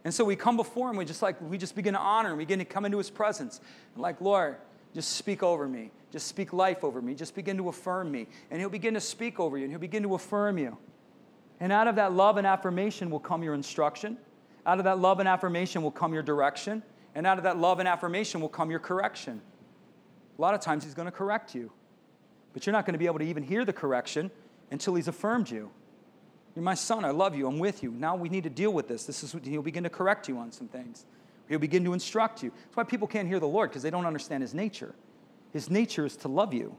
And 0.04 0.12
so 0.12 0.26
we 0.26 0.36
come 0.36 0.58
before 0.58 0.90
Him, 0.90 0.98
we 0.98 1.06
just 1.06 1.22
like, 1.22 1.40
we 1.40 1.56
just 1.56 1.74
begin 1.74 1.94
to 1.94 1.98
honor 1.98 2.32
Him, 2.32 2.36
we 2.36 2.44
begin 2.44 2.58
to 2.58 2.66
come 2.66 2.84
into 2.84 2.98
His 2.98 3.08
presence. 3.08 3.62
And 3.94 4.02
like, 4.02 4.20
Lord, 4.20 4.56
just 4.92 5.12
speak 5.12 5.42
over 5.42 5.66
me. 5.66 5.92
Just 6.12 6.26
speak 6.26 6.52
life 6.52 6.84
over 6.84 7.00
me. 7.00 7.14
Just 7.14 7.34
begin 7.34 7.56
to 7.56 7.70
affirm 7.70 8.12
me. 8.12 8.26
And 8.50 8.60
He'll 8.60 8.68
begin 8.68 8.92
to 8.92 9.00
speak 9.00 9.40
over 9.40 9.56
you, 9.56 9.64
and 9.64 9.72
He'll 9.72 9.80
begin 9.80 10.02
to 10.02 10.14
affirm 10.14 10.58
you. 10.58 10.76
And 11.58 11.72
out 11.72 11.88
of 11.88 11.96
that 11.96 12.12
love 12.12 12.36
and 12.36 12.46
affirmation 12.46 13.08
will 13.08 13.18
come 13.18 13.42
your 13.42 13.54
instruction. 13.54 14.18
Out 14.66 14.76
of 14.76 14.84
that 14.84 14.98
love 14.98 15.20
and 15.20 15.28
affirmation 15.28 15.80
will 15.80 15.90
come 15.90 16.12
your 16.12 16.22
direction. 16.22 16.82
And 17.14 17.26
out 17.26 17.38
of 17.38 17.44
that 17.44 17.56
love 17.56 17.78
and 17.78 17.88
affirmation 17.88 18.42
will 18.42 18.50
come 18.50 18.70
your 18.70 18.78
correction. 18.78 19.40
A 20.38 20.42
lot 20.42 20.52
of 20.52 20.60
times 20.60 20.84
He's 20.84 20.92
going 20.92 21.06
to 21.06 21.12
correct 21.12 21.54
you. 21.54 21.72
But 22.52 22.66
you're 22.66 22.72
not 22.72 22.86
going 22.86 22.94
to 22.94 22.98
be 22.98 23.06
able 23.06 23.18
to 23.20 23.24
even 23.24 23.42
hear 23.42 23.64
the 23.64 23.72
correction 23.72 24.30
until 24.70 24.94
he's 24.94 25.08
affirmed 25.08 25.50
you. 25.50 25.70
You're 26.54 26.64
my 26.64 26.74
son, 26.74 27.04
I 27.04 27.10
love 27.10 27.36
you, 27.36 27.46
I'm 27.46 27.58
with 27.58 27.82
you. 27.82 27.92
Now 27.92 28.16
we 28.16 28.28
need 28.28 28.44
to 28.44 28.50
deal 28.50 28.72
with 28.72 28.88
this. 28.88 29.04
This 29.04 29.22
is 29.22 29.34
he'll 29.44 29.62
begin 29.62 29.84
to 29.84 29.90
correct 29.90 30.28
you 30.28 30.38
on 30.38 30.50
some 30.50 30.68
things. 30.68 31.06
He'll 31.48 31.58
begin 31.58 31.84
to 31.84 31.92
instruct 31.92 32.42
you. 32.42 32.50
That's 32.50 32.76
why 32.76 32.84
people 32.84 33.08
can't 33.08 33.28
hear 33.28 33.40
the 33.40 33.48
Lord 33.48 33.70
because 33.70 33.82
they 33.82 33.90
don't 33.90 34.06
understand 34.06 34.42
his 34.42 34.54
nature. 34.54 34.94
His 35.52 35.70
nature 35.70 36.06
is 36.06 36.16
to 36.18 36.28
love 36.28 36.54
you. 36.54 36.76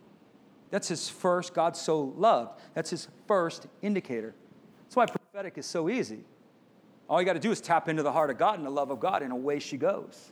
That's 0.69 0.87
his 0.87 1.09
first, 1.09 1.53
God 1.53 1.75
so 1.75 2.13
loved. 2.17 2.59
That's 2.73 2.89
his 2.89 3.07
first 3.27 3.67
indicator. 3.81 4.33
That's 4.83 4.95
why 4.95 5.05
prophetic 5.05 5.57
is 5.57 5.65
so 5.65 5.89
easy. 5.89 6.19
All 7.09 7.19
you 7.19 7.25
got 7.25 7.33
to 7.33 7.39
do 7.39 7.51
is 7.51 7.59
tap 7.59 7.89
into 7.89 8.03
the 8.03 8.11
heart 8.11 8.29
of 8.29 8.37
God 8.37 8.57
and 8.57 8.65
the 8.65 8.71
love 8.71 8.89
of 8.89 9.01
God, 9.01 9.21
and 9.21 9.33
away 9.33 9.59
she 9.59 9.75
goes. 9.75 10.31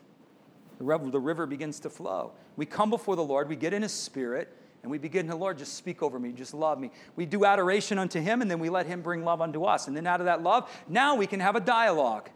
The 0.77 0.85
river, 0.85 1.09
the 1.09 1.19
river 1.19 1.45
begins 1.45 1.81
to 1.81 1.89
flow. 1.89 2.31
We 2.55 2.65
come 2.65 2.89
before 2.89 3.17
the 3.17 3.23
Lord, 3.23 3.49
we 3.49 3.57
get 3.57 3.73
in 3.73 3.81
his 3.81 3.91
spirit, 3.91 4.55
and 4.81 4.91
we 4.91 4.97
begin 4.97 5.27
to, 5.27 5.35
Lord, 5.35 5.57
just 5.57 5.73
speak 5.73 6.01
over 6.01 6.19
me, 6.19 6.31
just 6.31 6.53
love 6.53 6.79
me. 6.79 6.91
We 7.15 7.25
do 7.25 7.45
adoration 7.45 7.99
unto 7.99 8.19
Him, 8.19 8.41
and 8.41 8.49
then 8.49 8.59
we 8.59 8.69
let 8.69 8.85
Him 8.85 9.01
bring 9.01 9.23
love 9.23 9.41
unto 9.41 9.63
us. 9.63 9.87
And 9.87 9.95
then 9.95 10.07
out 10.07 10.21
of 10.21 10.25
that 10.25 10.41
love, 10.41 10.69
now 10.87 11.15
we 11.15 11.27
can 11.27 11.39
have 11.39 11.55
a 11.55 11.59
dialogue, 11.59 12.29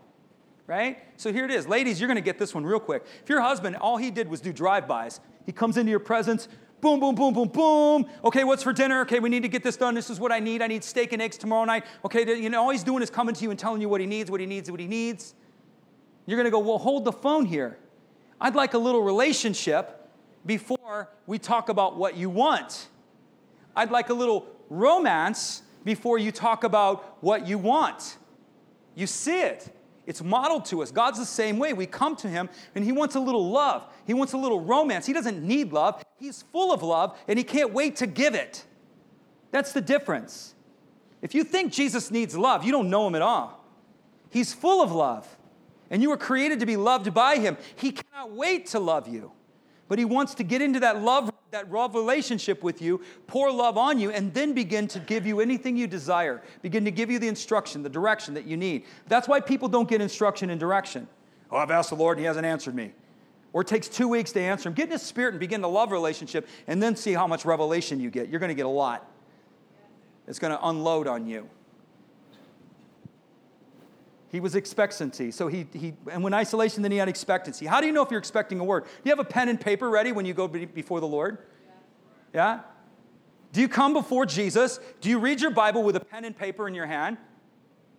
right? 0.67 0.97
So 1.15 1.31
here 1.31 1.45
it 1.45 1.51
is. 1.51 1.67
Ladies, 1.67 1.99
you're 1.99 2.07
going 2.07 2.15
to 2.15 2.21
get 2.21 2.37
this 2.39 2.53
one 2.53 2.65
real 2.65 2.79
quick. 2.79 3.05
If 3.21 3.29
your 3.29 3.41
husband, 3.41 3.77
all 3.77 3.97
he 3.97 4.11
did 4.11 4.27
was 4.27 4.41
do 4.41 4.51
drive-bys, 4.51 5.19
he 5.45 5.51
comes 5.51 5.77
into 5.77 5.89
your 5.89 5.99
presence, 5.99 6.47
boom, 6.81 6.99
boom, 6.99 7.15
boom, 7.15 7.33
boom, 7.33 7.47
boom. 7.47 8.05
Okay, 8.25 8.43
what's 8.43 8.61
for 8.61 8.73
dinner? 8.73 9.01
Okay, 9.01 9.19
we 9.19 9.29
need 9.29 9.43
to 9.43 9.47
get 9.47 9.63
this 9.63 9.77
done. 9.77 9.95
This 9.95 10.09
is 10.09 10.19
what 10.19 10.33
I 10.33 10.39
need. 10.39 10.61
I 10.61 10.67
need 10.67 10.83
steak 10.83 11.13
and 11.13 11.21
eggs 11.21 11.37
tomorrow 11.37 11.63
night. 11.63 11.85
Okay, 12.03 12.37
you 12.37 12.49
know, 12.49 12.63
all 12.63 12.69
he's 12.71 12.83
doing 12.83 13.01
is 13.01 13.09
coming 13.09 13.33
to 13.35 13.43
you 13.43 13.51
and 13.51 13.59
telling 13.59 13.81
you 13.81 13.87
what 13.87 14.01
he 14.01 14.07
needs, 14.07 14.29
what 14.29 14.41
he 14.41 14.45
needs, 14.45 14.69
what 14.69 14.81
he 14.81 14.87
needs. 14.87 15.33
You're 16.25 16.37
going 16.37 16.45
to 16.45 16.51
go, 16.51 16.59
well, 16.59 16.77
hold 16.77 17.05
the 17.05 17.13
phone 17.13 17.45
here. 17.45 17.77
I'd 18.41 18.55
like 18.55 18.73
a 18.73 18.77
little 18.77 19.01
relationship 19.01 20.02
before 20.45 21.09
we 21.25 21.39
talk 21.39 21.69
about 21.69 21.97
what 21.97 22.17
you 22.17 22.29
want. 22.29 22.87
I'd 23.75 23.91
like 23.91 24.09
a 24.09 24.13
little 24.13 24.47
romance 24.69 25.63
before 25.83 26.17
you 26.17 26.31
talk 26.31 26.63
about 26.63 27.17
what 27.21 27.47
you 27.47 27.57
want. 27.57 28.17
You 28.95 29.07
see 29.07 29.41
it. 29.41 29.75
It's 30.05 30.21
modeled 30.21 30.65
to 30.65 30.83
us. 30.83 30.91
God's 30.91 31.17
the 31.17 31.25
same 31.25 31.59
way. 31.59 31.73
We 31.73 31.85
come 31.85 32.15
to 32.17 32.27
Him 32.27 32.49
and 32.75 32.83
He 32.83 32.91
wants 32.91 33.15
a 33.15 33.19
little 33.19 33.49
love. 33.49 33.87
He 34.05 34.13
wants 34.13 34.33
a 34.33 34.37
little 34.37 34.59
romance. 34.59 35.05
He 35.05 35.13
doesn't 35.13 35.41
need 35.41 35.71
love. 35.71 36.03
He's 36.19 36.41
full 36.41 36.73
of 36.73 36.83
love 36.83 37.17
and 37.27 37.37
He 37.37 37.43
can't 37.43 37.73
wait 37.73 37.95
to 37.97 38.07
give 38.07 38.35
it. 38.35 38.65
That's 39.51 39.71
the 39.71 39.81
difference. 39.81 40.55
If 41.21 41.33
you 41.33 41.43
think 41.43 41.71
Jesus 41.71 42.11
needs 42.11 42.35
love, 42.35 42.65
you 42.65 42.71
don't 42.71 42.89
know 42.89 43.07
Him 43.07 43.15
at 43.15 43.21
all. 43.21 43.63
He's 44.29 44.53
full 44.53 44.81
of 44.81 44.91
love 44.91 45.37
and 45.89 46.01
you 46.01 46.09
were 46.09 46.17
created 46.17 46.59
to 46.59 46.65
be 46.65 46.75
loved 46.75 47.13
by 47.13 47.37
Him. 47.37 47.57
He 47.75 47.91
cannot 47.91 48.31
wait 48.31 48.67
to 48.67 48.79
love 48.79 49.07
you 49.07 49.31
but 49.87 49.99
he 49.99 50.05
wants 50.05 50.35
to 50.35 50.43
get 50.43 50.61
into 50.61 50.79
that 50.79 51.01
love 51.01 51.31
that 51.53 51.71
love 51.71 51.95
relationship 51.95 52.63
with 52.63 52.81
you, 52.81 52.99
pour 53.27 53.51
love 53.51 53.77
on 53.77 53.99
you, 53.99 54.09
and 54.09 54.33
then 54.33 54.53
begin 54.53 54.87
to 54.87 54.99
give 54.99 55.25
you 55.25 55.39
anything 55.39 55.77
you 55.77 55.87
desire. 55.87 56.41
Begin 56.61 56.83
to 56.83 56.91
give 56.91 57.09
you 57.09 57.19
the 57.19 57.27
instruction, 57.27 57.83
the 57.83 57.89
direction 57.89 58.33
that 58.33 58.45
you 58.45 58.57
need. 58.57 58.85
That's 59.07 59.27
why 59.27 59.39
people 59.39 59.69
don't 59.69 59.87
get 59.87 60.01
instruction 60.01 60.49
and 60.49 60.59
direction. 60.59 61.07
Oh, 61.51 61.57
I've 61.57 61.71
asked 61.71 61.91
the 61.91 61.95
Lord 61.95 62.17
and 62.17 62.23
He 62.23 62.25
hasn't 62.25 62.45
answered 62.45 62.75
me. 62.75 62.91
Or 63.53 63.61
it 63.61 63.67
takes 63.67 63.87
two 63.87 64.07
weeks 64.07 64.31
to 64.31 64.41
answer 64.41 64.67
Him. 64.67 64.73
Get 64.73 64.85
in 64.85 64.91
His 64.91 65.03
Spirit 65.03 65.35
and 65.35 65.39
begin 65.39 65.61
the 65.61 65.69
love 65.69 65.91
relationship, 65.91 66.47
and 66.67 66.81
then 66.81 66.95
see 66.95 67.13
how 67.13 67.27
much 67.27 67.45
revelation 67.45 67.99
you 67.99 68.09
get. 68.09 68.29
You're 68.29 68.39
going 68.39 68.49
to 68.49 68.55
get 68.55 68.65
a 68.65 68.69
lot. 68.69 69.07
It's 70.27 70.39
going 70.39 70.57
to 70.57 70.67
unload 70.67 71.07
on 71.07 71.27
you. 71.27 71.47
He 74.33 74.39
was 74.39 74.55
expectancy. 74.55 75.29
So 75.29 75.47
he, 75.47 75.67
he, 75.73 75.93
and 76.11 76.23
when 76.23 76.33
isolation, 76.33 76.81
then 76.81 76.91
he 76.91 76.97
had 76.97 77.07
expectancy. 77.07 77.67
How 77.67 77.79
do 77.79 77.85
you 77.85 77.93
know 77.93 78.01
if 78.01 78.09
you're 78.09 78.19
expecting 78.19 78.59
a 78.59 78.63
word? 78.63 78.85
Do 78.85 78.89
you 79.05 79.11
have 79.11 79.19
a 79.19 79.23
pen 79.23 79.47
and 79.47 79.61
paper 79.61 79.87
ready 79.91 80.11
when 80.11 80.25
you 80.25 80.33
go 80.33 80.47
before 80.47 80.99
the 80.99 81.07
Lord? 81.07 81.37
Yeah? 82.33 82.61
Do 83.51 83.61
you 83.61 83.69
come 83.69 83.93
before 83.93 84.25
Jesus? 84.25 84.79
Do 85.01 85.11
you 85.11 85.19
read 85.19 85.39
your 85.39 85.51
Bible 85.51 85.83
with 85.83 85.95
a 85.95 85.99
pen 85.99 86.25
and 86.25 86.35
paper 86.35 86.67
in 86.67 86.73
your 86.73 86.87
hand? 86.87 87.17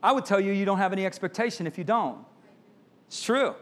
I 0.02 0.10
would 0.10 0.24
tell 0.24 0.40
you, 0.40 0.50
you 0.50 0.64
don't 0.64 0.78
have 0.78 0.92
any 0.92 1.06
expectation 1.06 1.68
if 1.68 1.78
you 1.78 1.84
don't. 1.84 2.18
It's 3.06 3.22
true. 3.22 3.54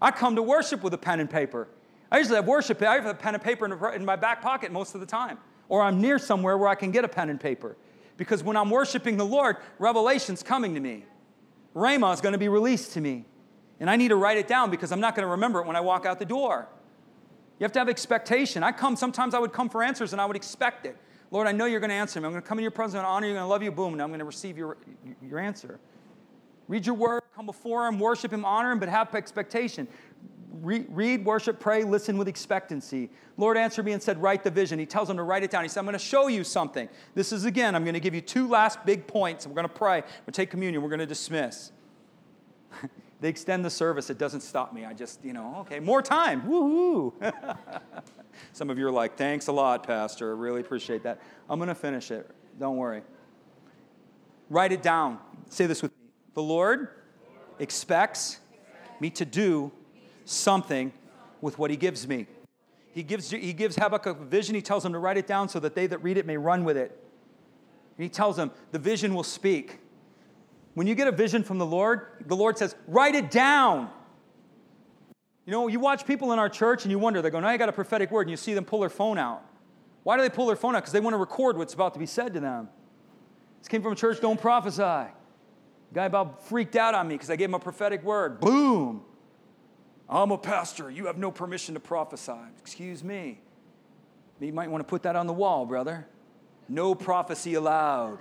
I 0.00 0.12
come 0.12 0.36
to 0.36 0.42
worship 0.42 0.84
with 0.84 0.94
a 0.94 0.98
pen 0.98 1.18
and 1.18 1.28
paper. 1.28 1.66
I 2.12 2.18
usually 2.18 2.36
have 2.36 2.46
worship, 2.46 2.80
I 2.80 2.94
have 2.94 3.06
a 3.06 3.14
pen 3.14 3.34
and 3.34 3.42
paper 3.42 3.90
in 3.92 4.04
my 4.04 4.14
back 4.14 4.40
pocket 4.40 4.70
most 4.70 4.94
of 4.94 5.00
the 5.00 5.06
time. 5.06 5.36
Or 5.68 5.82
I'm 5.82 6.00
near 6.00 6.20
somewhere 6.20 6.56
where 6.56 6.68
I 6.68 6.76
can 6.76 6.92
get 6.92 7.04
a 7.04 7.08
pen 7.08 7.28
and 7.28 7.40
paper. 7.40 7.76
Because 8.16 8.44
when 8.44 8.56
I'm 8.56 8.70
worshiping 8.70 9.16
the 9.16 9.26
Lord, 9.26 9.56
revelation's 9.80 10.44
coming 10.44 10.74
to 10.74 10.80
me. 10.80 11.06
Rhema 11.74 12.12
is 12.12 12.20
going 12.20 12.32
to 12.32 12.38
be 12.38 12.48
released 12.48 12.92
to 12.92 13.00
me. 13.00 13.24
And 13.78 13.88
I 13.88 13.96
need 13.96 14.08
to 14.08 14.16
write 14.16 14.36
it 14.36 14.46
down 14.46 14.70
because 14.70 14.92
I'm 14.92 15.00
not 15.00 15.14
going 15.14 15.24
to 15.24 15.30
remember 15.30 15.60
it 15.60 15.66
when 15.66 15.76
I 15.76 15.80
walk 15.80 16.04
out 16.04 16.18
the 16.18 16.24
door. 16.26 16.68
You 17.58 17.64
have 17.64 17.72
to 17.72 17.78
have 17.78 17.88
expectation. 17.88 18.62
I 18.62 18.72
come, 18.72 18.96
sometimes 18.96 19.34
I 19.34 19.38
would 19.38 19.52
come 19.52 19.68
for 19.68 19.82
answers 19.82 20.12
and 20.12 20.20
I 20.20 20.26
would 20.26 20.36
expect 20.36 20.86
it. 20.86 20.96
Lord, 21.30 21.46
I 21.46 21.52
know 21.52 21.66
you're 21.66 21.80
going 21.80 21.90
to 21.90 21.96
answer 21.96 22.20
me. 22.20 22.26
I'm 22.26 22.32
going 22.32 22.42
to 22.42 22.48
come 22.48 22.58
in 22.58 22.62
your 22.62 22.70
presence 22.70 22.98
and 22.98 23.06
honor 23.06 23.26
you, 23.26 23.32
I'm 23.32 23.38
going 23.38 23.44
to 23.44 23.50
love 23.50 23.62
you, 23.62 23.70
boom, 23.70 23.92
and 23.92 24.02
I'm 24.02 24.08
going 24.08 24.18
to 24.18 24.24
receive 24.24 24.58
your, 24.58 24.76
your 25.22 25.38
answer. 25.38 25.78
Read 26.68 26.86
your 26.86 26.94
word, 26.94 27.22
come 27.34 27.46
before 27.46 27.86
him, 27.86 27.98
worship 27.98 28.32
him, 28.32 28.44
honor 28.44 28.72
him, 28.72 28.78
but 28.78 28.88
have 28.88 29.14
expectation. 29.14 29.88
Read, 30.52 30.86
read, 30.90 31.24
worship, 31.24 31.60
pray, 31.60 31.84
listen 31.84 32.18
with 32.18 32.26
expectancy. 32.26 33.08
Lord 33.36 33.56
answered 33.56 33.84
me 33.84 33.92
and 33.92 34.02
said, 34.02 34.20
Write 34.20 34.42
the 34.42 34.50
vision. 34.50 34.78
He 34.78 34.86
tells 34.86 35.08
him 35.08 35.16
to 35.16 35.22
write 35.22 35.44
it 35.44 35.50
down. 35.50 35.62
He 35.62 35.68
said, 35.68 35.80
I'm 35.80 35.86
going 35.86 35.92
to 35.92 35.98
show 35.98 36.26
you 36.26 36.42
something. 36.42 36.88
This 37.14 37.32
is 37.32 37.44
again, 37.44 37.76
I'm 37.76 37.84
going 37.84 37.94
to 37.94 38.00
give 38.00 38.14
you 38.14 38.20
two 38.20 38.48
last 38.48 38.84
big 38.84 39.06
points. 39.06 39.46
We're 39.46 39.54
going 39.54 39.68
to 39.68 39.72
pray. 39.72 40.02
We'll 40.26 40.32
take 40.32 40.50
communion. 40.50 40.82
We're 40.82 40.88
going 40.88 41.00
to 41.00 41.06
dismiss. 41.06 41.70
they 43.20 43.28
extend 43.28 43.64
the 43.64 43.70
service. 43.70 44.10
It 44.10 44.18
doesn't 44.18 44.40
stop 44.40 44.72
me. 44.72 44.84
I 44.84 44.92
just, 44.92 45.24
you 45.24 45.32
know, 45.32 45.58
okay, 45.60 45.78
more 45.78 46.02
time. 46.02 46.42
Woohoo. 46.42 47.12
Some 48.52 48.70
of 48.70 48.78
you 48.78 48.86
are 48.88 48.92
like, 48.92 49.16
Thanks 49.16 49.46
a 49.46 49.52
lot, 49.52 49.86
Pastor. 49.86 50.34
I 50.34 50.36
really 50.36 50.60
appreciate 50.60 51.04
that. 51.04 51.20
I'm 51.48 51.58
going 51.58 51.68
to 51.68 51.74
finish 51.74 52.10
it. 52.10 52.28
Don't 52.58 52.76
worry. 52.76 53.02
Write 54.48 54.72
it 54.72 54.82
down. 54.82 55.18
Say 55.48 55.66
this 55.66 55.80
with 55.80 55.92
me. 55.92 55.98
The 56.34 56.42
Lord 56.42 56.88
expects 57.60 58.40
me 58.98 59.10
to 59.10 59.24
do 59.24 59.70
something 60.30 60.92
with 61.40 61.58
what 61.58 61.70
he 61.70 61.76
gives 61.76 62.06
me. 62.06 62.26
He 62.92 63.02
gives, 63.02 63.30
he 63.30 63.52
gives 63.52 63.76
Habakkuk 63.76 64.20
a 64.20 64.24
vision. 64.24 64.54
He 64.54 64.62
tells 64.62 64.84
him 64.84 64.92
to 64.92 64.98
write 64.98 65.16
it 65.16 65.26
down 65.26 65.48
so 65.48 65.60
that 65.60 65.74
they 65.74 65.86
that 65.86 65.98
read 66.02 66.16
it 66.16 66.26
may 66.26 66.36
run 66.36 66.64
with 66.64 66.76
it. 66.76 66.90
And 67.96 68.02
he 68.02 68.08
tells 68.08 68.38
him 68.38 68.50
the 68.72 68.78
vision 68.78 69.14
will 69.14 69.22
speak. 69.22 69.78
When 70.74 70.86
you 70.86 70.94
get 70.94 71.08
a 71.08 71.12
vision 71.12 71.42
from 71.42 71.58
the 71.58 71.66
Lord, 71.66 72.06
the 72.26 72.36
Lord 72.36 72.58
says, 72.58 72.74
write 72.86 73.14
it 73.14 73.30
down. 73.30 73.90
You 75.44 75.52
know, 75.52 75.68
you 75.68 75.80
watch 75.80 76.06
people 76.06 76.32
in 76.32 76.38
our 76.38 76.48
church 76.48 76.84
and 76.84 76.92
you 76.92 76.98
wonder, 76.98 77.22
they're 77.22 77.30
going, 77.30 77.44
I 77.44 77.56
got 77.56 77.68
a 77.68 77.72
prophetic 77.72 78.10
word, 78.10 78.22
and 78.22 78.30
you 78.30 78.36
see 78.36 78.54
them 78.54 78.64
pull 78.64 78.80
their 78.80 78.88
phone 78.88 79.18
out. 79.18 79.42
Why 80.04 80.16
do 80.16 80.22
they 80.22 80.30
pull 80.30 80.46
their 80.46 80.56
phone 80.56 80.76
out? 80.76 80.82
Because 80.82 80.92
they 80.92 81.00
want 81.00 81.14
to 81.14 81.18
record 81.18 81.58
what's 81.58 81.74
about 81.74 81.92
to 81.94 81.98
be 81.98 82.06
said 82.06 82.34
to 82.34 82.40
them. 82.40 82.68
This 83.58 83.68
came 83.68 83.82
from 83.82 83.92
a 83.92 83.96
church, 83.96 84.20
don't 84.20 84.40
prophesy. 84.40 85.10
Guy 85.92 86.04
about 86.04 86.46
freaked 86.46 86.76
out 86.76 86.94
on 86.94 87.08
me 87.08 87.16
because 87.16 87.30
I 87.30 87.36
gave 87.36 87.48
him 87.48 87.54
a 87.54 87.58
prophetic 87.58 88.04
word. 88.04 88.40
Boom. 88.40 89.02
I'm 90.10 90.32
a 90.32 90.38
pastor. 90.38 90.90
You 90.90 91.06
have 91.06 91.18
no 91.18 91.30
permission 91.30 91.74
to 91.74 91.80
prophesy. 91.80 92.32
Excuse 92.58 93.04
me. 93.04 93.40
You 94.40 94.52
might 94.52 94.70
want 94.70 94.80
to 94.80 94.90
put 94.90 95.04
that 95.04 95.14
on 95.14 95.28
the 95.28 95.32
wall, 95.32 95.64
brother. 95.66 96.08
No 96.68 96.96
prophecy 96.96 97.54
allowed. 97.54 98.18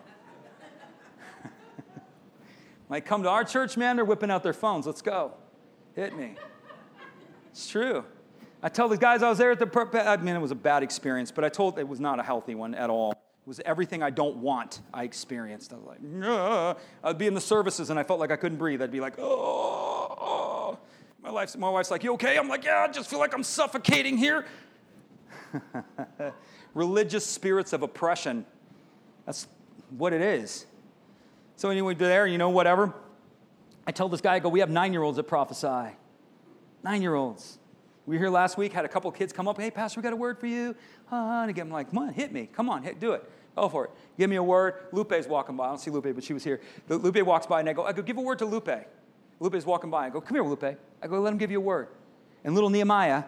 might 2.90 3.06
come 3.06 3.24
to 3.24 3.30
our 3.30 3.44
church, 3.44 3.76
man, 3.76 3.96
they're 3.96 4.06
whipping 4.06 4.30
out 4.30 4.44
their 4.44 4.54
phones. 4.54 4.86
Let's 4.86 5.02
go. 5.02 5.34
Hit 5.96 6.16
me. 6.16 6.36
It's 7.52 7.68
true. 7.68 8.04
I 8.62 8.70
tell 8.70 8.88
the 8.88 8.98
guys 8.98 9.24
I 9.24 9.30
was 9.30 9.38
there 9.38 9.52
at 9.52 9.60
the, 9.60 9.66
prep. 9.66 9.96
I 9.96 10.18
mean, 10.18 10.36
it 10.36 10.40
was 10.40 10.52
a 10.52 10.56
bad 10.56 10.84
experience, 10.84 11.32
but 11.32 11.44
I 11.44 11.50
told 11.50 11.80
it 11.80 11.88
was 11.88 12.00
not 12.00 12.20
a 12.20 12.24
healthy 12.24 12.54
one 12.54 12.76
at 12.76 12.90
all. 12.90 13.12
It 13.12 13.48
was 13.48 13.62
everything 13.66 14.04
I 14.04 14.12
don't 14.12 14.38
want 14.38 14.82
I 14.94 15.06
experienced. 15.06 15.74
I 15.74 15.78
was 15.78 15.86
like, 15.86 16.00
Ugh. 16.24 16.78
I'd 17.04 17.18
be 17.18 17.26
in 17.26 17.34
the 17.34 17.42
services 17.42 17.90
and 17.90 17.98
I 17.98 18.04
felt 18.04 18.20
like 18.20 18.32
I 18.32 18.36
couldn't 18.36 18.58
breathe. 18.60 18.82
I'd 18.82 18.92
be 18.92 19.00
like, 19.00 19.16
oh. 19.18 19.99
My, 21.22 21.32
wife's, 21.32 21.57
my 21.57 21.70
wife's 21.70 21.91
like, 21.91 22.03
You 22.03 22.13
okay? 22.13 22.38
I'm 22.38 22.47
like, 22.47 22.63
Yeah, 22.63 22.86
I 22.88 22.91
just 22.91 23.09
feel 23.09 23.20
like 23.20 23.34
I'm 23.34 23.43
suffocating 23.43 24.17
here. 24.17 24.45
Religious 26.74 27.26
spirits 27.26 27.74
of 27.74 27.82
oppression. 27.82 28.45
That's 29.26 29.47
what 29.89 30.13
it 30.13 30.22
is. 30.22 30.65
So, 31.55 31.70
anyway, 31.70 31.95
there, 31.95 32.26
you 32.26 32.38
know, 32.38 32.49
whatever. 32.49 32.93
I 33.86 33.91
tell 33.91 34.07
this 34.07 34.22
guy, 34.22 34.36
I 34.36 34.39
go, 34.39 34.49
We 34.49 34.61
have 34.61 34.70
nine 34.70 34.93
year 34.93 35.03
olds 35.03 35.17
that 35.17 35.24
prophesy. 35.24 35.95
Nine 36.84 37.01
year 37.01 37.15
olds. 37.15 37.57
We 38.05 38.15
were 38.15 38.24
here 38.24 38.30
last 38.30 38.57
week, 38.57 38.74
had 38.74 38.86
a 38.86 38.89
couple 38.89 39.11
kids 39.11 39.34
come 39.34 39.47
up, 39.47 39.59
Hey, 39.59 39.72
Pastor, 39.72 39.99
we 39.99 40.03
got 40.03 40.13
a 40.13 40.17
word 40.17 40.39
for 40.39 40.47
you. 40.47 40.76
And 41.11 41.49
again, 41.49 41.67
I'm 41.67 41.74
like, 41.74 41.89
Come 41.89 41.99
on, 41.99 42.13
hit 42.13 42.32
me. 42.32 42.47
Come 42.53 42.70
on, 42.70 42.84
hit, 42.84 42.99
do 42.99 43.11
it. 43.13 43.30
Go 43.55 43.67
for 43.67 43.86
it. 43.86 43.91
Give 44.17 44.30
me 44.30 44.38
a 44.38 44.43
word. 44.43 44.76
Lupe's 44.93 45.28
walking 45.28 45.57
by. 45.57 45.65
I 45.65 45.67
don't 45.70 45.80
see 45.80 45.91
Lupe, 45.91 46.15
but 46.15 46.24
she 46.24 46.34
was 46.34 46.43
here. 46.43 46.61
Lupe 46.88 47.22
walks 47.24 47.45
by, 47.45 47.59
and 47.59 47.67
I 47.67 47.74
go, 47.74 47.84
I 47.84 47.91
go, 47.91 48.01
Give 48.01 48.17
a 48.17 48.22
word 48.22 48.39
to 48.39 48.45
Lupe. 48.45 48.70
Lupe's 49.40 49.66
walking 49.66 49.90
by. 49.90 50.08
I 50.08 50.10
go, 50.10 50.22
come 50.22 50.36
here, 50.36 50.44
Lupe. 50.44 50.64
I 50.64 51.08
go, 51.08 51.20
let 51.20 51.32
him 51.32 51.38
give 51.38 51.52
you 51.52 51.58
a 51.58 51.62
word. 51.62 51.88
And 52.44 52.54
little 52.54 52.70
Nehemiah, 52.70 53.24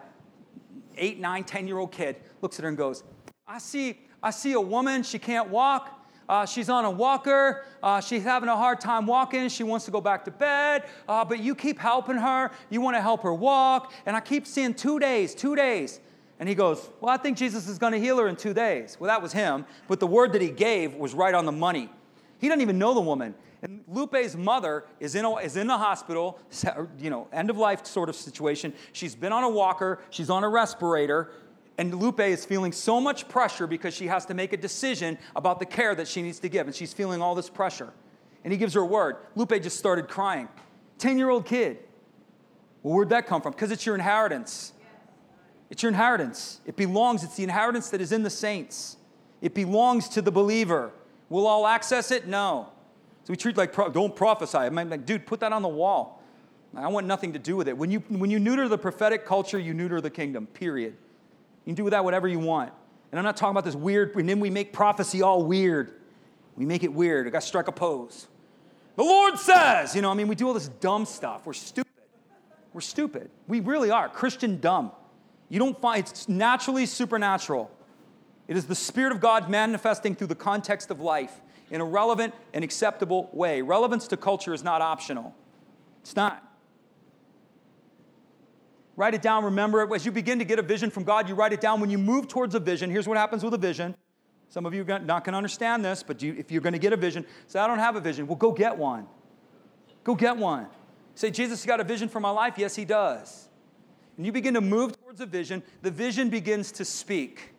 eight, 0.96 1.18
nine, 1.18 1.44
ten 1.44 1.66
year 1.66 1.78
old 1.78 1.92
kid, 1.92 2.16
looks 2.40 2.58
at 2.58 2.62
her 2.62 2.68
and 2.68 2.76
goes, 2.76 3.02
I 3.46 3.58
see, 3.58 3.98
I 4.22 4.30
see 4.30 4.52
a 4.52 4.60
woman, 4.60 5.02
she 5.02 5.18
can't 5.18 5.48
walk. 5.48 5.98
Uh, 6.28 6.46
she's 6.46 6.68
on 6.68 6.84
a 6.84 6.90
walker. 6.90 7.64
Uh, 7.82 8.00
she's 8.00 8.22
having 8.22 8.48
a 8.48 8.56
hard 8.56 8.80
time 8.80 9.06
walking. 9.06 9.48
She 9.48 9.64
wants 9.64 9.84
to 9.86 9.90
go 9.90 10.00
back 10.00 10.24
to 10.24 10.30
bed. 10.30 10.84
Uh, 11.08 11.24
but 11.24 11.40
you 11.40 11.54
keep 11.54 11.78
helping 11.78 12.16
her. 12.16 12.50
You 12.70 12.80
want 12.80 12.96
to 12.96 13.02
help 13.02 13.22
her 13.22 13.34
walk. 13.34 13.92
And 14.06 14.16
I 14.16 14.20
keep 14.20 14.46
seeing 14.46 14.72
two 14.72 14.98
days, 14.98 15.34
two 15.34 15.56
days. 15.56 16.00
And 16.38 16.48
he 16.48 16.54
goes, 16.54 16.90
Well, 17.00 17.12
I 17.12 17.18
think 17.18 17.36
Jesus 17.36 17.68
is 17.68 17.78
going 17.78 17.92
to 17.92 18.00
heal 18.00 18.18
her 18.18 18.28
in 18.28 18.36
two 18.36 18.54
days. 18.54 18.96
Well, 18.98 19.08
that 19.08 19.20
was 19.20 19.32
him. 19.32 19.66
But 19.88 20.00
the 20.00 20.06
word 20.06 20.32
that 20.32 20.42
he 20.42 20.50
gave 20.50 20.94
was 20.94 21.12
right 21.12 21.34
on 21.34 21.44
the 21.44 21.52
money. 21.52 21.90
He 22.38 22.48
doesn't 22.48 22.62
even 22.62 22.78
know 22.78 22.94
the 22.94 23.00
woman. 23.00 23.34
And 23.62 23.84
Lupe's 23.86 24.34
mother 24.34 24.84
is 24.98 25.14
in, 25.14 25.24
a, 25.24 25.36
is 25.36 25.56
in 25.56 25.68
the 25.68 25.78
hospital, 25.78 26.38
you 26.98 27.10
know, 27.10 27.28
end 27.32 27.48
of 27.48 27.56
life 27.56 27.86
sort 27.86 28.08
of 28.08 28.16
situation. 28.16 28.74
She's 28.92 29.14
been 29.14 29.32
on 29.32 29.44
a 29.44 29.48
walker, 29.48 30.00
she's 30.10 30.30
on 30.30 30.42
a 30.42 30.48
respirator, 30.48 31.30
and 31.78 31.94
Lupe 31.94 32.20
is 32.20 32.44
feeling 32.44 32.72
so 32.72 33.00
much 33.00 33.28
pressure 33.28 33.68
because 33.68 33.94
she 33.94 34.08
has 34.08 34.26
to 34.26 34.34
make 34.34 34.52
a 34.52 34.56
decision 34.56 35.16
about 35.36 35.60
the 35.60 35.66
care 35.66 35.94
that 35.94 36.08
she 36.08 36.22
needs 36.22 36.40
to 36.40 36.48
give, 36.48 36.66
and 36.66 36.74
she's 36.74 36.92
feeling 36.92 37.22
all 37.22 37.36
this 37.36 37.48
pressure. 37.48 37.92
And 38.42 38.52
he 38.52 38.58
gives 38.58 38.74
her 38.74 38.80
a 38.80 38.86
word. 38.86 39.16
Lupe 39.36 39.62
just 39.62 39.78
started 39.78 40.08
crying. 40.08 40.48
10 40.98 41.16
year 41.16 41.30
old 41.30 41.46
kid. 41.46 41.78
Well, 42.82 42.96
where'd 42.96 43.10
that 43.10 43.28
come 43.28 43.40
from? 43.40 43.52
Because 43.52 43.70
it's 43.70 43.86
your 43.86 43.94
inheritance. 43.94 44.72
It's 45.70 45.84
your 45.84 45.90
inheritance. 45.90 46.60
It 46.66 46.76
belongs, 46.76 47.22
it's 47.22 47.36
the 47.36 47.44
inheritance 47.44 47.90
that 47.90 48.00
is 48.00 48.10
in 48.10 48.24
the 48.24 48.30
saints. 48.30 48.96
It 49.40 49.54
belongs 49.54 50.08
to 50.10 50.22
the 50.22 50.32
believer. 50.32 50.92
Will 51.28 51.46
all 51.46 51.66
access 51.66 52.10
it? 52.10 52.26
No. 52.26 52.71
So 53.24 53.32
we 53.32 53.36
treat 53.36 53.56
like, 53.56 53.74
don't 53.92 54.14
prophesy. 54.16 54.58
I'm 54.58 54.74
like, 54.74 55.06
dude, 55.06 55.26
put 55.26 55.40
that 55.40 55.52
on 55.52 55.62
the 55.62 55.68
wall. 55.68 56.22
I 56.74 56.88
want 56.88 57.06
nothing 57.06 57.34
to 57.34 57.38
do 57.38 57.56
with 57.56 57.68
it. 57.68 57.76
When 57.76 57.90
you, 57.90 58.00
when 58.08 58.30
you 58.30 58.40
neuter 58.40 58.68
the 58.68 58.78
prophetic 58.78 59.26
culture, 59.26 59.58
you 59.58 59.74
neuter 59.74 60.00
the 60.00 60.10
kingdom, 60.10 60.46
period. 60.46 60.94
You 61.64 61.70
can 61.70 61.74
do 61.74 61.84
with 61.84 61.92
that 61.92 62.02
whatever 62.02 62.26
you 62.26 62.38
want. 62.38 62.72
And 63.10 63.18
I'm 63.18 63.24
not 63.24 63.36
talking 63.36 63.50
about 63.50 63.64
this 63.64 63.74
weird, 63.74 64.16
and 64.16 64.28
then 64.28 64.40
we 64.40 64.48
make 64.48 64.72
prophecy 64.72 65.20
all 65.20 65.44
weird. 65.44 65.92
We 66.56 66.64
make 66.64 66.82
it 66.82 66.92
weird. 66.92 67.26
I 67.26 67.30
got 67.30 67.42
to 67.42 67.46
strike 67.46 67.68
a 67.68 67.72
pose. 67.72 68.26
The 68.96 69.04
Lord 69.04 69.38
says, 69.38 69.94
you 69.94 70.02
know, 70.02 70.10
I 70.10 70.14
mean, 70.14 70.28
we 70.28 70.34
do 70.34 70.48
all 70.48 70.54
this 70.54 70.68
dumb 70.68 71.04
stuff. 71.04 71.46
We're 71.46 71.52
stupid. 71.52 71.92
We're 72.72 72.80
stupid. 72.80 73.30
We 73.46 73.60
really 73.60 73.90
are. 73.90 74.08
Christian 74.08 74.60
dumb. 74.60 74.92
You 75.50 75.58
don't 75.58 75.78
find 75.78 76.00
it's 76.00 76.28
naturally 76.28 76.86
supernatural. 76.86 77.70
It 78.48 78.56
is 78.56 78.66
the 78.66 78.74
Spirit 78.74 79.12
of 79.12 79.20
God 79.20 79.50
manifesting 79.50 80.14
through 80.14 80.28
the 80.28 80.34
context 80.34 80.90
of 80.90 81.00
life 81.00 81.40
in 81.72 81.80
a 81.80 81.84
relevant 81.84 82.34
and 82.52 82.62
acceptable 82.62 83.28
way. 83.32 83.62
Relevance 83.62 84.06
to 84.08 84.16
culture 84.16 84.54
is 84.54 84.62
not 84.62 84.82
optional. 84.82 85.34
It's 86.02 86.14
not. 86.14 86.46
Write 88.94 89.14
it 89.14 89.22
down, 89.22 89.44
remember 89.44 89.82
it. 89.82 89.90
As 89.92 90.04
you 90.04 90.12
begin 90.12 90.38
to 90.38 90.44
get 90.44 90.58
a 90.58 90.62
vision 90.62 90.90
from 90.90 91.04
God, 91.04 91.28
you 91.28 91.34
write 91.34 91.54
it 91.54 91.62
down. 91.62 91.80
When 91.80 91.88
you 91.88 91.96
move 91.96 92.28
towards 92.28 92.54
a 92.54 92.60
vision, 92.60 92.90
here's 92.90 93.08
what 93.08 93.16
happens 93.16 93.42
with 93.42 93.54
a 93.54 93.58
vision. 93.58 93.94
Some 94.50 94.66
of 94.66 94.74
you 94.74 94.84
are 94.86 94.98
not 94.98 95.24
going 95.24 95.32
to 95.32 95.38
understand 95.38 95.82
this, 95.82 96.02
but 96.02 96.22
you, 96.22 96.36
if 96.38 96.52
you're 96.52 96.60
going 96.60 96.74
to 96.74 96.78
get 96.78 96.92
a 96.92 96.96
vision, 96.96 97.24
say, 97.46 97.58
I 97.58 97.66
don't 97.66 97.78
have 97.78 97.96
a 97.96 98.00
vision. 98.00 98.26
Well, 98.26 98.36
go 98.36 98.52
get 98.52 98.76
one. 98.76 99.06
Go 100.04 100.14
get 100.14 100.36
one. 100.36 100.66
Say, 101.14 101.30
Jesus 101.30 101.64
got 101.64 101.80
a 101.80 101.84
vision 101.84 102.10
for 102.10 102.20
my 102.20 102.30
life? 102.30 102.54
Yes, 102.58 102.76
he 102.76 102.84
does. 102.84 103.48
And 104.18 104.26
you 104.26 104.32
begin 104.32 104.52
to 104.54 104.60
move 104.60 105.00
towards 105.00 105.22
a 105.22 105.26
vision, 105.26 105.62
the 105.80 105.90
vision 105.90 106.28
begins 106.28 106.70
to 106.72 106.84
speak. 106.84 107.54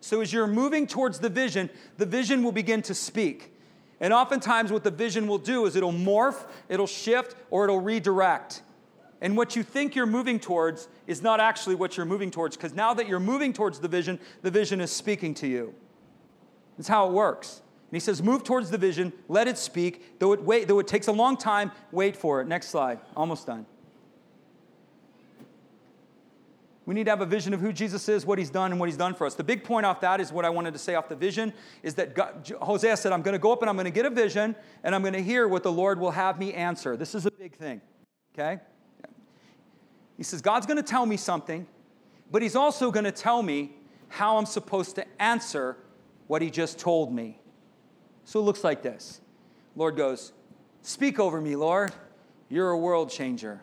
So 0.00 0.22
as 0.22 0.32
you're 0.32 0.46
moving 0.46 0.86
towards 0.86 1.18
the 1.18 1.28
vision, 1.28 1.68
the 1.98 2.06
vision 2.06 2.42
will 2.42 2.52
begin 2.52 2.80
to 2.82 2.94
speak. 2.94 3.52
And 4.00 4.12
oftentimes, 4.12 4.70
what 4.70 4.84
the 4.84 4.90
vision 4.90 5.26
will 5.26 5.38
do 5.38 5.66
is 5.66 5.74
it'll 5.74 5.92
morph, 5.92 6.46
it'll 6.68 6.86
shift, 6.86 7.34
or 7.50 7.64
it'll 7.64 7.80
redirect. 7.80 8.62
And 9.20 9.36
what 9.36 9.56
you 9.56 9.64
think 9.64 9.96
you're 9.96 10.06
moving 10.06 10.38
towards 10.38 10.86
is 11.08 11.22
not 11.22 11.40
actually 11.40 11.74
what 11.74 11.96
you're 11.96 12.06
moving 12.06 12.30
towards, 12.30 12.56
because 12.56 12.74
now 12.74 12.94
that 12.94 13.08
you're 13.08 13.18
moving 13.18 13.52
towards 13.52 13.80
the 13.80 13.88
vision, 13.88 14.20
the 14.42 14.50
vision 14.50 14.80
is 14.80 14.92
speaking 14.92 15.34
to 15.34 15.48
you. 15.48 15.74
That's 16.76 16.88
how 16.88 17.08
it 17.08 17.12
works. 17.12 17.60
And 17.90 17.96
he 17.96 18.00
says, 18.00 18.22
move 18.22 18.44
towards 18.44 18.70
the 18.70 18.78
vision, 18.78 19.12
let 19.28 19.48
it 19.48 19.58
speak. 19.58 20.20
Though 20.20 20.32
it, 20.34 20.42
wait, 20.42 20.68
though 20.68 20.78
it 20.78 20.86
takes 20.86 21.08
a 21.08 21.12
long 21.12 21.36
time, 21.36 21.72
wait 21.90 22.14
for 22.14 22.40
it. 22.40 22.46
Next 22.46 22.68
slide. 22.68 23.00
Almost 23.16 23.46
done. 23.46 23.66
We 26.88 26.94
need 26.94 27.04
to 27.04 27.10
have 27.10 27.20
a 27.20 27.26
vision 27.26 27.52
of 27.52 27.60
who 27.60 27.70
Jesus 27.70 28.08
is, 28.08 28.24
what 28.24 28.38
he's 28.38 28.48
done, 28.48 28.70
and 28.70 28.80
what 28.80 28.88
he's 28.88 28.96
done 28.96 29.12
for 29.12 29.26
us. 29.26 29.34
The 29.34 29.44
big 29.44 29.62
point 29.62 29.84
off 29.84 30.00
that 30.00 30.22
is 30.22 30.32
what 30.32 30.46
I 30.46 30.48
wanted 30.48 30.72
to 30.72 30.78
say 30.78 30.94
off 30.94 31.06
the 31.06 31.14
vision 31.14 31.52
is 31.82 31.96
that 31.96 32.14
God, 32.14 32.50
Hosea 32.62 32.96
said, 32.96 33.12
I'm 33.12 33.20
going 33.20 33.34
to 33.34 33.38
go 33.38 33.52
up 33.52 33.60
and 33.60 33.68
I'm 33.68 33.76
going 33.76 33.84
to 33.84 33.90
get 33.90 34.06
a 34.06 34.10
vision 34.10 34.56
and 34.82 34.94
I'm 34.94 35.02
going 35.02 35.12
to 35.12 35.22
hear 35.22 35.46
what 35.46 35.62
the 35.62 35.70
Lord 35.70 36.00
will 36.00 36.12
have 36.12 36.38
me 36.38 36.54
answer. 36.54 36.96
This 36.96 37.14
is 37.14 37.26
a 37.26 37.30
big 37.30 37.54
thing, 37.54 37.82
okay? 38.32 38.62
He 40.16 40.22
says, 40.22 40.40
God's 40.40 40.64
going 40.64 40.78
to 40.78 40.82
tell 40.82 41.04
me 41.04 41.18
something, 41.18 41.66
but 42.30 42.40
he's 42.40 42.56
also 42.56 42.90
going 42.90 43.04
to 43.04 43.12
tell 43.12 43.42
me 43.42 43.72
how 44.08 44.38
I'm 44.38 44.46
supposed 44.46 44.94
to 44.94 45.04
answer 45.20 45.76
what 46.26 46.40
he 46.40 46.48
just 46.50 46.78
told 46.78 47.12
me. 47.12 47.38
So 48.24 48.40
it 48.40 48.44
looks 48.44 48.64
like 48.64 48.80
this 48.80 49.20
Lord 49.76 49.94
goes, 49.94 50.32
Speak 50.80 51.20
over 51.20 51.38
me, 51.38 51.54
Lord. 51.54 51.92
You're 52.48 52.70
a 52.70 52.78
world 52.78 53.10
changer. 53.10 53.60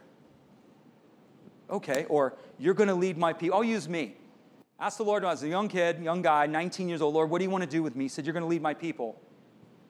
Okay, 1.69 2.05
or 2.09 2.35
you're 2.57 2.73
going 2.73 2.89
to 2.89 2.95
lead 2.95 3.17
my 3.17 3.33
people. 3.33 3.57
I'll 3.57 3.63
use 3.63 3.89
me. 3.89 4.15
Ask 4.79 4.97
the 4.97 5.03
Lord 5.03 5.23
when 5.23 5.29
I 5.29 5.33
was 5.33 5.43
a 5.43 5.47
young 5.47 5.67
kid, 5.67 6.01
young 6.03 6.21
guy, 6.21 6.45
19 6.47 6.89
years 6.89 7.01
old, 7.01 7.13
Lord, 7.13 7.29
what 7.29 7.39
do 7.39 7.45
you 7.45 7.49
want 7.49 7.63
to 7.63 7.69
do 7.69 7.81
with 7.81 7.95
me? 7.95 8.05
He 8.05 8.09
said, 8.09 8.25
You're 8.25 8.33
going 8.33 8.43
to 8.43 8.49
lead 8.49 8.61
my 8.61 8.73
people. 8.73 9.19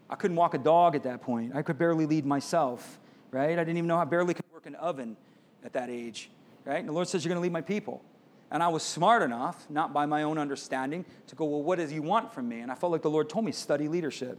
I 0.10 0.16
couldn't 0.16 0.38
walk 0.38 0.54
a 0.54 0.60
dog 0.60 0.96
at 0.96 1.04
that 1.04 1.22
point. 1.22 1.56
I 1.56 1.64
could 1.64 1.78
barely 1.78 2.06
lead 2.06 2.26
myself, 2.26 3.00
right? 3.32 3.58
I 3.58 3.64
didn't 3.64 3.78
even 3.78 3.88
know 3.88 3.96
how 3.96 4.04
I 4.04 4.06
barely 4.06 4.36
could 4.36 4.46
work 4.54 4.68
an 4.68 4.76
oven 4.76 5.18
at 5.64 5.74
that 5.74 5.90
age, 5.90 6.30
right? 6.64 6.80
And 6.80 6.88
the 6.88 6.94
Lord 6.94 7.08
says, 7.08 7.26
You're 7.26 7.32
going 7.32 7.42
to 7.42 7.44
lead 7.44 7.52
my 7.52 7.62
people. 7.62 8.04
And 8.52 8.62
I 8.62 8.68
was 8.68 8.84
smart 8.84 9.24
enough, 9.24 9.66
not 9.70 9.92
by 9.92 10.06
my 10.06 10.22
own 10.22 10.38
understanding, 10.38 11.04
to 11.28 11.36
go, 11.36 11.46
Well, 11.46 11.64
what 11.64 11.80
does 11.80 11.90
He 11.90 12.00
want 12.00 12.34
from 12.34 12.48
me? 12.48 12.60
And 12.60 12.72
I 12.72 12.76
felt 12.76 12.92
like 12.92 13.02
the 13.02 13.10
Lord 13.10 13.28
told 13.28 13.46
me, 13.46 13.52
Study 13.52 13.88
leadership. 13.88 14.38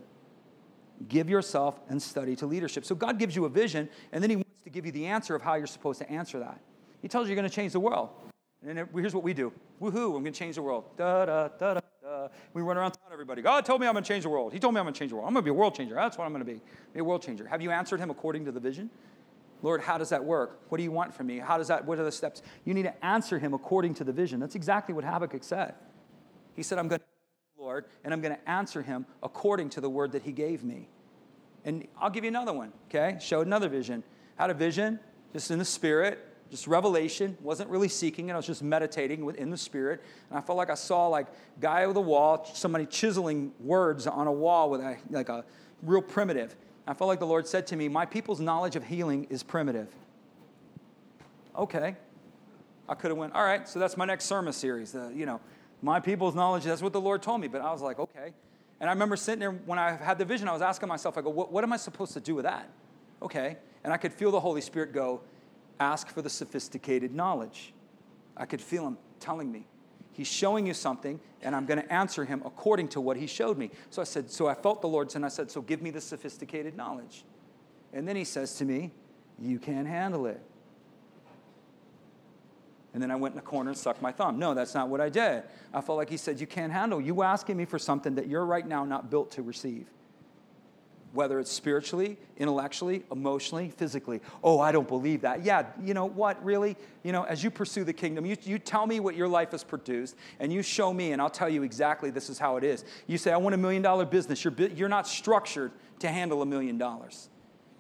Give 1.09 1.29
yourself 1.29 1.79
and 1.89 2.01
study 2.01 2.37
to 2.37 2.47
leadership. 2.47 2.85
So 2.87 2.95
God 2.95 3.19
gives 3.19 3.37
you 3.37 3.45
a 3.45 3.51
vision, 3.51 3.89
and 4.13 4.23
then 4.23 4.31
He 4.31 4.37
wants 4.37 4.51
to 4.65 4.71
give 4.71 4.87
you 4.87 4.93
the 4.93 5.07
answer 5.07 5.35
of 5.35 5.43
how 5.43 5.55
you're 5.55 5.67
supposed 5.67 5.99
to 5.99 6.11
answer 6.11 6.39
that. 6.39 6.61
He 7.07 7.09
tells 7.09 7.29
you 7.29 7.35
you're 7.37 7.41
going 7.41 7.49
to 7.49 7.55
change 7.55 7.73
the 7.73 7.79
world. 7.79 8.09
And 8.67 8.89
here's 8.93 9.15
what 9.15 9.23
we 9.23 9.33
do 9.33 9.53
Woohoo, 9.81 10.17
I'm 10.17 10.25
going 10.25 10.25
to 10.25 10.33
change 10.33 10.57
the 10.57 10.63
world. 10.63 10.87
Da, 10.97 11.25
da, 11.25 11.49
da, 11.57 11.75
da, 11.75 11.81
da. 12.03 12.29
We 12.53 12.63
run 12.63 12.77
around 12.77 12.95
telling 12.95 13.13
everybody, 13.13 13.43
God 13.43 13.65
told 13.65 13.81
me 13.81 13.87
I'm 13.87 13.93
going 13.93 14.03
to 14.03 14.09
change 14.09 14.25
the 14.25 14.29
world. 14.29 14.53
He 14.53 14.59
told 14.59 14.75
me 14.75 14.81
I'm 14.81 14.87
going 14.87 14.95
to 14.95 14.99
change 14.99 15.11
the 15.11 15.15
world. 15.15 15.29
I'm 15.29 15.33
going 15.33 15.45
to 15.45 15.49
be 15.49 15.51
a 15.51 15.55
world 15.55 15.77
changer. 15.77 15.95
That's 15.95 16.19
what 16.19 16.25
I'm 16.25 16.33
going 16.33 16.45
to 16.45 16.53
be. 16.53 16.61
Be 16.95 16.99
a 16.99 17.05
world 17.05 17.23
changer. 17.23 17.47
Have 17.47 17.63
you 17.63 17.71
answered 17.71 18.01
him 18.01 18.11
according 18.11 18.45
to 18.47 18.51
the 18.51 18.59
vision? 18.59 18.91
Lord, 19.63 19.83
how 19.83 19.99
does 19.99 20.09
that 20.09 20.25
work? 20.25 20.63
What 20.69 20.79
do 20.79 20.83
you 20.83 20.91
want 20.91 21.15
from 21.15 21.29
me? 21.29 21.39
How 21.39 21.59
does 21.59 21.69
that, 21.69 21.85
what 21.85 21.97
are 22.01 22.05
the 22.05 22.11
steps? 22.11 22.43
You 22.65 22.75
need 22.75 22.83
to 22.83 23.05
answer 23.07 23.39
him 23.39 23.55
according 23.55 23.95
to 23.95 24.03
the 24.05 24.13
vision. 24.13 24.41
That's 24.41 24.57
exactly 24.57 24.93
what 24.93 25.05
Habakkuk 25.05 25.45
said. 25.45 25.75
He 26.57 26.65
said, 26.65 26.77
I'm 26.77 26.89
going 26.89 26.99
to, 26.99 27.63
Lord, 27.63 27.85
and 28.03 28.13
I'm 28.13 28.21
going 28.21 28.35
to 28.35 28.51
answer 28.51 28.83
him 28.83 29.07
according 29.23 29.71
to 29.71 29.81
the 29.81 29.89
word 29.89 30.11
that 30.11 30.23
he 30.23 30.33
gave 30.33 30.65
me. 30.65 30.89
And 31.65 31.87
I'll 32.01 32.11
give 32.11 32.25
you 32.25 32.29
another 32.31 32.53
one, 32.53 32.73
okay? 32.89 33.19
Showed 33.21 33.47
another 33.47 33.69
vision. 33.69 34.03
Had 34.35 34.51
a 34.51 34.55
vision, 34.55 34.99
just 35.33 35.53
in 35.53 35.61
the 35.61 35.65
spirit, 35.65 36.33
just 36.51 36.67
revelation 36.67 37.37
wasn't 37.41 37.69
really 37.69 37.89
seeking 37.89 38.29
it 38.29 38.33
i 38.33 38.37
was 38.37 38.47
just 38.47 38.63
meditating 38.63 39.25
within 39.25 39.51
the 39.51 39.57
spirit. 39.57 40.03
And 40.31 40.39
i 40.39 40.43
felt 40.43 40.57
like 40.57 40.71
i 40.71 40.75
saw 40.75 41.09
like 41.09 41.27
guy 41.61 41.87
with 41.87 41.97
a 41.97 42.01
wall 42.01 42.49
somebody 42.55 42.87
chiseling 42.87 43.53
words 43.61 44.07
on 44.07 44.27
a 44.27 44.33
wall 44.33 44.71
with 44.71 44.81
a 44.81 44.97
like 45.11 45.29
a 45.29 45.45
real 45.83 46.03
primitive. 46.03 46.57
I 46.87 46.95
felt 46.95 47.09
like 47.09 47.19
the 47.19 47.27
lord 47.27 47.47
said 47.47 47.67
to 47.69 47.77
me 47.77 47.89
my 47.89 48.07
people's 48.07 48.41
knowledge 48.41 48.77
of 48.77 48.85
healing 48.85 49.27
is 49.31 49.43
primitive. 49.43 49.89
Okay. 51.57 51.97
I 52.89 52.95
could 52.95 53.11
have 53.11 53.19
went 53.19 53.35
all 53.35 53.45
right 53.45 53.69
so 53.69 53.79
that's 53.79 53.97
my 53.97 54.05
next 54.05 54.27
sermon 54.27 54.53
series 54.53 54.97
you 55.15 55.27
know 55.27 55.41
my 55.83 56.01
people's 56.01 56.35
knowledge 56.35 56.65
that's 56.65 56.83
what 56.83 56.93
the 56.93 57.01
lord 57.01 57.23
told 57.23 57.41
me. 57.41 57.49
But 57.49 57.61
i 57.61 57.73
was 57.73 57.83
like 57.83 57.99
okay. 57.99 58.33
And 58.81 58.91
i 58.91 58.93
remember 58.93 59.17
sitting 59.17 59.41
there 59.41 59.53
when 59.53 59.79
i 59.79 59.93
had 59.93 60.19
the 60.19 60.25
vision 60.25 60.49
i 60.49 60.53
was 60.53 60.63
asking 60.63 60.89
myself 60.89 61.19
i 61.19 61.23
go 61.23 61.31
what, 61.31 61.53
what 61.53 61.65
am 61.65 61.73
i 61.73 61.77
supposed 61.77 62.13
to 62.13 62.21
do 62.21 62.35
with 62.35 62.45
that? 62.45 62.69
Okay. 63.21 63.57
And 63.83 63.93
i 63.93 63.97
could 63.97 64.13
feel 64.13 64.31
the 64.31 64.41
holy 64.41 64.61
spirit 64.61 64.93
go 64.93 65.21
ask 65.81 66.09
for 66.09 66.23
the 66.23 66.31
sophisticated 66.31 67.15
knowledge. 67.15 67.73
I 68.37 68.47
could 68.47 68.61
feel 68.61 68.87
him 68.87 68.99
telling 69.21 69.51
me. 69.51 69.67
He's 70.13 70.27
showing 70.27 70.67
you 70.67 70.73
something, 70.73 71.21
and 71.43 71.55
I'm 71.55 71.67
going 71.67 71.81
to 71.81 71.93
answer 71.93 72.25
him 72.25 72.43
according 72.47 72.89
to 72.89 73.01
what 73.01 73.19
he 73.19 73.27
showed 73.27 73.59
me. 73.59 73.71
So 73.91 74.01
I 74.01 74.07
said, 74.07 74.31
So 74.31 74.47
I 74.47 74.55
felt 74.55 74.81
the 74.81 74.89
Lord, 74.89 75.15
and 75.15 75.25
I 75.25 75.29
said, 75.29 75.51
So 75.51 75.61
give 75.61 75.83
me 75.83 75.91
the 75.91 76.01
sophisticated 76.01 76.75
knowledge. 76.75 77.25
And 77.93 78.09
then 78.09 78.17
he 78.17 78.25
says 78.25 78.55
to 78.57 78.65
me, 78.65 78.93
You 79.39 79.59
can't 79.59 79.87
handle 79.87 80.27
it. 80.27 80.41
And 82.95 83.03
then 83.03 83.11
I 83.11 83.17
went 83.17 83.33
in 83.33 83.37
the 83.37 83.43
corner 83.43 83.71
and 83.71 83.79
sucked 83.79 84.01
my 84.01 84.11
thumb. 84.11 84.39
No, 84.39 84.55
that's 84.55 84.75
not 84.75 84.89
what 84.89 85.03
I 85.03 85.11
did. 85.11 85.43
I 85.75 85.83
felt 85.83 85.99
like 85.99 86.09
he 86.09 86.17
said, 86.17 86.41
You 86.41 86.47
can't 86.47 86.73
handle. 86.73 86.99
You 86.99 87.23
asking 87.23 87.59
me 87.59 87.67
for 87.67 87.79
something 87.79 88.15
that 88.15 88.27
you're 88.27 88.47
right 88.47 88.67
now 88.67 88.87
not 88.87 89.11
built 89.11 89.31
to 89.33 89.43
receive 89.43 89.87
whether 91.17 91.41
it's 91.41 91.51
spiritually, 91.51 92.17
intellectually, 92.37 93.03
emotionally, 93.11 93.71
physically. 93.71 94.21
Oh, 94.45 94.61
I 94.61 94.71
don't 94.71 94.87
believe 94.87 95.23
that. 95.23 95.43
Yeah, 95.43 95.67
you 95.83 95.95
know 95.95 96.05
what, 96.05 96.43
really? 96.45 96.77
You 97.03 97.13
know, 97.13 97.25
as 97.25 97.43
you 97.43 97.51
pursue 97.51 97.83
the 97.83 97.93
kingdom, 97.93 98.27
you, 98.27 98.37
you 98.43 98.59
tell 98.59 98.87
me 98.87 99.01
what 99.01 99.17
your 99.17 99.27
life 99.27 99.51
has 99.51 99.65
produced, 99.65 100.15
and 100.39 100.53
you 100.53 100.63
show 100.63 100.93
me, 100.93 101.13
and 101.13 101.21
I'll 101.21 101.31
tell 101.31 101.49
you 101.49 101.63
exactly 101.63 102.11
this 102.11 102.31
is 102.31 102.39
how 102.39 102.57
it 102.57 102.65
is. 102.65 102.85
You 103.07 103.19
say, 103.19 103.33
I 103.33 103.39
want 103.39 103.55
a 103.55 103.59
million 103.59 103.83
dollar 103.83 104.05
business. 104.05 104.45
You're, 104.45 104.55
you're 104.69 104.89
not 104.89 105.09
structured 105.09 105.73
to 106.01 106.09
handle 106.09 106.43
a 106.43 106.47
million 106.47 106.79
dollars. 106.79 107.31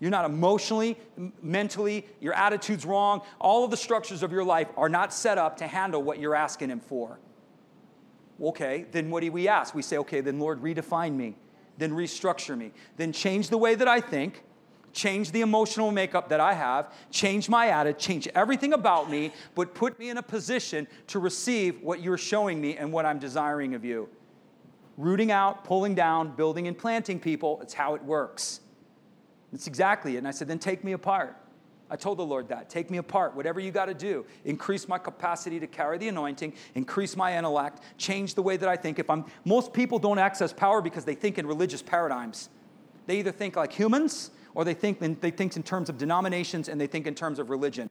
You're 0.00 0.10
not 0.10 0.24
emotionally, 0.24 0.98
mentally, 1.42 2.06
your 2.20 2.34
attitude's 2.34 2.84
wrong. 2.84 3.22
All 3.38 3.64
of 3.64 3.70
the 3.70 3.76
structures 3.76 4.22
of 4.22 4.32
your 4.32 4.44
life 4.44 4.68
are 4.76 4.88
not 4.88 5.12
set 5.12 5.38
up 5.38 5.58
to 5.58 5.66
handle 5.66 6.02
what 6.02 6.18
you're 6.18 6.34
asking 6.34 6.70
Him 6.70 6.80
for. 6.80 7.18
Okay, 8.40 8.86
then 8.92 9.10
what 9.10 9.22
do 9.22 9.32
we 9.32 9.48
ask? 9.48 9.74
We 9.74 9.82
say, 9.82 9.96
okay, 9.98 10.20
then 10.20 10.38
Lord, 10.38 10.60
redefine 10.60 11.14
me 11.14 11.36
then 11.78 11.92
restructure 11.92 12.56
me. 12.56 12.72
Then 12.96 13.12
change 13.12 13.48
the 13.48 13.58
way 13.58 13.74
that 13.74 13.88
I 13.88 14.00
think, 14.00 14.42
change 14.92 15.30
the 15.30 15.42
emotional 15.42 15.92
makeup 15.92 16.30
that 16.30 16.40
I 16.40 16.54
have, 16.54 16.92
change 17.10 17.48
my 17.48 17.68
attitude, 17.68 18.00
change 18.00 18.28
everything 18.34 18.72
about 18.72 19.10
me, 19.10 19.32
but 19.54 19.74
put 19.74 19.98
me 19.98 20.08
in 20.08 20.16
a 20.16 20.22
position 20.22 20.88
to 21.08 21.18
receive 21.18 21.82
what 21.82 22.00
you're 22.00 22.18
showing 22.18 22.60
me 22.60 22.76
and 22.76 22.92
what 22.92 23.04
I'm 23.04 23.18
desiring 23.18 23.74
of 23.74 23.84
you. 23.84 24.08
Rooting 24.96 25.30
out, 25.30 25.64
pulling 25.64 25.94
down, 25.94 26.34
building 26.34 26.66
and 26.66 26.76
planting 26.76 27.20
people, 27.20 27.60
it's 27.60 27.74
how 27.74 27.94
it 27.94 28.02
works. 28.02 28.60
It's 29.52 29.66
exactly 29.66 30.16
it. 30.16 30.18
And 30.18 30.28
I 30.28 30.30
said, 30.30 30.48
then 30.48 30.58
take 30.58 30.82
me 30.82 30.92
apart. 30.92 31.36
I 31.88 31.96
told 31.96 32.18
the 32.18 32.26
Lord 32.26 32.48
that. 32.48 32.68
Take 32.68 32.90
me 32.90 32.98
apart, 32.98 33.36
whatever 33.36 33.60
you 33.60 33.70
got 33.70 33.86
to 33.86 33.94
do. 33.94 34.26
Increase 34.44 34.88
my 34.88 34.98
capacity 34.98 35.60
to 35.60 35.66
carry 35.66 35.98
the 35.98 36.08
anointing, 36.08 36.52
increase 36.74 37.16
my 37.16 37.36
intellect, 37.38 37.80
change 37.96 38.34
the 38.34 38.42
way 38.42 38.56
that 38.56 38.68
I 38.68 38.76
think. 38.76 38.98
If 38.98 39.08
I'm 39.08 39.24
most 39.44 39.72
people 39.72 39.98
don't 39.98 40.18
access 40.18 40.52
power 40.52 40.80
because 40.80 41.04
they 41.04 41.14
think 41.14 41.38
in 41.38 41.46
religious 41.46 41.82
paradigms. 41.82 42.48
They 43.06 43.18
either 43.20 43.30
think 43.30 43.54
like 43.54 43.72
humans 43.72 44.32
or 44.54 44.64
they 44.64 44.74
think 44.74 45.00
in, 45.00 45.16
they 45.20 45.30
think 45.30 45.56
in 45.56 45.62
terms 45.62 45.88
of 45.88 45.96
denominations 45.96 46.68
and 46.68 46.80
they 46.80 46.88
think 46.88 47.06
in 47.06 47.14
terms 47.14 47.38
of 47.38 47.50
religion. 47.50 47.88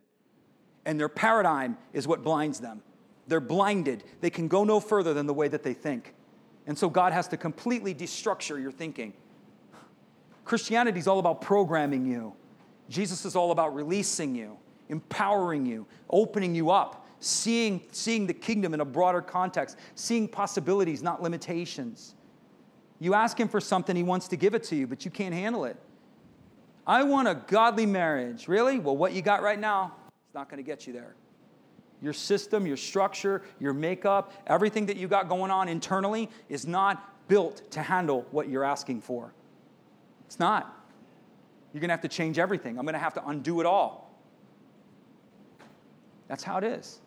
And 0.85 0.99
their 0.99 1.09
paradigm 1.09 1.77
is 1.93 2.07
what 2.07 2.21
blinds 2.21 2.59
them. 2.59 2.81
They're 3.27 3.39
blinded. 3.39 4.03
They 4.19 4.29
can 4.29 4.47
go 4.49 4.65
no 4.65 4.79
further 4.79 5.13
than 5.13 5.25
the 5.25 5.33
way 5.33 5.47
that 5.47 5.63
they 5.63 5.73
think. 5.73 6.13
And 6.67 6.77
so 6.77 6.89
God 6.89 7.13
has 7.13 7.27
to 7.29 7.37
completely 7.37 7.95
destructure 7.95 8.61
your 8.61 8.71
thinking. 8.71 9.13
Christianity 10.43 10.99
is 10.99 11.07
all 11.07 11.19
about 11.19 11.41
programming 11.41 12.05
you 12.05 12.33
Jesus 12.89 13.25
is 13.25 13.35
all 13.35 13.51
about 13.51 13.73
releasing 13.73 14.35
you, 14.35 14.57
empowering 14.89 15.65
you, 15.65 15.87
opening 16.09 16.53
you 16.53 16.69
up, 16.69 17.07
seeing, 17.19 17.81
seeing 17.91 18.27
the 18.27 18.33
kingdom 18.33 18.73
in 18.73 18.81
a 18.81 18.85
broader 18.85 19.21
context, 19.21 19.77
seeing 19.95 20.27
possibilities, 20.27 21.01
not 21.01 21.21
limitations. 21.21 22.15
You 22.99 23.13
ask 23.13 23.39
him 23.39 23.47
for 23.47 23.59
something, 23.59 23.95
he 23.95 24.03
wants 24.03 24.27
to 24.29 24.37
give 24.37 24.53
it 24.53 24.63
to 24.65 24.75
you, 24.75 24.87
but 24.87 25.05
you 25.05 25.11
can't 25.11 25.33
handle 25.33 25.65
it. 25.65 25.77
I 26.87 27.03
want 27.03 27.27
a 27.27 27.35
godly 27.47 27.85
marriage. 27.85 28.47
Really? 28.47 28.79
Well, 28.79 28.95
what 28.95 29.13
you 29.13 29.21
got 29.21 29.41
right 29.41 29.59
now 29.59 29.95
is 30.29 30.35
not 30.35 30.49
going 30.49 30.63
to 30.63 30.67
get 30.67 30.85
you 30.85 30.93
there. 30.93 31.15
Your 32.01 32.13
system, 32.13 32.67
your 32.67 32.77
structure, 32.77 33.41
your 33.59 33.73
makeup, 33.73 34.31
everything 34.45 34.85
that 34.85 34.97
you 34.97 35.07
got 35.07 35.27
going 35.27 35.49
on 35.49 35.67
internally 35.67 36.29
is 36.49 36.67
not 36.67 37.27
built 37.27 37.71
to 37.71 37.81
handle 37.81 38.27
what 38.31 38.49
you're 38.49 38.63
asking 38.63 39.01
for. 39.01 39.33
It's 40.27 40.39
not. 40.39 40.84
You're 41.75 41.81
going 41.81 41.89
to 41.89 41.93
have 41.93 42.01
to 42.03 42.07
change 42.07 42.39
everything. 42.39 42.79
I'm 42.79 42.85
going 42.85 42.93
to 42.93 42.99
have 42.99 43.15
to 43.15 43.27
undo 43.27 43.59
it 43.59 43.65
all. 43.65 44.17
That's 46.29 46.41
how 46.41 46.57
it 46.57 46.63
is. 46.63 47.01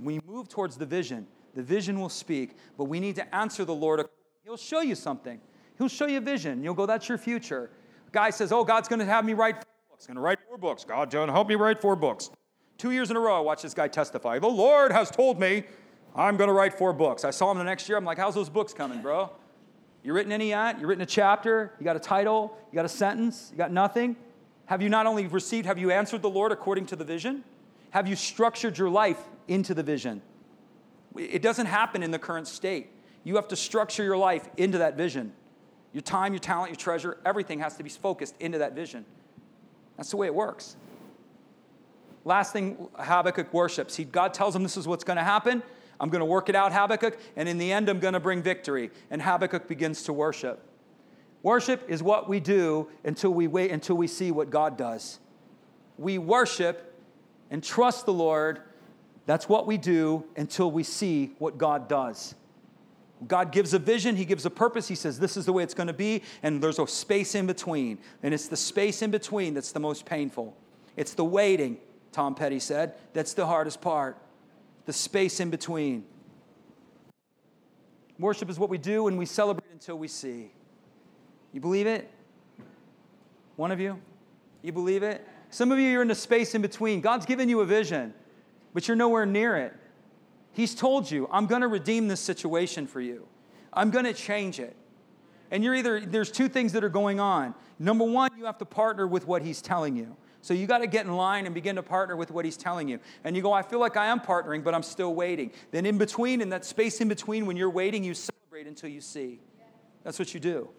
We 0.00 0.20
move 0.28 0.48
towards 0.48 0.76
the 0.76 0.86
vision, 0.86 1.26
the 1.56 1.64
vision 1.64 1.98
will 1.98 2.08
speak, 2.08 2.54
but 2.78 2.84
we 2.84 3.00
need 3.00 3.16
to 3.16 3.34
answer 3.34 3.64
the 3.64 3.74
Lord. 3.74 4.06
He'll 4.44 4.56
show 4.56 4.80
you 4.80 4.94
something. 4.94 5.40
He'll 5.76 5.88
show 5.88 6.06
you 6.06 6.18
a 6.18 6.20
vision. 6.20 6.62
You'll 6.62 6.74
go, 6.74 6.86
that's 6.86 7.08
your 7.08 7.18
future. 7.18 7.72
Guy 8.12 8.30
says, 8.30 8.52
oh, 8.52 8.62
God's 8.62 8.86
going 8.86 9.00
to 9.00 9.06
have 9.06 9.24
me 9.24 9.34
write 9.34 9.56
four 9.56 9.64
books. 9.90 10.06
going 10.06 10.14
to 10.14 10.20
write 10.20 10.38
four 10.46 10.56
books. 10.56 10.84
God, 10.84 11.10
John, 11.10 11.28
help 11.28 11.48
me 11.48 11.56
write 11.56 11.80
four 11.80 11.96
books. 11.96 12.30
Two 12.78 12.92
years 12.92 13.10
in 13.10 13.16
a 13.16 13.20
row, 13.20 13.38
I 13.38 13.40
watched 13.40 13.64
this 13.64 13.74
guy 13.74 13.88
testify. 13.88 14.38
The 14.38 14.46
Lord 14.46 14.92
has 14.92 15.10
told 15.10 15.40
me. 15.40 15.64
I'm 16.14 16.36
going 16.36 16.46
to 16.46 16.54
write 16.54 16.74
four 16.74 16.92
books. 16.92 17.24
I 17.24 17.30
saw 17.32 17.50
him 17.50 17.58
the 17.58 17.64
next 17.64 17.88
year. 17.88 17.98
I'm 17.98 18.04
like, 18.04 18.18
how's 18.18 18.36
those 18.36 18.48
books 18.48 18.72
coming, 18.72 19.02
bro? 19.02 19.32
You 20.02 20.12
written 20.12 20.32
any 20.32 20.48
yet? 20.48 20.80
You 20.80 20.86
written 20.86 21.02
a 21.02 21.06
chapter? 21.06 21.72
You 21.78 21.84
got 21.84 21.96
a 21.96 22.00
title? 22.00 22.56
You 22.70 22.76
got 22.76 22.84
a 22.84 22.88
sentence? 22.88 23.48
You 23.52 23.58
got 23.58 23.70
nothing? 23.70 24.16
Have 24.66 24.80
you 24.80 24.88
not 24.88 25.06
only 25.06 25.26
received, 25.26 25.66
have 25.66 25.78
you 25.78 25.90
answered 25.90 26.22
the 26.22 26.30
Lord 26.30 26.52
according 26.52 26.86
to 26.86 26.96
the 26.96 27.04
vision? 27.04 27.44
Have 27.90 28.06
you 28.06 28.16
structured 28.16 28.78
your 28.78 28.88
life 28.88 29.18
into 29.48 29.74
the 29.74 29.82
vision? 29.82 30.22
It 31.16 31.42
doesn't 31.42 31.66
happen 31.66 32.02
in 32.02 32.12
the 32.12 32.18
current 32.18 32.46
state. 32.46 32.90
You 33.24 33.36
have 33.36 33.48
to 33.48 33.56
structure 33.56 34.04
your 34.04 34.16
life 34.16 34.48
into 34.56 34.78
that 34.78 34.96
vision. 34.96 35.32
Your 35.92 36.02
time, 36.02 36.32
your 36.32 36.40
talent, 36.40 36.70
your 36.70 36.76
treasure, 36.76 37.18
everything 37.26 37.58
has 37.58 37.76
to 37.76 37.82
be 37.82 37.90
focused 37.90 38.36
into 38.38 38.58
that 38.58 38.74
vision. 38.74 39.04
That's 39.96 40.10
the 40.10 40.16
way 40.16 40.28
it 40.28 40.34
works. 40.34 40.76
Last 42.24 42.52
thing 42.52 42.88
Habakkuk 42.94 43.52
worships. 43.52 43.96
He, 43.96 44.04
God 44.04 44.32
tells 44.32 44.54
him 44.54 44.62
this 44.62 44.76
is 44.76 44.86
what's 44.86 45.04
going 45.04 45.16
to 45.16 45.24
happen. 45.24 45.62
I'm 46.00 46.08
going 46.08 46.20
to 46.20 46.26
work 46.26 46.48
it 46.48 46.56
out, 46.56 46.72
Habakkuk, 46.72 47.18
and 47.36 47.48
in 47.48 47.58
the 47.58 47.70
end, 47.72 47.88
I'm 47.88 48.00
going 48.00 48.14
to 48.14 48.20
bring 48.20 48.42
victory. 48.42 48.90
And 49.10 49.20
Habakkuk 49.20 49.68
begins 49.68 50.02
to 50.04 50.12
worship. 50.12 50.66
Worship 51.42 51.84
is 51.88 52.02
what 52.02 52.28
we 52.28 52.40
do 52.40 52.88
until 53.04 53.30
we 53.30 53.46
wait 53.46 53.70
until 53.70 53.96
we 53.96 54.06
see 54.06 54.30
what 54.30 54.50
God 54.50 54.76
does. 54.76 55.20
We 55.98 56.18
worship 56.18 56.94
and 57.50 57.62
trust 57.62 58.06
the 58.06 58.12
Lord. 58.12 58.60
That's 59.26 59.48
what 59.48 59.66
we 59.66 59.76
do 59.76 60.24
until 60.36 60.70
we 60.70 60.82
see 60.82 61.32
what 61.38 61.58
God 61.58 61.88
does. 61.88 62.34
God 63.28 63.52
gives 63.52 63.74
a 63.74 63.78
vision, 63.78 64.16
He 64.16 64.24
gives 64.24 64.46
a 64.46 64.50
purpose, 64.50 64.88
He 64.88 64.94
says, 64.94 65.18
This 65.18 65.36
is 65.36 65.44
the 65.44 65.52
way 65.52 65.62
it's 65.62 65.74
going 65.74 65.88
to 65.88 65.92
be, 65.92 66.22
and 66.42 66.62
there's 66.62 66.78
a 66.78 66.86
space 66.86 67.34
in 67.34 67.46
between. 67.46 67.98
And 68.22 68.32
it's 68.32 68.48
the 68.48 68.56
space 68.56 69.02
in 69.02 69.10
between 69.10 69.52
that's 69.54 69.72
the 69.72 69.80
most 69.80 70.06
painful. 70.06 70.56
It's 70.96 71.14
the 71.14 71.24
waiting, 71.24 71.78
Tom 72.12 72.34
Petty 72.34 72.58
said, 72.58 72.94
that's 73.12 73.34
the 73.34 73.46
hardest 73.46 73.80
part. 73.80 74.18
The 74.90 74.94
space 74.94 75.38
in 75.38 75.50
between. 75.50 76.04
Worship 78.18 78.50
is 78.50 78.58
what 78.58 78.68
we 78.68 78.76
do 78.76 79.06
and 79.06 79.16
we 79.16 79.24
celebrate 79.24 79.70
until 79.70 79.96
we 79.96 80.08
see. 80.08 80.50
You 81.52 81.60
believe 81.60 81.86
it? 81.86 82.10
One 83.54 83.70
of 83.70 83.78
you? 83.78 84.00
You 84.62 84.72
believe 84.72 85.04
it? 85.04 85.24
Some 85.50 85.70
of 85.70 85.78
you, 85.78 85.88
you're 85.88 86.02
in 86.02 86.08
the 86.08 86.14
space 86.16 86.56
in 86.56 86.60
between. 86.60 87.00
God's 87.02 87.24
given 87.24 87.48
you 87.48 87.60
a 87.60 87.64
vision, 87.64 88.12
but 88.74 88.88
you're 88.88 88.96
nowhere 88.96 89.26
near 89.26 89.56
it. 89.58 89.76
He's 90.50 90.74
told 90.74 91.08
you, 91.08 91.28
I'm 91.30 91.46
going 91.46 91.60
to 91.60 91.68
redeem 91.68 92.08
this 92.08 92.18
situation 92.18 92.88
for 92.88 93.00
you. 93.00 93.28
I'm 93.72 93.92
going 93.92 94.06
to 94.06 94.12
change 94.12 94.58
it. 94.58 94.74
And 95.52 95.62
you're 95.62 95.76
either, 95.76 96.00
there's 96.00 96.32
two 96.32 96.48
things 96.48 96.72
that 96.72 96.82
are 96.82 96.88
going 96.88 97.20
on. 97.20 97.54
Number 97.78 98.04
one, 98.04 98.32
you 98.36 98.46
have 98.46 98.58
to 98.58 98.64
partner 98.64 99.06
with 99.06 99.24
what 99.28 99.42
he's 99.42 99.62
telling 99.62 99.94
you. 99.94 100.16
So 100.42 100.54
you 100.54 100.66
got 100.66 100.78
to 100.78 100.86
get 100.86 101.04
in 101.04 101.12
line 101.14 101.46
and 101.46 101.54
begin 101.54 101.76
to 101.76 101.82
partner 101.82 102.16
with 102.16 102.30
what 102.30 102.44
he's 102.44 102.56
telling 102.56 102.88
you. 102.88 102.98
And 103.24 103.36
you 103.36 103.42
go, 103.42 103.52
I 103.52 103.62
feel 103.62 103.78
like 103.78 103.96
I 103.96 104.06
am 104.06 104.20
partnering, 104.20 104.64
but 104.64 104.74
I'm 104.74 104.82
still 104.82 105.14
waiting. 105.14 105.50
Then 105.70 105.84
in 105.84 105.98
between, 105.98 106.40
in 106.40 106.48
that 106.50 106.64
space 106.64 107.00
in 107.00 107.08
between, 107.08 107.46
when 107.46 107.56
you're 107.56 107.70
waiting, 107.70 108.02
you 108.02 108.14
celebrate 108.14 108.66
until 108.66 108.88
you 108.88 109.00
see. 109.00 109.40
That's 110.02 110.18
what 110.18 110.32
you 110.32 110.40
do. 110.40 110.70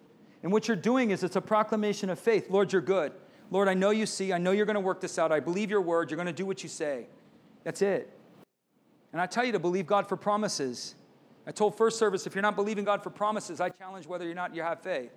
And 0.44 0.52
what 0.52 0.68
you're 0.68 0.78
doing 0.78 1.12
is 1.12 1.24
it's 1.24 1.36
a 1.36 1.42
proclamation 1.42 2.10
of 2.10 2.20
faith. 2.20 2.50
Lord, 2.50 2.74
you're 2.74 2.82
good. 2.82 3.12
Lord, 3.52 3.68
I 3.68 3.76
know 3.76 3.92
you 3.92 4.06
see. 4.06 4.34
I 4.34 4.40
know 4.40 4.52
you're 4.52 4.66
going 4.66 4.76
to 4.76 4.80
work 4.80 5.02
this 5.02 5.20
out. 5.20 5.32
I 5.32 5.40
believe 5.40 5.70
your 5.70 5.82
word. 5.82 6.10
You're 6.10 6.18
going 6.18 6.26
to 6.26 6.34
do 6.34 6.46
what 6.46 6.64
you 6.64 6.70
say. 6.70 7.06
That's 7.64 7.82
it. 7.84 8.12
And 9.12 9.22
I 9.22 9.28
tell 9.28 9.44
you 9.44 9.52
to 9.52 9.60
believe 9.60 9.86
God 9.86 10.08
for 10.08 10.16
promises. 10.16 10.96
I 11.46 11.52
told 11.52 11.78
first 11.78 12.00
service 12.00 12.26
if 12.26 12.34
you're 12.34 12.42
not 12.42 12.56
believing 12.56 12.86
God 12.86 13.04
for 13.04 13.10
promises, 13.10 13.60
I 13.60 13.70
challenge 13.70 14.08
whether 14.08 14.30
or 14.30 14.34
not 14.34 14.56
you 14.56 14.62
have 14.62 14.82
faith. 14.82 15.12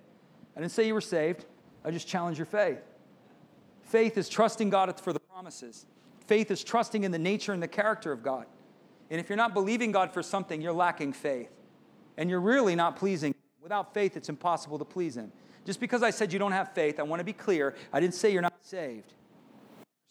I 0.55 0.59
didn't 0.59 0.71
say 0.71 0.87
you 0.87 0.93
were 0.93 1.01
saved, 1.01 1.45
I 1.83 1.91
just 1.91 2.07
challenge 2.07 2.37
your 2.37 2.45
faith. 2.45 2.79
Faith 3.85 4.17
is 4.17 4.27
trusting 4.27 4.69
God 4.69 4.99
for 4.99 5.13
the 5.13 5.19
promises. 5.19 5.85
Faith 6.27 6.49
is 6.51 6.63
trusting 6.63 7.03
in 7.03 7.11
the 7.11 7.19
nature 7.19 7.53
and 7.53 7.61
the 7.61 7.67
character 7.67 8.11
of 8.11 8.23
God. 8.23 8.45
And 9.11 9.19
if 9.19 9.29
you're 9.29 9.37
not 9.37 9.53
believing 9.53 9.91
God 9.91 10.11
for 10.11 10.23
something, 10.23 10.59
you're 10.59 10.73
lacking 10.73 11.13
faith. 11.13 11.51
And 12.17 12.29
you're 12.29 12.41
really 12.41 12.75
not 12.75 12.95
pleasing. 12.95 13.35
Without 13.61 13.93
faith, 13.93 14.17
it's 14.17 14.29
impossible 14.29 14.79
to 14.79 14.85
please 14.85 15.15
Him. 15.15 15.31
Just 15.65 15.79
because 15.79 16.01
I 16.03 16.09
said 16.09 16.33
you 16.33 16.39
don't 16.39 16.51
have 16.51 16.73
faith, 16.73 16.99
I 16.99 17.03
want 17.03 17.19
to 17.19 17.23
be 17.23 17.33
clear. 17.33 17.75
I 17.93 17.99
didn't 17.99 18.15
say 18.15 18.31
you're 18.31 18.41
not 18.41 18.53
saved. 18.61 19.13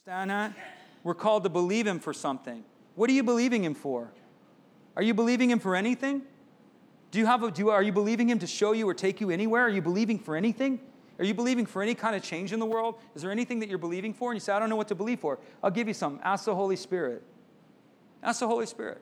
Understand 0.07 0.31
that? 0.31 0.55
We're 1.03 1.15
called 1.15 1.43
to 1.45 1.51
believe 1.51 1.87
Him 1.87 1.99
for 1.99 2.13
something. 2.13 2.65
What 2.95 3.11
are 3.11 3.13
you 3.13 3.25
believing 3.25 3.65
Him 3.65 3.75
for? 3.75 4.13
Are 4.97 5.03
you 5.03 5.15
believing 5.15 5.51
Him 5.51 5.59
for 5.59 5.75
anything? 5.75 6.23
Do 7.11 7.19
you 7.19 7.27
have 7.27 7.43
a, 7.43 7.51
do, 7.51 7.71
are 7.71 7.83
you 7.83 7.93
believing 7.93 8.29
Him 8.29 8.39
to 8.39 8.47
show 8.47 8.73
you 8.73 8.89
or 8.89 8.95
take 8.95 9.21
you 9.21 9.31
anywhere? 9.31 9.63
Are 9.63 9.69
you 9.69 9.83
believing 9.83 10.19
for 10.19 10.37
anything? 10.37 10.81
Are 11.19 11.25
you 11.25 11.35
believing 11.35 11.67
for 11.67 11.83
any 11.83 11.95
kind 11.95 12.17
of 12.17 12.23
change 12.23 12.53
in 12.53 12.59
the 12.59 12.67
world? 12.67 12.97
Is 13.15 13.23
there 13.23 13.31
anything 13.31 13.61
that 13.61 13.69
you're 13.69 13.79
believing 13.79 14.13
for? 14.13 14.31
And 14.31 14.37
you 14.37 14.41
say, 14.41 14.53
I 14.53 14.59
don't 14.59 14.69
know 14.69 14.77
what 14.77 14.89
to 14.89 14.95
believe 14.95 15.21
for. 15.21 15.39
I'll 15.63 15.71
give 15.71 15.87
you 15.87 15.95
some. 15.95 16.19
Ask 16.25 16.47
the 16.47 16.55
Holy 16.55 16.77
Spirit. 16.77 17.23
Ask 18.23 18.41
the 18.41 18.49
Holy 18.49 18.67
Spirit. 18.67 19.01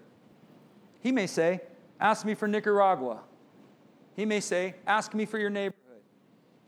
He 1.01 1.13
may 1.13 1.27
say, 1.27 1.61
Ask 2.01 2.27
me 2.27 2.35
for 2.35 2.49
Nicaragua. 2.49 3.21
He 4.15 4.27
may 4.27 4.41
say, 4.41 4.75
Ask 4.87 5.15
me 5.15 5.25
for 5.25 5.39
your 5.39 5.51
neighborhood. 5.51 6.01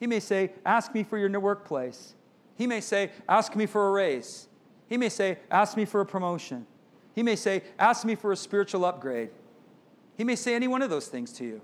He 0.00 0.06
may 0.06 0.20
say, 0.20 0.52
Ask 0.64 0.94
me 0.94 1.02
for 1.02 1.18
your 1.18 1.40
workplace. 1.40 2.14
He 2.56 2.66
may 2.66 2.80
say, 2.80 3.10
Ask 3.28 3.54
me 3.54 3.66
for 3.66 3.88
a 3.88 3.90
raise. 3.90 4.48
He 4.88 4.96
may 4.96 5.08
say, 5.08 5.38
Ask 5.50 5.76
me 5.76 5.84
for 5.84 6.00
a 6.00 6.06
promotion. 6.06 6.66
He 7.14 7.22
may 7.22 7.36
say, 7.36 7.62
Ask 7.78 8.04
me 8.04 8.14
for 8.14 8.32
a 8.32 8.36
spiritual 8.36 8.84
upgrade. 8.84 9.30
He 10.16 10.24
may 10.24 10.36
say 10.36 10.54
any 10.54 10.68
one 10.68 10.82
of 10.82 10.90
those 10.90 11.08
things 11.08 11.32
to 11.34 11.44
you. 11.44 11.60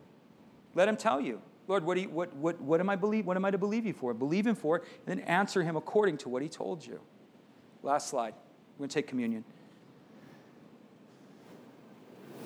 Let 0.75 0.89
him 0.89 0.97
tell 0.97 1.21
you. 1.21 1.41
Lord, 1.71 1.85
what, 1.85 1.99
you, 1.99 2.09
what, 2.09 2.35
what, 2.35 2.61
what, 2.61 2.81
am 2.81 2.91
I 2.91 2.97
believe, 2.97 3.27
what 3.27 3.37
am 3.37 3.45
I 3.45 3.53
to 3.53 3.57
believe 3.57 3.87
you 3.87 3.93
for? 3.93 4.13
Believe 4.13 4.45
him 4.45 4.57
for 4.57 4.79
it, 4.79 4.83
and 5.07 5.21
then 5.21 5.25
answer 5.25 5.63
him 5.63 5.77
according 5.77 6.17
to 6.19 6.29
what 6.29 6.43
he 6.43 6.49
told 6.49 6.85
you. 6.85 6.99
Last 7.85 8.09
slide. 8.09 8.35
We're 8.77 8.79
going 8.79 8.89
to 8.89 8.95
take 8.95 9.07
communion. 9.07 9.45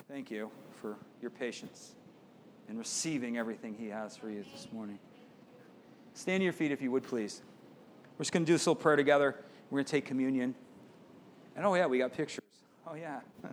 Thank 0.07 0.29
you 0.29 0.51
for 0.79 0.95
your 1.23 1.31
patience 1.31 1.95
in 2.69 2.77
receiving 2.77 3.35
everything 3.35 3.73
he 3.73 3.87
has 3.87 4.15
for 4.15 4.29
you 4.29 4.45
this 4.53 4.67
morning. 4.71 4.99
Stand 6.13 6.41
to 6.41 6.43
your 6.43 6.53
feet 6.53 6.71
if 6.71 6.79
you 6.79 6.91
would, 6.91 7.01
please. 7.01 7.41
We're 8.19 8.25
just 8.25 8.31
going 8.31 8.45
to 8.45 8.47
do 8.47 8.53
this 8.53 8.67
little 8.67 8.75
prayer 8.75 8.95
together. 8.95 9.37
We're 9.71 9.77
going 9.77 9.85
to 9.85 9.91
take 9.91 10.05
communion. 10.05 10.53
And 11.55 11.65
oh, 11.65 11.73
yeah, 11.73 11.87
we 11.87 11.97
got 11.97 12.13
pictures. 12.13 12.43
Oh, 12.85 12.93
yeah. 12.93 13.21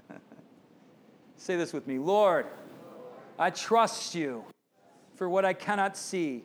Say 1.38 1.56
this 1.56 1.72
with 1.72 1.86
me 1.86 1.98
Lord, 1.98 2.44
I 3.38 3.48
trust 3.48 4.14
you 4.14 4.44
for 5.22 5.28
what 5.28 5.44
I 5.44 5.52
cannot 5.52 5.96
see 5.96 6.42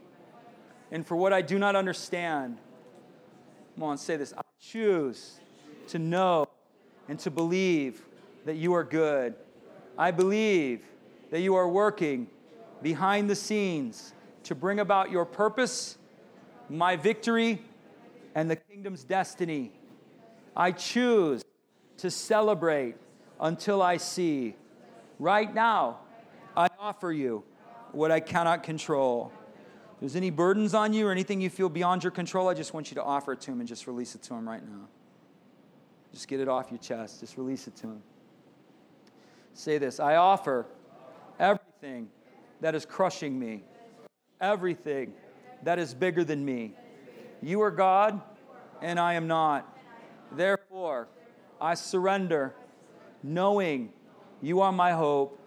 and 0.91 1.03
for 1.03 1.15
what 1.15 1.33
I 1.33 1.41
do 1.41 1.57
not 1.57 1.75
understand. 1.75 2.59
Come 3.73 3.83
on, 3.83 3.97
say 3.97 4.17
this. 4.17 4.35
I 4.37 4.41
choose 4.61 5.39
to 5.87 5.97
know 5.97 6.45
and 7.09 7.17
to 7.21 7.31
believe 7.31 8.03
that 8.45 8.55
you 8.55 8.75
are 8.75 8.83
good. 8.83 9.33
I 9.97 10.11
believe 10.11 10.85
that 11.31 11.39
you 11.39 11.55
are 11.55 11.67
working 11.67 12.27
behind 12.83 13.31
the 13.31 13.35
scenes 13.35 14.13
to 14.43 14.53
bring 14.53 14.79
about 14.79 15.09
your 15.09 15.25
purpose, 15.25 15.97
my 16.69 16.97
victory, 16.97 17.63
and 18.35 18.47
the 18.47 18.57
kingdom's 18.57 19.03
destiny. 19.03 19.71
I 20.55 20.71
choose 20.71 21.43
to 21.97 22.11
celebrate 22.11 22.93
until 23.39 23.81
I 23.81 23.97
see. 23.97 24.55
Right 25.17 25.51
now, 25.51 26.01
I 26.55 26.67
offer 26.79 27.11
you 27.11 27.43
what 27.93 28.11
I 28.11 28.19
cannot 28.19 28.63
control. 28.63 29.31
If 29.93 29.99
there's 30.01 30.15
any 30.15 30.29
burdens 30.29 30.73
on 30.73 30.93
you 30.93 31.07
or 31.07 31.11
anything 31.11 31.41
you 31.41 31.49
feel 31.49 31.69
beyond 31.69 32.03
your 32.03 32.11
control, 32.11 32.47
I 32.47 32.53
just 32.53 32.73
want 32.73 32.91
you 32.91 32.95
to 32.95 33.03
offer 33.03 33.33
it 33.33 33.41
to 33.41 33.51
Him 33.51 33.59
and 33.59 33.67
just 33.67 33.87
release 33.87 34.15
it 34.15 34.21
to 34.23 34.33
Him 34.35 34.47
right 34.47 34.63
now. 34.63 34.87
Just 36.13 36.27
get 36.27 36.39
it 36.39 36.47
off 36.47 36.71
your 36.71 36.79
chest. 36.79 37.19
Just 37.19 37.37
release 37.37 37.67
it 37.67 37.75
to 37.77 37.87
Him. 37.87 38.03
Say 39.53 39.77
this 39.79 39.99
I 39.99 40.15
offer 40.15 40.67
everything 41.39 42.09
that 42.61 42.75
is 42.75 42.85
crushing 42.85 43.39
me, 43.39 43.63
everything 44.39 45.13
that 45.63 45.79
is 45.79 45.93
bigger 45.93 46.23
than 46.23 46.45
me. 46.45 46.73
You 47.41 47.61
are 47.61 47.71
God, 47.71 48.21
and 48.81 48.99
I 48.99 49.13
am 49.13 49.27
not. 49.27 49.77
Therefore, 50.31 51.07
I 51.59 51.73
surrender, 51.73 52.53
knowing 53.23 53.91
you 54.41 54.61
are 54.61 54.71
my 54.71 54.91
hope 54.91 55.39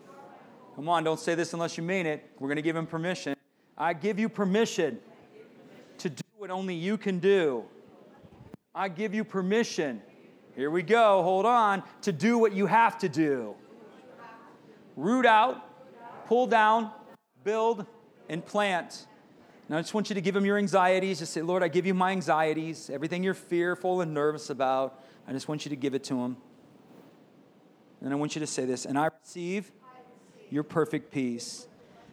Come 0.80 0.88
on, 0.88 1.04
don't 1.04 1.20
say 1.20 1.34
this 1.34 1.52
unless 1.52 1.76
you 1.76 1.82
mean 1.82 2.06
it. 2.06 2.24
We're 2.38 2.48
going 2.48 2.56
to 2.56 2.62
give 2.62 2.74
him 2.74 2.86
permission. 2.86 3.36
I 3.76 3.92
give 3.92 4.18
you 4.18 4.30
permission 4.30 4.98
to 5.98 6.08
do 6.08 6.22
what 6.38 6.50
only 6.50 6.74
you 6.74 6.96
can 6.96 7.18
do. 7.18 7.64
I 8.74 8.88
give 8.88 9.12
you 9.12 9.22
permission. 9.22 10.00
Here 10.56 10.70
we 10.70 10.82
go, 10.82 11.22
hold 11.22 11.44
on, 11.44 11.82
to 12.00 12.12
do 12.12 12.38
what 12.38 12.54
you 12.54 12.64
have 12.64 12.96
to 13.00 13.10
do. 13.10 13.56
Root 14.96 15.26
out, 15.26 15.62
pull 16.26 16.46
down, 16.46 16.90
build, 17.44 17.84
and 18.30 18.42
plant. 18.42 19.06
Now, 19.68 19.76
I 19.76 19.82
just 19.82 19.92
want 19.92 20.08
you 20.08 20.14
to 20.14 20.22
give 20.22 20.34
him 20.34 20.46
your 20.46 20.56
anxieties. 20.56 21.18
Just 21.18 21.34
say, 21.34 21.42
Lord, 21.42 21.62
I 21.62 21.68
give 21.68 21.84
you 21.84 21.92
my 21.92 22.12
anxieties, 22.12 22.88
everything 22.88 23.22
you're 23.22 23.34
fearful 23.34 24.00
and 24.00 24.14
nervous 24.14 24.48
about. 24.48 25.04
I 25.28 25.32
just 25.32 25.46
want 25.46 25.66
you 25.66 25.68
to 25.68 25.76
give 25.76 25.92
it 25.92 26.04
to 26.04 26.14
him. 26.14 26.38
And 28.00 28.14
I 28.14 28.16
want 28.16 28.34
you 28.34 28.40
to 28.40 28.46
say 28.46 28.64
this, 28.64 28.86
and 28.86 28.98
I 28.98 29.10
receive 29.22 29.70
your 30.50 30.62
perfect 30.62 31.12
peace. 31.12 31.66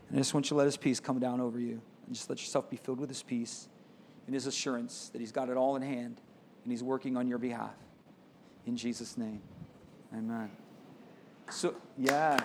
And 0.10 0.18
I 0.18 0.22
just 0.22 0.34
want 0.34 0.46
you 0.46 0.50
to 0.50 0.56
let 0.56 0.66
his 0.66 0.78
peace 0.78 1.00
come 1.00 1.20
down 1.20 1.42
over 1.42 1.60
you. 1.60 1.82
And 2.06 2.16
just 2.16 2.30
let 2.30 2.40
yourself 2.40 2.70
be 2.70 2.78
filled 2.78 3.00
with 3.00 3.10
his 3.10 3.24
peace 3.24 3.68
and 4.26 4.34
his 4.34 4.48
assurance 4.48 5.10
that 5.12 5.20
he's 5.20 5.32
got 5.32 5.50
it 5.50 5.58
all 5.58 5.76
in 5.76 5.82
hand 5.82 6.22
and 6.64 6.72
he's 6.72 6.84
working 6.84 7.18
on 7.18 7.28
your 7.28 7.38
behalf. 7.38 7.76
In 8.66 8.76
Jesus' 8.76 9.18
name, 9.18 9.42
amen. 10.14 10.52
So, 11.50 11.76
yeah. 11.98 12.38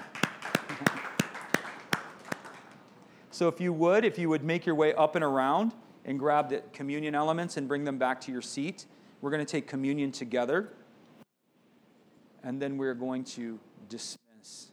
so, 3.32 3.48
if 3.48 3.60
you 3.60 3.73
would, 3.73 4.05
if 4.05 4.19
you 4.19 4.28
would 4.28 4.44
make 4.44 4.64
your 4.64 4.77
way 4.77 4.94
up 4.94 5.16
and 5.16 5.24
around 5.24 5.73
and 6.05 6.19
grab 6.19 6.51
the 6.51 6.62
communion 6.73 7.14
elements 7.14 7.56
and 7.56 7.66
bring 7.66 7.85
them 7.85 7.98
back 7.98 8.20
to 8.23 8.32
your 8.32 8.43
seat, 8.43 8.86
we're 9.20 9.31
going 9.31 9.44
to 9.44 9.51
take 9.51 9.66
communion 9.66 10.12
together. 10.12 10.69
And 12.44 12.62
then 12.62 12.77
we're 12.77 12.94
going 12.94 13.24
to 13.24 13.59
dismiss. 13.89 14.72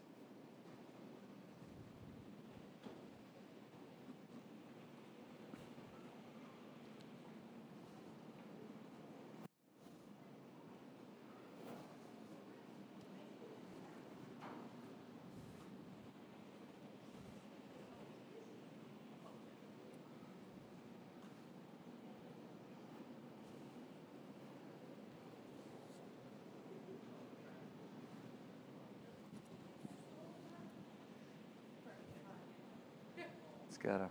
Gotta. 33.90 34.10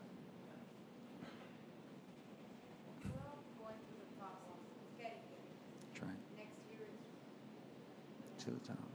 Try. 5.94 6.08
To 8.38 8.50
the 8.50 8.58
top. 8.66 8.88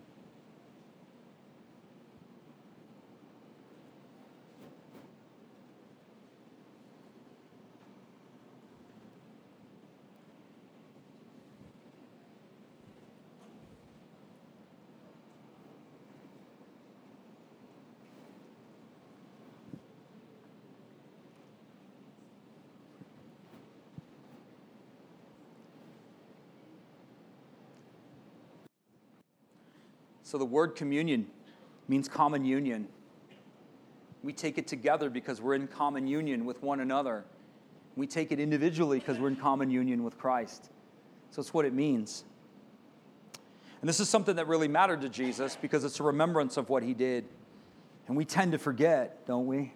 So 30.33 30.39
the 30.39 30.45
word 30.45 30.75
communion 30.75 31.27
means 31.87 32.09
common 32.09 32.43
union. 32.43 32.87
We 34.23 34.33
take 34.33 34.57
it 34.57 34.65
together 34.65 35.11
because 35.11 35.39
we're 35.39 35.53
in 35.53 35.67
common 35.67 36.07
union 36.07 36.43
with 36.45 36.63
one 36.63 36.79
another. 36.79 37.23
We 37.95 38.07
take 38.07 38.31
it 38.31 38.39
individually 38.39 38.97
because 38.97 39.19
we're 39.19 39.27
in 39.27 39.35
common 39.35 39.69
union 39.69 40.03
with 40.03 40.17
Christ. 40.17 40.71
So 41.29 41.39
it's 41.39 41.53
what 41.53 41.65
it 41.65 41.73
means. 41.73 42.23
And 43.81 43.87
this 43.87 43.99
is 43.99 44.09
something 44.09 44.37
that 44.37 44.47
really 44.47 44.67
mattered 44.67 45.01
to 45.01 45.09
Jesus 45.09 45.55
because 45.55 45.83
it's 45.83 45.99
a 45.99 46.03
remembrance 46.03 46.57
of 46.57 46.67
what 46.67 46.81
he 46.81 46.95
did. 46.95 47.25
And 48.07 48.17
we 48.17 48.25
tend 48.25 48.53
to 48.53 48.57
forget, 48.57 49.27
don't 49.27 49.45
we? 49.45 49.71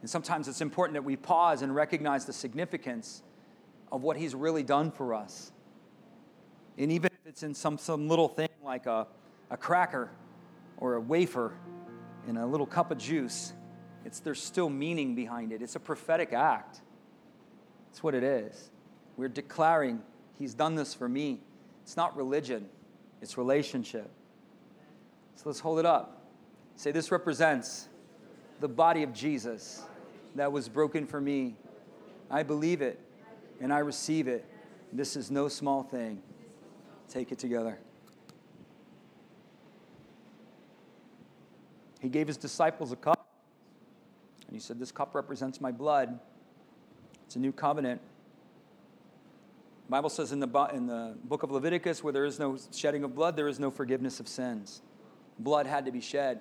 And 0.00 0.08
sometimes 0.08 0.48
it's 0.48 0.62
important 0.62 0.94
that 0.94 1.04
we 1.04 1.16
pause 1.16 1.60
and 1.60 1.74
recognize 1.74 2.24
the 2.24 2.32
significance 2.32 3.22
of 3.92 4.02
what 4.02 4.16
he's 4.16 4.34
really 4.34 4.62
done 4.62 4.90
for 4.90 5.12
us. 5.12 5.52
And 6.78 6.90
even 6.90 7.10
if 7.12 7.28
it's 7.28 7.42
in 7.42 7.52
some, 7.52 7.76
some 7.76 8.08
little 8.08 8.28
thing 8.28 8.48
like 8.64 8.86
a, 8.86 9.06
a 9.52 9.56
cracker 9.56 10.10
or 10.78 10.94
a 10.94 11.00
wafer 11.00 11.52
in 12.26 12.38
a 12.38 12.46
little 12.46 12.66
cup 12.66 12.90
of 12.90 12.98
juice, 12.98 13.52
it's, 14.04 14.18
there's 14.18 14.42
still 14.42 14.70
meaning 14.70 15.14
behind 15.14 15.52
it. 15.52 15.62
It's 15.62 15.76
a 15.76 15.80
prophetic 15.80 16.32
act. 16.32 16.80
It's 17.90 18.02
what 18.02 18.14
it 18.14 18.24
is. 18.24 18.70
We're 19.16 19.28
declaring, 19.28 20.02
He's 20.38 20.54
done 20.54 20.74
this 20.74 20.94
for 20.94 21.08
me. 21.08 21.40
It's 21.82 21.96
not 21.96 22.16
religion, 22.16 22.68
it's 23.20 23.36
relationship. 23.38 24.10
So 25.36 25.42
let's 25.46 25.60
hold 25.60 25.78
it 25.78 25.86
up. 25.86 26.26
Say, 26.76 26.90
This 26.90 27.12
represents 27.12 27.88
the 28.60 28.68
body 28.68 29.02
of 29.02 29.12
Jesus 29.12 29.82
that 30.34 30.50
was 30.50 30.68
broken 30.68 31.06
for 31.06 31.20
me. 31.20 31.54
I 32.30 32.42
believe 32.42 32.80
it 32.80 32.98
and 33.60 33.72
I 33.72 33.80
receive 33.80 34.28
it. 34.28 34.44
This 34.92 35.14
is 35.14 35.30
no 35.30 35.48
small 35.48 35.82
thing. 35.82 36.22
Take 37.08 37.32
it 37.32 37.38
together. 37.38 37.78
He 42.02 42.08
gave 42.08 42.26
his 42.26 42.36
disciples 42.36 42.90
a 42.90 42.96
cup, 42.96 43.24
and 44.48 44.56
he 44.56 44.60
said, 44.60 44.80
This 44.80 44.90
cup 44.90 45.14
represents 45.14 45.60
my 45.60 45.70
blood. 45.70 46.18
It's 47.24 47.36
a 47.36 47.38
new 47.38 47.52
covenant. 47.52 48.00
The 49.86 49.90
Bible 49.90 50.10
says 50.10 50.32
in 50.32 50.40
the, 50.40 50.48
in 50.74 50.88
the 50.88 51.14
book 51.22 51.44
of 51.44 51.52
Leviticus, 51.52 52.02
where 52.02 52.12
there 52.12 52.24
is 52.24 52.40
no 52.40 52.58
shedding 52.74 53.04
of 53.04 53.14
blood, 53.14 53.36
there 53.36 53.46
is 53.46 53.60
no 53.60 53.70
forgiveness 53.70 54.18
of 54.18 54.26
sins. 54.26 54.82
Blood 55.38 55.66
had 55.66 55.84
to 55.86 55.92
be 55.92 56.00
shed. 56.00 56.40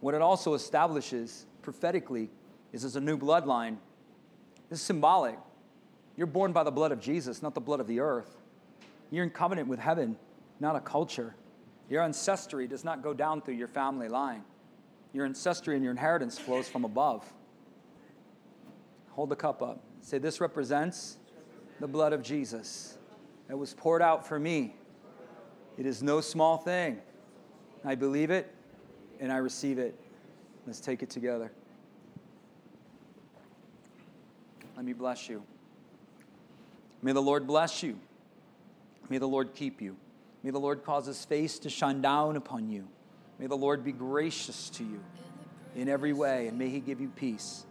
What 0.00 0.14
it 0.14 0.22
also 0.22 0.54
establishes 0.54 1.46
prophetically 1.62 2.28
is 2.72 2.82
there's 2.82 2.96
a 2.96 3.00
new 3.00 3.16
bloodline. 3.16 3.76
This 4.70 4.80
is 4.80 4.84
symbolic. 4.84 5.38
You're 6.16 6.26
born 6.26 6.52
by 6.52 6.64
the 6.64 6.70
blood 6.72 6.90
of 6.90 7.00
Jesus, 7.00 7.42
not 7.42 7.54
the 7.54 7.60
blood 7.60 7.78
of 7.78 7.86
the 7.86 8.00
earth. 8.00 8.38
You're 9.12 9.24
in 9.24 9.30
covenant 9.30 9.68
with 9.68 9.78
heaven, 9.78 10.16
not 10.58 10.74
a 10.74 10.80
culture. 10.80 11.36
Your 11.88 12.02
ancestry 12.02 12.66
does 12.66 12.82
not 12.82 13.02
go 13.02 13.14
down 13.14 13.40
through 13.40 13.54
your 13.54 13.68
family 13.68 14.08
line. 14.08 14.42
Your 15.12 15.26
ancestry 15.26 15.74
and 15.74 15.82
your 15.82 15.90
inheritance 15.90 16.38
flows 16.38 16.68
from 16.68 16.84
above. 16.84 17.30
Hold 19.10 19.30
the 19.30 19.36
cup 19.36 19.62
up. 19.62 19.80
Say, 20.00 20.18
This 20.18 20.40
represents 20.40 21.18
the 21.80 21.88
blood 21.88 22.12
of 22.12 22.22
Jesus 22.22 22.98
that 23.48 23.56
was 23.56 23.74
poured 23.74 24.02
out 24.02 24.26
for 24.26 24.38
me. 24.38 24.76
It 25.78 25.86
is 25.86 26.02
no 26.02 26.20
small 26.20 26.58
thing. 26.58 26.98
I 27.84 27.94
believe 27.94 28.30
it 28.30 28.54
and 29.18 29.32
I 29.32 29.38
receive 29.38 29.78
it. 29.78 29.98
Let's 30.66 30.80
take 30.80 31.02
it 31.02 31.10
together. 31.10 31.50
Let 34.76 34.84
me 34.84 34.92
bless 34.92 35.28
you. 35.28 35.42
May 37.02 37.12
the 37.12 37.22
Lord 37.22 37.46
bless 37.46 37.82
you. 37.82 37.98
May 39.08 39.18
the 39.18 39.26
Lord 39.26 39.54
keep 39.54 39.80
you. 39.80 39.96
May 40.42 40.50
the 40.50 40.60
Lord 40.60 40.84
cause 40.84 41.06
his 41.06 41.24
face 41.24 41.58
to 41.60 41.70
shine 41.70 42.00
down 42.00 42.36
upon 42.36 42.68
you 42.68 42.86
May 43.40 43.46
the 43.46 43.56
Lord 43.56 43.82
be 43.82 43.92
gracious 43.92 44.68
to 44.70 44.84
you 44.84 45.00
in 45.74 45.88
every 45.88 46.12
way, 46.12 46.46
and 46.48 46.58
may 46.58 46.68
He 46.68 46.78
give 46.78 47.00
you 47.00 47.08
peace. 47.08 47.64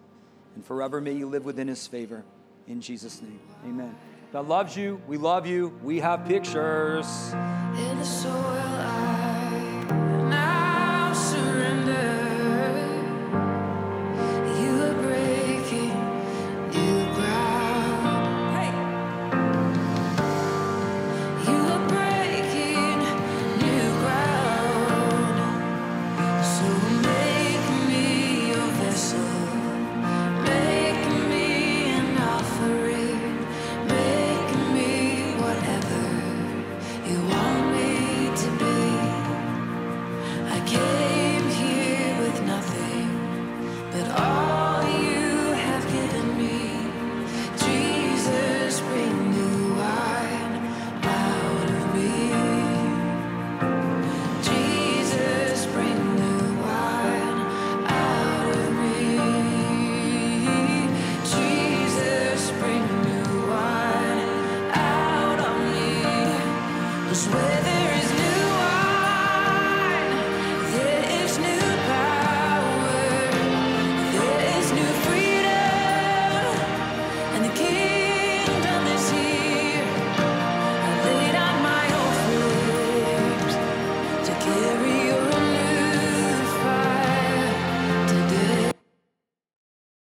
And 0.55 0.65
forever 0.65 0.99
may 0.99 1.13
you 1.13 1.29
live 1.29 1.45
within 1.45 1.67
His 1.67 1.85
favor. 1.85 2.25
In 2.67 2.81
Jesus' 2.81 3.21
name, 3.21 3.39
amen. 3.63 3.95
God 4.33 4.47
loves 4.47 4.75
you. 4.75 4.99
We 5.07 5.17
love 5.17 5.45
you. 5.45 5.79
We 5.83 5.99
have 5.99 6.25
pictures. 6.25 7.05